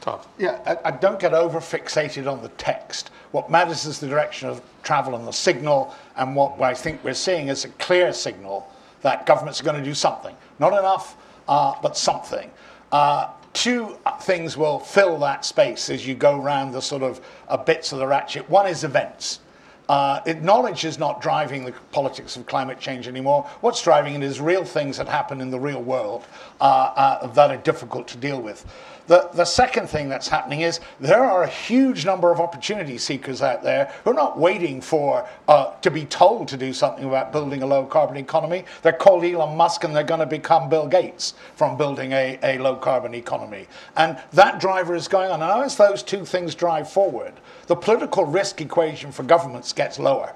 Tom. 0.00 0.20
Yeah, 0.38 0.60
I, 0.64 0.88
I 0.88 0.90
don't 0.92 1.18
get 1.18 1.34
over 1.34 1.58
fixated 1.58 2.30
on 2.30 2.40
the 2.42 2.50
text. 2.50 3.10
What 3.32 3.50
matters 3.50 3.84
is 3.84 3.98
the 3.98 4.06
direction 4.06 4.48
of 4.48 4.62
travel 4.82 5.16
and 5.16 5.26
the 5.26 5.32
signal, 5.32 5.94
and 6.16 6.36
what 6.36 6.60
I 6.60 6.74
think 6.74 7.02
we're 7.02 7.14
seeing 7.14 7.48
is 7.48 7.64
a 7.64 7.68
clear 7.70 8.12
signal 8.12 8.70
that 9.02 9.26
governments 9.26 9.60
are 9.60 9.64
going 9.64 9.76
to 9.76 9.84
do 9.84 9.94
something. 9.94 10.36
Not 10.58 10.72
enough, 10.72 11.16
uh, 11.48 11.74
but 11.82 11.96
something. 11.96 12.50
Uh, 12.92 13.28
two 13.58 13.96
things 14.20 14.56
will 14.56 14.78
fill 14.78 15.18
that 15.18 15.44
space 15.44 15.90
as 15.90 16.06
you 16.06 16.14
go 16.14 16.40
around 16.40 16.70
the 16.70 16.80
sort 16.80 17.02
of 17.02 17.20
uh, 17.48 17.56
bits 17.56 17.90
of 17.92 17.98
the 17.98 18.06
ratchet. 18.06 18.48
One 18.48 18.68
is 18.68 18.84
events. 18.84 19.40
Uh, 19.88 20.20
knowledge 20.42 20.84
is 20.84 20.96
not 20.98 21.20
driving 21.20 21.64
the 21.64 21.72
politics 21.90 22.36
of 22.36 22.46
climate 22.46 22.78
change 22.78 23.08
anymore. 23.08 23.48
What's 23.60 23.82
driving 23.82 24.14
it 24.14 24.22
is 24.22 24.40
real 24.40 24.64
things 24.64 24.96
that 24.98 25.08
happen 25.08 25.40
in 25.40 25.50
the 25.50 25.58
real 25.58 25.82
world 25.82 26.24
uh, 26.60 26.64
uh, 26.64 27.26
that 27.28 27.50
are 27.50 27.56
difficult 27.56 28.06
to 28.08 28.16
deal 28.16 28.40
with. 28.40 28.64
The, 29.08 29.30
the 29.32 29.46
second 29.46 29.88
thing 29.88 30.10
that's 30.10 30.28
happening 30.28 30.60
is 30.60 30.80
there 31.00 31.24
are 31.24 31.42
a 31.42 31.48
huge 31.48 32.04
number 32.04 32.30
of 32.30 32.40
opportunity 32.40 32.98
seekers 32.98 33.40
out 33.40 33.62
there 33.62 33.90
who 34.04 34.10
are 34.10 34.14
not 34.14 34.38
waiting 34.38 34.82
for 34.82 35.26
uh, 35.48 35.72
to 35.80 35.90
be 35.90 36.04
told 36.04 36.46
to 36.48 36.58
do 36.58 36.74
something 36.74 37.04
about 37.04 37.32
building 37.32 37.62
a 37.62 37.66
low 37.66 37.86
carbon 37.86 38.18
economy. 38.18 38.66
They're 38.82 38.92
called 38.92 39.24
Elon 39.24 39.56
Musk 39.56 39.84
and 39.84 39.96
they're 39.96 40.04
going 40.04 40.20
to 40.20 40.26
become 40.26 40.68
Bill 40.68 40.86
Gates 40.86 41.32
from 41.56 41.78
building 41.78 42.12
a, 42.12 42.38
a 42.42 42.58
low 42.58 42.76
carbon 42.76 43.14
economy. 43.14 43.66
And 43.96 44.18
that 44.32 44.60
driver 44.60 44.94
is 44.94 45.08
going 45.08 45.30
on. 45.30 45.40
And 45.40 45.64
as 45.64 45.76
those 45.76 46.02
two 46.02 46.26
things 46.26 46.54
drive 46.54 46.90
forward, 46.92 47.32
the 47.66 47.76
political 47.76 48.26
risk 48.26 48.60
equation 48.60 49.10
for 49.10 49.22
governments 49.22 49.72
gets 49.72 49.98
lower 49.98 50.34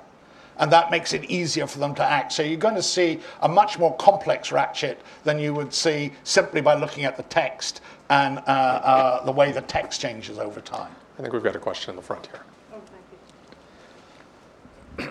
and 0.62 0.70
that 0.70 0.92
makes 0.92 1.12
it 1.12 1.24
easier 1.24 1.66
for 1.66 1.80
them 1.80 1.92
to 1.96 2.04
act. 2.04 2.32
So 2.32 2.44
you're 2.44 2.56
going 2.56 2.76
to 2.76 2.82
see 2.84 3.18
a 3.42 3.48
much 3.48 3.80
more 3.80 3.96
complex 3.96 4.52
ratchet 4.52 5.00
than 5.24 5.40
you 5.40 5.52
would 5.54 5.74
see 5.74 6.12
simply 6.22 6.60
by 6.60 6.74
looking 6.74 7.04
at 7.04 7.16
the 7.16 7.24
text 7.24 7.80
and 8.10 8.38
uh, 8.38 8.42
uh, 8.42 9.24
the 9.24 9.32
way 9.32 9.50
the 9.50 9.62
text 9.62 10.00
changes 10.00 10.38
over 10.38 10.60
time. 10.60 10.94
I 11.18 11.22
think 11.22 11.34
we've 11.34 11.42
got 11.42 11.56
a 11.56 11.58
question 11.58 11.90
in 11.90 11.96
the 11.96 12.02
front 12.02 12.28
here. 12.28 12.40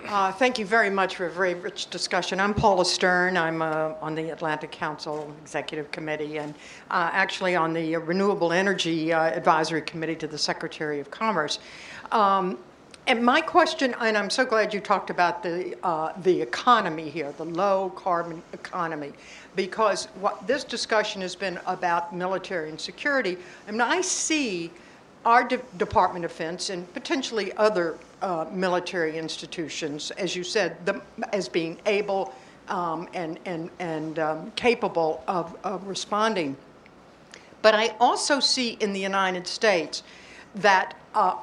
Uh, 0.08 0.32
Thank 0.32 0.58
you 0.58 0.64
very 0.64 0.88
much 0.88 1.16
for 1.16 1.26
a 1.26 1.30
very 1.30 1.52
rich 1.52 1.90
discussion. 1.90 2.40
I'm 2.40 2.54
Paula 2.54 2.84
Stern. 2.86 3.36
I'm 3.36 3.60
uh, 3.60 3.92
on 4.00 4.14
the 4.14 4.30
Atlantic 4.30 4.70
Council 4.70 5.30
Executive 5.42 5.90
Committee 5.90 6.38
and 6.38 6.54
uh, 6.90 7.10
actually 7.12 7.56
on 7.56 7.74
the 7.74 7.96
Renewable 7.96 8.52
Energy 8.52 9.12
uh, 9.12 9.24
Advisory 9.24 9.82
Committee 9.82 10.16
to 10.16 10.26
the 10.26 10.38
Secretary 10.38 10.98
of 10.98 11.10
Commerce. 11.10 11.58
Um, 12.10 12.58
and 13.08 13.24
my 13.24 13.40
question, 13.40 13.94
and 14.00 14.16
I'm 14.16 14.30
so 14.30 14.44
glad 14.44 14.72
you 14.72 14.78
talked 14.78 15.10
about 15.10 15.42
the 15.42 15.76
uh, 15.82 16.12
the 16.22 16.40
economy 16.40 17.10
here, 17.10 17.32
the 17.32 17.44
low 17.44 17.90
carbon 17.90 18.42
economy, 18.52 19.12
because 19.56 20.06
what 20.20 20.46
this 20.46 20.62
discussion 20.62 21.20
has 21.22 21.34
been 21.34 21.58
about 21.66 22.14
military 22.14 22.68
and 22.68 22.80
security. 22.80 23.36
I 23.66 23.72
mean, 23.72 23.80
I 23.80 24.02
see 24.02 24.70
our 25.24 25.42
De- 25.42 25.60
Department 25.78 26.24
of 26.24 26.30
Defense 26.30 26.70
and 26.70 26.92
potentially 26.94 27.52
other 27.54 27.98
uh, 28.22 28.46
military 28.52 29.18
institutions, 29.18 30.12
as 30.12 30.36
you 30.36 30.44
said, 30.44 30.76
the, 30.86 31.00
as 31.32 31.48
being 31.48 31.78
able 31.86 32.32
um, 32.68 33.08
and 33.14 33.40
and 33.46 33.68
and 33.80 34.20
um, 34.20 34.52
capable 34.54 35.24
of, 35.26 35.56
of 35.64 35.88
responding. 35.88 36.56
But 37.62 37.74
I 37.74 37.96
also 37.98 38.38
see 38.38 38.76
in 38.80 38.92
the 38.92 39.00
United 39.00 39.48
States 39.48 40.04
that. 40.54 40.94
Uh, 41.16 41.34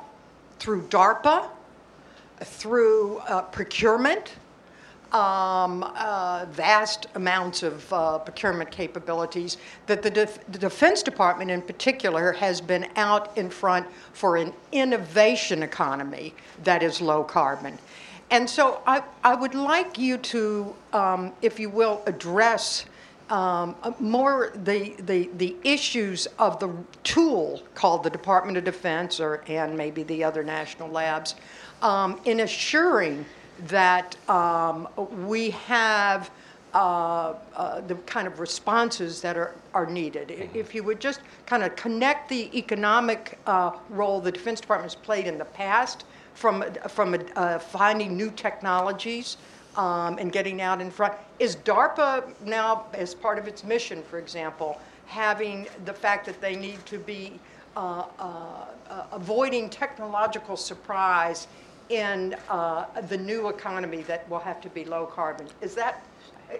through 0.59 0.83
DARPA, 0.83 1.49
through 2.41 3.17
uh, 3.19 3.41
procurement, 3.43 4.35
um, 5.11 5.83
uh, 5.95 6.45
vast 6.51 7.07
amounts 7.15 7.63
of 7.63 7.91
uh, 7.91 8.19
procurement 8.19 8.69
capabilities, 8.69 9.57
that 9.87 10.03
the, 10.03 10.09
def- 10.09 10.45
the, 10.51 10.59
Defense 10.59 11.01
Department 11.01 11.49
in 11.49 11.61
particular 11.61 12.31
has 12.33 12.61
been 12.61 12.85
out 12.95 13.35
in 13.35 13.49
front 13.49 13.87
for 14.13 14.37
an 14.37 14.53
innovation 14.71 15.63
economy 15.63 16.35
that 16.63 16.83
is 16.83 17.01
low 17.01 17.23
carbon. 17.23 17.79
And 18.29 18.47
so 18.47 18.81
I, 18.85 19.01
I 19.23 19.33
would 19.33 19.55
like 19.55 19.97
you 19.97 20.17
to, 20.17 20.75
um, 20.93 21.33
if 21.41 21.59
you 21.59 21.69
will, 21.69 22.03
address 22.05 22.85
um, 23.29 23.75
uh, 23.83 23.91
more 23.99 24.51
the, 24.63 24.95
the, 24.99 25.29
the 25.37 25.55
issues 25.63 26.27
of 26.37 26.59
the 26.59 26.73
tool 27.03 27.61
called 27.75 28.03
the 28.03 28.09
Department 28.09 28.57
of 28.57 28.63
Defense 28.63 29.19
or, 29.19 29.43
and 29.47 29.77
maybe 29.77 30.03
the 30.03 30.23
other 30.23 30.43
national 30.43 30.89
labs 30.89 31.35
um, 31.81 32.19
in 32.25 32.41
assuring 32.41 33.25
that 33.67 34.15
um, 34.29 34.87
we 35.25 35.51
have 35.51 36.31
uh, 36.73 37.33
uh, 37.55 37.81
the 37.81 37.95
kind 37.95 38.27
of 38.27 38.39
responses 38.39 39.21
that 39.21 39.37
are, 39.37 39.55
are 39.73 39.87
needed. 39.87 40.49
If 40.53 40.75
you 40.75 40.83
would 40.83 40.99
just 40.99 41.21
kind 41.45 41.63
of 41.63 41.75
connect 41.75 42.29
the 42.29 42.55
economic 42.57 43.39
uh, 43.47 43.71
role 43.89 44.21
the 44.21 44.31
Defense 44.31 44.61
Department 44.61 44.93
has 44.93 45.01
played 45.01 45.25
in 45.25 45.37
the 45.37 45.45
past 45.45 46.05
from, 46.35 46.63
from 46.87 47.17
uh, 47.35 47.59
finding 47.59 48.15
new 48.15 48.29
technologies 48.31 49.37
um, 49.79 50.17
and 50.17 50.31
getting 50.31 50.61
out 50.61 50.81
in 50.81 50.91
front. 50.91 51.13
Is 51.39 51.55
DARPA 51.55 52.33
now, 52.43 52.87
as 52.93 53.15
part 53.15 53.39
of 53.39 53.47
its 53.47 53.63
mission, 53.63 54.03
for 54.03 54.19
example, 54.19 54.79
having 55.05 55.67
the 55.85 55.93
fact 55.93 56.25
that 56.25 56.41
they 56.41 56.55
need 56.55 56.85
to 56.85 56.99
be 56.99 57.39
uh, 57.77 58.03
uh, 58.19 58.65
uh 58.89 59.05
avoiding 59.13 59.69
technological 59.69 60.57
surprise 60.57 61.47
in 61.87 62.35
uh, 62.49 62.85
the 63.07 63.17
new 63.17 63.47
economy 63.47 64.01
that 64.03 64.29
will 64.29 64.39
have 64.39 64.59
to 64.61 64.69
be 64.69 64.83
low 64.83 65.05
carbon? 65.05 65.47
Is 65.61 65.75
that 65.75 66.03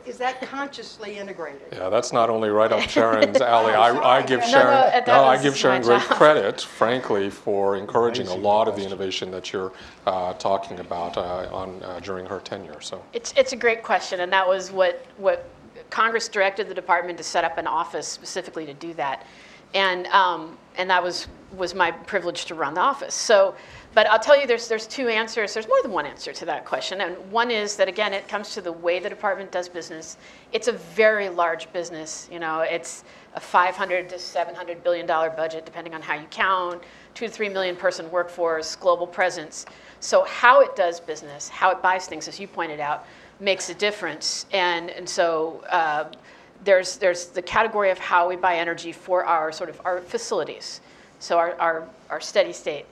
is 0.06 0.18
that 0.18 0.42
consciously 0.42 1.18
integrated? 1.18 1.68
Yeah, 1.72 1.90
that's 1.90 2.14
not 2.14 2.30
only 2.30 2.50
right 2.50 2.72
up 2.72 2.88
Sharon's 2.90 3.42
alley. 3.42 3.74
I, 3.74 4.18
I 4.18 4.22
give 4.22 4.40
No, 4.42 4.46
no, 4.46 4.52
Sharon, 4.52 4.72
that 4.72 5.08
no, 5.08 5.24
I 5.24 5.42
give 5.42 5.58
Sharon 5.58 5.82
great 5.82 6.02
job. 6.02 6.10
credit, 6.10 6.62
frankly, 6.62 7.30
for 7.30 7.76
encouraging 7.76 8.28
a 8.28 8.36
lot 8.36 8.68
of 8.68 8.76
the 8.76 8.86
innovation 8.86 9.32
that 9.32 9.52
you're 9.52 9.72
uh, 10.06 10.34
talking 10.34 10.80
about 10.80 11.18
uh, 11.18 11.50
on 11.52 11.82
uh, 11.84 12.00
during 12.02 12.26
her 12.26 12.40
tenure. 12.40 12.82
So 12.82 13.04
It's, 13.14 13.34
it's 13.36 13.54
a 13.54 13.58
great 13.58 13.84
question, 13.84 14.20
and 14.20 14.32
that 14.32 14.48
was 14.48 14.72
what, 14.72 15.06
what 15.18 15.50
Congress 15.90 16.28
directed 16.28 16.68
the 16.68 16.76
department 16.76 17.18
to 17.18 17.24
set 17.24 17.44
up 17.44 17.58
an 17.58 17.68
office 17.68 18.08
specifically 18.08 18.66
to 18.66 18.74
do 18.74 18.94
that. 18.96 19.26
And, 19.74 20.08
um, 20.08 20.58
and 20.78 20.90
that 20.90 21.04
was, 21.04 21.28
was 21.56 21.74
my 21.74 21.92
privilege 21.92 22.46
to 22.46 22.56
run 22.56 22.74
the 22.74 22.82
office. 22.82 23.14
So, 23.14 23.56
but 24.00 24.10
I'll 24.10 24.18
tell 24.18 24.40
you, 24.40 24.48
there's, 24.48 24.70
there's 24.70 24.88
two 24.88 25.10
answers. 25.10 25.54
There's 25.54 25.68
more 25.68 25.82
than 25.82 25.92
one 25.92 26.06
answer 26.06 26.32
to 26.32 26.46
that 26.46 26.64
question. 26.64 27.02
And 27.02 27.18
one 27.34 27.52
is 27.52 27.76
that, 27.76 27.90
again, 27.90 28.14
it 28.14 28.30
comes 28.30 28.54
to 28.54 28.62
the 28.62 28.72
way 28.72 28.98
the 29.00 29.10
department 29.10 29.52
does 29.52 29.68
business. 29.68 30.16
It's 30.54 30.70
a 30.70 30.72
very 30.72 31.28
large 31.28 31.70
business. 31.74 32.30
You 32.32 32.40
know, 32.40 32.62
it's 32.62 33.04
a 33.34 33.42
500 33.42 34.08
to 34.08 34.18
700 34.18 34.86
billion 34.86 35.06
dollar 35.06 35.30
budget, 35.30 35.66
depending 35.66 35.94
on 35.94 36.02
how 36.02 36.16
you 36.16 36.26
count, 36.32 36.82
two 37.14 37.28
to 37.28 37.30
three 37.34 37.50
million 37.50 37.76
person 37.76 38.10
workforce, 38.10 38.74
global 38.78 39.06
presence. 39.06 39.66
So 40.00 40.24
how 40.24 40.62
it 40.62 40.78
does 40.78 41.02
business, 41.02 41.50
how 41.50 41.70
it 41.72 41.82
buys 41.82 42.08
things, 42.08 42.30
as 42.30 42.40
you 42.40 42.48
pointed 42.48 42.80
out, 42.80 43.06
makes 43.42 43.70
a 43.70 43.74
difference. 43.74 44.46
And, 44.54 44.92
and 44.92 45.10
so 45.10 45.62
uh, 45.70 46.06
there's, 46.64 46.96
there's 46.96 47.26
the 47.26 47.42
category 47.42 47.90
of 47.92 48.00
how 48.00 48.30
we 48.30 48.38
buy 48.38 48.60
energy 48.60 48.94
for 48.94 49.26
our 49.26 49.52
sort 49.52 49.70
of 49.70 49.82
our 49.84 50.00
facilities, 50.00 50.80
so 51.20 51.38
our, 51.38 51.60
our, 51.60 51.90
our 52.10 52.22
steady 52.22 52.54
state. 52.54 52.86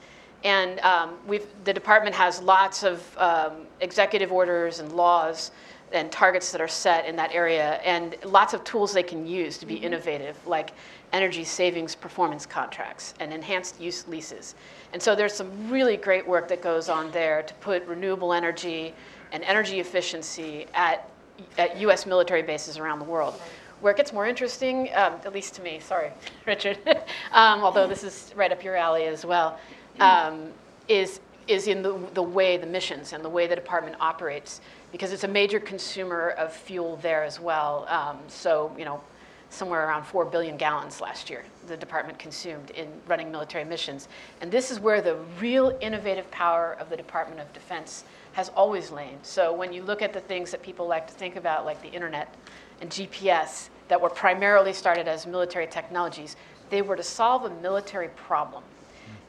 And 0.43 0.79
um, 0.81 1.15
we've, 1.27 1.45
the 1.63 1.73
department 1.73 2.15
has 2.15 2.41
lots 2.41 2.83
of 2.83 3.17
um, 3.17 3.65
executive 3.81 4.31
orders 4.31 4.79
and 4.79 4.91
laws 4.93 5.51
and 5.91 6.11
targets 6.11 6.51
that 6.51 6.61
are 6.61 6.67
set 6.67 7.05
in 7.05 7.15
that 7.15 7.31
area, 7.33 7.75
and 7.85 8.15
lots 8.25 8.53
of 8.53 8.63
tools 8.63 8.93
they 8.93 9.03
can 9.03 9.25
use 9.25 9.57
to 9.57 9.65
be 9.65 9.75
innovative, 9.75 10.35
like 10.45 10.71
energy 11.13 11.43
savings 11.43 11.95
performance 11.95 12.45
contracts 12.45 13.13
and 13.19 13.33
enhanced 13.33 13.79
use 13.79 14.07
leases. 14.07 14.55
And 14.93 15.01
so 15.01 15.15
there's 15.15 15.33
some 15.33 15.69
really 15.69 15.97
great 15.97 16.27
work 16.27 16.47
that 16.49 16.61
goes 16.61 16.89
on 16.89 17.11
there 17.11 17.43
to 17.43 17.53
put 17.55 17.85
renewable 17.85 18.33
energy 18.33 18.93
and 19.31 19.43
energy 19.43 19.79
efficiency 19.79 20.67
at, 20.73 21.09
at 21.57 21.77
US 21.77 22.05
military 22.05 22.41
bases 22.41 22.77
around 22.77 22.99
the 22.99 23.05
world. 23.05 23.39
Where 23.79 23.93
it 23.93 23.97
gets 23.97 24.11
more 24.11 24.25
interesting, 24.25 24.89
um, 24.95 25.13
at 25.23 25.33
least 25.33 25.53
to 25.55 25.61
me, 25.61 25.79
sorry, 25.79 26.11
Richard, 26.45 26.79
um, 27.31 27.61
although 27.61 27.87
this 27.87 28.03
is 28.03 28.33
right 28.35 28.51
up 28.51 28.63
your 28.63 28.75
alley 28.75 29.05
as 29.05 29.23
well, 29.23 29.59
um, 29.99 30.51
is, 30.87 31.19
is 31.47 31.67
in 31.67 31.81
the, 31.81 31.97
the 32.13 32.23
way 32.23 32.57
the 32.57 32.67
missions 32.67 33.13
and 33.13 33.23
the 33.23 33.29
way 33.29 33.47
the 33.47 33.55
department 33.55 33.95
operates, 33.99 34.61
because 34.91 35.11
it's 35.11 35.23
a 35.23 35.27
major 35.27 35.59
consumer 35.59 36.29
of 36.31 36.53
fuel 36.53 36.97
there 36.97 37.23
as 37.23 37.39
well. 37.39 37.85
Um, 37.89 38.19
so, 38.27 38.73
you 38.77 38.85
know, 38.85 39.01
somewhere 39.49 39.87
around 39.87 40.03
4 40.03 40.25
billion 40.25 40.57
gallons 40.57 40.99
last 40.99 41.29
year 41.29 41.45
the 41.67 41.77
department 41.77 42.17
consumed 42.17 42.71
in 42.71 42.87
running 43.07 43.31
military 43.31 43.63
missions. 43.63 44.07
And 44.41 44.51
this 44.51 44.71
is 44.71 44.79
where 44.79 45.01
the 45.01 45.15
real 45.39 45.77
innovative 45.81 46.29
power 46.31 46.75
of 46.79 46.89
the 46.89 46.97
Department 46.97 47.41
of 47.41 47.51
Defense 47.53 48.05
has 48.33 48.49
always 48.49 48.91
lain. 48.91 49.17
So 49.23 49.53
when 49.53 49.73
you 49.73 49.83
look 49.83 50.01
at 50.01 50.13
the 50.13 50.19
things 50.19 50.51
that 50.51 50.61
people 50.61 50.87
like 50.87 51.07
to 51.07 51.13
think 51.13 51.35
about, 51.35 51.65
like 51.65 51.81
the 51.81 51.89
internet 51.89 52.33
and 52.81 52.89
GPS, 52.89 53.69
that 53.87 53.99
were 53.99 54.09
primarily 54.09 54.73
started 54.73 55.07
as 55.07 55.25
military 55.25 55.67
technologies, 55.67 56.35
they 56.69 56.81
were 56.81 56.95
to 56.95 57.03
solve 57.03 57.45
a 57.45 57.49
military 57.61 58.09
problem. 58.09 58.63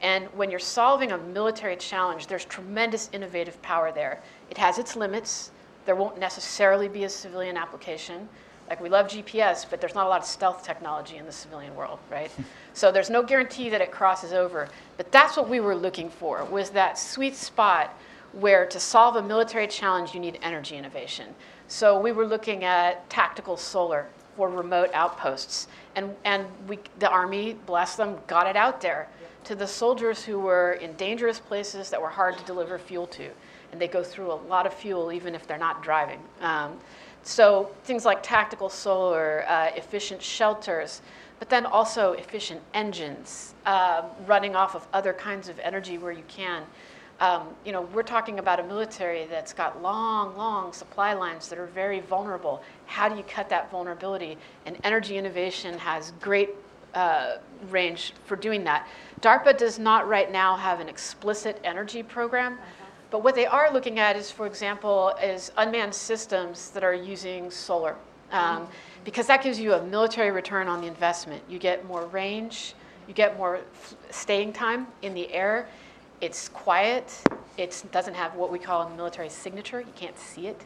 And 0.01 0.27
when 0.27 0.51
you're 0.51 0.61
solving 0.61 1.13
a 1.13 1.19
military 1.19 1.77
challenge, 1.77 2.27
there's 2.27 2.45
tremendous 2.45 3.11
innovative 3.13 3.61
power 3.63 3.91
there. 3.93 4.21
It 4.51 4.59
has 4.59 4.79
its 4.79 4.95
limits. 4.97 5.51
There 5.87 5.97
won't 5.97 6.19
necessarily 6.19 6.89
be 6.89 7.05
a 7.05 7.09
civilian 7.09 7.57
application. 7.57 8.29
Like 8.69 8.81
we 8.81 8.89
love 8.89 9.09
GPS, 9.09 9.69
but 9.69 9.81
there's 9.81 9.95
not 9.95 10.07
a 10.07 10.09
lot 10.09 10.21
of 10.21 10.27
stealth 10.27 10.63
technology 10.63 11.17
in 11.17 11.27
the 11.27 11.33
civilian 11.33 11.75
world, 11.75 11.99
right? 12.11 12.31
so 12.75 12.93
there's 12.93 13.11
no 13.11 13.23
guarantee 13.23 13.71
that 13.71 13.81
it 13.81 13.91
crosses 13.91 14.33
over. 14.33 14.69
But 14.97 15.11
that's 15.11 15.37
what 15.37 15.49
we 15.49 15.61
were 15.61 15.75
looking 15.75 16.11
for 16.11 16.45
was 16.45 16.71
that 16.71 16.99
sweet 16.99 17.35
spot 17.35 17.99
where 18.33 18.67
to 18.67 18.79
solve 18.79 19.17
a 19.17 19.23
military 19.23 19.67
challenge 19.67 20.15
you 20.15 20.21
need 20.21 20.39
energy 20.43 20.77
innovation. 20.77 21.35
So 21.67 21.99
we 21.99 22.13
were 22.13 22.27
looking 22.27 22.65
at 22.65 23.09
tactical 23.09 23.57
solar 23.57 24.07
for 24.37 24.49
remote 24.49 24.91
outposts. 24.95 25.67
And, 25.99 26.15
and 26.25 26.47
we, 26.69 26.79
the 27.01 27.11
Army, 27.11 27.57
bless 27.67 27.97
them, 27.97 28.19
got 28.29 28.47
it 28.47 28.55
out 28.55 28.81
there 28.81 29.09
to 29.43 29.57
the 29.57 29.67
soldiers 29.67 30.25
who 30.25 30.39
were 30.39 30.75
in 30.75 30.93
dangerous 30.93 31.41
places 31.41 31.91
that 31.91 32.01
were 32.01 32.09
hard 32.09 32.39
to 32.39 32.45
deliver 32.45 32.79
fuel 32.79 33.09
to. 33.09 33.29
And 33.73 33.81
they 33.81 33.89
go 33.89 34.05
through 34.05 34.31
a 34.31 34.41
lot 34.49 34.65
of 34.65 34.73
fuel 34.73 35.11
even 35.11 35.35
if 35.35 35.49
they're 35.49 35.59
not 35.59 35.83
driving. 35.83 36.21
Um, 36.41 36.79
so 37.25 37.75
things 37.83 38.05
like 38.05 38.23
tactical 38.23 38.69
solar, 38.69 39.45
uh, 39.49 39.73
efficient 39.75 40.23
shelters, 40.23 41.03
but 41.41 41.51
then 41.51 41.67
also 41.67 42.13
efficient 42.13 42.61
engines 42.75 43.55
uh, 43.67 44.03
running 44.25 44.55
off 44.55 44.77
of 44.77 44.87
other 44.93 45.13
kinds 45.13 45.49
of 45.49 45.59
energy 45.59 45.99
where 45.99 46.13
you 46.13 46.25
can. 46.29 46.63
Um, 47.21 47.49
you 47.65 47.73
know, 47.73 47.83
we're 47.83 48.03
talking 48.05 48.39
about 48.39 48.61
a 48.61 48.63
military 48.63 49.27
that's 49.27 49.53
got 49.53 49.83
long, 49.83 50.37
long 50.37 50.73
supply 50.73 51.15
lines 51.15 51.49
that 51.49 51.59
are 51.59 51.67
very 51.67 52.01
vulnerable. 52.01 52.63
How 52.87 53.09
do 53.09 53.17
you 53.17 53.25
cut 53.25 53.49
that 53.49 53.71
vulnerability? 53.71 54.39
And 54.67 54.77
energy 54.85 55.17
innovation 55.17 55.77
has 55.79 56.13
great 56.21 56.51
uh, 56.95 57.39
range 57.71 58.13
for 58.25 58.37
doing 58.37 58.63
that. 58.65 58.87
DARPA 59.21 59.59
does 59.59 59.79
not 59.79 60.09
right 60.09 60.31
now 60.31 60.57
have 60.57 60.79
an 60.81 60.89
explicit 60.89 61.61
energy 61.65 62.03
program. 62.03 62.59
But 63.11 63.25
what 63.25 63.35
they 63.35 63.47
are 63.47 63.73
looking 63.73 63.99
at 63.99 64.17
is, 64.17 64.31
for 64.31 64.47
example, 64.47 65.15
is 65.23 65.51
unmanned 65.57 65.95
systems 65.95 66.71
that 66.71 66.85
are 66.85 66.95
using 66.95 67.51
solar. 67.51 67.97
Um, 68.31 68.69
because 69.05 69.27
that 69.29 69.43
gives 69.43 69.59
you 69.59 69.73
a 69.73 69.83
military 69.83 70.31
return 70.31 70.69
on 70.69 70.83
the 70.83 70.87
investment. 70.87 71.43
You 71.49 71.59
get 71.59 71.87
more 71.87 72.07
range, 72.09 72.75
you 73.07 73.15
get 73.15 73.39
more 73.39 73.57
f- 73.57 73.95
staying 74.11 74.53
time 74.53 74.87
in 75.01 75.15
the 75.15 75.33
air. 75.33 75.67
It's 76.21 76.49
quiet. 76.49 77.23
It 77.57 77.85
doesn't 77.93 78.15
have 78.15 78.35
what 78.35 78.51
we 78.51 78.59
call 78.59 78.83
a 78.83 78.97
military 78.97 79.29
signature. 79.29 79.81
You 79.81 79.93
can't 79.95 80.19
see 80.19 80.47
it, 80.49 80.61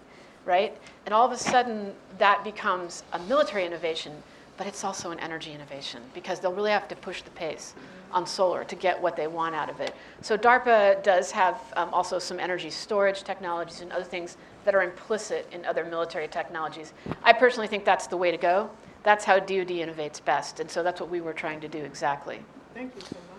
right? 0.44 0.76
And 1.04 1.14
all 1.14 1.26
of 1.26 1.32
a 1.32 1.36
sudden, 1.36 1.92
that 2.18 2.42
becomes 2.44 3.02
a 3.12 3.18
military 3.18 3.66
innovation, 3.66 4.12
but 4.56 4.66
it's 4.66 4.84
also 4.84 5.10
an 5.10 5.18
energy 5.20 5.52
innovation 5.52 6.02
because 6.14 6.40
they'll 6.40 6.54
really 6.54 6.70
have 6.70 6.88
to 6.88 6.96
push 6.96 7.22
the 7.22 7.30
pace 7.30 7.74
on 8.12 8.26
solar 8.26 8.64
to 8.64 8.76
get 8.76 9.00
what 9.00 9.16
they 9.16 9.26
want 9.26 9.54
out 9.54 9.70
of 9.70 9.80
it. 9.80 9.94
So 10.20 10.36
DARPA 10.36 11.02
does 11.02 11.30
have 11.30 11.60
um, 11.76 11.92
also 11.92 12.18
some 12.18 12.38
energy 12.38 12.70
storage 12.70 13.22
technologies 13.22 13.80
and 13.80 13.92
other 13.92 14.04
things 14.04 14.36
that 14.64 14.74
are 14.74 14.82
implicit 14.82 15.48
in 15.52 15.64
other 15.64 15.84
military 15.84 16.28
technologies. 16.28 16.92
I 17.22 17.32
personally 17.32 17.68
think 17.68 17.84
that's 17.84 18.06
the 18.06 18.16
way 18.16 18.30
to 18.30 18.36
go. 18.36 18.70
That's 19.02 19.24
how 19.24 19.38
DoD 19.38 19.68
innovates 19.68 20.24
best, 20.24 20.60
and 20.60 20.70
so 20.70 20.82
that's 20.82 21.00
what 21.00 21.10
we 21.10 21.20
were 21.20 21.32
trying 21.32 21.60
to 21.60 21.68
do 21.68 21.78
exactly. 21.78 22.40
Thank 22.74 22.94
you 22.94 23.00
so 23.00 23.16
much. 23.16 23.31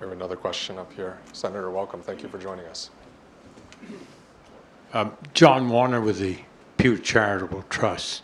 We 0.00 0.06
have 0.06 0.12
another 0.12 0.36
question 0.36 0.78
up 0.78 0.92
here. 0.92 1.18
Senator, 1.32 1.70
welcome. 1.70 2.02
Thank 2.02 2.22
you 2.22 2.28
for 2.28 2.38
joining 2.38 2.66
us. 2.66 2.90
Um, 4.92 5.16
John 5.34 5.68
Warner 5.68 6.00
with 6.00 6.20
the 6.20 6.38
Pew 6.76 6.98
Charitable 6.98 7.64
Trust. 7.68 8.22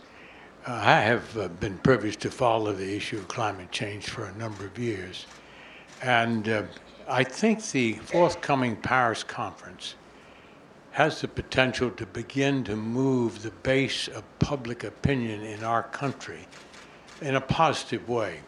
Uh, 0.65 0.71
I 0.71 1.01
have 1.01 1.37
uh, 1.37 1.49
been 1.49 1.77
privileged 1.79 2.21
to 2.21 2.31
follow 2.31 2.71
the 2.71 2.95
issue 2.95 3.17
of 3.17 3.27
climate 3.27 3.73
change 3.73 4.05
for 4.05 4.23
a 4.23 4.33
number 4.37 4.65
of 4.65 4.79
years. 4.79 5.25
And 6.01 6.47
uh, 6.47 6.63
I 7.09 7.25
think 7.25 7.61
the 7.71 7.93
forthcoming 7.93 8.77
Paris 8.77 9.23
conference 9.23 9.95
has 10.91 11.19
the 11.19 11.27
potential 11.27 11.91
to 11.91 12.05
begin 12.05 12.63
to 12.63 12.77
move 12.77 13.43
the 13.43 13.51
base 13.51 14.07
of 14.07 14.23
public 14.39 14.85
opinion 14.85 15.41
in 15.41 15.61
our 15.65 15.83
country 15.83 16.47
in 17.21 17.35
a 17.35 17.41
positive 17.41 18.07
way. 18.07 18.39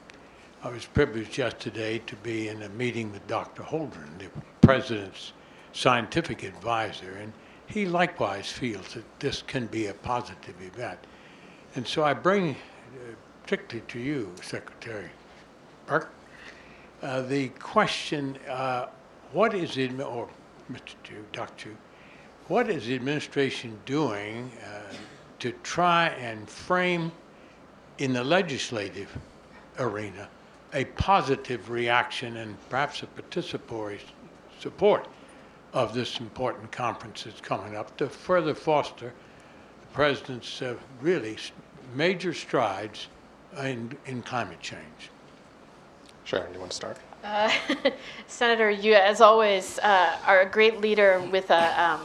I 0.67 0.69
was 0.69 0.85
privileged 0.85 1.37
yesterday 1.37 1.99
to 2.07 2.15
be 2.17 2.49
in 2.49 2.61
a 2.63 2.67
meeting 2.67 3.09
with 3.13 3.25
Dr. 3.25 3.63
Holdren, 3.63 4.19
the 4.19 4.27
president's 4.59 5.31
scientific 5.71 6.43
advisor, 6.43 7.13
and 7.21 7.31
he 7.67 7.85
likewise 7.85 8.51
feels 8.51 8.93
that 8.93 9.05
this 9.21 9.41
can 9.41 9.67
be 9.67 9.85
a 9.85 9.93
positive 9.93 10.61
event. 10.61 10.99
And 11.75 11.87
so 11.87 12.03
I 12.03 12.13
bring, 12.13 12.51
uh, 12.51 13.13
particularly 13.43 13.85
to 13.87 13.99
you, 13.99 14.29
Secretary 14.41 15.09
Burke, 15.85 16.13
uh, 17.01 17.21
the 17.21 17.47
question, 17.47 18.37
uh, 18.49 18.87
what 19.31 19.53
is 19.53 19.77
it, 19.77 19.97
or 20.01 20.27
Mr. 20.69 20.95
Chiu, 21.01 21.25
Dr. 21.31 21.53
Chiu, 21.55 21.77
what 22.49 22.69
is 22.69 22.87
the 22.87 22.95
administration 22.95 23.79
doing 23.85 24.51
uh, 24.65 24.93
to 25.39 25.53
try 25.63 26.09
and 26.09 26.49
frame 26.49 27.09
in 27.99 28.11
the 28.11 28.23
legislative 28.25 29.17
arena 29.79 30.27
a 30.73 30.85
positive 30.85 31.69
reaction 31.69 32.37
and 32.37 32.57
perhaps 32.69 33.03
a 33.03 33.07
participatory 33.07 33.99
support 34.59 35.07
of 35.73 35.93
this 35.93 36.19
important 36.19 36.71
conference 36.71 37.23
that's 37.23 37.41
coming 37.41 37.75
up 37.75 37.95
to 37.97 38.07
further 38.07 38.53
foster 38.53 39.13
the 39.81 39.87
president's 39.93 40.61
uh, 40.61 40.75
really 41.01 41.37
major 41.95 42.33
strides 42.33 43.07
in, 43.59 43.95
in 44.05 44.21
climate 44.21 44.59
change? 44.59 45.11
Sharon, 46.23 46.53
you 46.53 46.59
want 46.59 46.71
to 46.71 46.75
start? 46.75 46.97
Uh, 47.23 47.51
Senator, 48.27 48.69
you, 48.69 48.93
as 48.93 49.21
always, 49.21 49.79
uh, 49.79 50.17
are 50.25 50.41
a 50.41 50.49
great 50.49 50.81
leader 50.81 51.21
with 51.31 51.49
a, 51.51 51.81
um, 51.81 52.01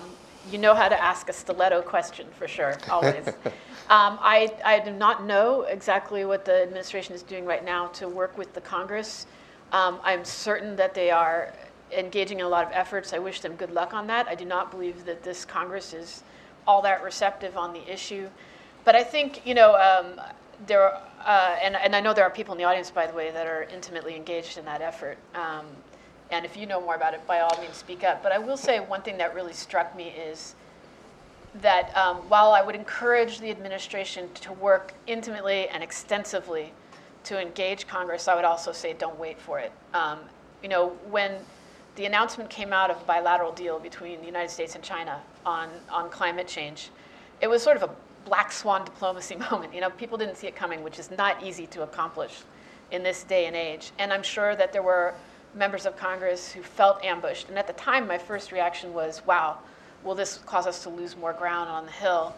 you 0.51 0.59
know 0.59 0.75
how 0.75 0.89
to 0.89 1.03
ask 1.03 1.29
a 1.29 1.33
stiletto 1.33 1.83
question 1.83 2.27
for 2.39 2.47
sure, 2.47 2.77
always. 2.91 3.27
um, 3.89 4.19
I, 4.21 4.53
I 4.65 4.79
do 4.79 4.91
not 4.91 5.25
know 5.25 5.63
exactly 5.63 6.25
what 6.25 6.45
the 6.45 6.63
administration 6.63 7.15
is 7.15 7.23
doing 7.23 7.45
right 7.45 7.65
now 7.65 7.89
to 7.89 8.09
work 8.09 8.37
with 8.39 8.55
the 8.55 8.61
Congress. 8.61 9.27
Um, 9.73 10.01
I'm 10.03 10.25
certain 10.25 10.77
that 10.77 10.95
they 10.95 11.11
are 11.11 11.53
engaging 11.91 12.41
in 12.41 12.47
a 12.47 12.49
lot 12.49 12.67
of 12.67 12.73
efforts. 12.73 13.13
I 13.13 13.19
wish 13.19 13.41
them 13.41 13.55
good 13.57 13.71
luck 13.71 13.93
on 13.93 14.07
that. 14.07 14.29
I 14.29 14.35
do 14.35 14.45
not 14.45 14.71
believe 14.71 15.05
that 15.05 15.23
this 15.23 15.45
Congress 15.45 15.93
is 15.93 16.23
all 16.67 16.83
that 16.83 17.03
receptive 17.03 17.57
on 17.57 17.73
the 17.73 17.93
issue. 17.93 18.29
But 18.85 18.97
I 18.97 19.05
think, 19.05 19.47
you 19.47 19.55
know, 19.55 19.75
um, 19.77 20.21
there 20.67 20.83
are, 20.83 21.03
uh, 21.25 21.57
and, 21.63 21.77
and 21.77 21.95
I 21.95 22.01
know 22.01 22.15
there 22.15 22.25
are 22.25 22.31
people 22.31 22.53
in 22.55 22.59
the 22.59 22.65
audience, 22.65 22.91
by 22.91 23.07
the 23.07 23.15
way, 23.15 23.31
that 23.31 23.47
are 23.47 23.65
intimately 23.65 24.17
engaged 24.17 24.59
in 24.59 24.65
that 24.65 24.81
effort. 24.81 25.19
Um, 25.35 25.67
and 26.31 26.45
if 26.45 26.57
you 26.57 26.67
know 26.67 26.81
more 26.81 26.95
about 26.95 27.15
it, 27.15 27.27
by 27.27 27.41
all 27.41 27.61
means, 27.61 27.77
speak 27.77 28.05
up. 28.05 28.23
But 28.23 28.33
I 28.33 28.39
will 28.39 28.57
say 28.57 28.81
one 28.81 29.03
thing 29.03 29.19
that 29.19 29.35
really 29.35 29.53
struck 29.53 29.97
me 29.97 30.09
is 30.09 30.55
that 31.61 31.95
um, 31.97 32.17
while 32.29 32.53
I 32.53 32.63
would 32.63 32.75
encourage 32.75 33.39
the 33.39 33.51
administration 33.51 34.29
to 34.35 34.53
work 34.55 34.95
intimately 35.07 35.69
and 35.69 35.83
extensively 35.83 36.73
to 37.25 37.41
engage 37.41 37.87
Congress, 37.87 38.27
I 38.27 38.35
would 38.35 38.45
also 38.45 38.73
say 38.73 38.95
don't 38.95 39.19
wait 39.19 39.39
for 39.39 39.59
it. 39.59 39.73
Um, 39.93 40.21
you 40.63 40.69
know, 40.69 40.91
when 41.11 41.37
the 41.97 42.07
announcement 42.07 42.49
came 42.49 42.73
out 42.73 42.91
of 42.91 43.01
a 43.01 43.05
bilateral 43.05 43.53
deal 43.53 43.79
between 43.79 44.21
the 44.21 44.27
United 44.27 44.51
States 44.51 44.75
and 44.75 44.83
China 44.83 45.21
on, 45.45 45.69
on 45.91 46.09
climate 46.09 46.49
change, 46.49 46.91
it 47.41 47.49
was 47.49 47.63
sort 47.63 47.77
of 47.77 47.83
a 47.83 47.91
black 48.25 48.51
swan 48.51 48.85
diplomacy 48.87 49.37
moment. 49.37 49.75
You 49.75 49.83
know, 49.83 49.91
people 49.91 50.17
didn't 50.17 50.37
see 50.37 50.47
it 50.47 50.57
coming, 50.57 50.83
which 50.83 50.99
is 50.99 51.11
not 51.11 51.43
easy 51.43 51.67
to 51.69 51.83
accomplish 51.83 52.41
in 52.91 53.03
this 53.03 53.25
day 53.25 53.47
and 53.47 53.57
age. 53.57 53.93
And 53.99 54.13
I'm 54.13 54.23
sure 54.23 54.57
that 54.57 54.73
there 54.73 54.83
were 54.83 55.15
members 55.55 55.85
of 55.85 55.97
Congress 55.97 56.51
who 56.51 56.63
felt 56.63 57.05
ambushed. 57.05 57.49
And 57.49 57.59
at 57.59 57.67
the 57.67 57.73
time, 57.75 58.07
my 58.07 58.19
first 58.19 58.53
reaction 58.53 58.95
was, 58.95 59.23
wow, 59.27 59.59
will 60.05 60.15
this 60.15 60.39
cause 60.47 60.67
us 60.67 60.83
to 60.85 60.91
lose 60.91 61.17
more 61.17 61.33
ground 61.33 61.69
on 61.69 61.87
the 61.87 61.93
Hill? 61.93 62.35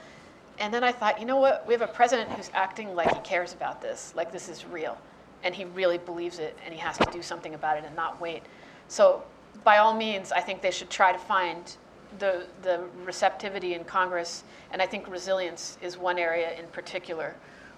And 0.59 0.73
then 0.73 0.85
I 0.85 0.93
thought, 0.93 1.19
you 1.19 1.27
know 1.27 1.39
what? 1.39 1.66
We 1.66 1.74
have 1.74 1.82
a 1.82 1.86
president 1.86 2.31
who's 2.31 2.51
acting 2.55 2.95
like 2.95 3.12
he 3.12 3.20
cares 3.20 3.53
about 3.53 3.82
this, 3.82 4.12
like 4.15 4.31
this 4.32 4.49
is 4.49 4.65
real. 4.65 4.97
And 5.43 5.55
he 5.55 5.65
really 5.65 5.99
believes 5.99 6.39
it, 6.39 6.57
and 6.65 6.73
he 6.73 6.81
has 6.81 6.97
to 6.99 7.09
do 7.12 7.23
something 7.23 7.55
about 7.55 7.77
it 7.77 7.85
and 7.85 7.95
not 7.95 8.20
wait. 8.20 8.43
So, 8.89 9.23
by 9.62 9.78
all 9.78 9.95
means, 9.95 10.32
I 10.32 10.41
think 10.41 10.62
they 10.62 10.70
should 10.70 10.91
try 10.91 11.12
to 11.12 11.19
find 11.19 11.77
the, 12.19 12.47
the 12.62 12.85
receptivity 13.05 13.74
in 13.74 13.85
Congress, 13.85 14.45
and 14.73 14.81
I 14.81 14.86
think 14.86 15.09
resilience 15.09 15.78
is 15.82 15.97
one 15.97 16.19
area 16.19 16.59
in 16.59 16.66
particular 16.66 17.35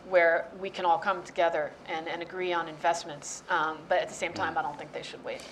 where 0.09 0.47
we 0.61 0.71
can 0.71 0.85
all 0.85 0.99
come 0.99 1.23
together 1.25 1.73
and, 1.89 2.09
and 2.09 2.23
agree 2.23 2.53
on 2.53 2.69
investments. 2.69 3.43
Um, 3.49 3.79
but 3.89 3.99
at 3.99 4.09
the 4.09 4.15
same 4.15 4.33
time, 4.33 4.57
I 4.57 4.63
don't 4.63 4.79
think 4.79 4.93
they 4.93 5.03
should 5.03 5.23
wait. 5.25 5.43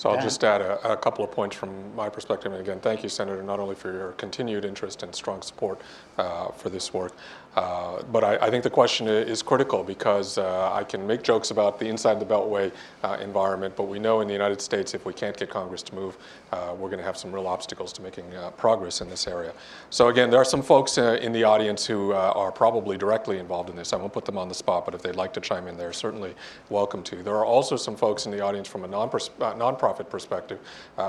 So 0.00 0.08
I'll 0.08 0.22
just 0.22 0.42
add 0.44 0.62
a, 0.62 0.92
a, 0.92 0.96
couple 0.96 1.22
of 1.22 1.30
points 1.30 1.54
from 1.54 1.94
my 1.94 2.08
perspective. 2.08 2.52
And 2.52 2.60
again, 2.62 2.80
thank 2.80 3.02
you, 3.02 3.10
Senator, 3.10 3.42
not 3.42 3.60
only 3.60 3.74
for 3.74 3.92
your 3.92 4.12
continued 4.12 4.64
interest 4.64 5.02
and 5.02 5.14
strong 5.14 5.42
support 5.42 5.78
uh, 6.16 6.48
for 6.52 6.70
this 6.70 6.94
work, 6.94 7.12
Uh, 7.56 8.00
but 8.12 8.22
I, 8.22 8.36
I, 8.36 8.50
think 8.50 8.62
the 8.62 8.70
question 8.70 9.08
is 9.08 9.42
critical 9.42 9.82
because 9.82 10.38
uh, 10.38 10.72
I 10.72 10.84
can 10.84 11.04
make 11.04 11.24
jokes 11.24 11.50
about 11.50 11.80
the 11.80 11.86
inside 11.86 12.20
the 12.20 12.24
Beltway 12.24 12.70
uh, 13.02 13.16
environment, 13.20 13.74
but 13.76 13.84
we 13.84 13.98
know 13.98 14.20
in 14.20 14.28
the 14.28 14.32
United 14.32 14.60
States 14.60 14.94
if 14.94 15.04
we 15.04 15.12
can't 15.12 15.36
get 15.36 15.50
Congress 15.50 15.82
to 15.82 15.94
move, 15.96 16.16
uh, 16.52 16.72
we're 16.78 16.88
going 16.88 17.00
to 17.00 17.04
have 17.04 17.16
some 17.16 17.32
real 17.32 17.48
obstacles 17.48 17.92
to 17.94 18.02
making 18.02 18.32
uh, 18.36 18.50
progress 18.50 19.00
in 19.00 19.10
this 19.10 19.26
area. 19.26 19.52
So 19.90 20.08
again, 20.08 20.30
there 20.30 20.40
are 20.40 20.44
some 20.44 20.62
folks 20.62 20.96
uh, 20.96 21.18
in 21.20 21.32
the 21.32 21.42
audience 21.42 21.84
who 21.84 22.12
are 22.12 22.52
probably 22.52 22.96
directly 22.96 23.38
involved 23.38 23.68
in 23.68 23.74
this. 23.74 23.92
I 23.92 23.96
won't 23.96 24.12
put 24.12 24.26
them 24.26 24.38
on 24.38 24.48
the 24.48 24.54
spot, 24.54 24.84
but 24.84 24.94
if 24.94 25.02
they'd 25.02 25.16
like 25.16 25.32
to 25.32 25.40
chime 25.40 25.66
in, 25.66 25.76
they're 25.76 25.92
certainly 25.92 26.34
welcome 26.68 27.02
to. 27.04 27.16
There 27.16 27.34
are 27.34 27.44
also 27.44 27.74
some 27.74 27.96
folks 27.96 28.26
in 28.26 28.32
the 28.32 28.40
audience 28.40 28.68
from 28.68 28.84
a 28.84 28.88
non 28.88 29.10
nonprofit 29.10 30.08
perspective 30.08 30.60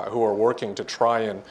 who 0.10 0.24
are 0.24 0.34
working 0.34 0.74
to 0.74 0.84
try 0.84 1.20
and 1.22 1.44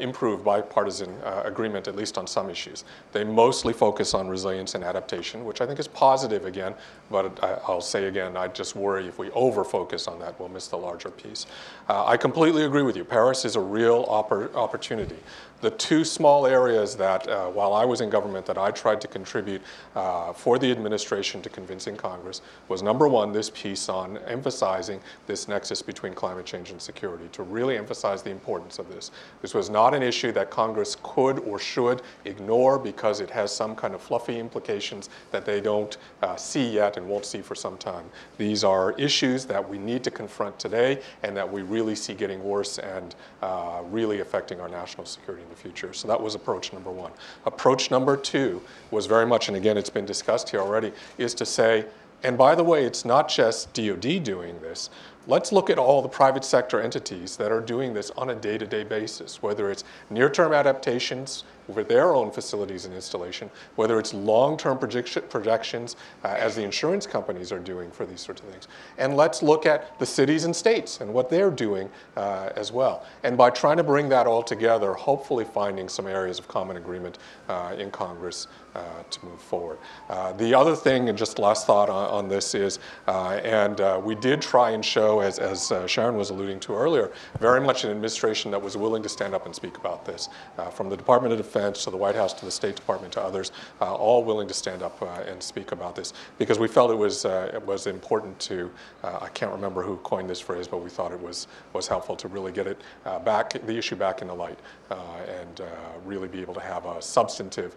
improve 0.00 0.42
bipartisan 0.42 1.14
agreement, 1.44 1.86
at 1.86 1.96
least 1.96 2.16
on 2.16 2.26
some 2.26 2.48
issues. 2.48 2.84
They 3.12 3.24
mostly 3.24 3.74
focus 3.74 4.14
on 4.14 4.28
resilience 4.38 4.76
and 4.76 4.84
adaptation, 4.84 5.44
which 5.44 5.60
I 5.60 5.66
think 5.66 5.80
is 5.80 5.88
positive 5.88 6.44
again, 6.44 6.72
but 7.10 7.42
I, 7.42 7.58
will 7.66 7.80
say 7.80 8.06
again, 8.06 8.36
I 8.36 8.46
just 8.46 8.76
worry 8.76 9.08
if 9.08 9.18
we 9.18 9.30
over 9.32 9.64
focus 9.64 10.06
on 10.06 10.20
that, 10.20 10.38
we'll 10.38 10.48
miss 10.48 10.68
the 10.68 10.76
larger 10.76 11.10
piece. 11.10 11.46
Uh, 11.88 12.04
I 12.06 12.16
completely 12.16 12.64
agree 12.64 12.82
with 12.82 12.96
you. 12.96 13.04
Paris 13.04 13.44
is 13.44 13.56
a 13.56 13.60
real 13.60 14.06
oppor- 14.06 14.54
opportunity 14.54 15.18
the 15.60 15.70
two 15.70 16.04
small 16.04 16.46
areas 16.46 16.94
that, 16.96 17.28
uh, 17.28 17.46
while 17.46 17.72
I 17.72 17.84
was 17.84 18.00
in 18.00 18.10
government, 18.10 18.46
that 18.46 18.58
I 18.58 18.70
tried 18.70 19.00
to 19.00 19.08
contribute 19.08 19.60
uh, 19.96 20.32
for 20.32 20.58
the 20.58 20.70
administration 20.70 21.42
to 21.42 21.48
convincing 21.48 21.96
Congress 21.96 22.42
was 22.68 22.82
number 22.82 23.08
one, 23.08 23.32
this 23.32 23.50
piece 23.50 23.88
on 23.88 24.18
emphasizing 24.18 25.00
this 25.26 25.48
nexus 25.48 25.82
between 25.82 26.14
climate 26.14 26.46
change 26.46 26.70
and 26.70 26.80
security, 26.80 27.28
to 27.32 27.42
really 27.42 27.76
emphasize 27.76 28.22
the 28.22 28.30
importance 28.30 28.78
of 28.78 28.88
this. 28.88 29.10
This 29.42 29.52
was 29.52 29.68
not 29.68 29.94
an 29.94 30.02
issue 30.02 30.30
that 30.32 30.50
Congress 30.50 30.96
could 31.02 31.40
or 31.40 31.58
should 31.58 32.02
ignore 32.24 32.78
because 32.78 33.20
it 33.20 33.30
has 33.30 33.54
some 33.54 33.74
kind 33.74 33.94
of 33.94 34.00
fluffy 34.00 34.38
implications 34.38 35.08
that 35.32 35.44
they 35.44 35.60
don't 35.60 35.96
uh, 36.22 36.36
see 36.36 36.68
yet 36.68 36.96
and 36.96 37.08
won't 37.08 37.26
see 37.26 37.40
for 37.40 37.54
some 37.54 37.76
time. 37.78 38.04
These 38.36 38.62
are 38.62 38.92
issues 38.92 39.44
that 39.46 39.68
we 39.68 39.78
need 39.78 40.04
to 40.04 40.10
confront 40.10 40.58
today 40.58 41.02
and 41.22 41.36
that 41.36 41.50
we 41.50 41.62
really 41.62 41.96
see 41.96 42.14
getting 42.14 42.44
worse 42.44 42.78
and 42.78 43.16
uh, 43.42 43.82
really 43.90 44.20
affecting 44.20 44.60
our 44.60 44.68
national 44.68 45.04
security 45.06 45.47
in 45.48 45.54
the 45.54 45.60
future. 45.60 45.92
So 45.92 46.08
that 46.08 46.20
was 46.20 46.34
approach 46.34 46.72
number 46.72 46.90
one. 46.90 47.12
Approach 47.46 47.90
number 47.90 48.16
two 48.16 48.62
was 48.90 49.06
very 49.06 49.26
much, 49.26 49.48
and 49.48 49.56
again, 49.56 49.76
it's 49.76 49.90
been 49.90 50.06
discussed 50.06 50.50
here 50.50 50.60
already, 50.60 50.92
is 51.16 51.34
to 51.34 51.46
say, 51.46 51.86
and 52.22 52.36
by 52.36 52.54
the 52.54 52.64
way, 52.64 52.84
it's 52.84 53.04
not 53.04 53.28
just 53.28 53.72
DoD 53.74 54.22
doing 54.22 54.60
this. 54.60 54.90
Let's 55.28 55.52
look 55.52 55.68
at 55.68 55.78
all 55.78 56.00
the 56.00 56.08
private 56.08 56.42
sector 56.42 56.80
entities 56.80 57.36
that 57.36 57.52
are 57.52 57.60
doing 57.60 57.92
this 57.92 58.10
on 58.16 58.30
a 58.30 58.34
day 58.34 58.56
to 58.56 58.66
day 58.66 58.82
basis, 58.82 59.42
whether 59.42 59.70
it's 59.70 59.84
near 60.08 60.30
term 60.30 60.54
adaptations 60.54 61.44
with 61.68 61.86
their 61.86 62.14
own 62.14 62.30
facilities 62.30 62.86
and 62.86 62.94
installation, 62.94 63.50
whether 63.76 63.98
it's 63.98 64.14
long 64.14 64.56
term 64.56 64.78
projections 64.78 65.96
uh, 66.24 66.28
as 66.28 66.56
the 66.56 66.62
insurance 66.62 67.06
companies 67.06 67.52
are 67.52 67.58
doing 67.58 67.90
for 67.90 68.06
these 68.06 68.22
sorts 68.22 68.40
of 68.40 68.48
things. 68.48 68.68
And 68.96 69.16
let's 69.16 69.42
look 69.42 69.66
at 69.66 69.98
the 69.98 70.06
cities 70.06 70.44
and 70.44 70.56
states 70.56 71.02
and 71.02 71.12
what 71.12 71.28
they're 71.28 71.50
doing 71.50 71.90
uh, 72.16 72.48
as 72.56 72.72
well. 72.72 73.04
And 73.22 73.36
by 73.36 73.50
trying 73.50 73.76
to 73.76 73.84
bring 73.84 74.08
that 74.08 74.26
all 74.26 74.42
together, 74.42 74.94
hopefully 74.94 75.44
finding 75.44 75.90
some 75.90 76.06
areas 76.06 76.38
of 76.38 76.48
common 76.48 76.78
agreement 76.78 77.18
uh, 77.50 77.76
in 77.78 77.90
Congress 77.90 78.46
Uh, 78.78 79.02
to 79.10 79.24
move 79.24 79.40
forward. 79.40 79.78
Uh, 80.08 80.32
the 80.34 80.54
other 80.54 80.76
thing, 80.76 81.08
and 81.08 81.18
just 81.18 81.40
last 81.40 81.66
thought 81.66 81.88
on, 81.88 82.10
on 82.10 82.28
this 82.28 82.54
is, 82.54 82.78
uh, 83.08 83.40
and 83.42 83.80
uh, 83.80 84.00
we 84.04 84.14
did 84.14 84.40
try 84.40 84.70
and 84.70 84.84
show, 84.84 85.18
as, 85.18 85.40
as 85.40 85.72
uh, 85.72 85.84
Sharon 85.88 86.16
was 86.16 86.30
alluding 86.30 86.60
to 86.60 86.76
earlier, 86.76 87.10
very 87.40 87.60
much 87.60 87.82
an 87.82 87.90
administration 87.90 88.52
that 88.52 88.62
was 88.62 88.76
willing 88.76 89.02
to 89.02 89.08
stand 89.08 89.34
up 89.34 89.46
and 89.46 89.54
speak 89.54 89.78
about 89.78 90.04
this. 90.04 90.28
from 90.72 90.88
the 90.90 90.96
Department 90.96 91.32
of 91.32 91.38
Defense 91.38 91.82
to 91.84 91.90
the 91.90 91.96
White 91.96 92.14
House 92.14 92.32
to 92.34 92.44
the 92.44 92.50
State 92.52 92.76
Department 92.76 93.12
to 93.14 93.20
others, 93.20 93.50
all 93.80 94.22
willing 94.22 94.46
to 94.46 94.54
stand 94.54 94.82
up 94.82 95.02
and 95.26 95.42
speak 95.42 95.72
about 95.72 95.96
this 95.96 96.12
because 96.38 96.58
we 96.60 96.68
felt 96.68 96.90
it 96.92 96.98
was, 96.98 97.24
it 97.24 97.64
was 97.66 97.86
important 97.86 98.38
to, 98.40 98.70
I 99.02 99.28
can't 99.30 99.50
remember 99.50 99.82
who 99.82 99.96
coined 99.98 100.30
this 100.30 100.40
phrase, 100.40 100.68
but 100.68 100.84
we 100.84 100.90
thought 100.90 101.10
it 101.10 101.20
was, 101.20 101.48
was 101.72 101.88
helpful 101.88 102.14
to 102.16 102.28
really 102.28 102.52
get 102.52 102.66
it 102.66 102.80
back, 103.24 103.54
the 103.66 103.76
issue 103.76 103.96
back 103.96 104.22
in 104.22 104.28
the 104.28 104.34
light 104.34 104.58
and 104.90 105.60
really 106.04 106.28
be 106.28 106.40
able 106.40 106.54
to 106.54 106.60
have 106.60 106.86
a 106.86 107.00
substantive 107.02 107.74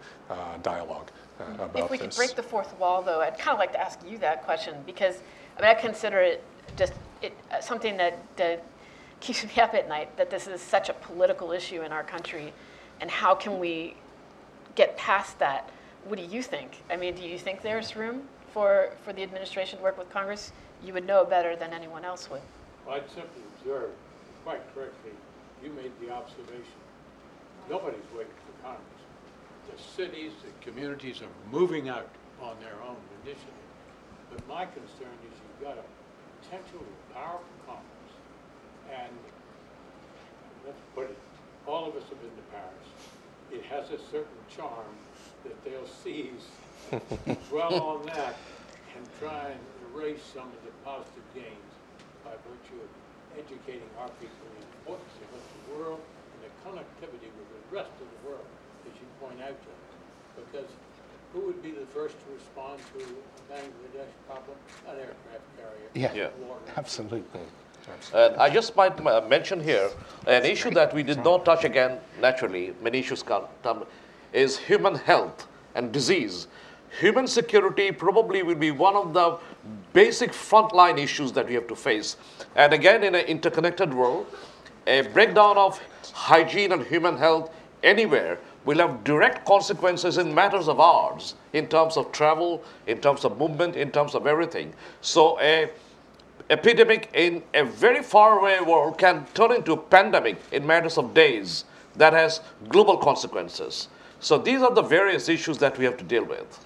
dialogue 0.62 0.82
dialogue 0.82 1.10
uh, 1.40 1.64
about 1.64 1.84
If 1.84 1.90
we 1.90 1.98
this. 1.98 2.16
could 2.16 2.16
break 2.16 2.36
the 2.36 2.42
fourth 2.42 2.78
wall, 2.78 3.02
though, 3.02 3.20
I'd 3.20 3.38
kind 3.38 3.54
of 3.54 3.58
like 3.58 3.72
to 3.72 3.80
ask 3.80 3.98
you 4.06 4.18
that 4.18 4.44
question 4.44 4.76
because 4.86 5.16
I 5.58 5.62
mean, 5.62 5.70
I 5.70 5.74
consider 5.74 6.20
it 6.20 6.42
just 6.76 6.92
it, 7.20 7.36
uh, 7.50 7.60
something 7.60 7.96
that, 7.96 8.18
that 8.36 8.64
keeps 9.20 9.44
me 9.44 9.62
up 9.62 9.74
at 9.74 9.88
night 9.88 10.16
that 10.16 10.30
this 10.30 10.46
is 10.46 10.60
such 10.60 10.88
a 10.88 10.94
political 10.94 11.52
issue 11.52 11.82
in 11.82 11.92
our 11.92 12.02
country, 12.02 12.52
and 13.00 13.10
how 13.10 13.34
can 13.34 13.58
we 13.58 13.94
get 14.74 14.96
past 14.96 15.38
that? 15.38 15.70
What 16.04 16.18
do 16.18 16.24
you 16.24 16.42
think? 16.42 16.82
I 16.90 16.96
mean, 16.96 17.14
do 17.14 17.22
you 17.22 17.38
think 17.38 17.62
there's 17.62 17.94
room 17.94 18.22
for, 18.52 18.90
for 19.04 19.12
the 19.12 19.22
administration 19.22 19.78
to 19.78 19.84
work 19.84 19.98
with 19.98 20.10
Congress? 20.10 20.52
You 20.84 20.92
would 20.94 21.06
know 21.06 21.24
better 21.24 21.54
than 21.54 21.72
anyone 21.72 22.04
else 22.04 22.28
would. 22.28 22.40
Well, 22.84 22.96
I'd 22.96 23.08
simply 23.08 23.42
observe, 23.56 23.90
quite 24.44 24.60
correctly, 24.74 25.12
you 25.62 25.70
made 25.70 25.92
the 26.00 26.12
observation. 26.12 26.64
Nobody's 27.68 28.08
waiting 28.14 28.32
for 28.46 28.66
Congress 28.66 29.02
the 29.70 29.78
cities, 29.78 30.32
the 30.44 30.70
communities 30.70 31.22
are 31.22 31.34
moving 31.50 31.88
out 31.88 32.08
on 32.42 32.56
their 32.60 32.76
own 32.86 32.96
initiative. 33.22 33.68
But 34.30 34.46
my 34.48 34.64
concern 34.64 35.14
is 35.24 35.32
you've 35.32 35.62
got 35.62 35.78
a 35.78 35.86
potential 36.42 36.82
powerful 37.14 37.56
Congress, 37.66 38.12
and 38.90 39.12
let's 40.66 40.80
put 40.94 41.04
it, 41.10 41.18
all 41.66 41.88
of 41.88 41.94
us 41.94 42.02
have 42.08 42.20
been 42.20 42.36
to 42.36 42.46
Paris. 42.50 42.88
It 43.52 43.64
has 43.70 43.90
a 43.90 44.02
certain 44.10 44.42
charm 44.50 44.92
that 45.44 45.56
they'll 45.64 45.86
seize, 46.02 46.48
dwell 47.50 47.80
on 47.80 48.06
that, 48.06 48.36
and 48.96 49.04
try 49.20 49.50
and 49.50 49.60
erase 49.94 50.20
some 50.34 50.48
of 50.48 50.60
the 50.64 50.72
positive 50.84 51.28
gains 51.34 51.72
by 52.24 52.32
virtue 52.48 52.80
of 52.80 52.90
educating 53.38 53.88
our 54.00 54.08
people 54.20 54.44
in 54.50 54.60
the 54.60 54.68
importance 54.80 55.14
of 55.22 55.28
the 55.38 55.78
world 55.78 56.00
connectivity 56.64 57.28
with 57.36 57.48
the 57.50 57.76
rest 57.76 57.90
of 58.00 58.06
the 58.08 58.28
world 58.28 58.46
as 58.86 58.94
you 59.00 59.06
point 59.20 59.40
out, 59.42 59.56
John, 59.64 59.80
because 60.36 60.70
who 61.32 61.40
would 61.46 61.62
be 61.62 61.70
the 61.70 61.86
first 61.86 62.14
to 62.14 62.34
respond 62.34 62.80
to 62.92 63.04
a 63.04 63.52
Bangladesh 63.52 64.12
problem? 64.28 64.56
An 64.88 64.96
aircraft 64.98 65.46
carrier. 65.56 65.88
Yeah, 65.94 66.12
Yeah. 66.14 66.28
absolutely. 66.76 67.40
And 68.14 68.36
I 68.36 68.48
just 68.48 68.76
might 68.76 69.04
uh, 69.04 69.22
mention 69.28 69.60
here 69.60 69.90
an 70.26 70.44
issue 70.44 70.70
that 70.70 70.94
we 70.94 71.02
did 71.02 71.24
not 71.24 71.44
touch 71.44 71.64
again 71.64 71.98
naturally, 72.20 72.74
many 72.80 73.00
issues 73.00 73.22
come, 73.24 73.44
um, 73.64 73.84
is 74.32 74.56
human 74.56 74.94
health 74.94 75.48
and 75.74 75.90
disease. 75.90 76.46
Human 77.00 77.26
security 77.26 77.90
probably 77.90 78.42
will 78.42 78.54
be 78.54 78.70
one 78.70 78.94
of 78.94 79.14
the 79.14 79.38
basic 79.92 80.30
frontline 80.30 80.98
issues 80.98 81.32
that 81.32 81.48
we 81.48 81.54
have 81.54 81.66
to 81.68 81.74
face. 81.74 82.16
And 82.54 82.72
again, 82.72 83.02
in 83.02 83.14
an 83.14 83.24
interconnected 83.24 83.92
world, 83.92 84.26
a 84.86 85.02
breakdown 85.02 85.58
of 85.58 85.80
hygiene 86.12 86.72
and 86.72 86.84
human 86.86 87.16
health 87.16 87.50
anywhere 87.82 88.38
will 88.64 88.78
have 88.78 89.02
direct 89.04 89.44
consequences 89.44 90.18
in 90.18 90.34
matters 90.34 90.68
of 90.68 90.78
ours, 90.78 91.34
in 91.52 91.66
terms 91.66 91.96
of 91.96 92.12
travel, 92.12 92.62
in 92.86 93.00
terms 93.00 93.24
of 93.24 93.38
movement, 93.38 93.76
in 93.76 93.90
terms 93.90 94.14
of 94.14 94.26
everything. 94.26 94.72
So 95.00 95.38
a 95.40 95.70
epidemic 96.50 97.10
in 97.14 97.42
a 97.54 97.64
very 97.64 98.02
far 98.02 98.38
away 98.38 98.60
world 98.60 98.98
can 98.98 99.26
turn 99.34 99.52
into 99.52 99.72
a 99.72 99.76
pandemic 99.76 100.36
in 100.52 100.66
matters 100.66 100.98
of 100.98 101.14
days 101.14 101.64
that 101.96 102.12
has 102.12 102.40
global 102.68 102.96
consequences. 102.96 103.88
So 104.20 104.38
these 104.38 104.62
are 104.62 104.72
the 104.72 104.82
various 104.82 105.28
issues 105.28 105.58
that 105.58 105.78
we 105.78 105.84
have 105.84 105.96
to 105.98 106.04
deal 106.04 106.24
with. 106.24 106.64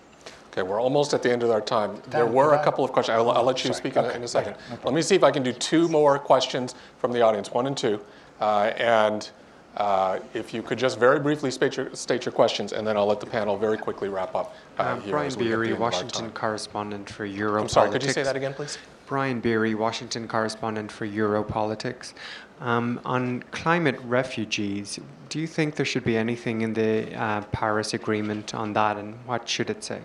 Okay, 0.59 0.67
we're 0.67 0.81
almost 0.81 1.13
at 1.13 1.23
the 1.23 1.31
end 1.31 1.43
of 1.43 1.51
our 1.51 1.61
time. 1.61 2.01
There 2.09 2.25
were 2.25 2.55
a 2.55 2.65
couple 2.65 2.83
of 2.83 2.91
questions. 2.91 3.15
I'll, 3.15 3.31
I'll 3.31 3.45
let 3.45 3.59
you 3.63 3.69
Sorry. 3.75 3.75
speak 3.75 3.97
in, 3.97 4.05
a- 4.07 4.11
in 4.11 4.23
a 4.23 4.29
second. 4.29 4.55
okay, 4.55 4.63
no 4.71 4.79
Let 4.85 4.95
me 4.95 5.03
see 5.03 5.15
if 5.15 5.23
I 5.23 5.31
can 5.31 5.43
do 5.43 5.53
two 5.53 5.87
more 5.89 6.19
questions 6.19 6.75
from 6.99 7.13
the 7.13 7.21
audience, 7.21 7.51
one 7.51 7.67
and 7.67 7.77
two. 7.77 8.01
Uh, 8.41 8.73
and 8.79 9.29
uh, 9.77 10.19
If 10.33 10.55
you 10.55 10.63
could 10.63 10.79
just 10.79 10.99
very 10.99 11.21
briefly 11.21 11.51
state 11.51 11.77
your, 11.77 11.95
state 11.95 12.25
your 12.25 12.33
questions, 12.33 12.73
and 12.73 12.87
then 12.87 12.97
I'll 12.97 13.05
let 13.05 13.21
the 13.21 13.27
panel 13.27 13.59
very 13.59 13.77
quickly 13.77 14.09
wrap 14.09 14.35
up 14.35 14.55
uh, 14.79 14.85
Um, 14.85 15.03
here 15.03 15.11
Brian 15.13 15.27
as 15.27 15.37
we 15.37 15.45
get 15.45 15.51
to 15.51 15.57
the 15.57 15.57
Beary, 15.57 15.67
end 15.69 15.75
of 15.77 15.83
our 15.83 15.91
Washington 15.91 16.31
correspondent 16.31 17.11
for 17.11 17.29
Europolitics. 17.29 17.61
I'm 17.61 17.69
sorry, 17.69 17.91
could 17.91 18.03
you 18.03 18.13
say 18.13 18.23
that 18.23 18.37
again, 18.37 18.55
please? 18.55 18.79
Brian 19.07 19.41
Beary, 19.41 19.75
Washington 19.75 20.27
correspondent 20.27 20.91
for 20.91 21.07
Europolitics. 21.07 22.15
Um, 22.63 22.99
on 23.05 23.43
climate 23.51 24.01
refugees, 24.05 24.99
do 25.29 25.39
you 25.39 25.47
think 25.47 25.77
there 25.77 25.85
should 25.85 26.05
be 26.05 26.17
anything 26.17 26.63
in 26.63 26.73
the 26.73 27.15
uh, 27.15 27.43
Paris 27.53 27.93
Agreement 27.93 28.55
on 28.55 28.73
that, 28.73 28.97
and 28.97 29.15
what 29.27 29.47
should 29.47 29.69
it 29.69 29.85
say? 29.85 30.01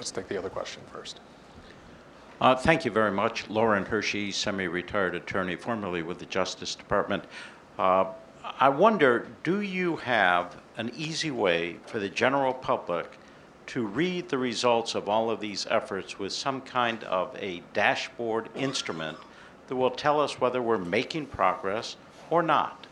Let's 0.00 0.10
take 0.10 0.28
the 0.28 0.38
other 0.38 0.48
question 0.48 0.80
first. 0.90 1.20
Uh, 2.40 2.56
thank 2.56 2.86
you 2.86 2.90
very 2.90 3.10
much. 3.10 3.50
Lauren 3.50 3.84
Hershey, 3.84 4.32
semi 4.32 4.66
retired 4.66 5.14
attorney, 5.14 5.56
formerly 5.56 6.00
with 6.02 6.18
the 6.18 6.24
Justice 6.24 6.74
Department. 6.74 7.22
Uh, 7.78 8.06
I 8.58 8.70
wonder 8.70 9.28
do 9.42 9.60
you 9.60 9.96
have 9.96 10.56
an 10.78 10.90
easy 10.96 11.30
way 11.30 11.76
for 11.84 11.98
the 11.98 12.08
general 12.08 12.54
public 12.54 13.18
to 13.66 13.86
read 13.86 14.30
the 14.30 14.38
results 14.38 14.94
of 14.94 15.06
all 15.06 15.30
of 15.30 15.38
these 15.38 15.66
efforts 15.68 16.18
with 16.18 16.32
some 16.32 16.62
kind 16.62 17.04
of 17.04 17.36
a 17.38 17.62
dashboard 17.74 18.48
instrument 18.54 19.18
that 19.68 19.76
will 19.76 19.90
tell 19.90 20.18
us 20.18 20.40
whether 20.40 20.62
we're 20.62 20.78
making 20.78 21.26
progress 21.26 21.96
or 22.30 22.42
not? 22.42 22.86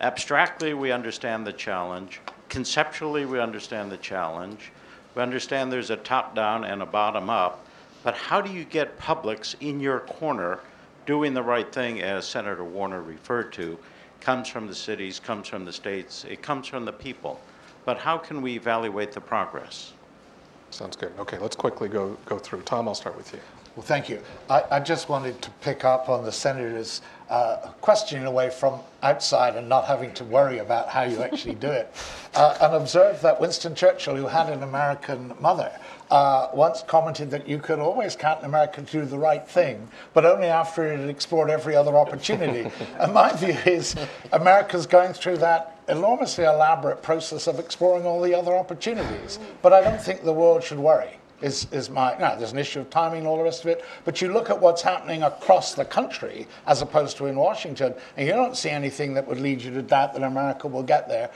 Abstractly, 0.00 0.74
we 0.74 0.90
understand 0.90 1.46
the 1.46 1.52
challenge. 1.52 2.20
conceptually, 2.48 3.26
we 3.26 3.38
understand 3.38 3.92
the 3.92 3.96
challenge. 3.96 4.72
We 5.18 5.22
understand 5.22 5.72
there's 5.72 5.90
a 5.90 5.96
top 5.96 6.36
down 6.36 6.62
and 6.62 6.80
a 6.80 6.86
bottom 6.86 7.28
up. 7.28 7.66
But 8.04 8.14
how 8.14 8.40
do 8.40 8.52
you 8.52 8.62
get 8.62 8.96
publics 9.00 9.56
in 9.58 9.80
your 9.80 9.98
corner 9.98 10.60
doing 11.06 11.34
the 11.34 11.42
right 11.42 11.70
thing, 11.72 12.00
as 12.02 12.24
Senator 12.24 12.62
Warner 12.62 13.02
referred 13.02 13.52
to? 13.54 13.76
Comes 14.20 14.46
from 14.46 14.68
the 14.68 14.74
cities, 14.76 15.18
comes 15.18 15.48
from 15.48 15.64
the 15.64 15.72
states, 15.72 16.24
it 16.30 16.40
comes 16.40 16.68
from 16.68 16.84
the 16.84 16.92
people. 16.92 17.40
But 17.84 17.98
how 17.98 18.16
can 18.16 18.40
we 18.40 18.54
evaluate 18.54 19.10
the 19.10 19.20
progress? 19.20 19.92
Sounds 20.70 20.94
good. 20.94 21.10
Okay, 21.18 21.38
let's 21.38 21.56
quickly 21.56 21.88
go, 21.88 22.16
go 22.24 22.38
through. 22.38 22.62
Tom, 22.62 22.86
I'll 22.86 22.94
start 22.94 23.16
with 23.16 23.32
you. 23.32 23.40
Well, 23.74 23.84
thank 23.84 24.08
you. 24.08 24.22
I, 24.48 24.62
I 24.70 24.78
just 24.78 25.08
wanted 25.08 25.42
to 25.42 25.50
pick 25.62 25.84
up 25.84 26.08
on 26.08 26.22
the 26.22 26.32
senator's 26.32 27.02
uh, 27.28 27.56
question 27.80 28.20
in 28.20 28.26
a 28.26 28.30
way 28.30 28.50
from 28.50 28.80
outside 29.02 29.56
and 29.56 29.68
not 29.68 29.84
having 29.86 30.12
to 30.14 30.24
worry 30.24 30.58
about 30.58 30.88
how 30.88 31.02
you 31.02 31.22
actually 31.22 31.54
do 31.54 31.68
it, 31.68 31.92
uh, 32.34 32.56
and 32.60 32.74
observe 32.74 33.20
that 33.20 33.40
Winston 33.40 33.74
Churchill, 33.74 34.16
who 34.16 34.26
had 34.26 34.48
an 34.48 34.62
American 34.62 35.34
mother, 35.40 35.70
uh, 36.10 36.48
once 36.54 36.82
commented 36.82 37.30
that 37.30 37.46
you 37.46 37.58
could 37.58 37.78
always 37.78 38.16
count 38.16 38.40
an 38.40 38.46
America 38.46 38.80
to 38.80 39.00
do 39.00 39.04
the 39.04 39.18
right 39.18 39.46
thing, 39.46 39.86
but 40.14 40.24
only 40.24 40.46
after 40.46 40.86
it 40.86 40.98
had 40.98 41.08
explored 41.08 41.50
every 41.50 41.76
other 41.76 41.96
opportunity. 41.96 42.70
and 42.98 43.12
my 43.12 43.32
view 43.34 43.56
is 43.66 43.94
America's 44.32 44.86
going 44.86 45.12
through 45.12 45.36
that 45.36 45.78
enormously 45.88 46.44
elaborate 46.44 47.02
process 47.02 47.46
of 47.46 47.58
exploring 47.58 48.06
all 48.06 48.20
the 48.20 48.34
other 48.34 48.54
opportunities. 48.54 49.38
But 49.62 49.72
I 49.72 49.82
don't 49.82 50.00
think 50.00 50.22
the 50.22 50.32
world 50.32 50.62
should 50.62 50.78
worry 50.78 51.17
is, 51.40 51.66
is 51.72 51.90
my, 51.90 52.16
no, 52.18 52.36
there's 52.38 52.52
an 52.52 52.58
issue 52.58 52.80
of 52.80 52.90
timing 52.90 53.20
and 53.20 53.28
all 53.28 53.36
the 53.36 53.42
rest 53.42 53.64
of 53.64 53.70
it, 53.70 53.84
but 54.04 54.20
you 54.20 54.32
look 54.32 54.50
at 54.50 54.60
what's 54.60 54.82
happening 54.82 55.22
across 55.22 55.74
the 55.74 55.84
country 55.84 56.46
as 56.66 56.82
opposed 56.82 57.16
to 57.18 57.26
in 57.26 57.36
Washington, 57.36 57.94
and 58.16 58.26
you 58.26 58.32
don't 58.32 58.56
see 58.56 58.70
anything 58.70 59.14
that 59.14 59.26
would 59.26 59.40
lead 59.40 59.62
you 59.62 59.70
to 59.70 59.82
doubt 59.82 60.14
that 60.14 60.22
America 60.22 60.66
will 60.66 60.82
get 60.82 61.08
there. 61.08 61.30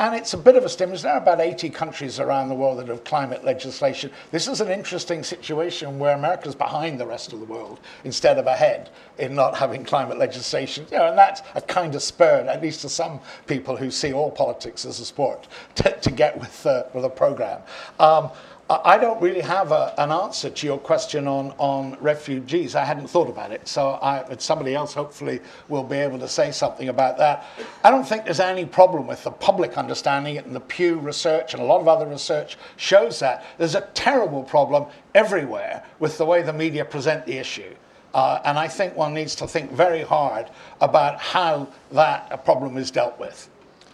And 0.00 0.14
it's 0.14 0.32
a 0.32 0.38
bit 0.38 0.54
of 0.54 0.64
a 0.64 0.68
stimulus. 0.68 1.02
There 1.02 1.12
are 1.12 1.18
about 1.18 1.40
80 1.40 1.70
countries 1.70 2.20
around 2.20 2.48
the 2.48 2.54
world 2.54 2.78
that 2.78 2.86
have 2.86 3.02
climate 3.02 3.44
legislation. 3.44 4.12
This 4.30 4.46
is 4.46 4.60
an 4.60 4.70
interesting 4.70 5.24
situation 5.24 5.98
where 5.98 6.14
America's 6.14 6.54
behind 6.54 7.00
the 7.00 7.06
rest 7.06 7.32
of 7.32 7.40
the 7.40 7.46
world 7.46 7.80
instead 8.04 8.38
of 8.38 8.46
ahead 8.46 8.90
in 9.18 9.34
not 9.34 9.56
having 9.56 9.84
climate 9.84 10.16
legislation. 10.16 10.86
You 10.92 10.98
know, 10.98 11.08
and 11.08 11.18
that's 11.18 11.42
a 11.56 11.60
kind 11.60 11.96
of 11.96 12.02
spur, 12.02 12.46
at 12.48 12.62
least 12.62 12.82
to 12.82 12.88
some 12.88 13.18
people 13.48 13.76
who 13.76 13.90
see 13.90 14.12
all 14.12 14.30
politics 14.30 14.84
as 14.84 15.00
a 15.00 15.04
sport, 15.04 15.48
to, 15.74 15.90
to 15.90 16.10
get 16.12 16.38
with, 16.38 16.64
uh, 16.64 16.84
with 16.94 17.04
a 17.04 17.10
program. 17.10 17.60
Um, 17.98 18.30
I 18.70 18.98
don't 18.98 19.20
really 19.22 19.40
have 19.40 19.72
a, 19.72 19.94
an 19.96 20.12
answer 20.12 20.50
to 20.50 20.66
your 20.66 20.78
question 20.78 21.26
on, 21.26 21.54
on 21.56 21.96
refugees. 22.00 22.74
I 22.74 22.84
hadn't 22.84 23.08
thought 23.08 23.30
about 23.30 23.50
it, 23.50 23.66
so 23.66 23.98
I, 24.02 24.26
somebody 24.36 24.74
else 24.74 24.92
hopefully 24.92 25.40
will 25.68 25.84
be 25.84 25.96
able 25.96 26.18
to 26.18 26.28
say 26.28 26.52
something 26.52 26.90
about 26.90 27.16
that. 27.16 27.46
I 27.82 27.90
don't 27.90 28.06
think 28.06 28.26
there's 28.26 28.40
any 28.40 28.66
problem 28.66 29.06
with 29.06 29.24
the 29.24 29.30
public 29.30 29.78
understanding 29.78 30.36
it, 30.36 30.44
and 30.44 30.54
the 30.54 30.60
Pew 30.60 30.98
research 30.98 31.54
and 31.54 31.62
a 31.62 31.64
lot 31.64 31.80
of 31.80 31.88
other 31.88 32.06
research 32.06 32.58
shows 32.76 33.18
that. 33.20 33.46
There's 33.56 33.74
a 33.74 33.88
terrible 33.94 34.42
problem 34.42 34.86
everywhere 35.14 35.82
with 35.98 36.18
the 36.18 36.26
way 36.26 36.42
the 36.42 36.52
media 36.52 36.84
present 36.84 37.24
the 37.24 37.38
issue. 37.38 37.74
Uh, 38.12 38.40
and 38.44 38.58
I 38.58 38.68
think 38.68 38.94
one 38.94 39.14
needs 39.14 39.34
to 39.36 39.46
think 39.46 39.72
very 39.72 40.02
hard 40.02 40.50
about 40.82 41.18
how 41.18 41.68
that 41.92 42.44
problem 42.44 42.76
is 42.76 42.90
dealt 42.90 43.18
with. 43.18 43.48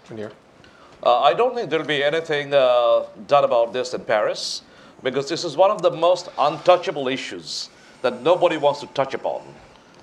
Munir. 0.09 0.32
Uh, 1.05 1.20
I 1.20 1.35
don't 1.35 1.55
think 1.55 1.68
there'll 1.68 1.85
be 1.85 2.02
anything 2.02 2.55
uh, 2.55 3.05
done 3.26 3.44
about 3.44 3.74
this 3.74 3.93
in 3.93 4.02
Paris 4.06 4.62
because 5.02 5.28
this 5.28 5.44
is 5.44 5.55
one 5.55 5.70
of 5.70 5.82
the 5.82 5.90
most 5.90 6.31
untouchable 6.39 7.09
issues 7.09 7.68
that 8.01 8.22
nobody 8.22 8.56
wants 8.56 8.81
to 8.81 8.86
touch 8.89 9.12
upon 9.12 9.43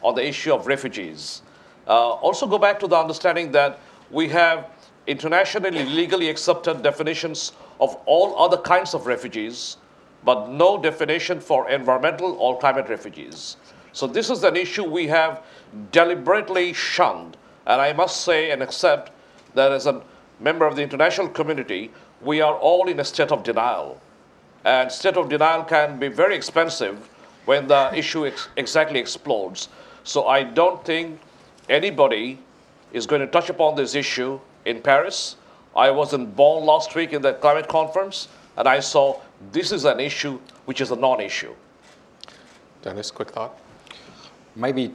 on 0.03 0.13
the 0.13 0.23
issue 0.23 0.53
of 0.53 0.67
refugees. 0.67 1.41
Uh, 1.87 2.11
also, 2.21 2.45
go 2.45 2.59
back 2.59 2.79
to 2.79 2.87
the 2.87 2.95
understanding 2.95 3.51
that 3.51 3.79
we 4.11 4.29
have 4.29 4.69
internationally 5.07 5.85
legally 5.85 6.29
accepted 6.29 6.83
definitions 6.83 7.53
of 7.79 7.97
all 8.05 8.37
other 8.37 8.57
kinds 8.57 8.93
of 8.93 9.07
refugees, 9.07 9.77
but 10.23 10.49
no 10.49 10.79
definition 10.79 11.39
for 11.39 11.67
environmental 11.67 12.33
or 12.33 12.59
climate 12.59 12.89
refugees. 12.89 13.57
So, 13.91 14.05
this 14.05 14.29
is 14.29 14.43
an 14.43 14.55
issue 14.55 14.83
we 14.83 15.07
have 15.07 15.41
deliberately 15.91 16.73
shunned. 16.73 17.37
And 17.65 17.81
I 17.81 17.91
must 17.91 18.21
say 18.21 18.51
and 18.51 18.61
accept 18.61 19.11
that 19.55 19.71
as 19.71 19.87
a 19.87 20.03
member 20.41 20.65
of 20.65 20.75
the 20.75 20.81
international 20.81 21.29
community, 21.29 21.91
we 22.21 22.41
are 22.41 22.55
all 22.55 22.89
in 22.89 22.99
a 22.99 23.05
state 23.05 23.31
of 23.31 23.43
denial. 23.43 24.01
And 24.65 24.91
state 24.91 25.17
of 25.17 25.29
denial 25.29 25.63
can 25.63 25.99
be 25.99 26.07
very 26.07 26.35
expensive 26.35 27.09
when 27.45 27.67
the 27.67 27.95
issue 27.95 28.27
ex- 28.27 28.49
exactly 28.57 28.99
explodes. 28.99 29.69
So 30.03 30.27
I 30.27 30.43
don't 30.43 30.83
think 30.83 31.19
anybody 31.69 32.39
is 32.91 33.05
going 33.05 33.21
to 33.21 33.27
touch 33.27 33.49
upon 33.49 33.75
this 33.75 33.95
issue 33.95 34.39
in 34.65 34.81
Paris. 34.81 35.37
I 35.75 35.89
was 35.89 36.13
in 36.13 36.25
Bonn 36.31 36.65
last 36.65 36.95
week 36.95 37.13
in 37.13 37.21
the 37.21 37.33
climate 37.33 37.67
conference, 37.67 38.27
and 38.57 38.67
I 38.67 38.79
saw 38.79 39.19
this 39.51 39.71
is 39.71 39.85
an 39.85 39.99
issue 39.99 40.39
which 40.65 40.81
is 40.81 40.91
a 40.91 40.95
non-issue. 40.95 41.53
Dennis, 42.81 43.09
quick 43.11 43.29
thought. 43.29 43.57
Maybe 44.55 44.91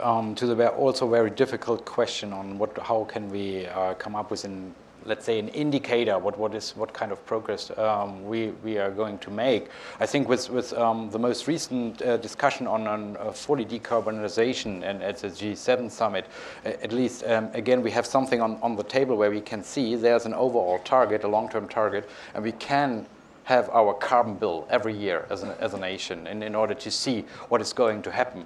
um, 0.00 0.34
to 0.34 0.46
the 0.46 0.68
also 0.68 1.08
very 1.08 1.30
difficult 1.30 1.84
question 1.84 2.32
on 2.32 2.58
what, 2.58 2.76
how 2.78 3.04
can 3.04 3.28
we 3.30 3.66
uh, 3.66 3.94
come 3.94 4.14
up 4.14 4.30
with 4.30 4.44
an 4.44 4.74
let's 5.08 5.24
say, 5.24 5.38
an 5.38 5.48
indicator 5.48 6.18
what, 6.18 6.38
what 6.38 6.54
is 6.54 6.76
what 6.76 6.92
kind 6.92 7.10
of 7.10 7.24
progress 7.26 7.76
um, 7.78 8.24
we, 8.24 8.48
we 8.62 8.78
are 8.78 8.90
going 8.90 9.18
to 9.18 9.30
make. 9.30 9.68
I 9.98 10.06
think 10.06 10.28
with, 10.28 10.50
with 10.50 10.72
um, 10.74 11.10
the 11.10 11.18
most 11.18 11.48
recent 11.48 12.02
uh, 12.02 12.18
discussion 12.18 12.66
on, 12.66 12.86
on 12.86 13.16
uh, 13.16 13.32
fully 13.32 13.64
decarbonization 13.64 14.82
and 14.84 15.02
at 15.02 15.18
the 15.18 15.28
G7 15.28 15.90
summit, 15.90 16.26
at 16.64 16.92
least 16.92 17.24
um, 17.24 17.48
again 17.54 17.82
we 17.82 17.90
have 17.90 18.06
something 18.06 18.40
on, 18.40 18.58
on 18.62 18.76
the 18.76 18.84
table 18.84 19.16
where 19.16 19.30
we 19.30 19.40
can 19.40 19.62
see 19.62 19.96
there's 19.96 20.26
an 20.26 20.34
overall 20.34 20.78
target, 20.80 21.24
a 21.24 21.28
long-term 21.28 21.68
target, 21.68 22.08
and 22.34 22.44
we 22.44 22.52
can 22.52 23.06
have 23.44 23.70
our 23.70 23.94
carbon 23.94 24.34
bill 24.34 24.66
every 24.68 24.94
year 24.94 25.26
as, 25.30 25.42
an, 25.42 25.50
as 25.58 25.72
a 25.72 25.78
nation 25.78 26.26
in, 26.26 26.42
in 26.42 26.54
order 26.54 26.74
to 26.74 26.90
see 26.90 27.24
what 27.48 27.62
is 27.62 27.72
going 27.72 28.02
to 28.02 28.10
happen 28.10 28.44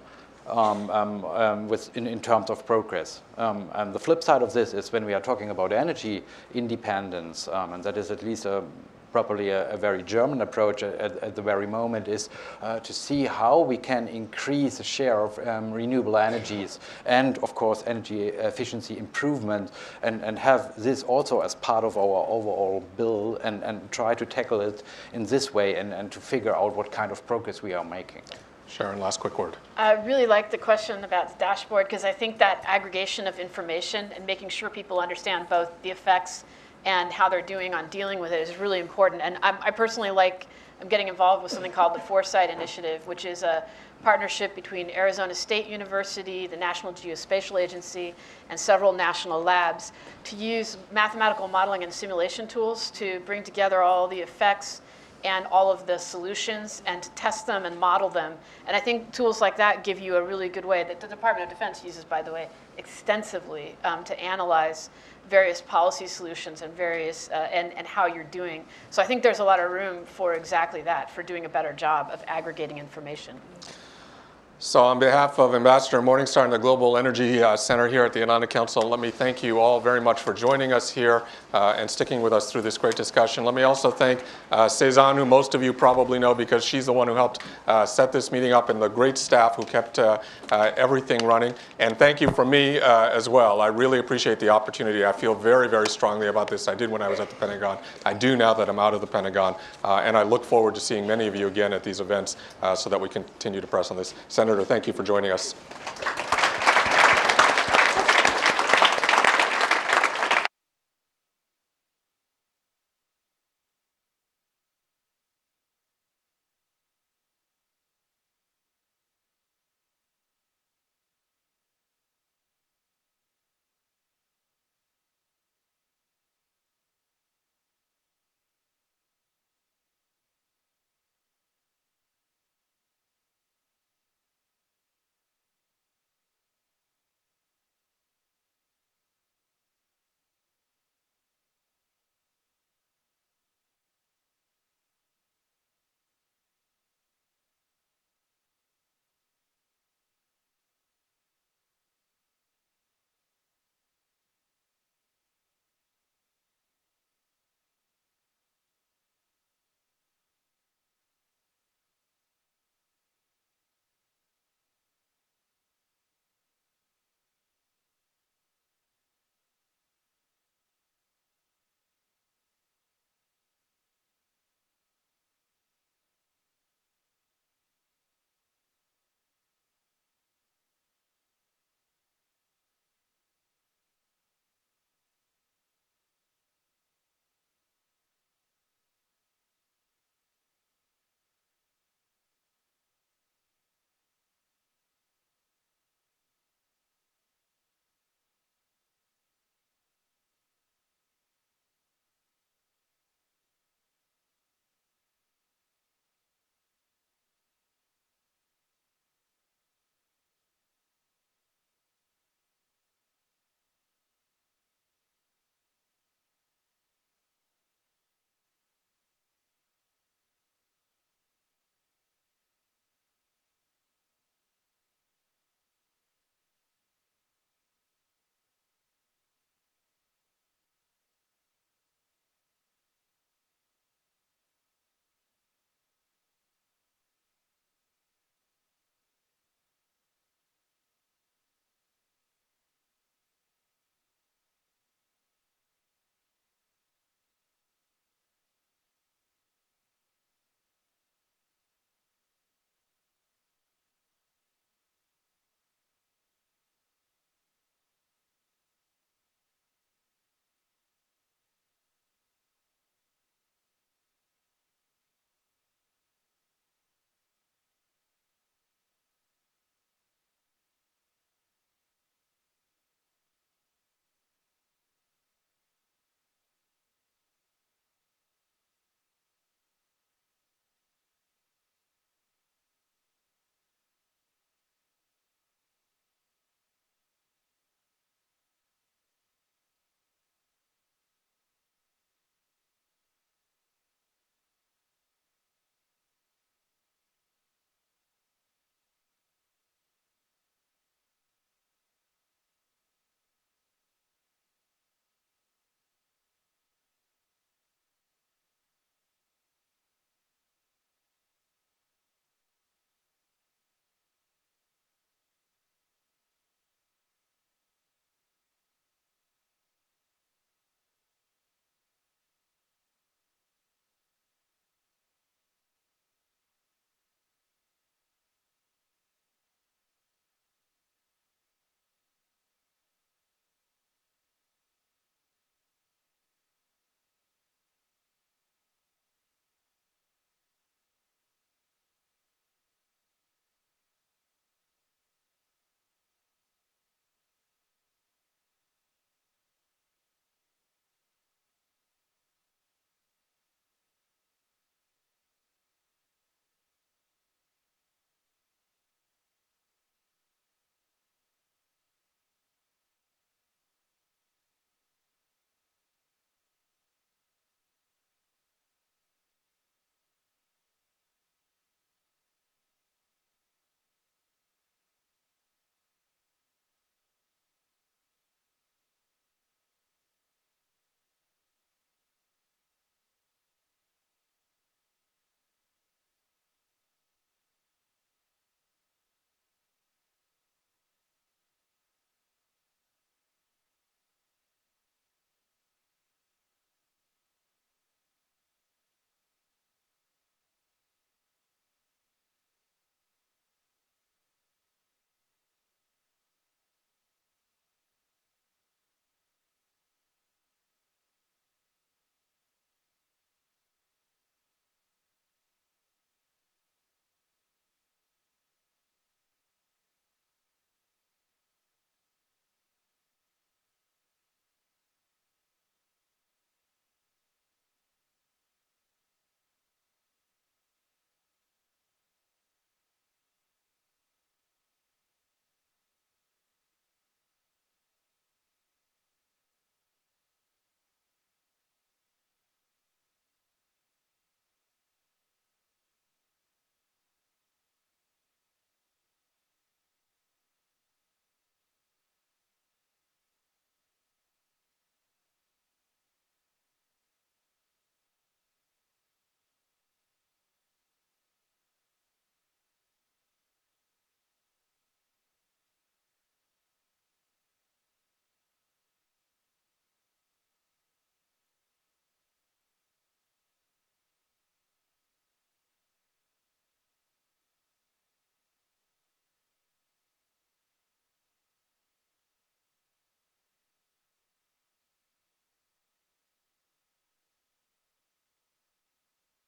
um, 0.53 0.91
um, 0.91 1.25
um, 1.25 1.69
with, 1.69 1.97
in, 1.97 2.07
in, 2.07 2.21
terms 2.21 2.51
of 2.51 2.67
progress. 2.67 3.23
Um, 3.39 3.71
and 3.75 3.95
the 3.95 3.99
flip 3.99 4.23
side 4.23 4.43
of 4.43 4.53
this 4.53 4.75
is 4.75 4.93
when 4.93 5.05
we 5.05 5.15
are 5.15 5.21
talking 5.21 5.51
about 5.51 5.73
energy 5.73 6.23
independence, 6.55 7.49
um, 7.49 7.73
and 7.73 7.83
that 7.85 7.97
is 7.97 8.11
at 8.11 8.23
least 8.23 8.45
a, 8.45 8.63
probably 9.13 9.49
a, 9.49 9.71
a, 9.71 9.77
very 9.77 10.03
German 10.03 10.43
approach 10.43 10.83
at, 10.83 11.19
at 11.19 11.35
the 11.35 11.43
very 11.43 11.67
moment, 11.67 12.07
is 12.07 12.29
uh, 12.61 12.81
to 12.81 12.93
see 12.93 13.25
how 13.25 13.61
we 13.61 13.79
can 13.79 14.09
increase 14.09 14.79
the 14.79 14.85
share 14.85 15.21
of 15.21 15.39
um, 15.47 15.73
renewable 15.73 16.19
energies 16.19 16.81
and, 17.07 17.39
of 17.39 17.55
course, 17.55 17.83
energy 17.87 18.29
efficiency 18.29 18.99
improvement 18.99 19.71
and, 20.03 20.23
and 20.23 20.39
have 20.39 20.75
this 20.77 21.03
also 21.03 21.41
as 21.41 21.55
part 21.57 21.85
of 21.85 21.97
our 21.97 22.27
overall 22.29 22.85
bill 22.99 23.39
and, 23.43 23.63
and 23.63 23.91
try 23.91 24.15
to 24.15 24.27
tackle 24.27 24.61
it 24.61 24.83
in 25.15 25.25
this 25.25 25.55
way 25.55 25.77
and, 25.77 25.95
and 25.95 26.13
to 26.13 26.21
figure 26.21 26.55
out 26.55 26.77
what 26.77 26.93
kind 26.93 27.11
of 27.11 27.27
progress 27.27 27.63
we 27.63 27.73
are 27.73 27.85
making. 27.85 28.23
Sharon, 28.73 28.99
last 28.99 29.21
quick 29.21 29.39
word. 29.39 29.59
I 29.77 29.93
really 29.93 30.25
like 30.25 30.51
the 30.51 30.57
question 30.57 31.05
about 31.05 31.31
the 31.31 31.39
dashboard 31.39 31.87
because 31.87 32.05
I 32.05 32.13
think 32.13 32.39
that 32.39 32.63
aggregation 32.67 33.27
of 33.27 33.39
information 33.39 34.11
and 34.17 34.27
making 34.27 34.49
sure 34.49 34.71
people 34.71 34.99
understand 34.99 35.51
both 35.51 35.71
the 35.83 35.91
effects 35.91 36.45
and 36.87 37.13
how 37.13 37.29
they're 37.29 37.43
doing 37.43 37.75
on 37.75 37.89
dealing 37.91 38.19
with 38.19 38.33
it 38.33 38.41
is 38.49 38.57
really 38.57 38.81
important. 38.81 39.21
And 39.21 39.37
I'm, 39.43 39.57
i 39.61 39.71
personally 39.71 40.11
like, 40.11 40.47
I'm 40.81 40.89
getting 40.89 41.09
involved 41.09 41.43
with 41.43 41.53
something 41.53 41.71
called 41.71 41.95
the 41.95 42.01
Foresight 42.01 42.49
Initiative, 42.49 43.07
which 43.07 43.27
is 43.27 43.43
a 43.43 43.63
partnership 44.03 44.55
between 44.55 44.91
Arizona 44.91 45.35
State 45.35 45.67
University, 45.69 46.47
the 46.47 46.57
National 46.57 46.93
Geospatial 46.93 47.61
Agency, 47.61 48.15
and 48.49 48.59
several 48.59 48.93
national 48.93 49.43
labs 49.43 49.93
to 50.25 50.35
use 50.35 50.77
mathematical 50.91 51.47
modeling 51.47 51.85
and 51.85 51.93
simulation 51.93 52.49
tools 52.49 52.91
to 52.93 53.21
bring 53.27 53.43
together 53.43 53.83
all 53.83 54.09
the 54.09 54.19
effects 54.19 54.82
and 55.25 55.47
all 55.47 55.71
of 55.71 55.87
the 55.87 55.99
solutions 55.99 56.83
and 56.87 57.03
to 57.03 57.11
test 57.11 57.47
them 57.47 57.65
and 57.65 57.79
model 57.79 58.09
them. 58.09 58.35
And 58.67 58.77
I 58.77 58.81
think 58.81 59.13
tools 59.13 59.41
like 59.41 59.57
that 59.57 59.85
give 59.85 60.01
you 60.01 60.17
a 60.17 60.23
really 60.23 60.49
good 60.49 60.65
way 60.65 60.85
that 60.85 61.01
the 61.01 61.07
Department 61.07 61.51
of 61.51 61.57
Defense 61.57 61.85
uses, 61.85 62.05
by 62.05 62.23
the 62.23 62.33
way, 62.33 62.49
extensively 62.79 63.77
um, 63.85 64.05
to 64.05 64.19
analyze 64.21 64.91
various 65.31 65.61
policy 65.61 66.07
solutions 66.07 66.63
and 66.63 66.75
various 66.75 67.29
uh, 67.31 67.49
and, 67.53 67.73
and 67.75 67.87
how 67.87 68.07
you're 68.07 68.25
doing. 68.25 68.65
So 68.91 69.03
I 69.03 69.07
think 69.07 69.23
there's 69.23 69.39
a 69.39 69.45
lot 69.45 69.61
of 69.61 69.71
room 69.71 70.05
for 70.05 70.35
exactly 70.35 70.83
that, 70.83 71.11
for 71.11 71.23
doing 71.23 71.45
a 71.45 71.49
better 71.49 71.73
job 71.73 72.11
of 72.13 72.23
aggregating 72.27 72.79
information. 72.79 73.37
So, 74.65 74.81
on 74.81 75.01
behalf 75.01 75.41
of 75.41 75.57
Ambassador 75.57 76.01
Morningstar 76.01 76.45
and 76.45 76.53
the 76.53 76.57
Global 76.57 76.97
Energy 76.97 77.43
uh, 77.43 77.57
Center 77.57 77.89
here 77.89 78.05
at 78.05 78.13
the 78.13 78.23
Atlantic 78.23 78.51
Council, 78.51 78.89
let 78.89 79.01
me 79.01 79.11
thank 79.11 79.43
you 79.43 79.59
all 79.59 79.81
very 79.81 80.01
much 80.01 80.21
for 80.21 80.33
joining 80.33 80.73
us 80.73 80.89
here 80.89 81.25
uh, 81.53 81.75
and 81.77 81.91
sticking 81.91 82.23
with 82.23 82.33
us 82.33 82.53
through 82.53 82.63
this 82.63 82.79
great 82.79 82.95
discussion. 82.95 83.45
Let 83.45 83.55
me 83.55 83.65
also 83.65 83.91
thank 83.91 84.23
uh, 84.53 84.69
Cezanne, 84.69 85.17
who 85.17 85.25
most 85.25 85.57
of 85.57 85.65
you 85.65 85.73
probably 85.73 86.21
know 86.21 86.33
because 86.33 86.65
she's 86.65 86.87
the 86.87 86.93
one 86.93 87.09
who 87.09 87.17
helped 87.17 87.43
uh, 87.67 87.85
set 87.85 88.13
this 88.13 88.31
meeting 88.31 88.53
up, 88.53 88.69
and 88.69 88.81
the 88.81 88.87
great 88.87 89.19
staff 89.19 89.57
who 89.57 89.65
kept 89.65 89.99
uh, 89.99 90.21
uh, 90.53 90.71
everything 90.77 91.27
running. 91.27 91.55
And 91.81 91.99
thank 91.99 92.21
you 92.21 92.31
from 92.31 92.49
me 92.49 92.79
uh, 92.79 93.09
as 93.09 93.29
well. 93.29 93.61
I 93.61 93.67
really 93.67 93.99
appreciate 93.99 94.39
the 94.39 94.51
opportunity. 94.51 95.05
I 95.05 95.11
feel 95.11 95.35
very, 95.35 95.69
very 95.69 95.89
strongly 95.89 96.29
about 96.29 96.47
this. 96.47 96.69
I 96.69 96.77
did 96.77 96.89
when 96.89 97.03
I 97.03 97.09
was 97.09 97.19
at 97.19 97.31
the 97.31 97.35
Pentagon. 97.35 97.79
I 98.07 98.15
do 98.15 98.37
now 98.37 98.55
that 98.55 98.69
I'm 98.69 98.79
out 98.79 98.95
of 98.95 99.01
the 99.01 99.09
Pentagon. 99.09 99.57
and 99.83 100.17
I 100.17 100.23
look 100.23 100.45
forward 100.45 100.77
to 100.77 100.81
seeing 100.81 101.05
many 101.05 101.27
of 101.27 101.35
you 101.35 101.49
again 101.49 101.73
at 101.73 101.83
these 101.83 101.99
events 101.99 102.37
so 102.77 102.89
that 102.89 103.01
we 103.01 103.09
continue 103.09 103.61
to 103.61 103.67
press 103.67 103.91
on 103.91 103.97
this. 103.97 104.15
Senator 104.29 104.52
Senator, 104.53 104.67
thank 104.67 104.87
you 104.87 104.93
for 104.93 105.03
joining 105.03 105.31
us. 105.31 105.55